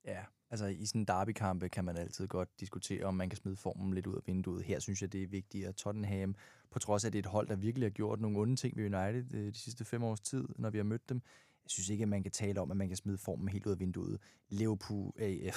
Ja, 0.05 0.23
altså 0.49 0.65
i 0.65 0.85
sådan 0.85 1.01
en 1.01 1.05
derbykampe 1.05 1.69
kan 1.69 1.85
man 1.85 1.97
altid 1.97 2.27
godt 2.27 2.49
diskutere, 2.59 3.05
om 3.05 3.13
man 3.13 3.29
kan 3.29 3.37
smide 3.37 3.55
formen 3.55 3.93
lidt 3.93 4.07
ud 4.07 4.15
af 4.15 4.21
vinduet. 4.25 4.63
Her 4.63 4.79
synes 4.79 5.01
jeg, 5.01 5.13
det 5.13 5.23
er 5.23 5.27
vigtigt, 5.27 5.67
at 5.67 5.75
Tottenham, 5.75 6.35
på 6.71 6.79
trods 6.79 7.03
af, 7.03 7.09
at 7.09 7.13
det 7.13 7.19
er 7.19 7.23
et 7.23 7.31
hold, 7.31 7.47
der 7.47 7.55
virkelig 7.55 7.85
har 7.85 7.91
gjort 7.91 8.21
nogle 8.21 8.39
onde 8.39 8.55
ting 8.55 8.77
ved 8.77 8.85
United 8.85 9.33
øh, 9.33 9.53
de 9.53 9.59
sidste 9.59 9.85
fem 9.85 10.03
års 10.03 10.21
tid, 10.21 10.47
når 10.55 10.69
vi 10.69 10.77
har 10.77 10.83
mødt 10.83 11.09
dem, 11.09 11.21
jeg 11.65 11.71
synes 11.71 11.89
ikke, 11.89 12.01
at 12.01 12.07
man 12.07 12.23
kan 12.23 12.31
tale 12.31 12.61
om, 12.61 12.71
at 12.71 12.77
man 12.77 12.87
kan 12.87 12.97
smide 12.97 13.17
formen 13.17 13.49
helt 13.49 13.65
ud 13.65 13.71
af 13.71 13.79
vinduet. 13.79 14.21
Liverpool, 14.49 15.13
øh, 15.15 15.29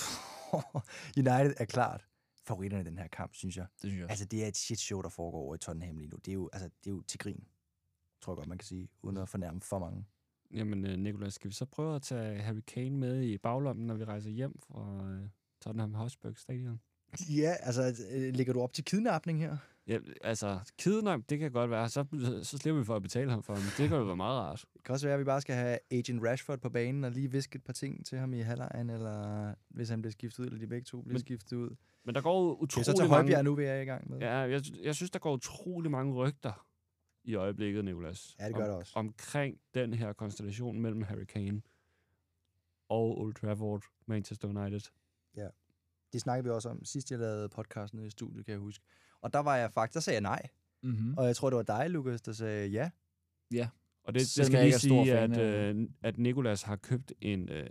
United 1.22 1.54
er 1.56 1.64
klart 1.64 2.06
favoritterne 2.46 2.82
i 2.82 2.86
den 2.86 2.98
her 2.98 3.08
kamp, 3.08 3.34
synes 3.34 3.56
jeg. 3.56 3.66
det 3.72 3.80
synes 3.80 4.00
jeg 4.00 4.10
Altså, 4.10 4.24
det 4.24 4.44
er 4.44 4.48
et 4.48 4.56
shit 4.56 4.78
show, 4.78 5.02
der 5.02 5.08
foregår 5.08 5.38
over 5.38 5.54
i 5.54 5.58
Tottenham 5.58 5.96
lige 5.96 6.08
nu. 6.08 6.16
Det 6.16 6.28
er 6.28 6.34
jo, 6.34 6.50
altså, 6.52 6.68
det 6.84 6.90
er 6.90 6.94
jo 6.94 7.02
til 7.02 7.18
grin, 7.18 7.44
tror 8.20 8.32
jeg 8.32 8.36
godt, 8.36 8.48
man 8.48 8.58
kan 8.58 8.66
sige, 8.66 8.88
uden 9.02 9.16
at 9.16 9.28
fornærme 9.28 9.60
for 9.60 9.78
mange. 9.78 10.04
Jamen, 10.54 10.86
øh, 10.86 10.96
Nicolas, 10.96 11.34
skal 11.34 11.50
vi 11.50 11.54
så 11.54 11.64
prøve 11.64 11.94
at 11.96 12.02
tage 12.02 12.38
Harry 12.38 12.60
Kane 12.66 12.96
med 12.96 13.22
i 13.22 13.38
baglommen, 13.38 13.86
når 13.86 13.94
vi 13.94 14.04
rejser 14.04 14.30
hjem 14.30 14.52
fra 14.68 15.06
øh, 15.12 15.28
Tottenham 15.60 15.94
Hotspur 15.94 16.32
Stadion? 16.36 16.80
Ja, 17.28 17.54
altså, 17.60 17.82
øh, 18.14 18.34
lægger 18.34 18.52
du 18.52 18.60
op 18.60 18.72
til 18.72 18.84
kidnapning 18.84 19.40
her? 19.40 19.56
Ja, 19.86 19.98
altså, 20.24 20.58
kidnap, 20.78 21.20
det 21.28 21.38
kan 21.38 21.52
godt 21.52 21.70
være. 21.70 21.88
Så, 21.88 22.04
så 22.42 22.58
slipper 22.58 22.78
vi 22.80 22.84
for 22.84 22.96
at 22.96 23.02
betale 23.02 23.30
ham 23.30 23.42
for 23.42 23.54
ham. 23.54 23.62
Det 23.78 23.88
kan 23.88 23.98
jo 23.98 24.04
være 24.04 24.16
meget 24.16 24.40
rart. 24.40 24.64
Det 24.74 24.84
kan 24.84 24.92
også 24.92 25.06
være, 25.06 25.14
at 25.14 25.20
vi 25.20 25.24
bare 25.24 25.40
skal 25.40 25.54
have 25.54 25.78
Agent 25.90 26.22
Rashford 26.24 26.58
på 26.58 26.68
banen 26.70 27.04
og 27.04 27.10
lige 27.10 27.30
viske 27.30 27.56
et 27.56 27.64
par 27.64 27.72
ting 27.72 28.06
til 28.06 28.18
ham 28.18 28.32
i 28.34 28.40
halvlejen, 28.40 28.90
eller 28.90 29.54
hvis 29.68 29.88
han 29.88 30.02
bliver 30.02 30.12
skiftet 30.12 30.38
ud, 30.40 30.46
eller 30.46 30.58
de 30.58 30.66
begge 30.66 30.84
to 30.84 31.02
bliver 31.02 31.12
Men- 31.14 31.20
skiftet 31.20 31.56
ud. 31.56 31.70
Men 32.04 32.14
der 32.14 32.20
går 32.20 32.42
jo 32.42 32.48
Det 32.50 32.56
er 32.56 32.62
utrolig 32.62 32.84
så 32.86 32.92
mange... 32.98 33.08
Højbjerg 33.14 33.44
nu, 33.44 33.54
vi 33.54 33.64
er 33.64 33.74
i 33.80 33.84
gang 33.84 34.10
med. 34.10 34.18
Ja, 34.18 34.34
jeg, 34.36 34.62
jeg 34.82 34.94
synes, 34.94 35.10
der 35.10 35.18
går 35.18 35.32
utrolig 35.32 35.90
mange 35.90 36.14
rygter 36.14 36.67
i 37.28 37.34
øjeblikket, 37.34 37.84
Nicolas. 37.84 38.36
Ja, 38.40 38.46
det 38.46 38.54
gør 38.54 38.62
om, 38.62 38.68
der 38.68 38.76
også. 38.76 38.92
Omkring 38.96 39.58
den 39.74 39.94
her 39.94 40.12
konstellation 40.12 40.80
mellem 40.80 41.02
Harry 41.02 41.24
Kane 41.24 41.62
og 42.88 43.20
Old 43.20 43.34
Trafford, 43.34 43.84
Manchester 44.06 44.48
United. 44.48 44.80
Det 46.12 46.20
snakkede 46.20 46.44
vi 46.44 46.50
også 46.50 46.68
om 46.68 46.84
sidst, 46.84 47.10
jeg 47.10 47.18
lavede 47.18 47.48
podcasten 47.48 48.04
i 48.04 48.10
studiet, 48.10 48.44
kan 48.44 48.52
jeg 48.52 48.60
huske. 48.60 48.84
Og 49.20 49.32
der 49.32 49.38
var 49.38 49.56
jeg 49.56 49.72
faktisk, 49.72 49.94
der 49.94 50.00
sagde 50.00 50.14
jeg 50.14 50.22
nej. 50.22 50.48
Mm-hmm. 50.82 51.18
Og 51.18 51.26
jeg 51.26 51.36
tror, 51.36 51.50
det 51.50 51.56
var 51.56 51.62
dig, 51.62 51.90
Lukas, 51.90 52.22
der 52.22 52.32
sagde 52.32 52.68
ja. 52.68 52.90
Og 54.04 54.14
det, 54.14 54.20
det 54.20 54.28
Selvom 54.28 54.46
skal 54.46 54.58
jeg 54.58 54.66
lige 54.66 54.78
sige, 54.78 55.18
at, 55.18 55.38
øh, 55.38 55.88
at 56.02 56.18
Nicolas 56.18 56.62
har 56.62 56.76
købt 56.76 57.12
en, 57.20 57.48
øh, 57.48 57.70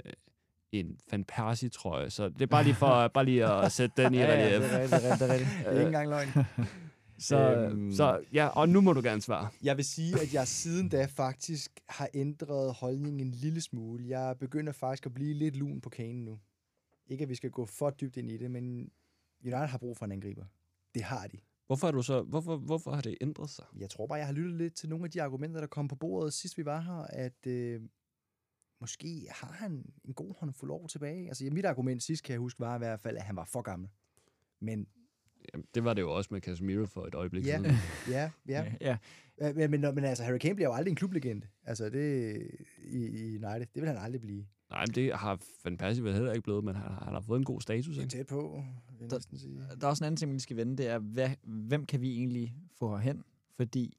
en 0.71 0.99
Van 1.11 1.23
Persie-trøje, 1.23 2.09
så 2.09 2.29
det 2.29 2.41
er 2.41 2.45
bare 2.45 2.63
lige 2.63 2.75
for 2.75 3.07
bare 3.13 3.25
lige 3.25 3.45
at 3.45 3.71
sætte 3.71 4.03
den 4.03 4.13
i 4.13 4.17
ja, 4.17 4.23
ja, 4.23 4.33
relief. 4.33 4.61
det 4.61 4.73
er 4.73 4.81
rigtigt, 4.81 5.01
det 5.01 5.09
er 5.09 5.11
rigtigt, 5.11 5.19
det 5.19 5.29
er 5.29 5.33
rigtigt. 5.33 5.59
Det 5.59 5.67
er 5.67 5.71
ikke 5.71 5.85
engang 5.85 6.09
løgn. 6.09 6.27
Så, 7.19 7.37
Øhm. 7.37 7.91
så 7.91 8.21
ja, 8.33 8.47
og 8.47 8.69
nu 8.69 8.81
må 8.81 8.93
du 8.93 9.01
gerne 9.01 9.21
svare. 9.21 9.49
Jeg 9.63 9.77
vil 9.77 9.85
sige, 9.85 10.21
at 10.21 10.33
jeg 10.33 10.47
siden 10.47 10.89
da 10.89 11.05
faktisk 11.05 11.79
har 11.89 12.09
ændret 12.13 12.73
holdningen 12.73 13.19
en 13.19 13.31
lille 13.31 13.61
smule. 13.61 14.07
Jeg 14.07 14.37
begynder 14.39 14.71
faktisk 14.71 15.05
at 15.05 15.13
blive 15.13 15.33
lidt 15.33 15.55
lun 15.55 15.81
på 15.81 15.89
Kane 15.89 16.25
nu. 16.25 16.39
Ikke 17.07 17.23
at 17.23 17.29
vi 17.29 17.35
skal 17.35 17.51
gå 17.51 17.65
for 17.65 17.89
dybt 17.89 18.17
ind 18.17 18.31
i 18.31 18.37
det, 18.37 18.51
men 18.51 18.91
United 19.43 19.67
har 19.67 19.77
brug 19.77 19.97
for 19.97 20.05
en 20.05 20.11
angriber. 20.11 20.45
Det 20.95 21.03
har 21.03 21.27
de. 21.27 21.37
Hvorfor, 21.67 21.87
er 21.87 21.91
du 21.91 22.01
så, 22.01 22.21
hvorfor, 22.21 22.57
hvorfor 22.57 22.91
har 22.91 23.01
det 23.01 23.17
ændret 23.21 23.49
sig? 23.49 23.65
Jeg 23.77 23.89
tror 23.89 24.07
bare, 24.07 24.17
jeg 24.17 24.25
har 24.27 24.33
lyttet 24.33 24.53
lidt 24.57 24.75
til 24.75 24.89
nogle 24.89 25.05
af 25.05 25.11
de 25.11 25.21
argumenter, 25.23 25.59
der 25.59 25.67
kom 25.67 25.87
på 25.87 25.95
bordet 25.95 26.33
sidst 26.33 26.57
vi 26.57 26.65
var 26.65 26.79
her, 26.81 27.05
at 27.09 27.47
øh, 27.47 27.81
måske 28.81 29.27
har 29.31 29.51
han 29.51 29.85
en 30.05 30.13
god 30.13 30.35
håndfuld 30.39 30.71
år 30.71 30.87
tilbage. 30.87 31.27
Altså 31.27 31.49
mit 31.51 31.65
argument 31.65 32.03
sidst, 32.03 32.23
kan 32.23 32.33
jeg 32.33 32.39
huske, 32.39 32.59
var 32.59 32.75
i 32.75 32.77
hvert 32.77 32.99
fald, 32.99 33.17
at 33.17 33.23
han 33.23 33.35
var 33.35 33.45
for 33.45 33.61
gammel. 33.61 33.89
Men 34.61 34.87
Jamen, 35.53 35.65
det 35.75 35.83
var 35.83 35.93
det 35.93 36.01
jo 36.01 36.11
også 36.11 36.29
med 36.33 36.41
Casemiro 36.41 36.85
for 36.85 37.05
et 37.05 37.15
øjeblik 37.15 37.45
Ja. 37.45 37.57
siden. 37.57 37.71
ja, 38.09 38.31
ja. 38.47 38.65
ja. 38.81 38.97
ja. 39.41 39.53
Men, 39.53 39.71
men, 39.71 39.81
men 39.95 40.03
altså, 40.03 40.23
Harry 40.23 40.37
Kane 40.37 40.55
bliver 40.55 40.69
jo 40.69 40.73
aldrig 40.75 40.91
en 40.91 40.95
klublegende. 40.95 41.47
Altså 41.63 41.89
det 41.89 42.37
i, 42.83 42.97
i 43.05 43.25
United. 43.35 43.65
Det 43.75 43.81
vil 43.81 43.87
han 43.87 43.97
aldrig 43.97 44.21
blive. 44.21 44.45
Nej, 44.69 44.83
men 44.87 44.95
det 44.95 45.13
har 45.15 45.39
Van 45.63 45.77
Persie 45.77 46.03
vel 46.03 46.13
heller 46.13 46.31
ikke 46.31 46.43
blevet, 46.43 46.63
men 46.63 46.75
han, 46.75 46.91
han 47.03 47.13
har 47.13 47.21
fået 47.21 47.37
en 47.39 47.45
god 47.45 47.61
status, 47.61 47.95
Det 47.95 47.97
er 47.97 48.01
ikke? 48.03 48.15
tæt 48.17 48.27
på, 48.27 48.63
vil 48.99 49.01
jeg 49.01 49.11
Der- 49.11 49.37
sige. 49.37 49.59
Der 49.81 49.85
er 49.87 49.89
også 49.89 50.03
en 50.03 50.05
anden 50.05 50.17
ting, 50.17 50.33
vi 50.33 50.39
skal 50.39 50.57
vende, 50.57 50.77
det 50.77 50.87
er, 50.87 50.99
hvad, 50.99 51.29
hvem 51.43 51.85
kan 51.85 52.01
vi 52.01 52.11
egentlig 52.17 52.55
få 52.79 52.95
herhen? 52.97 53.23
Fordi 53.57 53.97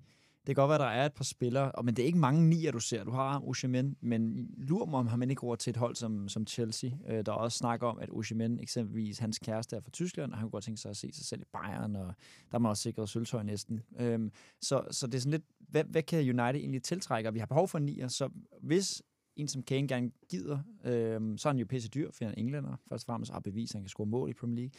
kan 0.57 0.63
godt 0.63 0.69
være, 0.69 0.79
at 0.79 0.81
der 0.81 1.03
er 1.03 1.07
et 1.07 1.13
par 1.13 1.25
spillere, 1.25 1.73
og, 1.73 1.85
men 1.85 1.97
det 1.97 2.03
er 2.03 2.07
ikke 2.07 2.19
mange 2.19 2.49
nier, 2.49 2.73
du 2.73 2.81
ser. 2.81 3.05
Du 3.05 3.11
har 3.11 3.49
Osimhen, 3.49 3.97
men 4.01 4.51
lur 4.57 4.87
mig, 4.87 5.01
om 5.01 5.07
han 5.07 5.19
man 5.19 5.31
ikke 5.31 5.43
over 5.43 5.57
til 5.57 5.71
et 5.71 5.77
hold 5.77 5.97
som, 5.97 6.29
som 6.29 6.47
Chelsea. 6.47 6.91
Øh, 7.09 7.27
der 7.27 7.33
er 7.33 7.37
også 7.37 7.59
snak 7.59 7.83
om, 7.83 7.99
at 7.99 8.11
Osimhen, 8.13 8.61
eksempelvis 8.61 9.19
hans 9.19 9.39
kæreste 9.39 9.77
er 9.77 9.81
fra 9.81 9.91
Tyskland, 9.91 10.33
og 10.33 10.39
han 10.39 10.45
kunne 10.45 10.51
godt 10.51 10.65
tænke 10.65 10.81
sig 10.81 10.91
at 10.91 10.97
se 10.97 11.13
sig 11.13 11.27
selv 11.27 11.41
i 11.41 11.45
Bayern, 11.53 11.97
og 11.97 12.15
der 12.51 12.55
er 12.55 12.59
man 12.59 12.71
også 12.71 12.83
sikret 12.83 13.09
sølvtøj 13.09 13.43
næsten. 13.43 13.81
Øhm, 14.01 14.33
så, 14.61 14.85
så 14.91 15.07
det 15.07 15.15
er 15.15 15.19
sådan 15.19 15.31
lidt, 15.31 15.45
hvad, 15.59 15.85
hvad 15.85 16.03
kan 16.03 16.19
United 16.19 16.61
egentlig 16.61 16.83
tiltrække? 16.83 17.29
Og 17.29 17.35
vi 17.35 17.39
har 17.39 17.47
behov 17.47 17.69
for 17.69 17.79
en 17.79 17.85
nier, 17.85 18.09
så 18.09 18.29
hvis 18.63 19.03
en 19.39 19.49
som 19.49 19.63
Kane 19.63 19.89
gerne 19.89 20.11
gider, 20.29 20.59
øh, 20.85 21.39
så 21.39 21.49
er 21.49 21.53
han 21.53 21.59
jo 21.59 21.67
pisse 21.67 21.89
dyr, 21.89 22.11
for 22.11 22.25
han 22.25 22.35
er 22.35 22.41
englænder, 22.41 22.77
først 22.89 23.05
og 23.05 23.07
fremmest, 23.07 23.33
og 23.33 23.43
beviser, 23.43 23.75
at 23.75 23.79
han 23.79 23.85
kan 23.85 23.89
score 23.89 24.07
mål 24.07 24.31
i 24.31 24.33
Premier 24.33 24.57
League. 24.57 24.71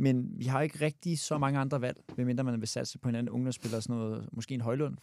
Men 0.00 0.38
vi 0.38 0.44
har 0.44 0.60
ikke 0.60 0.84
rigtig 0.84 1.18
så 1.18 1.38
mange 1.38 1.58
andre 1.58 1.80
valg, 1.80 2.04
medmindre 2.16 2.44
man 2.44 2.60
vil 2.60 2.68
satse 2.68 2.98
på 2.98 3.08
en 3.08 3.14
anden 3.14 3.30
ungdomsspiller, 3.30 3.80
sådan 3.80 3.96
noget, 3.96 4.28
måske 4.32 4.54
en 4.54 4.60
Højlund. 4.60 4.96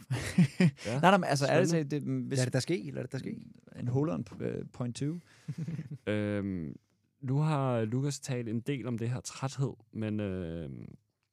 Ja, 0.59 0.69
nej, 0.85 0.99
nej, 1.01 1.17
men 1.17 1.23
altså 1.23 1.45
er 1.45 1.59
det, 1.59 1.69
spændende. 1.69 1.95
det, 1.95 2.27
hvis, 2.27 2.37
Lad 2.37 2.45
det 2.45 2.53
der 2.53 2.59
ske, 2.59 2.91
lad 2.93 3.03
det 3.03 3.11
der 3.11 3.17
ske. 3.17 3.37
en 3.79 3.87
Holland 3.87 4.41
øh, 4.41 4.65
point 4.73 4.95
two. 4.95 5.19
Øhm, 6.07 6.75
nu 7.21 7.37
har 7.37 7.85
Lukas 7.85 8.19
talt 8.19 8.49
en 8.49 8.59
del 8.59 8.87
om 8.87 8.97
det 8.97 9.09
her 9.09 9.19
træthed, 9.19 9.73
men 9.91 10.19
øh, 10.19 10.69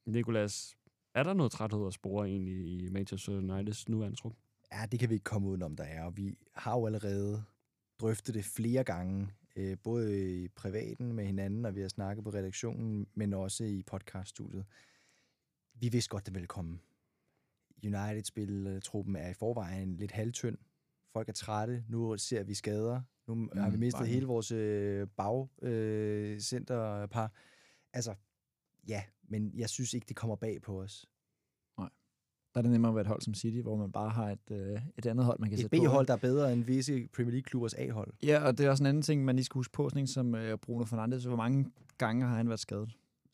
Nikolas, 0.06 0.76
er 1.14 1.22
der 1.22 1.34
noget 1.34 1.52
træthed 1.52 1.86
at 1.86 1.92
spore 1.92 2.26
egentlig 2.28 2.54
i 2.54 2.88
Manchester 2.90 3.32
Uniteds 3.36 3.88
nuværende 3.88 4.16
trup? 4.16 4.32
Ja, 4.72 4.86
det 4.92 5.00
kan 5.00 5.08
vi 5.08 5.14
ikke 5.14 5.24
komme 5.24 5.48
udenom, 5.48 5.76
der 5.76 5.84
er. 5.84 6.04
Og 6.04 6.16
vi 6.16 6.34
har 6.54 6.72
jo 6.72 6.86
allerede 6.86 7.42
drøftet 8.00 8.34
det 8.34 8.44
flere 8.44 8.84
gange, 8.84 9.28
øh, 9.56 9.76
både 9.82 10.42
i 10.42 10.48
privaten 10.48 11.12
med 11.12 11.24
hinanden, 11.24 11.64
og 11.64 11.74
vi 11.74 11.80
har 11.80 11.88
snakket 11.88 12.24
på 12.24 12.30
redaktionen, 12.30 13.06
men 13.14 13.34
også 13.34 13.64
i 13.64 13.82
podcaststudiet. 13.82 14.64
Vi 15.74 15.88
vidste 15.88 16.08
godt, 16.08 16.26
det 16.26 16.34
ville 16.34 16.46
komme. 16.46 16.78
United-spilletruppen 17.84 19.16
er 19.16 19.28
i 19.28 19.34
forvejen 19.34 19.96
lidt 19.96 20.12
halvtynd. 20.12 20.58
Folk 21.12 21.28
er 21.28 21.32
trætte. 21.32 21.84
Nu 21.88 22.16
ser 22.16 22.42
vi 22.42 22.54
skader. 22.54 23.02
Nu 23.26 23.34
mm, 23.34 23.48
har 23.56 23.70
vi 23.70 23.76
mistet 23.76 24.08
hele 24.08 24.26
vores 24.26 24.52
øh, 24.52 25.06
bagcenterpar. 25.16 25.48
Øh, 25.62 26.40
centerpar. 26.40 27.32
altså, 27.92 28.14
ja, 28.88 29.04
men 29.22 29.52
jeg 29.54 29.68
synes 29.68 29.94
ikke, 29.94 30.06
det 30.08 30.16
kommer 30.16 30.36
bag 30.36 30.62
på 30.62 30.82
os. 30.82 31.06
Der 32.54 32.58
er 32.58 32.62
det 32.62 32.70
nemmere 32.70 32.88
at 32.90 32.94
være 32.94 33.00
et 33.02 33.06
hold 33.08 33.20
som 33.20 33.34
City, 33.34 33.58
hvor 33.58 33.76
man 33.76 33.92
bare 33.92 34.10
har 34.10 34.30
et, 34.30 34.50
øh, 34.50 34.80
et 34.98 35.06
andet 35.06 35.24
hold, 35.24 35.38
man 35.38 35.48
kan 35.48 35.58
Et 35.58 35.62
sætte 35.62 35.76
på. 35.76 35.82
B-hold, 35.82 36.06
der 36.06 36.12
er 36.12 36.16
bedre 36.18 36.52
end 36.52 36.64
visse 36.64 37.08
Premier 37.16 37.32
League-klubbers 37.32 37.74
A-hold. 37.74 38.12
Ja, 38.22 38.44
og 38.46 38.58
det 38.58 38.66
er 38.66 38.70
også 38.70 38.82
en 38.82 38.86
anden 38.86 39.02
ting, 39.02 39.24
man 39.24 39.36
lige 39.36 39.44
skal 39.44 39.58
huske 39.58 39.72
på, 39.72 39.88
sådan 39.88 40.06
som 40.06 40.34
øh, 40.34 40.58
Bruno 40.58 40.84
Fernandes. 40.84 41.24
Hvor 41.24 41.36
mange 41.36 41.66
gange 41.98 42.26
har 42.26 42.36
han 42.36 42.48
været 42.48 42.60
skadet, 42.60 42.90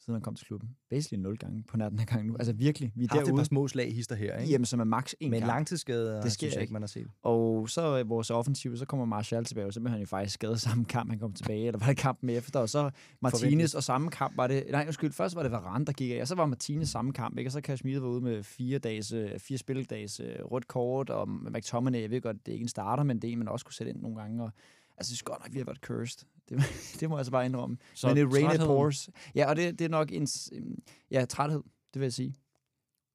siden 0.08 0.16
han 0.16 0.22
kom 0.22 0.34
til 0.34 0.46
klubben? 0.46 0.68
Basically 0.90 1.22
nul 1.22 1.36
gange 1.38 1.64
på 1.68 1.76
nær 1.76 1.88
den 1.88 1.98
her 1.98 2.06
gang 2.06 2.26
nu. 2.26 2.36
Altså 2.38 2.52
virkelig, 2.52 2.92
vi 2.96 3.04
er 3.04 3.08
Haft 3.10 3.20
et 3.20 3.26
derude. 3.26 3.38
par 3.40 3.44
små 3.44 3.68
slag 3.68 3.94
hister 3.94 4.14
her, 4.16 4.36
ikke? 4.38 4.52
Jamen, 4.52 4.64
som 4.64 4.80
er 4.80 4.84
max 4.84 5.12
en 5.20 5.30
Men 5.30 5.40
gang. 5.40 5.46
langtidsskader, 5.48 6.20
Det 6.20 6.32
sker 6.32 6.38
synes 6.46 6.54
jeg 6.54 6.60
ikke. 6.62 6.72
man 6.72 6.82
har 6.82 6.86
set. 6.86 7.06
Og 7.22 7.68
så 7.70 7.98
øh, 7.98 8.08
vores 8.08 8.30
offensiv, 8.30 8.76
så 8.76 8.84
kommer 8.86 9.06
Martial 9.06 9.44
tilbage, 9.44 9.66
og 9.66 9.72
så 9.72 9.80
bliver 9.80 9.90
han 9.90 10.00
jo 10.00 10.06
faktisk 10.06 10.34
skadet 10.34 10.60
samme 10.60 10.84
kamp, 10.84 11.10
han 11.10 11.18
kom 11.18 11.32
tilbage. 11.32 11.66
Eller 11.66 11.78
var 11.78 11.86
det 11.86 11.96
kampen 11.96 12.30
efter? 12.30 12.60
Og 12.60 12.68
så 12.68 12.90
Martinez, 13.20 13.74
og 13.74 13.82
samme 13.82 14.10
kamp 14.10 14.36
var 14.36 14.46
det... 14.46 14.64
Nej, 14.70 14.84
undskyld, 14.86 15.12
først 15.12 15.36
var 15.36 15.42
det 15.42 15.52
Varane, 15.52 15.84
der 15.84 15.92
gik 15.92 16.10
af, 16.10 16.20
og 16.20 16.28
så 16.28 16.34
var 16.34 16.46
Martinez 16.46 16.88
samme 16.88 17.12
kamp, 17.12 17.38
ikke? 17.38 17.48
Og 17.48 17.52
så 17.52 17.60
Kashmir 17.60 18.00
var 18.00 18.08
ude 18.08 18.20
med 18.20 18.42
fire, 18.42 18.78
dages, 18.78 19.12
øh, 19.12 19.38
fire 19.38 19.58
spilledags 19.58 20.20
øh, 20.20 20.26
rødt 20.44 20.68
kort, 20.68 21.10
og 21.10 21.28
McTominay, 21.28 22.00
jeg 22.02 22.10
ved 22.10 22.20
godt, 22.20 22.36
det 22.46 22.52
er 22.52 22.54
ikke 22.54 22.64
en 22.64 22.68
starter, 22.68 23.02
men 23.02 23.22
det 23.22 23.28
er 23.28 23.32
en, 23.32 23.38
man 23.38 23.48
også 23.48 23.64
kunne 23.64 23.74
sætte 23.74 23.92
ind 23.92 24.00
nogle 24.02 24.16
gange. 24.20 24.42
Og, 24.42 24.50
altså, 24.96 25.12
det 25.12 25.20
er 25.20 25.24
godt 25.24 25.40
nok, 25.44 25.52
vi 25.54 25.58
har 25.58 25.64
været 25.64 25.78
cursed. 25.78 26.26
Det, 26.48 26.58
det 27.00 27.08
må 27.08 27.14
jeg 27.16 27.18
altså 27.18 27.32
bare 27.32 27.46
indrømme. 27.46 27.76
Så 27.94 28.06
men 28.06 28.16
det 28.16 28.24
rain 28.34 28.44
it 28.44 28.50
trætheden- 28.50 28.66
pours. 28.66 29.08
Ja, 29.34 29.48
og 29.48 29.56
det, 29.56 29.78
det 29.78 29.84
er 29.84 29.88
nok 29.88 30.12
en... 30.12 30.26
øhm, 30.52 30.82
Ja, 31.10 31.24
træthed, 31.24 31.62
det 31.94 32.00
vil 32.00 32.02
jeg 32.06 32.12
sige. 32.12 32.36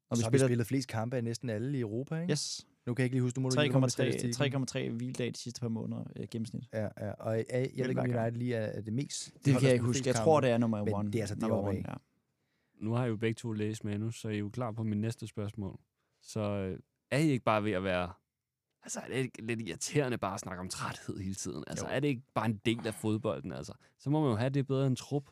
Og 0.09 0.17
så 0.17 0.23
har 0.23 0.31
vi 0.31 0.39
spillet 0.39 0.67
flest 0.67 0.87
kampe 0.87 1.17
af 1.17 1.23
næsten 1.23 1.49
alle 1.49 1.77
i 1.77 1.81
Europa, 1.81 2.21
ikke? 2.21 2.31
Yes, 2.31 2.67
Nu 2.85 2.93
kan 2.93 3.01
jeg 3.01 3.05
ikke 3.05 3.15
lige 3.15 3.21
huske, 3.23 3.39
må 3.41 3.49
du 3.49 3.55
med 3.59 3.83
3,3 3.83 3.87
statistikken. 3.87 4.67
3,3 4.69 4.89
hviledag 4.89 5.27
de 5.31 5.37
sidste 5.37 5.61
par 5.61 5.67
måneder 5.67 6.03
øh, 6.15 6.27
gennemsnit. 6.31 6.63
Ja, 6.73 6.87
ja, 7.01 7.11
og 7.11 7.37
jeg, 7.37 7.45
jeg 7.51 7.69
ved 7.77 7.89
ikke, 7.89 8.01
om. 8.01 8.05
United 8.09 8.31
lige 8.31 8.55
er 8.55 8.81
det 8.81 8.93
mest. 8.93 9.31
Det 9.45 9.53
hold, 9.53 9.61
kan 9.61 9.67
jeg 9.67 9.73
ikke 9.73 9.83
spiller 9.83 9.87
huske. 9.87 10.07
Jeg 10.07 10.15
tror, 10.15 10.39
det 10.41 10.49
er 10.49 10.57
nummer 10.57 10.83
Men 10.83 10.93
one. 10.93 11.11
det 11.11 11.15
er 11.19 11.23
altså 11.23 11.47
one, 11.51 11.69
af. 11.77 11.83
ja. 11.87 11.93
Nu 12.81 12.93
har 12.93 13.05
I 13.05 13.07
jo 13.07 13.15
begge 13.15 13.35
to 13.37 13.51
læst 13.51 13.83
manus, 13.83 14.19
så 14.21 14.29
I 14.29 14.35
er 14.35 14.39
jo 14.39 14.49
klar 14.49 14.71
på 14.71 14.83
min 14.83 15.01
næste 15.01 15.27
spørgsmål. 15.27 15.79
Så 16.21 16.39
øh, 16.39 16.79
er 17.11 17.17
I 17.17 17.29
ikke 17.29 17.43
bare 17.45 17.63
ved 17.63 17.71
at 17.71 17.83
være... 17.83 18.09
Altså, 18.83 18.99
er 18.99 19.07
det 19.07 19.15
ikke 19.15 19.45
lidt 19.45 19.61
irriterende 19.61 20.17
bare 20.17 20.33
at 20.33 20.39
snakke 20.39 20.61
om 20.61 20.69
træthed 20.69 21.17
hele 21.19 21.35
tiden? 21.35 21.63
Altså, 21.67 21.85
Jo. 21.87 21.95
er 21.95 21.99
det 21.99 22.07
ikke 22.07 22.21
bare 22.33 22.45
en 22.45 22.61
del 22.65 22.87
af 22.87 22.93
fodbolden? 22.93 23.51
Altså, 23.51 23.73
så 23.99 24.09
må 24.09 24.21
man 24.21 24.29
jo 24.29 24.35
have 24.35 24.49
det 24.49 24.67
bedre 24.67 24.87
end 24.87 24.95
trup. 24.95 25.23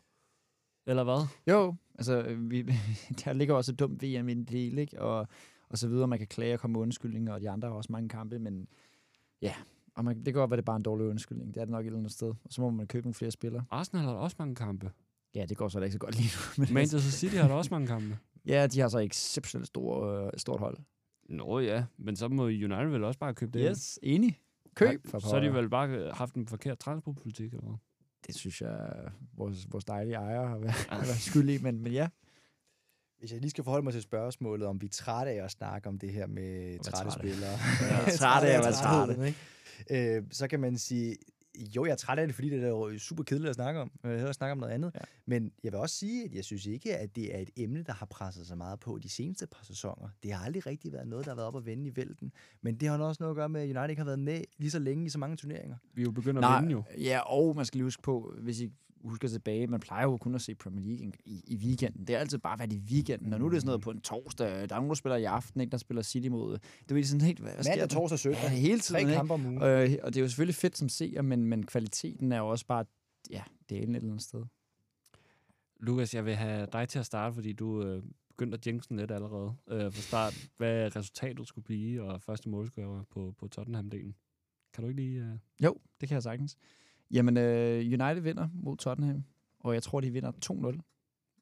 Eller 0.85 1.03
hvad? 1.03 1.27
Jo, 1.47 1.75
altså, 1.95 2.35
vi, 2.37 2.61
der 3.25 3.33
ligger 3.33 3.55
også 3.55 3.71
et 3.71 3.79
dumt 3.79 4.03
VM 4.03 4.29
i 4.29 4.31
en 4.31 4.43
del, 4.45 4.77
ikke? 4.77 5.01
Og, 5.01 5.27
og 5.69 5.77
så 5.77 5.87
videre. 5.87 6.07
Man 6.07 6.17
kan 6.19 6.27
klage 6.27 6.53
og 6.53 6.59
komme 6.59 6.71
med 6.73 6.81
undskyldninger, 6.81 7.33
og 7.33 7.41
de 7.41 7.49
andre 7.49 7.67
har 7.67 7.75
også 7.75 7.91
mange 7.91 8.09
kampe, 8.09 8.39
men 8.39 8.67
ja, 9.41 9.53
og 9.95 10.05
man, 10.05 10.15
det 10.17 10.25
kan 10.25 10.33
godt 10.33 10.49
være, 10.51 10.57
det 10.57 10.61
er 10.63 10.65
bare 10.65 10.75
en 10.75 10.83
dårlig 10.83 11.07
undskyldning. 11.07 11.53
Det 11.53 11.61
er 11.61 11.65
det 11.65 11.71
nok 11.71 11.81
et 11.81 11.85
eller 11.85 11.99
andet 11.99 12.11
sted. 12.11 12.27
Og 12.43 12.53
så 12.53 12.61
må 12.61 12.69
man 12.69 12.87
købe 12.87 13.05
nogle 13.05 13.13
flere 13.13 13.31
spillere. 13.31 13.65
Arsenal 13.71 14.05
har 14.05 14.11
også 14.13 14.35
mange 14.39 14.55
kampe. 14.55 14.91
Ja, 15.35 15.45
det 15.45 15.57
går 15.57 15.69
så 15.69 15.79
da 15.79 15.83
ikke 15.85 15.93
så 15.93 15.99
godt 15.99 16.15
lige 16.15 16.29
nu. 16.57 16.63
Men 16.65 16.73
Manchester 16.73 17.11
City 17.11 17.35
har 17.35 17.47
da 17.47 17.53
også 17.53 17.73
mange 17.73 17.87
kampe. 17.87 18.17
ja, 18.45 18.67
de 18.67 18.79
har 18.79 18.87
så 18.87 18.99
exceptionelt 18.99 19.67
stor, 19.67 20.05
øh, 20.07 20.31
stort 20.37 20.59
hold. 20.59 20.77
Nå 21.32 21.59
ja, 21.59 21.84
men 21.97 22.15
så 22.15 22.27
må 22.27 22.43
United 22.43 22.89
vel 22.89 23.03
også 23.03 23.19
bare 23.19 23.34
købe 23.34 23.59
det. 23.59 23.67
Yes, 23.69 23.99
enig. 24.03 24.39
Køb. 24.75 25.07
Så 25.19 25.29
har 25.34 25.39
de 25.39 25.53
vel 25.53 25.69
bare 25.69 25.89
øh, 25.89 26.13
haft 26.13 26.36
en 26.36 26.47
forkert 26.47 26.79
transportpolitik, 26.79 27.53
eller 27.53 27.65
hvad? 27.65 27.77
Det 28.27 28.36
synes 28.36 28.61
jeg, 28.61 28.91
vores, 29.34 29.67
vores 29.71 29.86
dejlige 29.86 30.15
ejer 30.15 30.47
har 30.47 30.57
været, 30.57 30.73
har 30.89 30.97
været 30.97 31.19
skyld 31.19 31.49
i, 31.49 31.57
men, 31.61 31.84
men 31.84 31.93
ja. 31.93 32.07
Hvis 33.19 33.32
jeg 33.32 33.39
lige 33.39 33.49
skal 33.49 33.63
forholde 33.63 33.84
mig 33.84 33.93
til 33.93 34.01
spørgsmålet, 34.01 34.67
om 34.67 34.82
vi 34.82 34.86
er 34.86 34.89
trætte 34.89 35.32
af 35.32 35.43
at 35.43 35.51
snakke 35.51 35.89
om 35.89 35.99
det 35.99 36.13
her 36.13 36.27
med 36.27 36.79
trætte 36.79 36.97
trætte. 36.97 37.11
spillere. 37.11 37.51
Ja, 37.82 38.11
trætte 38.11 38.47
af 38.47 38.57
at 38.57 38.63
være 38.63 38.73
trætheden, 38.73 39.25
ikke? 39.25 40.17
Øh, 40.17 40.23
så 40.32 40.47
kan 40.47 40.59
man 40.59 40.77
sige, 40.77 41.15
jo, 41.76 41.86
jeg 41.86 41.91
er 41.91 41.95
træt 41.95 42.20
af 42.20 42.28
det, 42.28 42.36
fordi 42.36 42.49
det 42.49 42.64
er 42.64 42.68
jo 42.68 42.99
super 42.99 43.24
kedeligt 43.24 43.49
at 43.49 43.55
snakke 43.55 43.80
om. 43.80 43.91
Jeg 44.03 44.12
vil 44.12 44.18
hellere 44.18 44.34
snakke 44.34 44.51
om 44.51 44.57
noget 44.57 44.74
andet. 44.74 44.91
Ja. 44.95 44.99
Ja. 45.01 45.05
Men 45.26 45.51
jeg 45.64 45.72
vil 45.72 45.80
også 45.80 45.95
sige, 45.95 46.26
at 46.26 46.34
jeg 46.34 46.43
synes 46.43 46.66
ikke, 46.66 46.97
at 46.97 47.16
det 47.16 47.36
er 47.36 47.39
et 47.39 47.49
emne, 47.57 47.84
der 47.84 47.93
har 47.93 48.05
presset 48.05 48.47
sig 48.47 48.57
meget 48.57 48.80
på 48.80 48.99
de 49.03 49.09
seneste 49.09 49.47
par 49.47 49.64
sæsoner. 49.64 50.09
Det 50.24 50.34
har 50.34 50.45
aldrig 50.45 50.66
rigtig 50.66 50.93
været 50.93 51.07
noget, 51.07 51.26
der 51.26 51.32
har 51.32 51.36
været 51.36 51.47
op 51.47 51.57
at 51.57 51.66
vende 51.66 51.88
i 51.88 51.95
vælten. 51.95 52.32
Men 52.62 52.76
det 52.76 52.89
har 52.89 52.97
også 52.97 53.24
noget 53.24 53.32
at 53.32 53.36
gøre 53.36 53.49
med, 53.49 53.62
at 53.62 53.66
United 53.66 53.89
ikke 53.89 53.99
har 53.99 54.05
været 54.05 54.20
med 54.20 54.41
lige 54.57 54.72
så 54.72 54.80
længe 54.80 55.05
i 55.05 55.09
så 55.09 55.20
mange 55.20 55.38
turneringer. 55.38 55.76
Vi 55.93 56.01
er 56.01 56.05
jo 56.05 56.12
begyndt 56.12 56.45
at 56.45 56.62
vinde 56.62 56.72
jo. 56.72 56.84
Ja, 56.97 57.20
og 57.20 57.55
man 57.55 57.66
skal 57.66 57.78
lige 57.78 57.86
huske 57.86 58.01
på, 58.01 58.34
hvis 58.38 58.62
I 58.62 58.72
husker 59.03 59.27
tilbage, 59.27 59.67
man 59.67 59.79
plejer 59.79 60.03
jo 60.03 60.17
kun 60.17 60.35
at 60.35 60.41
se 60.41 60.55
Premier 60.55 60.85
League 60.85 61.11
i, 61.25 61.43
i 61.47 61.55
weekenden. 61.55 62.07
Det 62.07 62.15
har 62.15 62.19
altid 62.19 62.37
bare 62.37 62.59
været 62.59 62.73
i 62.73 62.77
weekenden, 62.77 63.33
og 63.33 63.39
nu 63.39 63.45
er 63.45 63.49
det 63.49 63.61
sådan 63.61 63.67
noget 63.67 63.81
på 63.81 63.91
en 63.91 64.01
torsdag. 64.01 64.47
Der 64.47 64.75
er 64.75 64.79
nogen, 64.79 64.89
der 64.89 64.95
spiller 64.95 65.15
i 65.15 65.23
aften, 65.23 65.61
ikke? 65.61 65.71
der 65.71 65.77
spiller 65.77 66.01
City 66.01 66.27
mod... 66.27 66.59
Det 66.89 66.99
er 66.99 67.03
sådan 67.03 67.21
helt... 67.21 67.39
Hvad 67.39 67.51
sker 67.51 67.71
Mandag, 67.71 67.89
der? 67.89 67.95
torsdag, 67.95 68.19
søndag. 68.19 68.41
Ja, 68.43 68.49
hele 68.49 68.79
tiden, 68.79 68.95
Tre 68.95 68.99
ikke? 68.99 69.13
kampe 69.13 69.33
om 69.33 69.45
ugen. 69.45 69.63
Øh, 69.63 69.97
og 70.03 70.13
det 70.13 70.19
er 70.19 70.21
jo 70.21 70.27
selvfølgelig 70.27 70.55
fedt 70.55 70.77
som 70.77 70.89
seer, 70.89 71.21
men, 71.21 71.45
men 71.45 71.65
kvaliteten 71.65 72.31
er 72.31 72.37
jo 72.37 72.47
også 72.47 72.65
bare... 72.65 72.85
Ja, 73.29 73.43
det 73.69 73.77
er 73.77 73.81
et 73.81 73.85
eller 73.85 73.99
andet 73.99 74.21
sted. 74.21 74.43
Lukas, 75.79 76.15
jeg 76.15 76.25
vil 76.25 76.35
have 76.35 76.67
dig 76.73 76.89
til 76.89 76.99
at 76.99 77.05
starte, 77.05 77.33
fordi 77.33 77.53
du 77.53 77.83
øh, 77.83 78.03
begyndte 78.29 78.55
at 78.55 78.67
jinxe 78.67 78.89
den 78.89 78.97
lidt 78.97 79.11
allerede 79.11 79.53
øh, 79.67 79.93
fra 79.93 80.01
start. 80.01 80.49
Hvad 80.57 80.95
resultatet 80.95 81.47
skulle 81.47 81.65
blive, 81.65 82.03
og 82.03 82.21
første 82.21 82.49
målscorer 82.49 83.03
på, 83.09 83.33
på 83.39 83.47
Tottenham-delen. 83.47 84.13
Kan 84.73 84.83
du 84.83 84.87
ikke 84.87 85.01
lige... 85.01 85.19
Øh... 85.19 85.37
Jo, 85.63 85.77
det 86.01 86.09
kan 86.09 86.15
jeg 86.15 86.23
sagtens. 86.23 86.57
Jamen, 87.14 87.38
øh, 87.38 87.78
United 87.80 88.20
vinder 88.20 88.49
mod 88.53 88.78
Tottenham, 88.78 89.24
og 89.59 89.74
jeg 89.74 89.84
tror, 89.84 90.01
de 90.01 90.12
vinder 90.12 90.32
2-0. 90.32 90.82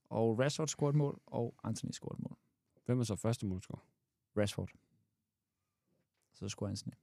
Og 0.09 0.39
Rashford 0.39 0.67
scorer 0.67 0.89
et 0.89 0.95
mål, 0.95 1.21
og 1.25 1.55
Anthony 1.63 1.91
scorer 1.91 2.13
et 2.13 2.19
mål. 2.19 2.37
Hvem 2.85 2.99
er 2.99 3.03
så 3.03 3.15
første 3.15 3.45
målscorer? 3.45 3.87
Rashford. 4.37 4.69
Så 6.33 6.49
scorer 6.49 6.69
Anthony. 6.69 6.93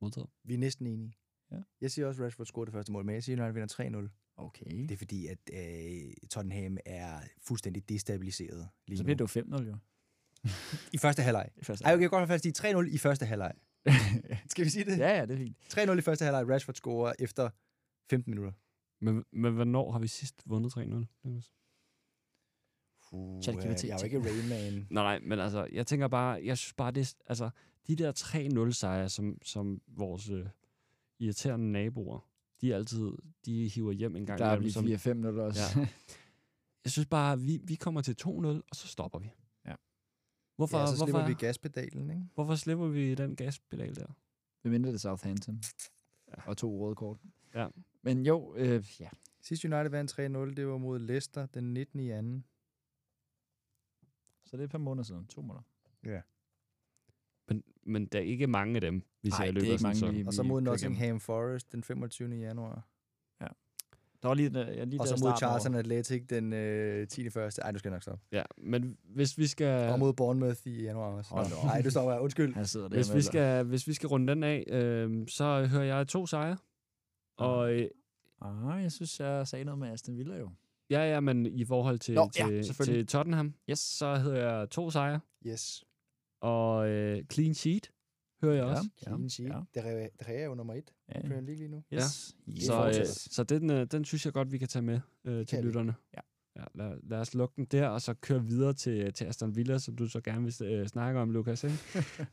Modtaget. 0.00 0.28
Vi 0.44 0.54
er 0.54 0.58
næsten 0.58 0.86
enige. 0.86 1.16
Ja. 1.50 1.56
Jeg 1.80 1.90
siger 1.90 2.06
også, 2.06 2.22
at 2.22 2.26
Rashford 2.26 2.46
scorede 2.46 2.66
det 2.66 2.72
første 2.72 2.92
mål, 2.92 3.04
men 3.04 3.14
jeg 3.14 3.22
siger, 3.24 3.36
at 3.36 3.40
United 3.56 3.76
vinder 3.84 4.08
3-0. 4.08 4.32
Okay. 4.36 4.82
Det 4.82 4.90
er 4.90 4.96
fordi, 4.96 5.26
at 5.26 5.38
øh, 5.52 6.12
Tottenham 6.30 6.76
er 6.86 7.20
fuldstændig 7.42 7.88
destabiliseret 7.88 8.68
lige 8.86 8.96
Så 8.98 9.02
nu. 9.02 9.06
bliver 9.06 9.16
det 9.26 9.36
jo 9.36 9.40
5-0 9.56 9.62
jo. 9.68 9.76
I 10.92 10.98
første 10.98 11.22
halvleg. 11.22 11.48
I 11.56 11.64
første 11.64 11.84
Ej, 11.84 11.92
okay, 11.94 12.02
jeg 12.02 12.10
kan 12.10 12.18
godt 12.18 12.28
have 12.28 12.40
fast 12.40 12.44
i 12.46 12.68
3-0 12.90 12.94
i 12.94 12.98
første 12.98 13.26
halvleg. 13.26 13.52
Skal 14.50 14.64
vi 14.64 14.70
sige 14.70 14.84
det? 14.84 14.98
ja, 14.98 15.16
ja, 15.16 15.26
det 15.26 15.34
er 15.34 15.38
fint. 15.38 15.56
3-0 15.90 15.98
i 15.98 16.00
første 16.00 16.24
halvleg. 16.24 16.54
Rashford 16.54 16.74
scorer 16.74 17.12
efter 17.18 17.50
15 18.10 18.30
minutter. 18.30 18.52
Men, 19.00 19.24
men 19.32 19.54
hvornår 19.54 19.92
har 19.92 19.98
vi 19.98 20.08
sidst 20.08 20.42
vundet 20.46 20.76
3-0? 20.76 20.82
Niklas? 21.24 21.52
Uh, 23.12 23.46
jeg 23.46 23.54
er 23.54 23.98
jo 23.98 24.04
ikke 24.04 24.30
Rayman. 24.30 24.86
Nej, 24.90 25.18
men 25.18 25.38
altså, 25.38 25.68
jeg 25.72 25.86
tænker 25.86 26.08
bare, 26.08 26.40
jeg 26.44 26.58
synes 26.58 26.72
bare, 26.72 26.90
det 26.90 27.14
altså, 27.26 27.50
de 27.86 27.96
der 27.96 28.12
3-0 28.68 28.72
sejre, 28.72 29.08
som, 29.08 29.38
som 29.42 29.80
vores 29.86 30.30
øh, 30.30 30.46
irriterende 31.18 31.72
naboer, 31.72 32.28
de 32.60 32.74
altid, 32.74 33.12
de 33.44 33.68
hiver 33.68 33.92
hjem 33.92 34.16
en 34.16 34.26
gang. 34.26 34.38
Der 34.38 34.46
er 34.46 34.70
som, 34.70 34.86
4-5 34.86 35.12
minutter 35.12 35.42
også. 35.42 35.60
Ja. 35.76 35.86
Jeg 36.84 36.92
synes 36.92 37.06
bare, 37.06 37.40
vi, 37.40 37.60
vi 37.64 37.74
kommer 37.74 38.00
til 38.00 38.16
2-0, 38.22 38.28
og 38.28 38.62
så 38.72 38.88
stopper 38.88 39.18
vi. 39.18 39.30
Ja. 40.56 40.60
Hvorfor, 40.60 40.78
ja, 40.78 40.86
så 40.86 40.96
slipper 40.96 41.12
hvorfor, 41.12 41.28
vi 41.28 41.34
gaspedalen, 41.34 42.10
ikke? 42.10 42.22
hvorfor 42.34 42.54
slipper 42.54 42.86
vi 42.86 43.14
den 43.14 43.36
gaspedal 43.36 43.94
der? 43.96 44.06
Hvem 44.62 44.72
mindre 44.72 44.92
det 44.92 45.00
Southampton. 45.00 45.62
Ja. 46.28 46.42
Og 46.48 46.56
to 46.56 46.78
røde 46.86 46.94
kort. 46.94 47.18
Ja. 47.54 47.68
Men 48.02 48.26
jo, 48.26 48.54
øh, 48.56 48.84
ja. 49.00 49.08
Sidst 49.42 49.64
United 49.64 49.88
vandt 49.90 50.12
3-0, 50.52 50.54
det 50.54 50.66
var 50.66 50.78
mod 50.78 50.98
Leicester 50.98 51.46
den 51.46 51.74
19. 51.74 52.00
i 52.00 52.10
anden. 52.10 52.44
Så 54.44 54.56
det 54.56 54.60
er 54.60 54.64
et 54.64 54.70
par 54.70 54.78
måneder 54.78 55.04
siden. 55.04 55.26
To 55.26 55.40
måneder. 55.40 55.62
Men, 57.48 57.62
men 57.82 58.06
der 58.06 58.18
er 58.18 58.22
ikke 58.22 58.46
mange 58.46 58.74
af 58.74 58.80
dem, 58.80 59.02
vi 59.22 59.30
ser 59.30 59.44
i 59.44 59.46
det 59.46 59.48
er 59.48 59.52
løbet 59.52 59.66
af 59.66 59.70
ikke 59.72 59.78
sådan 59.78 59.96
mange, 60.02 60.08
en 60.08 60.14
vi- 60.14 60.18
sæson. 60.20 60.26
Og 60.28 60.34
så 60.34 60.42
vi 60.42 60.48
mod 60.48 60.60
Nottingham 60.60 61.20
Forest 61.20 61.72
den 61.72 61.82
25. 61.84 62.36
januar. 62.36 62.88
Der 64.26 64.30
var 64.30 64.34
lige, 64.34 64.48
der, 64.50 64.72
ja, 64.72 64.84
lige 64.84 65.00
Og 65.00 65.06
der 65.06 65.16
så 65.16 65.24
mod. 65.24 65.36
Charlton 65.36 65.74
Athletic 65.74 66.22
den 66.30 66.52
øh, 66.52 67.08
10. 67.08 67.30
første. 67.30 67.62
Ej, 67.62 67.72
nu 67.72 67.78
skal 67.78 67.88
jeg 67.88 67.94
nok 67.94 68.02
stoppe. 68.02 68.24
Ja, 68.32 68.42
men 68.58 68.96
hvis 69.14 69.38
vi 69.38 69.46
skal... 69.46 69.88
Og 69.92 69.98
mod 69.98 70.12
Bournemouth 70.12 70.58
i 70.66 70.82
januar 70.82 71.06
også. 71.16 71.34
Op. 71.34 71.46
Nej, 71.64 71.82
du 71.82 71.90
stopper 71.90 72.12
jeg. 72.12 72.20
Undskyld. 72.20 72.54
Han 72.54 72.66
sidder 72.66 72.88
der 72.88 72.96
Hvis 72.96 73.10
vi, 73.10 73.14
der. 73.14 73.20
skal, 73.22 73.64
hvis 73.64 73.86
vi 73.88 73.92
skal 73.92 74.06
runde 74.08 74.32
den 74.34 74.42
af, 74.42 74.64
øh, 74.68 75.28
så 75.28 75.66
hører 75.70 75.84
jeg 75.84 76.08
to 76.08 76.26
sejre. 76.26 76.56
Og 77.38 77.72
øh, 77.72 77.88
Ah, 78.42 78.82
jeg 78.82 78.92
synes, 78.92 79.20
jeg 79.20 79.46
sagde 79.46 79.64
noget 79.64 79.78
med 79.78 79.88
Aston 79.88 80.16
Villa 80.16 80.36
jo. 80.38 80.50
ja, 80.90 81.12
ja, 81.12 81.20
men 81.20 81.46
i 81.46 81.64
forhold 81.64 81.98
til, 81.98 82.14
Nå, 82.14 82.30
ja, 82.38 82.46
til, 82.46 82.64
selvfølgelig. 82.64 83.00
til 83.00 83.06
Tottenham, 83.06 83.54
Yes. 83.70 83.78
så 83.78 84.16
hedder 84.16 84.58
jeg 84.58 84.70
to 84.70 84.90
sejre. 84.90 85.20
Yes. 85.46 85.84
Og 86.40 86.88
øh, 86.88 87.24
clean 87.32 87.54
sheet 87.54 87.90
hører 88.46 88.56
jeg 88.56 88.64
også. 88.64 88.88
Clean 89.02 89.30
sheet. 89.30 89.48
Ja. 89.50 89.60
Det 89.74 89.86
er- 90.20 90.32
er 90.32 90.44
jo 90.44 90.54
nummer 90.54 90.74
et 90.74 90.92
Ja. 91.14 91.20
Premier 91.20 91.40
League 91.40 91.54
lige 91.56 91.68
nu. 91.68 91.82
Yes. 91.94 92.36
Ja. 92.46 92.60
Så, 92.60 92.86
øh, 93.00 93.06
så 93.06 93.44
den, 93.44 93.70
øh, 93.70 93.86
den 93.86 94.04
synes 94.04 94.24
jeg 94.24 94.32
godt, 94.32 94.52
vi 94.52 94.58
kan 94.58 94.68
tage 94.68 94.82
med 94.82 95.00
øh, 95.24 95.46
til 95.46 95.64
lytterne. 95.64 95.94
Ja. 96.16 96.20
Ja, 96.56 96.64
lad, 96.74 96.98
lad 97.02 97.18
os 97.20 97.34
lukke 97.34 97.52
den 97.56 97.64
der, 97.64 97.88
og 97.88 98.02
så 98.02 98.14
køre 98.14 98.44
videre 98.44 98.72
til, 98.72 99.12
til 99.12 99.24
Aston 99.24 99.56
Villa, 99.56 99.78
som 99.78 99.96
du 99.96 100.06
så 100.08 100.20
gerne 100.20 100.42
vil 100.44 100.54
øh, 100.72 100.86
snakke 100.86 101.20
om, 101.20 101.30
Lukas. 101.30 101.64
Ikke? 101.64 101.78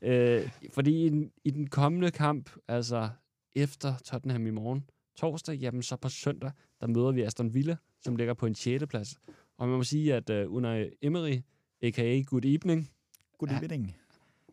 øh, 0.41 0.49
fordi 0.74 1.05
i 1.05 1.09
den, 1.09 1.32
i 1.43 1.51
den 1.51 1.68
kommende 1.70 2.11
kamp, 2.11 2.49
altså 2.68 3.09
efter 3.55 3.93
Tottenham 4.05 4.47
i 4.47 4.49
morgen, 4.49 4.84
torsdag, 5.18 5.55
jamen 5.55 5.82
så 5.84 5.95
på 5.95 6.09
søndag, 6.09 6.51
der 6.82 6.88
møder 6.88 7.11
vi 7.11 7.22
Aston 7.22 7.53
Villa, 7.53 7.76
som 8.01 8.16
ligger 8.16 8.34
på 8.34 8.45
en 8.45 8.55
6. 8.55 8.86
plads. 8.88 9.16
Og 9.57 9.68
man 9.68 9.78
må 9.78 9.84
sige, 9.84 10.16
at 10.16 10.30
øh, 10.30 10.51
Unai 10.53 10.89
Emery, 11.01 11.41
a.k.a. 11.82 12.22
Good 12.22 12.45
Evening, 12.45 12.89
Good 13.38 13.49
Ja. 13.51 13.57
evening 13.59 13.95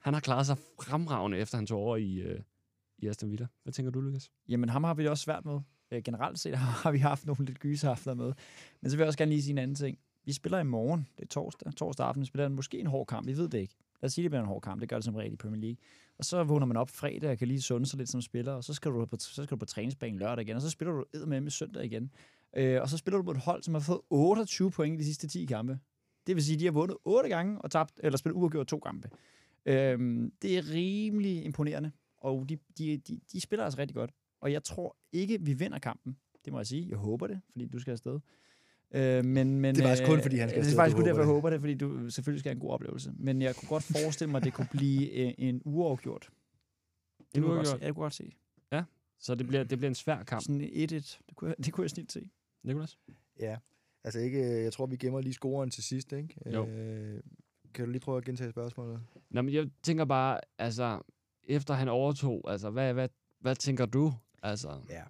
han 0.00 0.14
har 0.14 0.20
klaret 0.20 0.46
sig 0.46 0.56
fremragende, 0.82 1.38
efter 1.38 1.56
han 1.56 1.66
tog 1.66 1.80
over 1.80 1.96
i, 1.96 2.14
øh, 2.14 2.40
i 2.98 3.06
Aston 3.06 3.30
Villa. 3.30 3.46
Hvad 3.62 3.72
tænker 3.72 3.90
du, 3.90 4.00
Lukas? 4.00 4.30
Jamen, 4.48 4.68
ham 4.68 4.84
har 4.84 4.94
vi 4.94 5.02
det 5.02 5.10
også 5.10 5.22
svært 5.22 5.44
med. 5.44 5.60
Øh, 5.90 6.02
generelt 6.02 6.38
set 6.38 6.56
har 6.82 6.90
vi 6.90 6.98
haft 6.98 7.26
nogle 7.26 7.44
lidt 7.44 7.58
gyseraftener 7.58 8.14
med. 8.14 8.32
Men 8.80 8.90
så 8.90 8.96
vil 8.96 9.02
jeg 9.02 9.06
også 9.06 9.18
gerne 9.18 9.30
lige 9.30 9.42
sige 9.42 9.52
en 9.52 9.58
anden 9.58 9.74
ting. 9.74 9.98
Vi 10.24 10.32
spiller 10.32 10.58
i 10.58 10.64
morgen. 10.64 11.08
Det 11.18 11.24
er 11.24 11.28
torsdag. 11.28 11.72
Torsdag 11.76 12.06
aften 12.06 12.26
spiller 12.26 12.48
den 12.48 12.56
måske 12.56 12.78
en 12.78 12.86
hård 12.86 13.06
kamp. 13.06 13.26
Vi 13.26 13.36
ved 13.36 13.48
det 13.48 13.58
ikke. 13.58 13.74
Lad 14.02 14.08
os 14.08 14.12
sige, 14.12 14.22
det 14.22 14.30
bliver 14.30 14.42
en 14.42 14.48
hård 14.48 14.62
kamp. 14.62 14.80
Det 14.80 14.88
gør 14.88 14.96
det 14.96 15.04
som 15.04 15.14
regel 15.14 15.32
i 15.32 15.36
Premier 15.36 15.60
League. 15.60 15.76
Og 16.18 16.24
så 16.24 16.44
vågner 16.44 16.66
man 16.66 16.76
op 16.76 16.90
fredag 16.90 17.30
og 17.30 17.38
kan 17.38 17.48
lige 17.48 17.62
sunde 17.62 17.86
sig 17.86 17.98
lidt 17.98 18.08
som 18.08 18.22
spiller. 18.22 18.52
Og 18.52 18.64
så 18.64 18.74
skal 18.74 18.90
du 18.90 19.06
på, 19.06 19.16
så 19.18 19.34
skal 19.34 19.50
du 19.50 19.56
på 19.56 19.66
træningsbanen 19.66 20.18
lørdag 20.18 20.42
igen. 20.42 20.56
Og 20.56 20.62
så 20.62 20.70
spiller 20.70 20.92
du 20.92 21.04
ed 21.14 21.26
med 21.26 21.40
med 21.40 21.50
søndag 21.50 21.84
igen. 21.84 22.10
Øh, 22.56 22.82
og 22.82 22.88
så 22.88 22.96
spiller 22.96 23.18
du 23.18 23.24
på 23.24 23.30
et 23.30 23.36
hold, 23.36 23.62
som 23.62 23.74
har 23.74 23.80
fået 23.80 24.00
28 24.10 24.70
point 24.70 24.94
i 24.94 24.98
de 24.98 25.04
sidste 25.04 25.28
10 25.28 25.44
kampe. 25.44 25.78
Det 26.26 26.36
vil 26.36 26.44
sige, 26.44 26.54
at 26.54 26.60
de 26.60 26.64
har 26.64 26.72
vundet 26.72 26.96
8 27.04 27.28
gange 27.28 27.60
og 27.60 27.70
tabt, 27.70 28.00
eller 28.02 28.18
spillet 28.18 28.36
uafgjort 28.36 28.66
to 28.66 28.78
kampe. 28.78 29.10
Øhm, 29.66 30.32
det 30.42 30.58
er 30.58 30.70
rimelig 30.70 31.44
imponerende, 31.44 31.92
og 32.18 32.48
de, 32.48 32.58
de, 32.78 32.96
de, 32.96 33.20
de 33.32 33.40
spiller 33.40 33.64
altså 33.64 33.78
rigtig 33.78 33.94
godt. 33.94 34.10
Og 34.40 34.52
jeg 34.52 34.64
tror 34.64 34.96
ikke, 35.12 35.40
vi 35.40 35.52
vinder 35.52 35.78
kampen. 35.78 36.16
Det 36.44 36.52
må 36.52 36.58
jeg 36.58 36.66
sige. 36.66 36.88
Jeg 36.88 36.98
håber 36.98 37.26
det, 37.26 37.40
fordi 37.52 37.66
du 37.66 37.78
skal 37.78 37.90
afsted. 37.90 38.20
Øh, 38.94 39.24
men, 39.24 39.60
men, 39.60 39.74
Det 39.74 39.82
er 39.82 39.86
faktisk 39.86 40.02
øh, 40.02 40.08
kun, 40.08 40.22
fordi 40.22 40.36
han 40.36 40.48
skal 40.48 40.56
Det 40.56 40.66
afsted, 40.66 40.78
er 40.78 40.82
faktisk 40.82 40.96
kun 40.96 41.04
derfor, 41.06 41.20
jeg 41.20 41.26
håber 41.26 41.50
det, 41.50 41.60
fordi 41.60 41.74
du 41.74 42.10
selvfølgelig 42.10 42.40
skal 42.40 42.50
have 42.50 42.54
en 42.56 42.60
god 42.60 42.70
oplevelse. 42.70 43.12
Men 43.16 43.42
jeg 43.42 43.56
kunne 43.56 43.68
godt 43.68 43.82
forestille 43.82 44.30
mig, 44.30 44.38
at 44.38 44.44
det 44.44 44.52
kunne 44.54 44.68
blive 44.70 45.10
øh, 45.12 45.34
en 45.38 45.62
uafgjort. 45.64 46.30
Det 47.18 47.36
En 47.36 47.42
kunne 47.42 47.52
jeg, 47.52 47.56
godt 47.56 47.68
uafgjort? 47.68 47.78
se. 47.78 47.82
Ja, 47.82 47.86
det 47.86 47.94
kunne 47.94 48.04
jeg 48.04 48.10
godt 48.10 48.14
se. 48.14 48.32
Så 49.22 49.34
det 49.34 49.46
bliver, 49.46 49.64
det 49.64 49.78
bliver 49.78 49.88
en 49.90 49.94
svær 49.94 50.22
kamp. 50.22 50.42
Sådan 50.42 50.60
1-1. 50.60 50.64
Det 51.28 51.36
kunne, 51.36 51.48
jeg, 51.58 51.64
det 51.64 51.72
kunne 51.72 51.82
jeg 51.82 51.90
snilt 51.90 52.12
se. 52.12 52.30
Nicolas? 52.62 52.98
Ja. 53.40 53.56
Altså 54.04 54.20
ikke, 54.20 54.62
jeg 54.62 54.72
tror, 54.72 54.86
vi 54.86 54.96
gemmer 54.96 55.20
lige 55.20 55.32
scoren 55.32 55.70
til 55.70 55.82
sidst, 55.84 56.12
ikke? 56.12 56.34
Jo. 56.52 56.66
Øh, 56.66 57.20
kan 57.74 57.84
du 57.84 57.90
lige 57.90 58.00
prøve 58.00 58.18
at 58.18 58.24
gentage 58.24 58.50
spørgsmålet? 58.50 59.00
Nå, 59.30 59.42
men 59.42 59.54
jeg 59.54 59.68
tænker 59.82 60.04
bare, 60.04 60.40
altså, 60.58 61.00
efter 61.44 61.74
han 61.74 61.88
overtog, 61.88 62.50
altså, 62.50 62.70
hvad, 62.70 62.94
hvad, 62.94 63.08
hvad 63.40 63.56
tænker 63.56 63.86
du? 63.86 64.12
Altså, 64.42 64.80
Ja. 64.88 65.02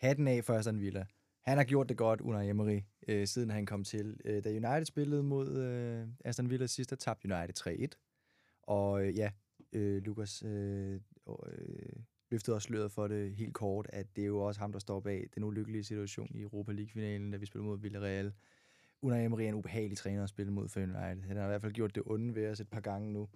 Hatten 0.00 0.28
af 0.28 0.44
for 0.44 0.54
Aston 0.54 0.80
Villa. 0.80 1.06
Han 1.42 1.56
har 1.56 1.64
gjort 1.64 1.88
det 1.88 1.96
godt 1.96 2.20
under 2.20 2.40
Emery, 2.40 2.80
øh, 3.08 3.26
siden 3.26 3.50
han 3.50 3.66
kom 3.66 3.84
til. 3.84 4.20
Øh, 4.24 4.44
da 4.44 4.50
United 4.50 4.84
spillede 4.84 5.22
mod 5.22 5.56
øh, 5.56 6.06
Aston 6.24 6.50
Villa 6.50 6.66
sidst, 6.66 6.90
der 6.90 6.96
tabte 6.96 7.34
United 7.34 7.88
3-1. 7.92 8.60
Og 8.62 9.06
øh, 9.06 9.16
ja, 9.18 9.30
øh, 9.72 10.02
Lukas 10.02 10.42
øh, 10.42 11.00
øh, 11.28 11.92
løftede 12.30 12.56
også 12.56 12.66
sløret 12.66 12.92
for 12.92 13.08
det 13.08 13.34
helt 13.34 13.54
kort, 13.54 13.86
at 13.92 14.16
det 14.16 14.22
er 14.22 14.26
jo 14.26 14.38
også 14.38 14.60
ham, 14.60 14.72
der 14.72 14.78
står 14.78 15.00
bag 15.00 15.26
den 15.34 15.44
ulykkelige 15.44 15.84
situation 15.84 16.30
i 16.34 16.40
Europa 16.40 16.72
League-finalen, 16.72 17.30
da 17.30 17.36
vi 17.36 17.46
spillede 17.46 17.68
mod 17.68 17.78
Villarreal. 17.78 18.32
Unai 19.04 19.24
Emery 19.24 19.40
er 19.42 19.48
en 19.48 19.54
ubehagelig 19.54 19.98
træner 19.98 20.22
at 20.22 20.28
spille 20.28 20.52
mod 20.52 20.68
for 20.68 20.80
United. 20.80 21.22
Han 21.28 21.36
har 21.36 21.44
i 21.44 21.46
hvert 21.48 21.60
fald 21.60 21.72
gjort 21.72 21.94
det 21.94 22.02
onde 22.06 22.34
ved 22.34 22.50
os 22.50 22.60
et 22.60 22.68
par 22.68 22.80
gange 22.80 23.12
nu. 23.12 23.28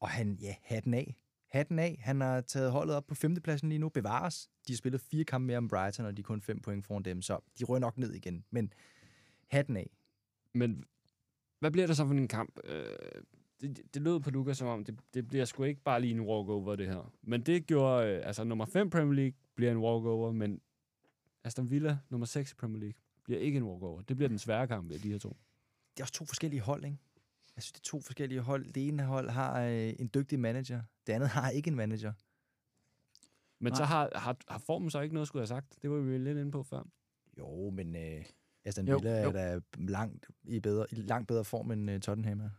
Og 0.00 0.08
han, 0.08 0.38
ja, 0.42 0.54
hatten 0.62 0.94
af. 0.94 1.16
Hatten 1.50 1.78
af. 1.78 1.98
Han 2.02 2.20
har 2.20 2.40
taget 2.40 2.72
holdet 2.72 2.96
op 2.96 3.06
på 3.06 3.14
femtepladsen 3.14 3.68
lige 3.68 3.78
nu. 3.78 3.88
Bevares. 3.88 4.50
De 4.66 4.72
har 4.72 4.76
spillet 4.76 5.00
fire 5.00 5.24
kampe 5.24 5.46
mere 5.46 5.56
om 5.58 5.68
Brighton, 5.68 6.06
og 6.06 6.16
de 6.16 6.20
er 6.20 6.24
kun 6.24 6.40
fem 6.40 6.60
point 6.60 6.84
foran 6.84 7.02
dem, 7.02 7.22
så 7.22 7.38
de 7.58 7.64
rører 7.64 7.78
nok 7.80 7.98
ned 7.98 8.12
igen. 8.14 8.44
Men 8.50 8.72
hatten 9.48 9.76
af. 9.76 9.90
men 10.54 10.84
hvad 11.60 11.70
bliver 11.70 11.86
det 11.86 11.96
så 11.96 12.06
for 12.06 12.14
en 12.14 12.28
kamp? 12.28 12.58
Øh, 12.64 12.84
det, 13.60 13.76
det- 13.76 13.94
det 13.94 14.02
lød 14.02 14.20
på 14.20 14.30
Lukas 14.30 14.58
som 14.58 14.68
om, 14.68 14.84
det, 14.84 14.98
det 15.14 15.28
bliver 15.28 15.44
sgu 15.44 15.62
ikke 15.64 15.82
bare 15.82 16.00
lige 16.00 16.14
en 16.14 16.20
walkover, 16.20 16.76
det 16.76 16.86
her. 16.86 17.12
Men 17.22 17.42
det 17.42 17.66
gjorde, 17.66 18.08
øh, 18.08 18.26
altså 18.26 18.44
nummer 18.44 18.64
5 18.66 18.90
Premier 18.90 19.14
League 19.14 19.34
bliver 19.54 19.72
en 19.72 19.78
walkover, 19.78 20.32
men 20.32 20.60
Aston 21.44 21.70
Villa, 21.70 21.98
nummer 22.10 22.26
6 22.26 22.52
i 22.52 22.54
Premier 22.54 22.80
League, 22.80 22.94
bliver 23.28 23.40
ikke 23.40 23.56
en 23.56 23.62
walkover. 23.62 24.02
Det 24.02 24.16
bliver 24.16 24.28
den 24.28 24.38
svære 24.38 24.66
kamp 24.66 24.92
af 24.92 25.00
de 25.00 25.10
her 25.10 25.18
to. 25.18 25.36
Det 25.96 26.00
er 26.00 26.04
også 26.04 26.12
to 26.14 26.24
forskellige 26.24 26.60
hold, 26.60 26.84
ikke? 26.84 26.98
Jeg 27.56 27.62
synes, 27.62 27.72
det 27.72 27.80
er 27.80 27.84
to 27.90 28.00
forskellige 28.00 28.40
hold. 28.40 28.72
Det 28.72 28.88
ene 28.88 29.02
hold 29.02 29.30
har 29.30 29.60
øh, 29.62 29.92
en 29.98 30.10
dygtig 30.14 30.40
manager. 30.40 30.82
Det 31.06 31.12
andet 31.12 31.28
har 31.28 31.50
ikke 31.50 31.68
en 31.68 31.76
manager. 31.76 32.12
Men 33.58 33.72
Nej. 33.72 33.76
så 33.76 33.84
har, 33.84 34.10
har, 34.14 34.36
har 34.48 34.58
formen 34.58 34.90
så 34.90 35.00
ikke 35.00 35.14
noget, 35.14 35.28
skulle 35.28 35.40
jeg 35.40 35.48
have 35.54 35.60
sagt. 35.60 35.82
Det 35.82 35.90
var 35.90 35.96
vi 35.96 36.18
lidt 36.18 36.38
inde 36.38 36.50
på 36.50 36.62
før. 36.62 36.82
Jo, 37.38 37.70
men 37.70 37.96
øh, 37.96 38.24
Aston 38.64 38.88
Jo, 38.88 38.96
Villa 38.96 39.22
jo. 39.22 39.28
er 39.28 39.32
da 39.32 39.60
langt, 39.78 40.26
i, 40.44 40.60
bedre, 40.60 40.86
i 40.90 40.94
langt 40.94 41.28
bedre 41.28 41.44
form 41.44 41.70
end 41.70 41.90
øh, 41.90 42.00
Tottenham 42.00 42.40
er. 42.40 42.50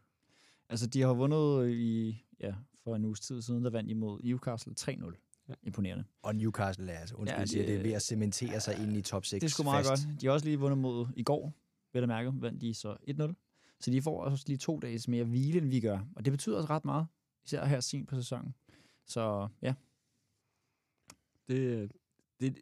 Altså, 0.70 0.88
de 0.88 1.02
har 1.02 1.14
vundet 1.14 1.70
i, 1.70 2.26
ja, 2.40 2.56
for 2.84 2.96
en 2.96 3.06
uges 3.06 3.20
tid 3.20 3.42
siden, 3.42 3.64
der 3.64 3.70
vandt 3.70 3.90
imod 3.90 4.22
Newcastle 4.24 4.74
3-0. 4.80 5.29
Imponerende. 5.64 6.04
Og 6.22 6.36
Newcastle 6.36 6.92
er 6.92 7.00
altså, 7.00 7.16
undskyld, 7.16 7.36
Ja, 7.36 7.40
ja, 7.42 7.46
siger, 7.46 7.62
det- 7.62 7.68
det 7.70 7.80
er 7.80 7.84
ved 7.84 7.92
at 7.92 8.02
cementere 8.02 8.60
sig 8.60 8.78
ind 8.84 8.98
i 8.98 9.02
top 9.02 9.26
6 9.26 9.42
Det 9.42 9.48
er 9.48 9.52
sgu 9.52 9.64
meget 9.64 9.86
godt. 9.86 10.22
De 10.22 10.26
har 10.26 10.34
også 10.34 10.46
lige 10.46 10.60
vundet 10.60 10.78
mod 10.78 11.08
i 11.16 11.24
går, 11.24 11.54
ved 11.94 12.02
at 12.02 12.08
mærke, 12.08 12.32
vandt 12.42 12.62
de 12.62 12.74
så 12.74 12.98
1-0. 13.08 13.36
Så 13.80 13.92
de 13.92 14.02
får 14.02 14.24
også 14.24 14.44
lige 14.48 14.58
to 14.58 14.80
dages 14.80 15.08
mere 15.08 15.24
hvile, 15.24 15.58
end 15.58 15.70
vi 15.70 15.80
gør. 15.80 16.00
Og 16.16 16.26
det 16.26 16.34
betyder 16.34 16.58
også 16.58 16.70
ret 16.70 16.86
meget, 16.86 17.08
især 17.46 17.66
her 17.66 17.80
sent 17.80 18.08
på 18.10 18.16
sæsonen. 18.16 18.54
Så 19.06 19.48
ja, 19.62 19.74
Det, 21.48 21.92
det, 22.40 22.58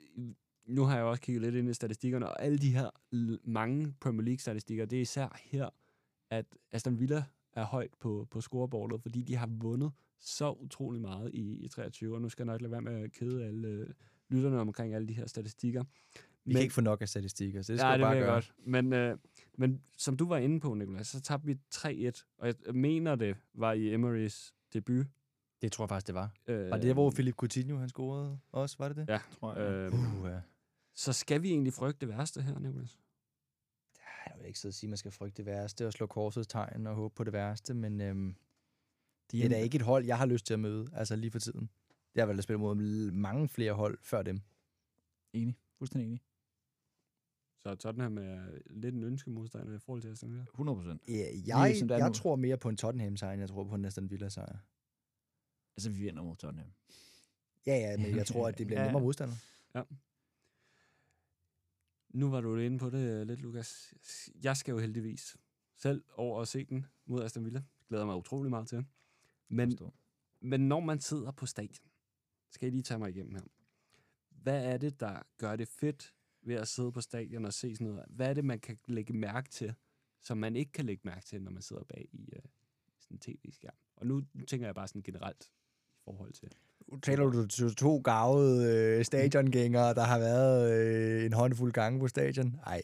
nu 0.65 0.83
har 0.83 0.95
jeg 0.95 1.05
også 1.05 1.21
kigget 1.21 1.41
lidt 1.41 1.55
ind 1.55 1.69
i 1.69 1.73
statistikkerne, 1.73 2.29
og 2.29 2.41
alle 2.43 2.57
de 2.57 2.71
her 2.73 2.89
l- 3.15 3.39
mange 3.51 3.93
Premier 3.99 4.21
League-statistikker, 4.25 4.85
det 4.85 4.97
er 4.97 5.01
især 5.01 5.39
her, 5.43 5.69
at 6.29 6.45
Aston 6.71 6.99
Villa 6.99 7.23
er 7.53 7.65
højt 7.65 7.93
på, 7.99 8.27
på 8.31 8.41
scorebordet, 8.41 9.01
fordi 9.01 9.21
de 9.21 9.35
har 9.35 9.47
vundet 9.51 9.91
så 10.19 10.51
utrolig 10.51 11.01
meget 11.01 11.31
i, 11.33 11.65
i 11.65 11.67
23, 11.67 12.15
og 12.15 12.21
nu 12.21 12.29
skal 12.29 12.43
jeg 12.43 12.53
nok 12.53 12.61
lade 12.61 12.71
være 12.71 12.81
med 12.81 13.03
at 13.03 13.11
kede 13.11 13.45
alle 13.45 13.67
øh, 13.67 13.87
lytterne 14.29 14.59
omkring 14.59 14.93
alle 14.93 15.07
de 15.07 15.13
her 15.13 15.27
statistikker. 15.27 15.83
Vi 16.45 16.53
kan 16.53 16.61
ikke 16.61 16.73
få 16.73 16.81
nok 16.81 17.01
af 17.01 17.09
statistikker, 17.09 17.61
så 17.61 17.73
det 17.73 17.79
skal 17.79 17.91
det 17.93 18.01
bare 18.01 18.15
gøre. 18.19 18.33
godt. 18.33 18.53
Men, 18.65 18.93
øh, 18.93 19.17
men 19.57 19.81
som 19.97 20.17
du 20.17 20.27
var 20.27 20.37
inde 20.37 20.59
på, 20.59 20.73
Nicolas, 20.73 21.07
så 21.07 21.21
tabte 21.21 21.45
vi 21.45 21.57
3-1, 21.75 22.35
og 22.37 22.47
jeg 22.47 22.55
mener, 22.75 23.15
det 23.15 23.35
var 23.53 23.73
i 23.73 23.93
Emerys 23.93 24.53
debut. 24.73 25.05
Det 25.61 25.71
tror 25.71 25.83
jeg 25.85 25.89
faktisk, 25.89 26.07
det 26.07 26.15
var. 26.15 26.33
Øh, 26.47 26.69
Var 26.69 26.77
det 26.77 26.83
der, 26.87 26.93
hvor 26.93 27.11
Philip 27.11 27.35
Coutinho 27.35 27.77
han 27.77 27.89
scorede 27.89 28.39
også? 28.51 28.75
Var 28.79 28.87
det 28.87 28.97
det? 28.97 29.07
Ja, 29.09 29.19
tror 29.39 29.55
jeg. 29.55 29.71
øh, 29.93 29.93
Uh, 29.93 30.29
ja. 30.29 30.39
så 30.93 31.13
skal 31.13 31.41
vi 31.43 31.49
egentlig 31.49 31.73
frygte 31.73 31.99
det 31.99 32.09
værste 32.17 32.41
her, 32.41 32.59
Nicolas? 32.59 32.99
Jeg 34.25 34.33
vil 34.37 34.47
ikke 34.47 34.59
sidde 34.59 34.71
og 34.71 34.75
sige, 34.75 34.87
at 34.87 34.89
man 34.89 34.97
skal 34.97 35.11
frygte 35.11 35.37
det 35.37 35.45
værste 35.45 35.87
og 35.87 35.93
slå 35.93 36.05
korsets 36.05 36.47
tegn 36.47 36.87
og 36.87 36.95
håbe 36.95 37.15
på 37.15 37.23
det 37.23 37.33
værste, 37.33 37.73
men 37.73 38.01
øhm, 38.01 38.35
det 39.31 39.45
er 39.45 39.49
da 39.49 39.57
ikke 39.57 39.75
et 39.75 39.81
hold, 39.81 40.05
jeg 40.05 40.17
har 40.17 40.25
lyst 40.25 40.45
til 40.45 40.53
at 40.53 40.59
møde, 40.59 40.87
altså 40.93 41.15
lige 41.15 41.31
for 41.31 41.39
tiden. 41.39 41.69
Jeg 42.15 42.21
har 42.21 42.25
valgt 42.27 42.37
at 42.39 42.43
spille 42.43 42.59
mod 42.59 43.11
mange 43.11 43.49
flere 43.49 43.73
hold 43.73 43.97
før 44.01 44.23
dem. 44.23 44.41
Enig. 45.33 45.57
Fuldstændig 45.77 46.07
enig. 46.07 46.21
Så 47.59 47.75
Tottenham 47.75 48.17
er 48.17 48.45
lidt 48.69 48.95
en 48.95 49.03
ønskemodstander 49.03 49.75
i 49.75 49.79
forhold 49.79 50.01
til 50.01 50.09
Aston 50.09 50.29
Villa. 50.29 50.43
100 50.43 50.75
procent. 50.77 51.01
Ja, 51.07 51.25
jeg, 51.47 51.75
som 51.79 51.87
det 51.87 51.95
er 51.95 51.99
jeg 51.99 52.07
nu. 52.09 52.13
tror 52.13 52.35
mere 52.35 52.57
på 52.57 52.69
en 52.69 52.77
Tottenham-sejr, 52.77 53.31
end 53.33 53.39
jeg 53.41 53.49
tror 53.49 53.63
på 53.63 53.75
en 53.75 53.85
Aston 53.85 54.09
Villa-sejr. 54.09 54.57
Altså, 55.77 55.89
vi 55.89 55.97
vinder 55.97 56.23
mod 56.23 56.35
Tottenham. 56.35 56.69
Ja, 57.65 57.75
ja, 57.75 57.97
men 57.97 58.15
jeg 58.15 58.25
tror, 58.27 58.47
at 58.47 58.57
det 58.57 58.67
bliver 58.67 58.79
Ja. 58.81 58.85
nemmere 58.87 59.03
modstander. 59.03 59.35
Nu 62.09 62.29
var 62.29 62.41
du 62.41 62.55
inde 62.57 62.79
på 62.79 62.89
det 62.89 63.21
øh, 63.21 63.27
lidt, 63.27 63.41
Lukas. 63.41 63.93
Jeg 64.43 64.57
skal 64.57 64.71
jo 64.71 64.79
heldigvis 64.79 65.37
selv 65.75 66.03
over 66.15 66.39
og 66.39 66.47
se 66.47 66.65
den 66.65 66.85
mod 67.05 67.23
Aston 67.23 67.45
Villa. 67.45 67.63
Glæder 67.89 68.05
mig 68.05 68.15
utrolig 68.15 68.49
meget 68.49 68.67
til. 68.67 68.85
Men, 69.49 69.71
Forstå. 69.71 69.93
men 70.41 70.67
når 70.67 70.79
man 70.79 70.99
sidder 70.99 71.31
på 71.31 71.45
stadion, 71.45 71.87
skal 72.51 72.65
jeg 72.65 72.71
lige 72.71 72.83
tage 72.83 72.99
mig 72.99 73.09
igennem 73.09 73.35
her. 73.35 73.43
Hvad 74.29 74.65
er 74.65 74.77
det, 74.77 74.99
der 74.99 75.19
gør 75.37 75.55
det 75.55 75.67
fedt 75.67 76.13
ved 76.41 76.55
at 76.55 76.67
sidde 76.67 76.91
på 76.91 77.01
stadion 77.01 77.45
og 77.45 77.53
se 77.53 77.75
sådan 77.75 77.87
noget? 77.87 78.05
Hvad 78.09 78.29
er 78.29 78.33
det, 78.33 78.45
man 78.45 78.59
kan 78.59 78.77
lægge 78.87 79.13
mærke 79.13 79.49
til, 79.49 79.73
som 80.21 80.37
man 80.37 80.55
ikke 80.55 80.71
kan 80.71 80.85
lægge 80.85 81.01
mærke 81.05 81.25
til, 81.25 81.41
når 81.41 81.51
man 81.51 81.61
sidder 81.61 81.83
bag 81.83 82.09
i 82.11 82.29
uh, 82.35 82.43
sådan 82.99 83.15
en 83.15 83.19
tv-skærm? 83.19 83.75
Og 83.95 84.07
nu, 84.07 84.23
nu 84.33 84.45
tænker 84.45 84.67
jeg 84.67 84.75
bare 84.75 84.87
sådan 84.87 85.01
generelt 85.01 85.43
i 85.43 86.01
forhold 86.03 86.33
til... 86.33 86.51
Nu 86.87 86.99
taler 86.99 87.25
du 87.25 87.47
til 87.47 87.75
to 87.75 87.97
gavede 87.97 88.97
øh, 88.97 89.05
stadiongængere, 89.05 89.93
der 89.93 90.03
har 90.03 90.19
været 90.19 90.71
øh, 90.71 91.25
en 91.25 91.33
håndfuld 91.33 91.71
gange 91.71 91.99
på 91.99 92.07
stadion. 92.07 92.47
Nej, 92.47 92.81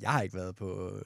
jeg 0.00 0.12
har 0.12 0.22
ikke 0.22 0.34
været 0.34 0.56
på 0.56 0.96
øh, 0.96 1.02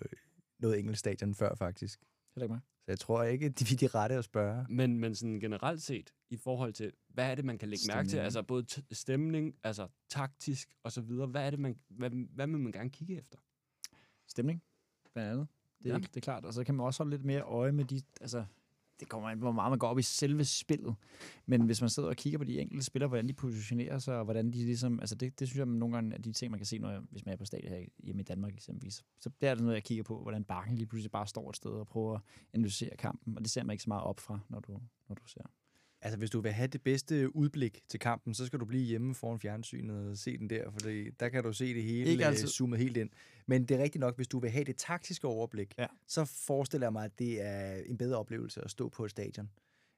noget 0.58 0.78
engelsk 0.78 0.98
stadion 1.00 1.34
før, 1.34 1.54
faktisk. 1.54 2.00
Heller 2.34 2.44
ikke 2.44 2.52
mig. 2.52 2.60
Så 2.86 2.92
jeg 2.92 2.98
tror 2.98 3.22
ikke, 3.22 3.48
de 3.48 3.74
er 3.74 3.78
de 3.78 3.86
rette 3.86 4.14
at 4.14 4.24
spørge. 4.24 4.66
Men, 4.68 4.98
men 4.98 5.14
sådan 5.14 5.40
generelt 5.40 5.82
set, 5.82 6.10
i 6.30 6.36
forhold 6.36 6.72
til, 6.72 6.92
hvad 7.08 7.30
er 7.30 7.34
det, 7.34 7.44
man 7.44 7.58
kan 7.58 7.68
lægge 7.68 7.82
mærke 7.88 8.04
til? 8.06 8.10
Stemning. 8.10 8.24
Altså 8.24 8.42
både 8.42 8.66
t- 8.72 8.82
stemning, 8.92 9.54
altså 9.64 9.88
taktisk 10.08 10.74
og 10.82 10.92
så 10.92 11.00
videre. 11.00 11.26
Hvad 11.26 11.46
er 11.46 11.50
det, 11.50 11.58
man, 11.58 11.78
hvad, 11.88 12.10
hvad 12.10 12.46
vil 12.46 12.58
man 12.58 12.72
gerne 12.72 12.90
kigge 12.90 13.16
efter? 13.18 13.38
Stemning, 14.28 14.62
blandt 15.12 15.30
andet. 15.30 15.46
Det 15.82 15.90
er, 15.90 15.94
Ja. 15.94 15.98
det 16.00 16.16
er 16.16 16.20
klart. 16.20 16.44
Og 16.44 16.54
så 16.54 16.64
kan 16.64 16.74
man 16.74 16.86
også 16.86 17.02
holde 17.02 17.16
lidt 17.16 17.24
mere 17.24 17.42
øje 17.42 17.72
med 17.72 17.84
de... 17.84 18.02
Altså, 18.20 18.44
det 19.00 19.08
kommer 19.08 19.28
an 19.28 19.38
på, 19.38 19.44
hvor 19.44 19.52
meget 19.52 19.70
man 19.70 19.78
går 19.78 19.88
op 19.88 19.98
i 19.98 20.02
selve 20.02 20.44
spillet. 20.44 20.94
Men 21.46 21.62
hvis 21.62 21.80
man 21.80 21.90
sidder 21.90 22.08
og 22.08 22.16
kigger 22.16 22.38
på 22.38 22.44
de 22.44 22.60
enkelte 22.60 22.84
spillere, 22.84 23.08
hvordan 23.08 23.28
de 23.28 23.32
positionerer 23.32 23.98
sig, 23.98 24.18
og 24.18 24.24
hvordan 24.24 24.46
de 24.46 24.64
ligesom... 24.64 25.00
Altså, 25.00 25.14
det, 25.14 25.40
det 25.40 25.48
synes 25.48 25.58
jeg 25.58 25.66
nogle 25.66 25.94
gange 25.94 26.14
er 26.14 26.18
de 26.18 26.32
ting, 26.32 26.50
man 26.50 26.58
kan 26.58 26.66
se, 26.66 26.78
når 26.78 26.90
jeg, 26.90 27.00
hvis 27.10 27.26
man 27.26 27.32
er 27.32 27.36
på 27.36 27.44
stadion 27.44 27.72
her 27.72 27.84
hjemme 27.98 28.22
i 28.22 28.24
Danmark 28.24 28.54
eksempelvis. 28.54 29.04
Så 29.20 29.30
der 29.40 29.50
er 29.50 29.54
det 29.54 29.62
noget, 29.62 29.74
jeg 29.74 29.84
kigger 29.84 30.04
på, 30.04 30.22
hvordan 30.22 30.44
bakken 30.44 30.76
lige 30.76 30.86
pludselig 30.86 31.10
bare 31.10 31.26
står 31.26 31.50
et 31.50 31.56
sted 31.56 31.70
og 31.70 31.86
prøver 31.86 32.14
at 32.14 32.20
analysere 32.52 32.96
kampen. 32.96 33.36
Og 33.36 33.42
det 33.42 33.50
ser 33.50 33.64
man 33.64 33.74
ikke 33.74 33.82
så 33.82 33.90
meget 33.90 34.04
op 34.04 34.20
fra, 34.20 34.40
når 34.48 34.60
du, 34.60 34.80
når 35.08 35.14
du 35.14 35.26
ser. 35.26 35.42
Altså, 36.00 36.18
hvis 36.18 36.30
du 36.30 36.40
vil 36.40 36.52
have 36.52 36.66
det 36.68 36.82
bedste 36.82 37.36
udblik 37.36 37.80
til 37.88 38.00
kampen, 38.00 38.34
så 38.34 38.46
skal 38.46 38.58
du 38.60 38.64
blive 38.64 38.82
hjemme 38.84 39.14
foran 39.14 39.38
fjernsynet 39.40 40.10
og 40.10 40.16
se 40.18 40.38
den 40.38 40.50
der, 40.50 40.70
for 40.70 40.78
det, 40.78 41.20
der 41.20 41.28
kan 41.28 41.42
du 41.44 41.52
se 41.52 41.74
det 41.74 41.82
hele 41.82 42.10
Ikke 42.10 42.22
øh, 42.24 42.28
altid. 42.28 42.48
zoomet 42.48 42.78
helt 42.78 42.96
ind. 42.96 43.10
Men 43.46 43.64
det 43.64 43.78
er 43.78 43.82
rigtigt 43.82 44.00
nok, 44.00 44.16
hvis 44.16 44.28
du 44.28 44.38
vil 44.38 44.50
have 44.50 44.64
det 44.64 44.76
taktiske 44.76 45.26
overblik, 45.26 45.74
Ja. 45.78 45.86
så 46.08 46.24
forestiller 46.24 46.86
jeg 46.86 46.92
mig, 46.92 47.04
at 47.04 47.18
det 47.18 47.42
er 47.42 47.74
en 47.86 47.98
bedre 47.98 48.18
oplevelse 48.18 48.60
at 48.64 48.70
stå 48.70 48.88
på 48.88 49.04
et 49.04 49.10
stadion. 49.10 49.50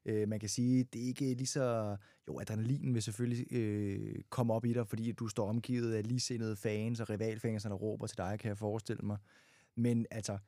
Øh, 0.07 0.29
man 0.29 0.41
kan 0.41 0.49
sige, 0.49 0.85
det 0.85 1.03
er 1.03 1.07
ikke 1.07 1.35
lige 1.35 1.47
så... 1.47 1.97
Jo, 2.29 2.41
adrenalinen 2.41 2.95
vil 2.95 3.03
selvfølgelig 3.03 3.53
øh, 3.53 4.15
komme 4.31 4.55
op 4.55 4.65
i 4.65 4.73
dig, 4.73 4.89
fordi 4.89 5.13
du 5.13 5.29
står 5.29 5.49
omgivet 5.49 5.95
af 5.95 6.07
ligesindede 6.09 6.57
fans 6.57 7.01
og 7.01 7.11
rivalfans, 7.11 7.63
der 7.63 7.73
råber 7.73 8.07
til 8.07 8.19
dig, 8.19 8.39
kan 8.41 8.49
jeg 8.49 8.59
forestille 8.59 9.03
mig. 9.03 9.17
Men 9.77 10.07
altså, 10.11 10.39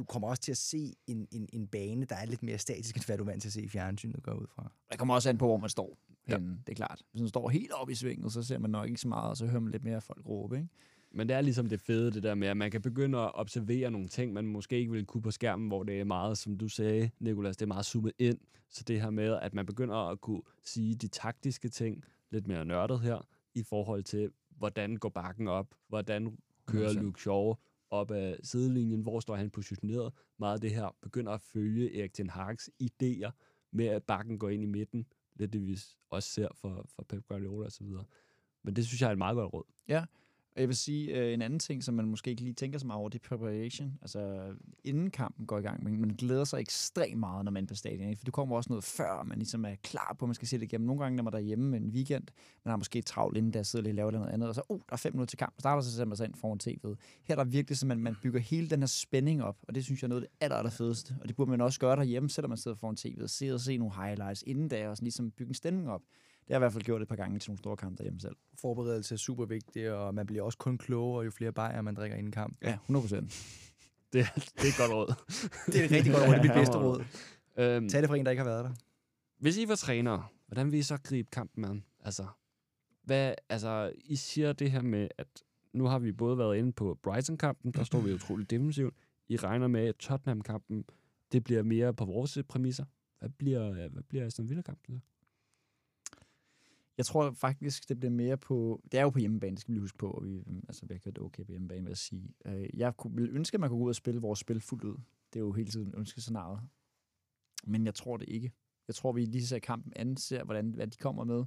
du 0.00 0.04
kommer 0.04 0.28
også 0.28 0.42
til 0.42 0.52
at 0.52 0.56
se 0.58 0.94
en, 1.06 1.28
en, 1.30 1.48
en 1.52 1.66
bane, 1.66 2.04
der 2.04 2.16
er 2.16 2.26
lidt 2.26 2.42
mere 2.42 2.58
statisk, 2.58 2.96
end 2.96 3.06
hvad 3.06 3.18
du 3.18 3.24
er 3.24 3.26
vant 3.26 3.42
til 3.42 3.48
at 3.48 3.52
se 3.52 3.62
i 3.62 3.68
fjernsynet 3.68 4.22
går 4.22 4.32
ud 4.32 4.46
fra. 4.54 4.72
Det 4.90 4.98
kommer 4.98 5.14
også 5.14 5.28
an 5.28 5.38
på, 5.38 5.46
hvor 5.46 5.56
man 5.56 5.70
står. 5.70 5.98
Ja. 6.28 6.36
Det 6.36 6.68
er 6.68 6.74
klart. 6.74 7.02
Hvis 7.10 7.20
man 7.20 7.28
står 7.28 7.48
helt 7.48 7.72
oppe 7.72 7.92
i 7.92 7.96
svinget, 7.96 8.32
så 8.32 8.42
ser 8.42 8.58
man 8.58 8.70
nok 8.70 8.88
ikke 8.88 9.00
så 9.00 9.08
meget, 9.08 9.30
og 9.30 9.36
så 9.36 9.46
hører 9.46 9.60
man 9.60 9.72
lidt 9.72 9.84
mere 9.84 10.00
folk 10.00 10.26
råbe. 10.26 10.56
Ikke? 10.56 10.68
Men 11.12 11.28
det 11.28 11.36
er 11.36 11.40
ligesom 11.40 11.68
det 11.68 11.80
fede, 11.80 12.10
det 12.10 12.22
der 12.22 12.34
med, 12.34 12.48
at 12.48 12.56
man 12.56 12.70
kan 12.70 12.82
begynde 12.82 13.18
at 13.18 13.30
observere 13.34 13.90
nogle 13.90 14.08
ting, 14.08 14.32
man 14.32 14.46
måske 14.46 14.78
ikke 14.78 14.90
ville 14.90 15.06
kunne 15.06 15.22
på 15.22 15.30
skærmen, 15.30 15.68
hvor 15.68 15.82
det 15.82 16.00
er 16.00 16.04
meget, 16.04 16.38
som 16.38 16.58
du 16.58 16.68
sagde, 16.68 17.10
Nikolas, 17.18 17.56
det 17.56 17.62
er 17.62 17.68
meget 17.68 17.86
zoomet 17.86 18.12
ind. 18.18 18.38
Så 18.70 18.84
det 18.84 19.00
her 19.02 19.10
med, 19.10 19.38
at 19.42 19.54
man 19.54 19.66
begynder 19.66 19.96
at 19.96 20.20
kunne 20.20 20.42
sige 20.64 20.94
de 20.94 21.08
taktiske 21.08 21.68
ting, 21.68 22.04
lidt 22.30 22.46
mere 22.46 22.64
nørdet 22.64 23.00
her, 23.00 23.26
i 23.54 23.62
forhold 23.62 24.04
til, 24.04 24.30
hvordan 24.50 24.96
går 24.96 25.08
bakken 25.08 25.48
op, 25.48 25.74
hvordan 25.88 26.38
kører 26.66 26.90
100%. 26.90 27.00
Luke 27.00 27.20
Shaw 27.20 27.54
op 27.90 28.10
ad 28.10 28.36
sidelinjen, 28.42 29.00
hvor 29.00 29.20
står 29.20 29.36
han 29.36 29.50
positioneret. 29.50 30.12
Meget 30.38 30.54
af 30.54 30.60
det 30.60 30.70
her 30.70 30.96
begynder 31.02 31.32
at 31.32 31.40
følge 31.40 32.00
Erik 32.00 32.12
Ten 32.12 32.30
Hag's 32.30 32.68
idéer 32.82 33.30
med, 33.70 33.86
at 33.86 34.04
bakken 34.04 34.38
går 34.38 34.48
ind 34.48 34.62
i 34.62 34.66
midten. 34.66 35.06
Lidt 35.34 35.52
det, 35.52 35.66
vi 35.66 35.78
også 36.10 36.28
ser 36.28 36.48
for, 36.54 36.86
for 36.88 37.02
Pep 37.08 37.26
Guardiola 37.28 37.66
og 37.66 37.72
så 37.72 37.84
videre. 37.84 38.04
Men 38.62 38.76
det 38.76 38.86
synes 38.86 39.00
jeg 39.00 39.08
er 39.08 39.12
et 39.12 39.18
meget 39.18 39.34
godt 39.34 39.52
råd. 39.52 39.64
Og 40.54 40.60
jeg 40.60 40.68
vil 40.68 40.76
sige, 40.76 41.18
øh, 41.18 41.34
en 41.34 41.42
anden 41.42 41.58
ting, 41.58 41.84
som 41.84 41.94
man 41.94 42.04
måske 42.04 42.30
ikke 42.30 42.42
lige 42.42 42.54
tænker 42.54 42.78
så 42.78 42.86
meget 42.86 42.98
over, 42.98 43.08
det 43.08 43.18
er 43.24 43.28
preparation. 43.28 43.98
Altså, 44.02 44.52
inden 44.84 45.10
kampen 45.10 45.46
går 45.46 45.58
i 45.58 45.62
gang, 45.62 45.84
men 45.84 46.00
man 46.00 46.10
glæder 46.10 46.44
sig 46.44 46.60
ekstremt 46.60 47.18
meget, 47.18 47.44
når 47.44 47.52
man 47.52 47.62
er 47.62 47.66
på 47.66 47.74
stadion. 47.74 48.08
Ikke? 48.08 48.18
For 48.18 48.24
du 48.24 48.30
kommer 48.30 48.56
også 48.56 48.68
noget 48.70 48.84
før, 48.84 49.22
man 49.22 49.38
ligesom 49.38 49.64
er 49.64 49.74
klar 49.82 50.16
på, 50.18 50.24
at 50.24 50.28
man 50.28 50.34
skal 50.34 50.48
se 50.48 50.56
det 50.56 50.62
igennem. 50.62 50.86
Nogle 50.86 51.02
gange, 51.02 51.16
når 51.16 51.22
man 51.22 51.34
er 51.34 51.38
derhjemme 51.38 51.76
en 51.76 51.90
weekend, 51.90 52.24
man 52.64 52.70
har 52.70 52.76
måske 52.76 53.02
travlt 53.02 53.36
inden, 53.36 53.52
der 53.52 53.62
sidder 53.62 53.82
lidt 53.82 53.92
og 53.92 53.96
laver 53.96 54.10
noget 54.10 54.28
andet, 54.28 54.48
og 54.48 54.54
så, 54.54 54.62
oh, 54.68 54.78
der 54.78 54.92
er 54.92 54.96
fem 54.96 55.12
minutter 55.12 55.30
til 55.30 55.38
kamp, 55.38 55.52
og 55.56 55.60
starter 55.60 55.82
så 55.82 55.90
sætter 55.90 56.04
man 56.04 56.16
sig 56.16 56.26
ind 56.26 56.34
foran 56.34 56.58
tv'et. 56.62 56.96
Her 57.24 57.34
er 57.34 57.44
der 57.44 57.50
virkelig, 57.50 57.78
så 57.78 57.86
man, 57.86 57.98
man 57.98 58.16
bygger 58.22 58.40
hele 58.40 58.70
den 58.70 58.80
her 58.80 58.86
spænding 58.86 59.42
op, 59.42 59.56
og 59.68 59.74
det 59.74 59.84
synes 59.84 60.02
jeg 60.02 60.06
er 60.06 60.08
noget 60.08 60.22
af 60.22 60.28
det 60.28 60.44
aller, 60.44 60.56
aller 60.56 60.70
fedeste. 60.70 61.16
Og 61.20 61.28
det 61.28 61.36
burde 61.36 61.50
man 61.50 61.60
også 61.60 61.80
gøre 61.80 61.96
derhjemme, 61.96 62.30
selvom 62.30 62.48
man 62.48 62.58
sidder 62.58 62.76
foran 62.76 62.96
tv'et, 63.00 63.22
og 63.22 63.30
se 63.30 63.54
og 63.54 63.60
se 63.60 63.76
nogle 63.76 63.94
highlights 63.94 64.44
inden 64.46 64.68
da, 64.68 64.88
og 64.88 64.96
sådan 64.96 65.04
ligesom 65.04 65.30
bygge 65.30 65.50
en 65.50 65.54
stemning 65.54 65.90
op. 65.90 66.02
Det 66.50 66.54
har 66.54 66.60
jeg 66.60 66.60
i 66.60 66.64
hvert 66.64 66.72
fald 66.72 66.84
gjort 66.84 67.02
et 67.02 67.08
par 67.08 67.16
gange 67.16 67.38
til 67.38 67.50
nogle 67.50 67.58
store 67.58 67.76
kampe 67.76 67.96
derhjemme 67.96 68.20
selv. 68.20 68.36
forberedelse 68.60 69.14
er 69.14 69.18
super 69.18 69.44
vigtig, 69.44 69.92
og 69.92 70.14
man 70.14 70.26
bliver 70.26 70.42
også 70.42 70.58
kun 70.58 70.78
klogere, 70.78 71.24
jo 71.24 71.30
flere 71.30 71.52
bajer 71.52 71.82
man 71.82 71.94
drikker 71.94 72.16
inden 72.16 72.32
kamp. 72.32 72.58
Ja, 72.62 72.74
100 72.74 73.02
procent. 73.02 73.24
Det, 74.12 74.26
det 74.34 74.64
er 74.64 74.68
et 74.68 74.74
godt 74.78 74.92
råd. 74.92 75.14
Det 75.66 75.80
er 75.80 75.84
et 75.84 75.90
rigtig 75.90 76.12
godt 76.12 76.22
råd, 76.22 76.34
det 76.34 76.38
er 76.38 76.42
mit 76.42 76.52
bedste 76.54 76.78
råd. 76.78 77.04
Øhm, 77.56 77.88
Tag 77.88 78.00
det 78.02 78.08
fra 78.08 78.16
en, 78.16 78.24
der 78.24 78.30
ikke 78.30 78.42
har 78.42 78.50
været 78.50 78.64
der. 78.64 78.70
Hvis 79.38 79.58
I 79.58 79.68
var 79.68 79.74
trænere, 79.74 80.26
hvordan 80.46 80.72
vil 80.72 80.78
I 80.78 80.82
så 80.82 80.98
gribe 81.02 81.28
kampen 81.32 81.64
an? 81.64 81.84
Altså, 82.00 82.26
hvad, 83.04 83.34
altså, 83.48 83.92
I 84.04 84.16
siger 84.16 84.52
det 84.52 84.70
her 84.70 84.82
med, 84.82 85.08
at 85.18 85.28
nu 85.72 85.84
har 85.84 85.98
vi 85.98 86.12
både 86.12 86.38
været 86.38 86.56
inde 86.56 86.72
på 86.72 86.98
Brighton-kampen, 87.02 87.72
der 87.72 87.84
står 87.84 88.00
vi 88.00 88.12
utroligt 88.12 88.50
defensivt. 88.50 88.94
I 89.28 89.36
regner 89.36 89.68
med, 89.68 89.86
at 89.86 89.96
Tottenham-kampen, 89.96 90.84
det 91.32 91.44
bliver 91.44 91.62
mere 91.62 91.94
på 91.94 92.04
vores 92.04 92.38
præmisser. 92.48 92.84
Hvad 93.18 93.28
bliver, 93.28 93.88
hvad 93.88 94.02
bliver 94.02 94.26
Aston 94.26 94.48
Villa-kampen 94.48 94.94
så? 94.94 95.00
Jeg 97.00 97.06
tror 97.06 97.30
faktisk, 97.30 97.88
det 97.88 98.00
bliver 98.00 98.10
mere 98.10 98.36
på... 98.36 98.80
Det 98.92 98.98
er 98.98 99.02
jo 99.02 99.10
på 99.10 99.18
hjemmebane, 99.18 99.50
det 99.50 99.60
skal 99.60 99.72
vi 99.72 99.74
lige 99.74 99.80
huske 99.80 99.98
på. 99.98 100.10
Og 100.10 100.24
vi, 100.24 100.42
altså, 100.68 100.86
vi 100.86 100.94
har 101.04 101.10
det 101.10 101.18
okay 101.18 101.44
på 101.44 101.52
hjemmebane, 101.52 101.80
vil 101.80 101.90
jeg 101.90 101.96
sige. 101.96 102.34
Øh, 102.46 102.68
jeg 102.74 102.96
kunne, 102.96 103.14
ville 103.14 103.30
ønske, 103.30 103.54
at 103.54 103.60
man 103.60 103.68
kunne 103.68 103.78
gå 103.78 103.84
ud 103.84 103.88
og 103.88 103.94
spille 103.94 104.20
vores 104.20 104.38
spil 104.38 104.60
fuldt 104.60 104.84
ud. 104.84 104.96
Det 105.32 105.40
er 105.40 105.40
jo 105.40 105.52
hele 105.52 105.70
tiden 105.70 105.94
ønskescenariet. 105.96 106.60
Men 107.64 107.86
jeg 107.86 107.94
tror 107.94 108.16
det 108.16 108.28
ikke. 108.28 108.52
Jeg 108.88 108.94
tror, 108.94 109.12
vi 109.12 109.24
lige 109.24 109.46
ser 109.46 109.58
kampen 109.58 109.92
an, 109.96 110.16
ser, 110.16 110.44
hvordan, 110.44 110.70
hvad 110.70 110.86
de 110.86 110.96
kommer 110.96 111.24
med. 111.24 111.44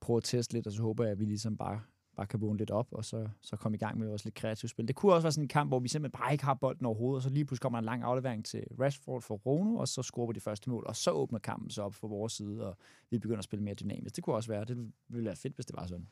Prøver 0.00 0.18
at 0.18 0.24
teste 0.24 0.54
lidt, 0.54 0.66
og 0.66 0.72
så 0.72 0.82
håber 0.82 1.04
jeg, 1.04 1.12
at 1.12 1.18
vi 1.18 1.24
ligesom 1.24 1.56
bare, 1.56 1.80
bare 2.16 2.26
kan 2.26 2.40
vågne 2.40 2.58
lidt 2.58 2.70
op, 2.70 2.88
og 2.92 3.04
så, 3.04 3.28
så 3.40 3.56
komme 3.56 3.76
i 3.76 3.78
gang 3.78 3.98
med 3.98 4.08
også 4.08 4.26
lidt 4.26 4.34
kreativt 4.34 4.70
spil. 4.70 4.88
Det 4.88 4.96
kunne 4.96 5.12
også 5.12 5.24
være 5.24 5.32
sådan 5.32 5.44
en 5.44 5.48
kamp, 5.48 5.70
hvor 5.70 5.78
vi 5.78 5.88
simpelthen 5.88 6.20
bare 6.20 6.32
ikke 6.32 6.44
har 6.44 6.54
bolden 6.54 6.86
overhovedet, 6.86 7.16
og 7.16 7.22
så 7.22 7.30
lige 7.30 7.44
pludselig 7.44 7.62
kommer 7.62 7.78
en 7.78 7.84
lang 7.84 8.02
aflevering 8.02 8.44
til 8.44 8.64
Rashford 8.80 9.22
for 9.22 9.34
Rono, 9.34 9.76
og 9.76 9.88
så 9.88 10.02
scorer 10.02 10.26
vi 10.26 10.32
det 10.32 10.42
første 10.42 10.70
mål, 10.70 10.84
og 10.86 10.96
så 10.96 11.10
åbner 11.10 11.38
kampen 11.38 11.70
sig 11.70 11.84
op 11.84 11.94
for 11.94 12.08
vores 12.08 12.32
side, 12.32 12.66
og 12.66 12.76
vi 13.10 13.18
begynder 13.18 13.38
at 13.38 13.44
spille 13.44 13.64
mere 13.64 13.74
dynamisk. 13.74 14.16
Det 14.16 14.24
kunne 14.24 14.36
også 14.36 14.48
være, 14.48 14.64
det 14.64 14.92
ville 15.08 15.26
være 15.26 15.36
fedt, 15.36 15.54
hvis 15.54 15.66
det 15.66 15.76
var 15.76 15.86
sådan. 15.86 16.08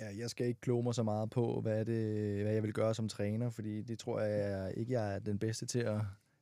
Ja, 0.00 0.16
jeg 0.18 0.30
skal 0.30 0.46
ikke 0.46 0.60
kloge 0.60 0.82
mig 0.82 0.94
så 0.94 1.02
meget 1.02 1.30
på, 1.30 1.60
hvad, 1.60 1.84
det, 1.84 2.42
hvad 2.42 2.52
jeg 2.52 2.62
vil 2.62 2.72
gøre 2.72 2.94
som 2.94 3.08
træner, 3.08 3.50
fordi 3.50 3.82
det 3.82 3.98
tror 3.98 4.20
jeg 4.20 4.74
ikke, 4.76 4.92
jeg 4.92 5.14
er 5.14 5.18
den 5.18 5.38
bedste 5.38 5.66
til 5.66 5.78
at, 5.78 6.00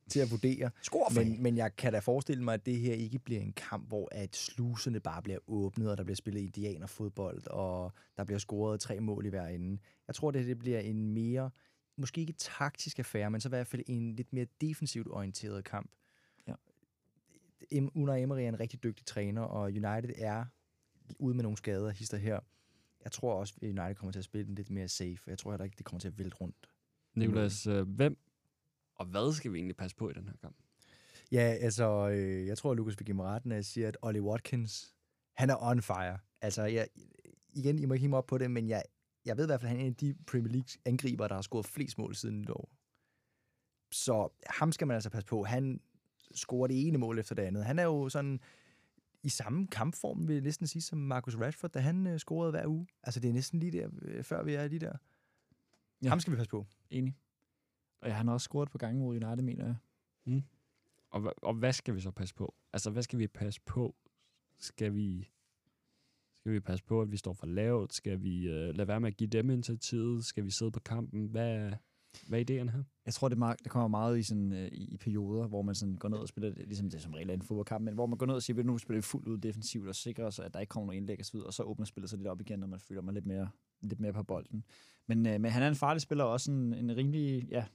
til 0.09 0.19
at 0.19 0.31
vurdere. 0.31 0.69
Men, 1.25 1.43
men 1.43 1.57
jeg 1.57 1.75
kan 1.75 1.93
da 1.93 1.99
forestille 1.99 2.43
mig, 2.43 2.53
at 2.53 2.65
det 2.65 2.79
her 2.79 2.93
ikke 2.93 3.19
bliver 3.19 3.41
en 3.41 3.53
kamp, 3.53 3.87
hvor 3.87 4.07
at 4.11 4.35
sluserne 4.35 4.99
bare 4.99 5.21
bliver 5.21 5.39
åbnet, 5.47 5.91
og 5.91 5.97
der 5.97 6.03
bliver 6.03 6.15
spillet 6.15 6.41
indianerfodbold, 6.41 7.47
og 7.47 7.93
der 8.17 8.23
bliver 8.23 8.39
scoret 8.39 8.79
tre 8.79 8.99
mål 8.99 9.25
i 9.25 9.29
hver 9.29 9.47
ende. 9.47 9.79
Jeg 10.07 10.15
tror, 10.15 10.31
det, 10.31 10.45
det 10.45 10.59
bliver 10.59 10.79
en 10.79 11.13
mere, 11.13 11.49
måske 11.97 12.21
ikke 12.21 12.33
taktisk 12.33 12.99
affære, 12.99 13.31
men 13.31 13.41
så 13.41 13.47
i 13.47 13.49
hvert 13.49 13.67
fald 13.67 13.83
en 13.87 14.15
lidt 14.15 14.33
mere 14.33 14.45
defensivt 14.61 15.07
orienteret 15.07 15.63
kamp. 15.63 15.91
Ja. 16.47 16.53
Unai 17.95 18.21
Emery 18.21 18.39
er 18.39 18.47
en 18.47 18.59
rigtig 18.59 18.83
dygtig 18.83 19.05
træner, 19.05 19.41
og 19.41 19.63
United 19.63 20.09
er 20.17 20.45
ude 21.19 21.35
med 21.35 21.43
nogle 21.43 21.57
skader, 21.57 21.89
hister 21.89 22.17
her. 22.17 22.39
Jeg 23.03 23.11
tror 23.11 23.33
også, 23.33 23.53
at 23.61 23.67
United 23.67 23.95
kommer 23.95 24.11
til 24.11 24.19
at 24.19 24.25
spille 24.25 24.47
den 24.47 24.55
lidt 24.55 24.69
mere 24.69 24.87
safe. 24.87 25.19
Jeg 25.27 25.37
tror 25.37 25.51
heller 25.51 25.65
ikke, 25.65 25.77
det 25.77 25.85
kommer 25.85 25.99
til 25.99 26.07
at 26.07 26.19
vælte 26.19 26.35
rundt. 26.35 26.69
Nicolas, 27.15 27.67
øh, 27.67 27.87
hvem 27.87 28.17
og 28.99 29.05
hvad 29.05 29.33
skal 29.33 29.53
vi 29.53 29.57
egentlig 29.57 29.75
passe 29.75 29.95
på 29.97 30.09
i 30.09 30.13
den 30.13 30.25
her 30.25 30.35
kamp? 30.41 30.55
Ja, 31.31 31.41
altså, 31.61 32.09
øh, 32.09 32.47
jeg 32.47 32.57
tror, 32.57 32.71
at 32.71 32.77
Lucas 32.77 32.99
vil 32.99 33.05
give 33.05 33.15
mig 33.15 33.25
ret, 33.25 33.45
når 33.45 33.55
jeg 33.55 33.65
siger, 33.65 33.87
at 33.87 33.97
Ollie 34.01 34.21
Watkins, 34.21 34.95
han 35.37 35.49
er 35.49 35.55
on 35.63 35.81
fire. 35.81 36.17
Altså, 36.41 36.63
jeg, 36.63 36.87
igen, 37.53 37.79
I 37.79 37.85
må 37.85 37.93
ikke 37.93 38.01
hive 38.01 38.09
mig 38.09 38.17
op 38.17 38.27
på 38.27 38.37
det, 38.37 38.51
men 38.51 38.69
jeg, 38.69 38.83
jeg 39.25 39.37
ved 39.37 39.45
i 39.45 39.47
hvert 39.47 39.61
fald, 39.61 39.71
at 39.71 39.77
han 39.77 39.79
er 39.79 39.85
en 39.85 39.91
af 39.91 39.95
de 39.95 40.15
Premier 40.27 40.51
League 40.51 40.69
angriber, 40.85 41.27
der 41.27 41.35
har 41.35 41.41
scoret 41.41 41.65
flest 41.65 41.97
mål 41.97 42.15
siden 42.15 42.41
nytår. 42.41 42.69
Så 43.91 44.29
ham 44.49 44.71
skal 44.71 44.87
man 44.87 44.95
altså 44.95 45.09
passe 45.09 45.27
på. 45.27 45.43
Han 45.43 45.81
scorer 46.35 46.67
det 46.67 46.87
ene 46.87 46.97
mål 46.97 47.19
efter 47.19 47.35
det 47.35 47.43
andet. 47.43 47.65
Han 47.65 47.79
er 47.79 47.83
jo 47.83 48.09
sådan 48.09 48.39
i 49.23 49.29
samme 49.29 49.67
kampform, 49.67 50.27
vil 50.27 50.33
jeg 50.33 50.43
næsten 50.43 50.67
sige, 50.67 50.81
som 50.81 50.97
Marcus 50.97 51.35
Rashford, 51.35 51.71
da 51.71 51.79
han 51.79 52.07
øh, 52.07 52.19
scorede 52.19 52.51
hver 52.51 52.67
uge. 52.67 52.87
Altså, 53.03 53.19
det 53.19 53.29
er 53.29 53.33
næsten 53.33 53.59
lige 53.59 53.71
der, 53.71 53.89
øh, 54.01 54.23
før 54.23 54.43
vi 54.43 54.53
er 54.53 54.67
lige 54.67 54.79
der. 54.79 54.93
Ja. 56.03 56.09
Ham 56.09 56.19
skal 56.19 56.31
vi 56.31 56.37
passe 56.37 56.49
på. 56.49 56.65
Enig. 56.89 57.15
Og 58.01 58.07
ja, 58.09 58.13
han 58.13 58.27
har 58.27 58.33
også 58.33 58.45
scoret 58.45 58.69
på 58.69 58.77
gange 58.77 58.99
mod 58.99 59.15
United, 59.15 59.43
mener 59.43 59.65
jeg. 59.65 59.75
Og, 61.11 61.21
hva- 61.21 61.39
og 61.41 61.53
hvad 61.53 61.73
skal 61.73 61.95
vi 61.95 61.99
så 61.99 62.11
passe 62.11 62.35
på? 62.35 62.55
Altså, 62.73 62.89
hvad 62.91 63.03
skal 63.03 63.19
vi 63.19 63.27
passe 63.27 63.61
på? 63.65 63.95
Skal 64.57 64.95
vi, 64.95 65.29
skal 66.35 66.51
vi 66.51 66.59
passe 66.59 66.85
på, 66.85 67.01
at 67.01 67.11
vi 67.11 67.17
står 67.17 67.33
for 67.33 67.45
lavt? 67.47 67.93
Skal 67.93 68.23
vi 68.23 68.47
øh, 68.47 68.75
lade 68.75 68.87
være 68.87 68.99
med 68.99 69.07
at 69.07 69.17
give 69.17 69.29
dem 69.29 69.49
initiativet? 69.49 70.25
Skal 70.25 70.45
vi 70.45 70.51
sidde 70.51 70.71
på 70.71 70.79
kampen? 70.79 71.25
Hvad, 71.25 71.71
hvad 72.27 72.39
er 72.39 72.43
idéerne 72.43 72.71
her? 72.71 72.83
Jeg 73.05 73.13
tror, 73.13 73.29
det, 73.29 73.37
meget, 73.37 73.59
det 73.63 73.71
kommer 73.71 73.87
meget 73.87 74.19
i, 74.19 74.23
sådan, 74.23 74.51
øh, 74.53 74.67
i, 74.71 74.97
perioder, 74.97 75.47
hvor 75.47 75.61
man 75.61 75.75
sådan 75.75 75.95
går 75.95 76.09
ned 76.09 76.17
og 76.17 76.27
spiller, 76.27 76.49
ligesom 76.49 76.89
det 76.89 76.97
er 76.97 77.01
som 77.01 77.13
regel 77.13 77.29
er 77.29 77.33
en 77.33 77.41
fodboldkamp, 77.41 77.85
men 77.85 77.93
hvor 77.93 78.05
man 78.05 78.17
går 78.17 78.25
ned 78.25 78.35
og 78.35 78.43
siger, 78.43 78.59
at 78.59 78.65
nu 78.65 78.77
spiller 78.77 78.97
vi 78.97 79.01
fuldt 79.01 79.27
ud 79.27 79.37
defensivt 79.37 79.87
og 79.87 79.95
sikrer 79.95 80.25
os, 80.25 80.39
at 80.39 80.53
der 80.53 80.59
ikke 80.59 80.71
kommer 80.71 80.87
nogen 80.87 80.97
indlæg 81.03 81.19
og 81.19 81.25
så 81.25 81.31
videre, 81.31 81.47
og 81.47 81.53
så 81.53 81.63
åbner 81.63 81.85
spillet 81.85 82.09
sig 82.09 82.19
lidt 82.19 82.27
op 82.27 82.41
igen, 82.41 82.59
når 82.59 82.67
man 82.67 82.79
føler 82.79 83.01
mig 83.01 83.13
lidt 83.13 83.25
mere, 83.25 83.49
lidt 83.81 83.99
mere 83.99 84.13
på 84.13 84.23
bolden. 84.23 84.63
Men, 85.07 85.25
øh, 85.25 85.41
men 85.41 85.51
han 85.51 85.63
er 85.63 85.67
en 85.67 85.75
farlig 85.75 86.01
spiller, 86.01 86.23
og 86.23 86.31
også 86.31 86.51
en, 86.51 86.73
en 86.73 86.97
rimelig, 86.97 87.47
ja, 87.51 87.65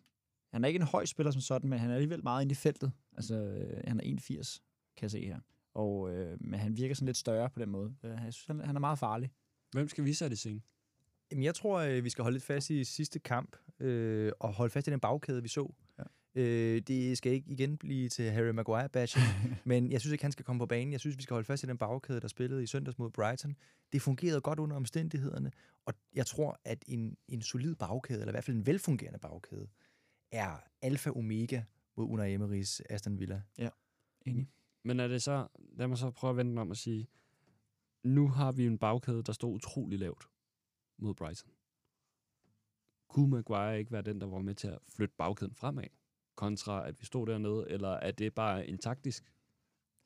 han 0.55 0.65
er 0.65 0.69
ikke 0.69 0.81
en 0.81 0.87
høj 0.87 1.05
spiller 1.05 1.31
som 1.31 1.41
sådan, 1.41 1.71
men 1.71 1.79
han 1.79 1.91
er 1.91 1.95
alligevel 1.95 2.23
meget 2.23 2.43
inde 2.43 2.53
i 2.53 2.55
feltet. 2.55 2.93
Altså, 3.17 3.35
øh, 3.35 3.81
han 3.87 4.01
er 4.01 4.05
81, 4.05 4.63
kan 4.97 5.03
jeg 5.05 5.11
se 5.11 5.27
her. 5.27 5.39
Og, 5.75 6.15
øh, 6.15 6.37
men 6.41 6.61
han 6.61 6.77
virker 6.77 6.95
sådan 6.95 7.07
lidt 7.07 7.17
større 7.17 7.51
på 7.51 7.61
den 7.61 7.71
måde. 7.71 7.95
Øh, 8.05 8.11
Jeg 8.11 8.33
synes, 8.33 8.47
han, 8.47 8.61
han 8.67 8.77
er 8.77 8.81
meget 8.81 8.99
farlig. 8.99 9.31
Hvem 9.73 9.89
skal 9.89 10.05
vi 10.05 10.13
sætte 10.15 10.35
i 10.35 10.37
scene? 10.37 10.61
Jamen, 11.31 11.45
jeg 11.45 11.55
tror, 11.55 11.79
øh, 11.81 12.05
vi 12.05 12.11
skal 12.11 12.23
holde 12.23 12.35
lidt 12.35 12.45
fast 12.45 12.71
i 12.71 12.85
sidste 12.85 13.19
kamp, 13.19 13.57
øh, 13.81 14.33
og 14.41 14.53
holde 14.53 14.71
fast 14.71 14.87
i 14.89 14.91
den 14.91 15.01
bagkæde, 15.01 15.43
vi 15.43 15.49
så. 15.49 15.75
Ja. 15.99 16.03
Øh, 16.43 16.81
det 16.81 17.19
skal 17.19 17.33
ikke 17.33 17.51
igen 17.51 17.79
blive 17.79 18.09
til 18.09 18.31
Harry 18.31 18.51
Maguire 18.51 18.89
bashing, 18.89 19.25
men 19.65 19.93
jeg 19.93 20.01
synes 20.01 20.13
ikke, 20.13 20.25
han 20.25 20.33
skal 20.33 20.45
komme 20.45 20.59
på 20.59 20.67
banen. 20.67 20.93
Jeg 20.93 21.01
synes, 21.01 21.17
vi 21.17 21.23
skal 21.23 21.35
holde 21.35 21.47
fast 21.47 21.63
i 21.65 21.67
den 21.67 21.79
bagkæde, 21.79 22.21
der 22.21 22.29
spillede 22.29 22.63
i 22.63 22.67
søndags 22.67 22.99
mod 22.99 23.11
Brighton. 23.11 23.57
Det 23.93 24.03
fungerede 24.03 24.41
godt 24.41 24.59
under 24.59 24.77
omstændighederne, 24.77 25.51
og 25.87 25.95
jeg 26.15 26.27
tror, 26.27 26.61
at 26.65 26.85
en, 26.89 27.17
en 27.29 27.43
solid 27.43 27.75
bagkæde, 27.75 28.21
eller 28.21 28.31
i 28.31 28.35
hvert 28.35 28.45
fald 28.45 28.57
en 28.57 28.67
velfungerende 28.67 29.19
bagkæde, 29.19 29.69
er 30.35 30.57
alfa 30.83 31.11
omega 31.11 31.63
mod 31.97 32.07
Unai 32.07 32.35
Emerys 32.35 32.83
Aston 32.91 33.19
Villa. 33.19 33.43
Enig. 34.27 34.51
Men 34.83 35.01
er 35.01 35.09
det 35.09 35.23
så, 35.23 35.49
lad 35.59 35.89
mig 35.89 35.99
så 35.99 36.11
prøve 36.11 36.31
at 36.31 36.37
vende 36.37 36.51
den 36.51 36.59
om 36.59 36.71
og 36.71 36.77
sige, 36.77 37.09
nu 38.03 38.29
har 38.29 38.53
vi 38.53 38.67
en 38.67 38.79
bagkæde, 38.79 39.23
der 39.23 39.33
står 39.33 39.49
utrolig 39.49 39.99
lavt 39.99 40.29
mod 40.99 41.15
Brighton. 41.15 41.51
Kunne 43.09 43.31
Maguire 43.31 43.79
ikke 43.79 43.93
være 43.93 44.03
den, 44.03 44.21
der 44.21 44.27
var 44.27 44.39
med 44.39 44.55
til 44.55 44.69
at 44.69 44.79
flytte 44.89 45.15
bagkæden 45.19 45.55
fremad, 45.55 45.85
kontra 46.35 46.89
at 46.89 47.01
vi 47.01 47.07
stod 47.07 47.27
dernede, 47.27 47.71
eller 47.71 47.89
er 47.89 48.11
det 48.11 48.35
bare 48.35 48.67
en 48.67 48.79
taktisk 48.79 49.34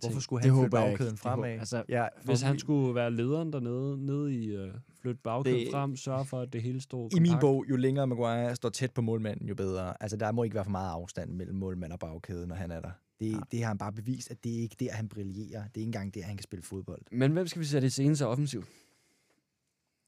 Hvorfor 0.00 0.20
skulle 0.20 0.42
Det 0.42 0.50
han 0.52 0.62
flytte 0.62 0.76
jeg 0.78 0.86
ikke. 0.86 0.98
bagkæden 0.98 1.12
Det 1.16 1.22
håber- 1.24 1.42
fremad? 1.42 1.58
altså, 1.58 1.84
ja, 1.88 2.06
Hvis 2.24 2.40
han 2.40 2.58
skulle 2.58 2.94
være 2.94 3.10
lederen 3.10 3.52
dernede, 3.52 4.06
nede 4.06 4.34
i 4.34 4.56
uh, 4.56 4.68
flytte 5.02 5.20
bagkæden 5.24 5.58
Det- 5.60 5.68
frem, 5.72 5.96
sørge 5.96 6.24
for, 6.24 6.40
at 6.40 6.52
det 6.52 6.62
hele 6.62 6.80
stod 6.80 7.10
I 7.16 7.20
min 7.20 7.32
bog, 7.40 7.64
jo 7.70 7.76
længere 7.76 8.06
Maguire 8.06 8.56
står 8.56 8.68
tæt 8.68 8.92
på 8.92 9.00
målmanden, 9.00 9.48
jo 9.48 9.54
bedre. 9.54 10.02
Altså, 10.02 10.16
der 10.16 10.32
må 10.32 10.42
ikke 10.42 10.54
være 10.54 10.64
for 10.64 10.70
meget 10.70 10.90
afstand 10.90 11.30
mellem 11.30 11.56
målmand 11.56 11.92
og 11.92 11.98
bagkæde, 11.98 12.46
når 12.46 12.54
han 12.54 12.70
er 12.70 12.80
der. 12.80 12.90
Det, 13.20 13.32
Ja. 13.32 13.38
det 13.52 13.60
har 13.60 13.66
han 13.68 13.78
bare 13.78 13.92
bevist, 13.92 14.30
at 14.30 14.44
det 14.44 14.56
er 14.58 14.60
ikke 14.60 14.76
der, 14.80 14.92
han 14.92 15.08
brillerer. 15.08 15.44
Det 15.62 15.76
er 15.76 15.80
ikke 15.80 15.80
engang 15.82 16.14
der, 16.14 16.22
han 16.22 16.36
kan 16.36 16.42
spille 16.44 16.62
fodbold. 16.62 17.02
Men 17.12 17.32
hvem 17.32 17.46
skal 17.46 17.60
vi 17.60 17.66
sætte 17.66 17.86
i 17.86 17.90
scene 17.90 18.16
så 18.16 18.26
offensivt? 18.26 18.66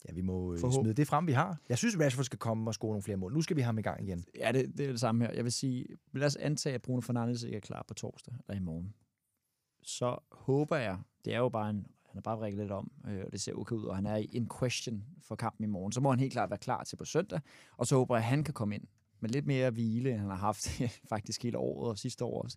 Ja, 0.09 0.13
vi 0.15 0.21
må 0.21 0.53
øh, 0.53 0.59
Forhåb- 0.61 0.83
smide 0.83 0.95
det 0.95 1.07
frem, 1.07 1.27
vi 1.27 1.33
har. 1.33 1.59
Jeg 1.69 1.79
synes, 1.79 1.99
Rashford 2.01 2.25
skal 2.25 2.39
komme 2.39 2.71
og 2.71 2.75
score 2.75 2.89
nogle 2.91 3.03
flere 3.03 3.17
mål. 3.17 3.33
Nu 3.35 3.43
skal 3.43 3.57
vi 3.57 3.61
have 3.61 3.67
ham 3.67 3.79
i 3.79 3.83
gang 3.83 4.03
igen. 4.09 4.25
Ja, 4.39 4.53
det, 4.53 4.79
det 4.79 4.87
er 4.87 4.91
det 4.91 5.01
samme 5.01 5.25
her. 5.25 5.33
Jeg 5.33 5.45
vil 5.45 5.53
sige, 5.53 5.87
lad 6.13 6.27
os 6.27 6.37
antage, 6.37 6.75
at 6.75 6.83
Bruno 6.83 7.01
Fernandes 7.01 7.43
ikke 7.43 7.57
er 7.57 7.61
klar 7.61 7.85
på 7.89 7.95
torsdag 7.95 8.35
eller 8.49 8.61
i 8.61 8.65
morgen. 8.65 8.95
Så 9.83 10.19
håber 10.33 10.77
jeg, 10.77 10.99
det 11.25 11.35
er 11.35 11.39
jo 11.39 11.49
bare 11.49 11.71
en, 11.71 11.87
han 12.07 12.19
er 12.19 12.23
bare 12.23 12.39
vrikket 12.39 12.61
lidt 12.61 12.73
om, 12.73 12.91
øh, 13.09 13.23
og 13.27 13.33
det 13.33 13.41
ser 13.41 13.53
okay 13.55 13.75
ud, 13.77 13.85
og 13.85 13.97
han 13.97 14.07
er 14.07 14.17
in 14.17 14.49
question 14.61 15.05
for 15.23 15.37
kampen 15.37 15.65
i 15.65 15.67
morgen. 15.67 15.93
Så 15.93 16.01
må 16.01 16.11
han 16.11 16.19
helt 16.19 16.33
klart 16.33 16.51
være 16.51 16.59
klar 16.59 16.85
til 16.85 16.97
på 16.97 17.05
søndag, 17.05 17.41
og 17.77 17.87
så 17.87 17.97
håber 17.97 18.17
jeg, 18.17 18.23
at 18.25 18.29
han 18.29 18.45
kan 18.45 18.55
komme 18.55 18.75
ind 18.75 18.85
med 19.21 19.31
lidt 19.31 19.47
mere 19.47 19.71
hvile, 19.71 20.11
end 20.11 20.19
han 20.21 20.29
har 20.29 20.37
haft 20.37 20.69
faktisk 21.13 21.43
hele 21.43 21.59
året 21.59 21.91
og 21.91 21.99
sidste 21.99 22.25
år 22.25 22.43
også, 22.43 22.57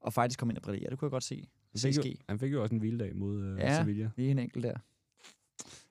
og 0.00 0.12
faktisk 0.12 0.38
komme 0.38 0.52
ind 0.52 0.58
og 0.58 0.62
brillere. 0.62 0.90
Det 0.90 0.98
kunne 0.98 1.06
jeg 1.06 1.10
godt 1.10 1.24
se. 1.24 1.48
Han 1.72 1.80
fik, 1.80 1.96
jo, 1.96 2.16
han 2.28 2.38
fik 2.38 2.52
jo 2.52 2.62
også 2.62 2.74
en 2.74 2.78
hviledag 2.78 3.16
mod 3.16 3.52
uh, 3.52 3.58
Ja. 3.58 3.80
Sevilla. 3.82 4.10
Lige 4.16 4.30
en 4.30 4.38
enkelt 4.38 4.64
der. 4.64 4.74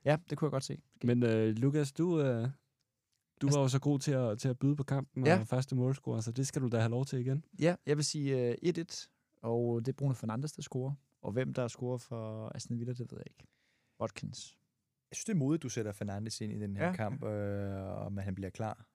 Ja, 0.05 0.17
det 0.29 0.37
kunne 0.37 0.45
jeg 0.45 0.51
godt 0.51 0.63
se. 0.63 0.81
Men 1.03 1.23
uh, 1.23 1.29
Lukas, 1.29 1.91
du, 1.91 2.07
uh, 2.13 2.19
du 2.19 2.23
Altså- 2.23 2.49
var 3.59 3.61
jo 3.61 3.67
så 3.67 3.79
god 3.79 3.99
til 3.99 4.11
at, 4.11 4.39
til 4.39 4.49
at 4.49 4.59
byde 4.59 4.75
på 4.75 4.83
kampen 4.83 5.25
Ja. 5.25 5.39
og 5.39 5.47
første 5.47 5.75
målscorer, 5.75 6.21
så 6.21 6.31
det 6.31 6.47
skal 6.47 6.61
du 6.61 6.67
da 6.67 6.77
have 6.77 6.89
lov 6.89 7.05
til 7.05 7.19
igen. 7.19 7.45
Ja, 7.59 7.75
jeg 7.85 7.97
vil 7.97 8.05
sige 8.05 8.49
øh, 8.49 8.55
1-1, 8.77 9.09
og 9.43 9.85
det 9.85 9.91
er 9.91 9.95
Bruno 9.95 10.13
Fernandes, 10.13 10.51
der 10.51 10.61
scorer. 10.61 10.93
Og 11.21 11.31
hvem 11.31 11.53
der 11.53 11.67
scorer 11.67 11.97
for 11.97 12.51
Aston 12.55 12.79
Villa, 12.79 12.93
det 12.93 12.99
ved 13.11 13.17
jeg 13.17 13.25
ikke. 13.27 13.47
Watkins. 14.01 14.57
Jeg 15.11 15.15
synes, 15.15 15.25
det 15.25 15.33
er 15.33 15.37
modigt, 15.37 15.63
du 15.63 15.69
sætter 15.69 15.91
Fernandes 15.91 16.41
ind 16.41 16.53
i 16.53 16.59
den 16.59 16.77
her 16.77 16.85
Ja. 16.87 16.93
kamp, 16.95 17.23
øh, 17.23 17.83
og 17.83 18.05
at 18.05 18.23
han 18.23 18.35
bliver 18.35 18.49
klar. 18.49 18.85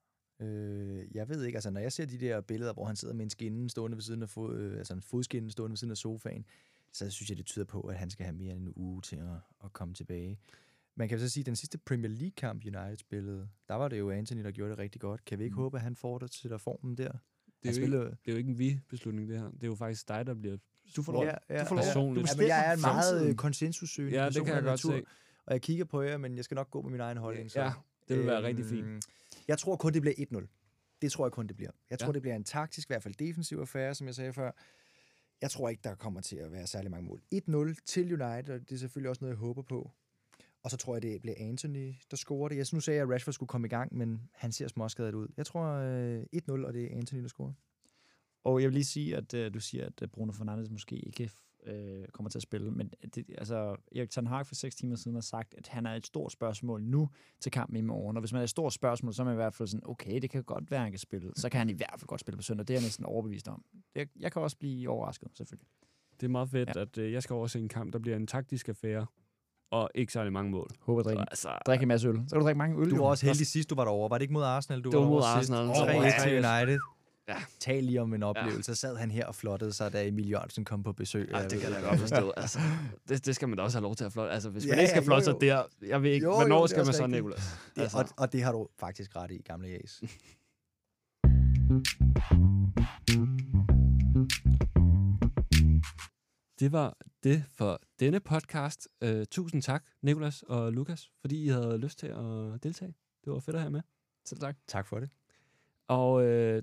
Øh, 0.40 1.16
jeg 1.16 1.28
ved 1.28 1.44
ikke, 1.44 1.56
altså 1.56 1.70
når 1.70 1.80
jeg 1.80 1.92
ser 1.92 2.06
de 2.06 2.18
der 2.18 2.40
billeder, 2.40 2.72
hvor 2.72 2.84
han 2.84 2.96
sidder 2.96 3.14
med 3.14 3.24
en 3.24 3.30
skinne 3.30 3.70
stående 3.70 3.96
ved 3.96 4.02
siden 4.02 4.22
af 4.22 4.28
fod, 4.28 4.56
øh, 4.58 4.78
altså 4.78 4.94
en 4.94 5.02
fodskinne 5.02 5.50
stående 5.50 5.72
ved 5.72 5.76
siden 5.76 5.90
af 5.90 5.96
sofaen, 5.96 6.44
så 6.92 7.10
synes 7.10 7.28
jeg, 7.30 7.38
det 7.38 7.46
tyder 7.46 7.64
på, 7.64 7.80
at 7.80 7.98
han 7.98 8.10
skal 8.10 8.24
have 8.26 8.36
mere 8.36 8.56
end 8.56 8.66
en 8.66 8.72
uge 8.76 9.02
til 9.02 9.16
at, 9.16 9.36
at 9.64 9.72
komme 9.72 9.94
tilbage. 9.94 10.38
Man 10.94 11.08
kan 11.08 11.18
så 11.18 11.28
sige, 11.28 11.42
at 11.42 11.46
den 11.46 11.56
sidste 11.56 11.78
Premier 11.78 12.10
League-kamp, 12.10 12.62
United 12.64 12.96
spillede, 12.96 13.48
der 13.68 13.74
var 13.74 13.88
det 13.88 13.98
jo 13.98 14.10
Anthony, 14.10 14.44
der 14.44 14.50
gjorde 14.50 14.70
det 14.70 14.78
rigtig 14.78 15.00
godt. 15.00 15.24
Kan 15.24 15.38
vi 15.38 15.44
ikke 15.44 15.54
Mm. 15.54 15.62
håbe, 15.62 15.76
at 15.76 15.82
han 15.82 15.96
der 16.50 16.58
formen 16.58 16.96
der? 16.96 17.12
Det 17.62 17.68
er, 17.76 17.80
jo 17.80 17.84
ikke, 17.84 17.98
det 17.98 18.10
er 18.26 18.32
jo 18.32 18.36
ikke 18.36 18.50
en 18.50 18.58
vi-beslutning, 18.58 19.28
det 19.28 19.38
her. 19.40 19.50
Det 19.50 19.62
er 19.62 19.66
jo 19.66 19.74
faktisk 19.74 20.08
dig, 20.08 20.26
der 20.26 20.34
bliver... 20.34 20.56
Du 20.96 21.02
får 21.02 21.12
lov. 21.12 21.24
Ja, 21.24 21.34
ja, 21.48 21.60
du 21.60 21.66
får 21.68 21.74
lov. 21.74 21.84
Personligt. 21.84 22.26
Du 22.26 22.32
Ja, 22.32 22.36
men 22.40 22.48
jeg 22.48 22.66
er 22.68 22.72
en 22.72 22.76
bestemmer 22.76 22.94
meget 22.94 23.28
øh, 23.28 23.34
konsensussøgende 23.34 24.18
Ja, 24.22 24.26
det 24.30 24.34
kan 24.34 24.46
jeg 24.46 24.54
godt 24.54 24.64
natur, 24.64 24.90
se. 24.96 25.04
Og 25.46 25.52
jeg 25.52 25.62
kigger 25.62 25.84
på 25.84 26.02
jer, 26.02 26.16
men 26.16 26.36
jeg 26.36 26.44
skal 26.44 26.54
nok 26.54 26.70
gå 26.70 26.82
med 26.82 26.90
min 26.90 27.00
egen 27.00 27.16
holdning. 27.18 27.50
Så. 27.50 27.60
Ja, 27.60 27.72
det 28.08 28.18
vil 28.18 28.26
være 28.26 28.42
rigtig 28.42 28.64
fint. 28.66 28.86
Øhm, 28.86 29.00
Jeg 29.48 29.58
tror 29.58 29.76
kun, 29.76 29.92
det 29.92 30.02
bliver 30.02 30.14
1-0. 30.42 30.98
Det 31.02 31.12
tror 31.12 31.26
jeg 31.26 31.32
kun, 31.32 31.46
det 31.46 31.56
bliver. 31.56 31.70
Jeg 31.90 31.98
tror, 31.98 32.06
Ja. 32.08 32.12
det 32.12 32.22
bliver 32.22 32.36
en 32.36 32.44
taktisk, 32.44 32.88
i 32.88 32.92
hvert 32.92 33.02
fald 33.02 33.14
defensiv 33.14 33.58
affære, 33.58 33.94
som 33.94 34.06
jeg 34.06 34.14
sagde 34.14 34.32
før. 34.32 34.50
Jeg 35.40 35.50
tror 35.50 35.68
ikke, 35.68 35.80
der 35.84 35.94
kommer 35.94 36.20
til 36.20 36.36
at 36.36 36.52
være 36.52 36.66
særlig 36.66 36.90
mange 36.90 37.06
mål. 37.08 37.22
1-0 37.34 37.74
til 37.86 38.22
United, 38.22 38.54
og 38.54 38.60
det 38.60 38.72
er 38.72 38.78
selvfølgelig 38.78 39.10
også 39.10 39.24
noget, 39.24 39.34
jeg 39.34 39.38
håber 39.38 39.62
på. 39.62 39.90
Og 40.62 40.70
så 40.70 40.76
tror 40.76 40.94
jeg, 40.94 41.02
det 41.02 41.20
bliver 41.22 41.36
Anthony, 41.38 41.94
der 42.10 42.16
scorer 42.16 42.48
det. 42.48 42.56
Jeg 42.56 42.66
synes, 42.66 42.76
nu 42.76 42.80
sagde 42.80 42.96
jeg, 42.98 43.06
at 43.08 43.14
Rashford 43.14 43.32
skulle 43.32 43.48
komme 43.48 43.66
i 43.66 43.68
gang, 43.68 43.96
men 43.96 44.28
han 44.32 44.52
ser 44.52 44.68
småskadet 44.68 45.14
ud. 45.14 45.28
Jeg 45.36 45.46
tror 45.46 45.64
øh, 45.64 46.22
1-0, 46.36 46.66
og 46.66 46.72
det 46.74 46.84
er 46.92 46.96
Anthony, 46.96 47.22
der 47.22 47.28
scorer. 47.28 47.52
Og 48.44 48.60
jeg 48.62 48.68
vil 48.68 48.74
lige 48.74 48.84
sige, 48.84 49.16
at 49.16 49.34
øh, 49.34 49.54
du 49.54 49.60
siger, 49.60 49.86
at 49.86 50.02
øh, 50.02 50.08
Bruno 50.08 50.32
Fernandes 50.32 50.70
måske 50.70 50.96
ikke 50.96 51.30
øh, 51.66 52.08
kommer 52.12 52.30
til 52.30 52.38
at 52.38 52.42
spille, 52.42 52.70
men 52.70 52.92
det, 53.14 53.24
altså, 53.38 53.76
Erik 53.96 54.10
Ten 54.10 54.26
Hag 54.26 54.46
for 54.46 54.54
6 54.54 54.76
timer 54.76 54.96
siden 54.96 55.14
har 55.14 55.20
sagt, 55.20 55.54
at 55.58 55.68
han 55.68 55.86
er 55.86 55.94
et 55.94 56.06
stort 56.06 56.32
spørgsmål 56.32 56.82
nu 56.82 57.08
til 57.40 57.52
kampen 57.52 57.76
i 57.76 57.80
morgen. 57.80 58.16
Og 58.16 58.20
hvis 58.20 58.32
man 58.32 58.38
er 58.38 58.44
et 58.44 58.50
stort 58.50 58.72
spørgsmål, 58.72 59.14
så 59.14 59.22
er 59.22 59.24
man 59.24 59.34
i 59.34 59.36
hvert 59.36 59.54
fald 59.54 59.68
sådan, 59.68 59.86
okay, 59.88 60.20
det 60.22 60.30
kan 60.30 60.44
godt 60.44 60.70
være, 60.70 60.80
han 60.80 60.92
kan 60.92 60.98
spille. 60.98 61.32
Så 61.36 61.48
kan 61.48 61.58
han 61.58 61.70
i 61.70 61.72
hvert 61.72 61.94
fald 61.98 62.06
godt 62.06 62.20
spille 62.20 62.36
på 62.36 62.42
søndag. 62.42 62.68
Det 62.68 62.74
er 62.74 62.78
jeg 62.78 62.84
næsten 62.86 63.04
overbevist 63.04 63.48
om. 63.48 63.64
Det, 63.94 64.08
jeg 64.20 64.32
kan 64.32 64.42
også 64.42 64.56
blive 64.56 64.88
overrasket, 64.90 65.28
selvfølgelig. 65.34 65.68
Det 66.20 66.26
er 66.26 66.30
meget 66.30 66.48
fedt, 66.50 66.68
Ja. 66.68 66.72
ja. 66.76 66.82
at 66.82 66.98
øh, 66.98 67.12
jeg 67.12 67.22
skal 67.22 67.34
over 67.34 67.46
se 67.46 67.58
en 67.58 67.68
kamp, 67.68 67.92
der 67.92 67.98
bliver 67.98 68.16
en 68.16 68.26
taktisk 68.26 68.68
affære, 68.68 69.06
og 69.70 69.90
ikke 69.94 70.12
særlig 70.12 70.32
mange 70.32 70.50
mål. 70.50 70.68
Håber, 70.80 71.02
drikke, 71.02 71.24
Altså, 71.30 71.48
drikke 71.66 71.82
en 71.82 71.88
masse 71.88 72.08
øl. 72.08 72.14
Så 72.14 72.34
kan 72.34 72.40
du 72.40 72.44
drikke 72.46 72.58
mange 72.58 72.80
øl. 72.80 72.90
Du 72.90 72.96
jo. 72.96 73.02
var 73.02 73.10
også 73.10 73.26
heldig 73.26 73.46
sidst, 73.46 73.70
du 73.70 73.74
var 73.74 73.84
derovre. 73.84 74.10
Var 74.10 74.18
det 74.18 74.22
ikke 74.22 74.34
mod 74.34 74.42
Arsenal? 74.42 74.80
Du 74.82 74.90
Det 74.90 74.98
var 74.98 75.04
mod 75.06 75.20
derovre 75.20 75.38
sidst? 75.40 75.52
Arsenal. 75.52 76.12
3-1 76.12 76.22
til 76.22 76.32
United. 76.46 76.78
Ja. 77.28 77.34
Tal 77.60 77.84
lige 77.84 78.02
om 78.02 78.14
en 78.14 78.22
oplevelse. 78.22 78.74
Så 78.74 78.80
sad 78.80 78.96
han 78.96 79.10
her 79.10 79.26
og 79.26 79.34
flottede 79.34 79.72
sig, 79.72 79.92
da 79.92 80.06
Emil 80.08 80.30
Jørgensen 80.30 80.64
kom 80.64 80.82
på 80.82 80.92
besøg. 80.92 81.30
Ej, 81.34 81.42
det 81.42 81.60
kan 81.60 81.72
jeg 81.72 81.82
godt 81.82 82.00
forstå. 82.00 82.32
Altså, 82.36 82.58
det, 83.08 83.26
det 83.26 83.34
skal 83.34 83.48
man 83.48 83.58
da 83.58 83.62
også 83.64 83.78
have 83.78 83.82
lov 83.82 83.94
til 83.96 84.04
at 84.04 84.12
flotte. 84.12 84.32
Altså, 84.32 84.50
hvis 84.50 84.66
man 84.66 84.74
Ja, 84.74 84.80
ikke 84.80 84.90
skal 84.90 85.02
ja, 85.02 85.06
flotte 85.06 85.24
sig 85.24 85.32
jo, 85.32 85.38
der, 85.40 85.62
jeg 85.88 86.02
ved 86.02 86.10
ikke, 86.10 86.24
Jo, 86.24 86.30
jo, 86.30 86.36
hvornår 86.36 86.62
er 86.62 86.66
skal 86.66 86.84
man 86.84 86.94
så. 86.94 87.06
Nicolas? 87.06 87.58
Altså. 87.76 87.98
og, 87.98 88.04
og 88.16 88.32
det 88.32 88.42
har 88.42 88.52
du 88.52 88.68
faktisk 88.80 89.16
ret 89.16 89.30
i, 89.30 89.42
gamle 89.44 89.68
Jas. 89.68 90.02
Det 96.60 96.72
var 96.72 96.96
det 97.22 97.44
for 97.48 97.80
denne 98.00 98.20
podcast. 98.20 98.88
Uh, 99.04 99.22
tusind 99.30 99.62
tak, 99.62 99.84
Nicolas 100.02 100.42
og 100.42 100.72
Lukas, 100.72 101.10
fordi 101.20 101.44
I 101.44 101.48
havde 101.48 101.78
lyst 101.78 101.98
til 101.98 102.06
at 102.06 102.62
deltage. 102.62 102.94
Det 103.24 103.32
var 103.32 103.40
fedt 103.40 103.56
at 103.56 103.62
have 103.62 103.70
med. 103.70 103.80
Selv 104.24 104.40
tak. 104.40 104.56
Tak 104.66 104.86
for 104.86 105.00
det. 105.00 105.10
Og 105.88 106.12
uh, 106.12 106.62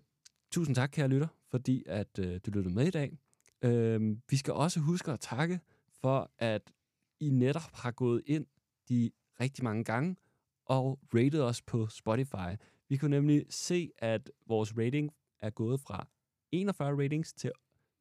tusind 0.52 0.76
tak, 0.76 0.90
kære 0.90 1.08
lytter, 1.08 1.28
fordi 1.50 1.84
at 1.88 2.20
uh, 2.20 2.26
du 2.26 2.52
lyttede 2.52 2.76
med 2.76 2.88
i 2.88 2.92
dag. 2.92 3.18
Uh, 3.66 4.18
vi 4.30 4.38
skal 4.38 4.54
også 4.54 4.80
huske 4.80 5.12
at 5.12 5.20
takke 5.20 5.60
for, 6.02 6.32
at 6.38 6.74
I 7.20 7.30
netop 7.30 7.70
har 7.74 7.92
gået 7.92 8.22
ind 8.26 8.46
de 8.90 9.12
rigtig 9.42 9.64
mange 9.64 9.84
gange 9.84 10.16
og 10.66 11.00
rated 11.14 11.42
os 11.42 11.62
på 11.62 11.88
Spotify. 11.88 12.56
Vi 12.90 12.98
kunne 12.98 13.12
nemlig 13.12 13.46
se, 13.50 13.92
at 13.98 14.32
vores 14.48 14.78
rating 14.78 15.12
er 15.42 15.50
gået 15.50 15.80
fra 15.80 16.08
41 16.52 17.04
ratings 17.04 17.34
til 17.34 17.52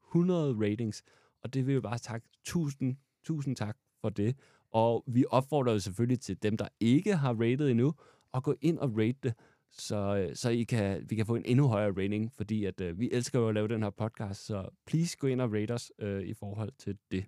100 0.08 0.56
ratings. 0.60 1.02
Og 1.44 1.54
det 1.54 1.66
vil 1.66 1.74
vi 1.74 1.80
bare 1.80 1.98
takke 1.98 2.26
tusind, 2.44 2.96
tusind 3.24 3.56
tak 3.56 3.76
for 4.00 4.08
det. 4.08 4.36
Og 4.70 5.04
vi 5.06 5.24
opfordrer 5.30 5.72
jo 5.72 5.78
selvfølgelig 5.78 6.20
til 6.20 6.42
dem, 6.42 6.56
der 6.56 6.68
ikke 6.80 7.16
har 7.16 7.34
rated 7.34 7.70
endnu, 7.70 7.94
at 8.34 8.42
gå 8.42 8.54
ind 8.60 8.78
og 8.78 8.98
rate 8.98 9.18
det, 9.22 9.34
så, 9.78 10.16
øh, 10.16 10.36
så 10.36 10.50
I 10.50 10.62
kan, 10.62 11.04
vi 11.08 11.16
kan 11.16 11.26
få 11.26 11.34
en 11.34 11.44
endnu 11.44 11.68
højere 11.68 11.92
rating, 11.92 12.32
fordi 12.36 12.64
at, 12.64 12.80
øh, 12.80 12.98
vi 12.98 13.08
elsker 13.12 13.38
jo 13.38 13.48
at 13.48 13.54
lave 13.54 13.68
den 13.68 13.82
her 13.82 13.90
podcast, 13.90 14.46
så 14.46 14.68
please 14.86 15.16
gå 15.16 15.26
ind 15.26 15.40
og 15.40 15.52
rate 15.52 15.72
os 15.72 15.92
øh, 15.98 16.22
i 16.22 16.34
forhold 16.34 16.72
til 16.78 16.98
det. 17.10 17.24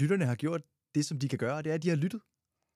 Lytterne 0.00 0.24
har 0.24 0.34
gjort 0.34 0.62
det, 0.94 1.04
som 1.04 1.18
de 1.18 1.28
kan 1.28 1.38
gøre, 1.38 1.56
og 1.56 1.64
det 1.64 1.70
er, 1.70 1.74
at 1.74 1.82
de 1.82 1.88
har 1.88 1.96
lyttet. 1.96 2.20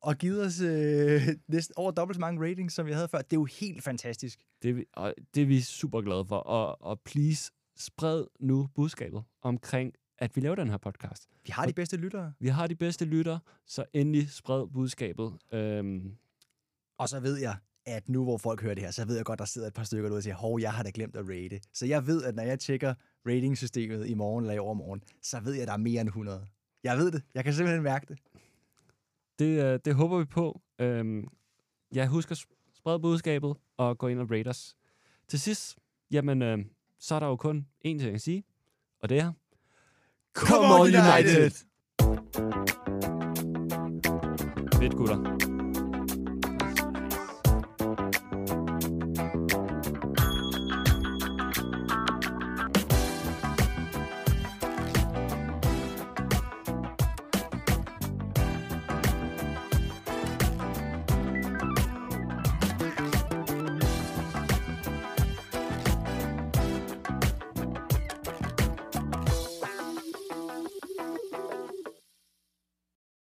og 0.03 0.16
givet 0.16 0.47
os 0.47 0.61
øh, 0.61 1.20
næsten 1.55 1.74
over 1.77 1.90
dobbelt 1.90 2.16
så 2.16 2.20
mange 2.20 2.51
ratings, 2.51 2.74
som 2.74 2.86
vi 2.86 2.93
havde 2.93 3.09
før. 3.09 3.19
Det 3.19 3.32
er 3.32 3.40
jo 3.40 3.44
helt 3.44 3.82
fantastisk. 3.82 4.40
Det 4.62 4.70
er 4.70 4.74
vi, 4.74 4.85
og 4.93 5.15
det 5.35 5.43
er 5.43 5.47
vi 5.47 5.61
super 5.61 6.01
glade 6.01 6.24
for. 6.24 6.36
Og, 6.36 6.82
og 6.82 7.01
please, 7.01 7.53
spred 7.77 8.24
nu 8.40 8.69
budskabet 8.74 9.23
omkring, 9.43 9.93
at 10.23 10.36
vi 10.36 10.40
laver 10.40 10.55
den 10.55 10.69
her 10.70 10.77
podcast. 10.77 11.28
Vi 11.47 11.51
har 11.53 11.66
de 11.66 11.73
bedste 11.73 11.97
lyttere. 11.97 12.32
Vi 12.39 12.49
har 12.49 12.66
de 12.66 12.74
bedste 12.74 13.05
lytter, 13.05 13.39
så 13.66 13.85
endelig 13.93 14.31
spred 14.31 14.66
budskabet. 14.66 15.32
Øhm, 15.53 16.16
Og 16.99 17.09
så 17.09 17.20
ved 17.20 17.36
jeg, 17.36 17.57
at 17.86 18.09
nu 18.09 18.24
hvor 18.24 18.36
folk 18.39 18.62
hører 18.62 18.74
det 18.74 18.85
her, 18.85 18.90
så 18.90 19.05
ved 19.05 19.16
jeg 19.16 19.24
godt, 19.24 19.39
der 19.39 19.44
sidder 19.44 19.69
et 19.69 19.74
par 19.74 19.85
stykker 19.85 20.09
derude 20.09 20.19
og 20.19 20.23
siger, 20.23 20.35
hov, 20.35 20.61
jeg 20.61 20.73
har 20.73 20.82
da 20.82 20.90
glemt 20.94 21.16
at 21.16 21.24
rate. 21.28 21.61
Så 21.73 21.86
jeg 21.86 22.07
ved, 22.07 22.24
at 22.24 22.35
når 22.35 22.43
jeg 22.43 22.61
tjekker 22.61 22.94
ratingsystemet 23.27 24.07
i 24.09 24.15
morgen 24.15 24.44
eller 24.44 24.55
i 24.55 24.59
overmorgen, 24.59 25.03
så 25.23 25.40
ved 25.40 25.53
jeg, 25.53 25.62
at 25.62 25.69
der 25.69 25.74
er 25.74 25.78
mere 25.78 26.01
end 26.01 26.09
100. 26.09 26.47
Jeg 26.85 26.97
ved 26.97 27.11
det. 27.12 27.23
Jeg 27.35 27.44
kan 27.44 27.55
simpelthen 27.55 27.82
mærke 27.82 28.07
det. 28.07 28.19
det, 29.39 29.65
øh, 29.65 29.81
det 29.85 29.94
håber 29.94 30.19
vi 30.19 30.24
på. 30.24 30.61
Øhm, 30.78 31.28
jeg 31.93 32.09
husker 32.09 32.32
at 32.32 32.47
sprede 32.74 33.01
budskabet 33.01 33.55
og 33.77 33.99
gå 33.99 34.09
ind 34.09 34.19
og 34.20 34.31
rate 34.31 34.49
os. 34.49 34.77
Til 35.28 35.40
sidst, 35.40 35.78
jamen, 36.11 36.43
øh, 36.43 36.59
så 36.99 37.15
er 37.15 37.20
der 37.20 37.27
jo 37.27 37.36
kun 37.36 37.66
én 37.78 37.82
ting 37.82 38.03
at 38.15 38.20
sige, 38.20 38.44
og 39.01 39.09
det 39.09 39.19
er... 39.19 39.32
Come 40.34 40.64
on, 40.64 40.86
United! 40.86 41.52
Fedt, 44.78 44.96
gutter. 44.96 45.51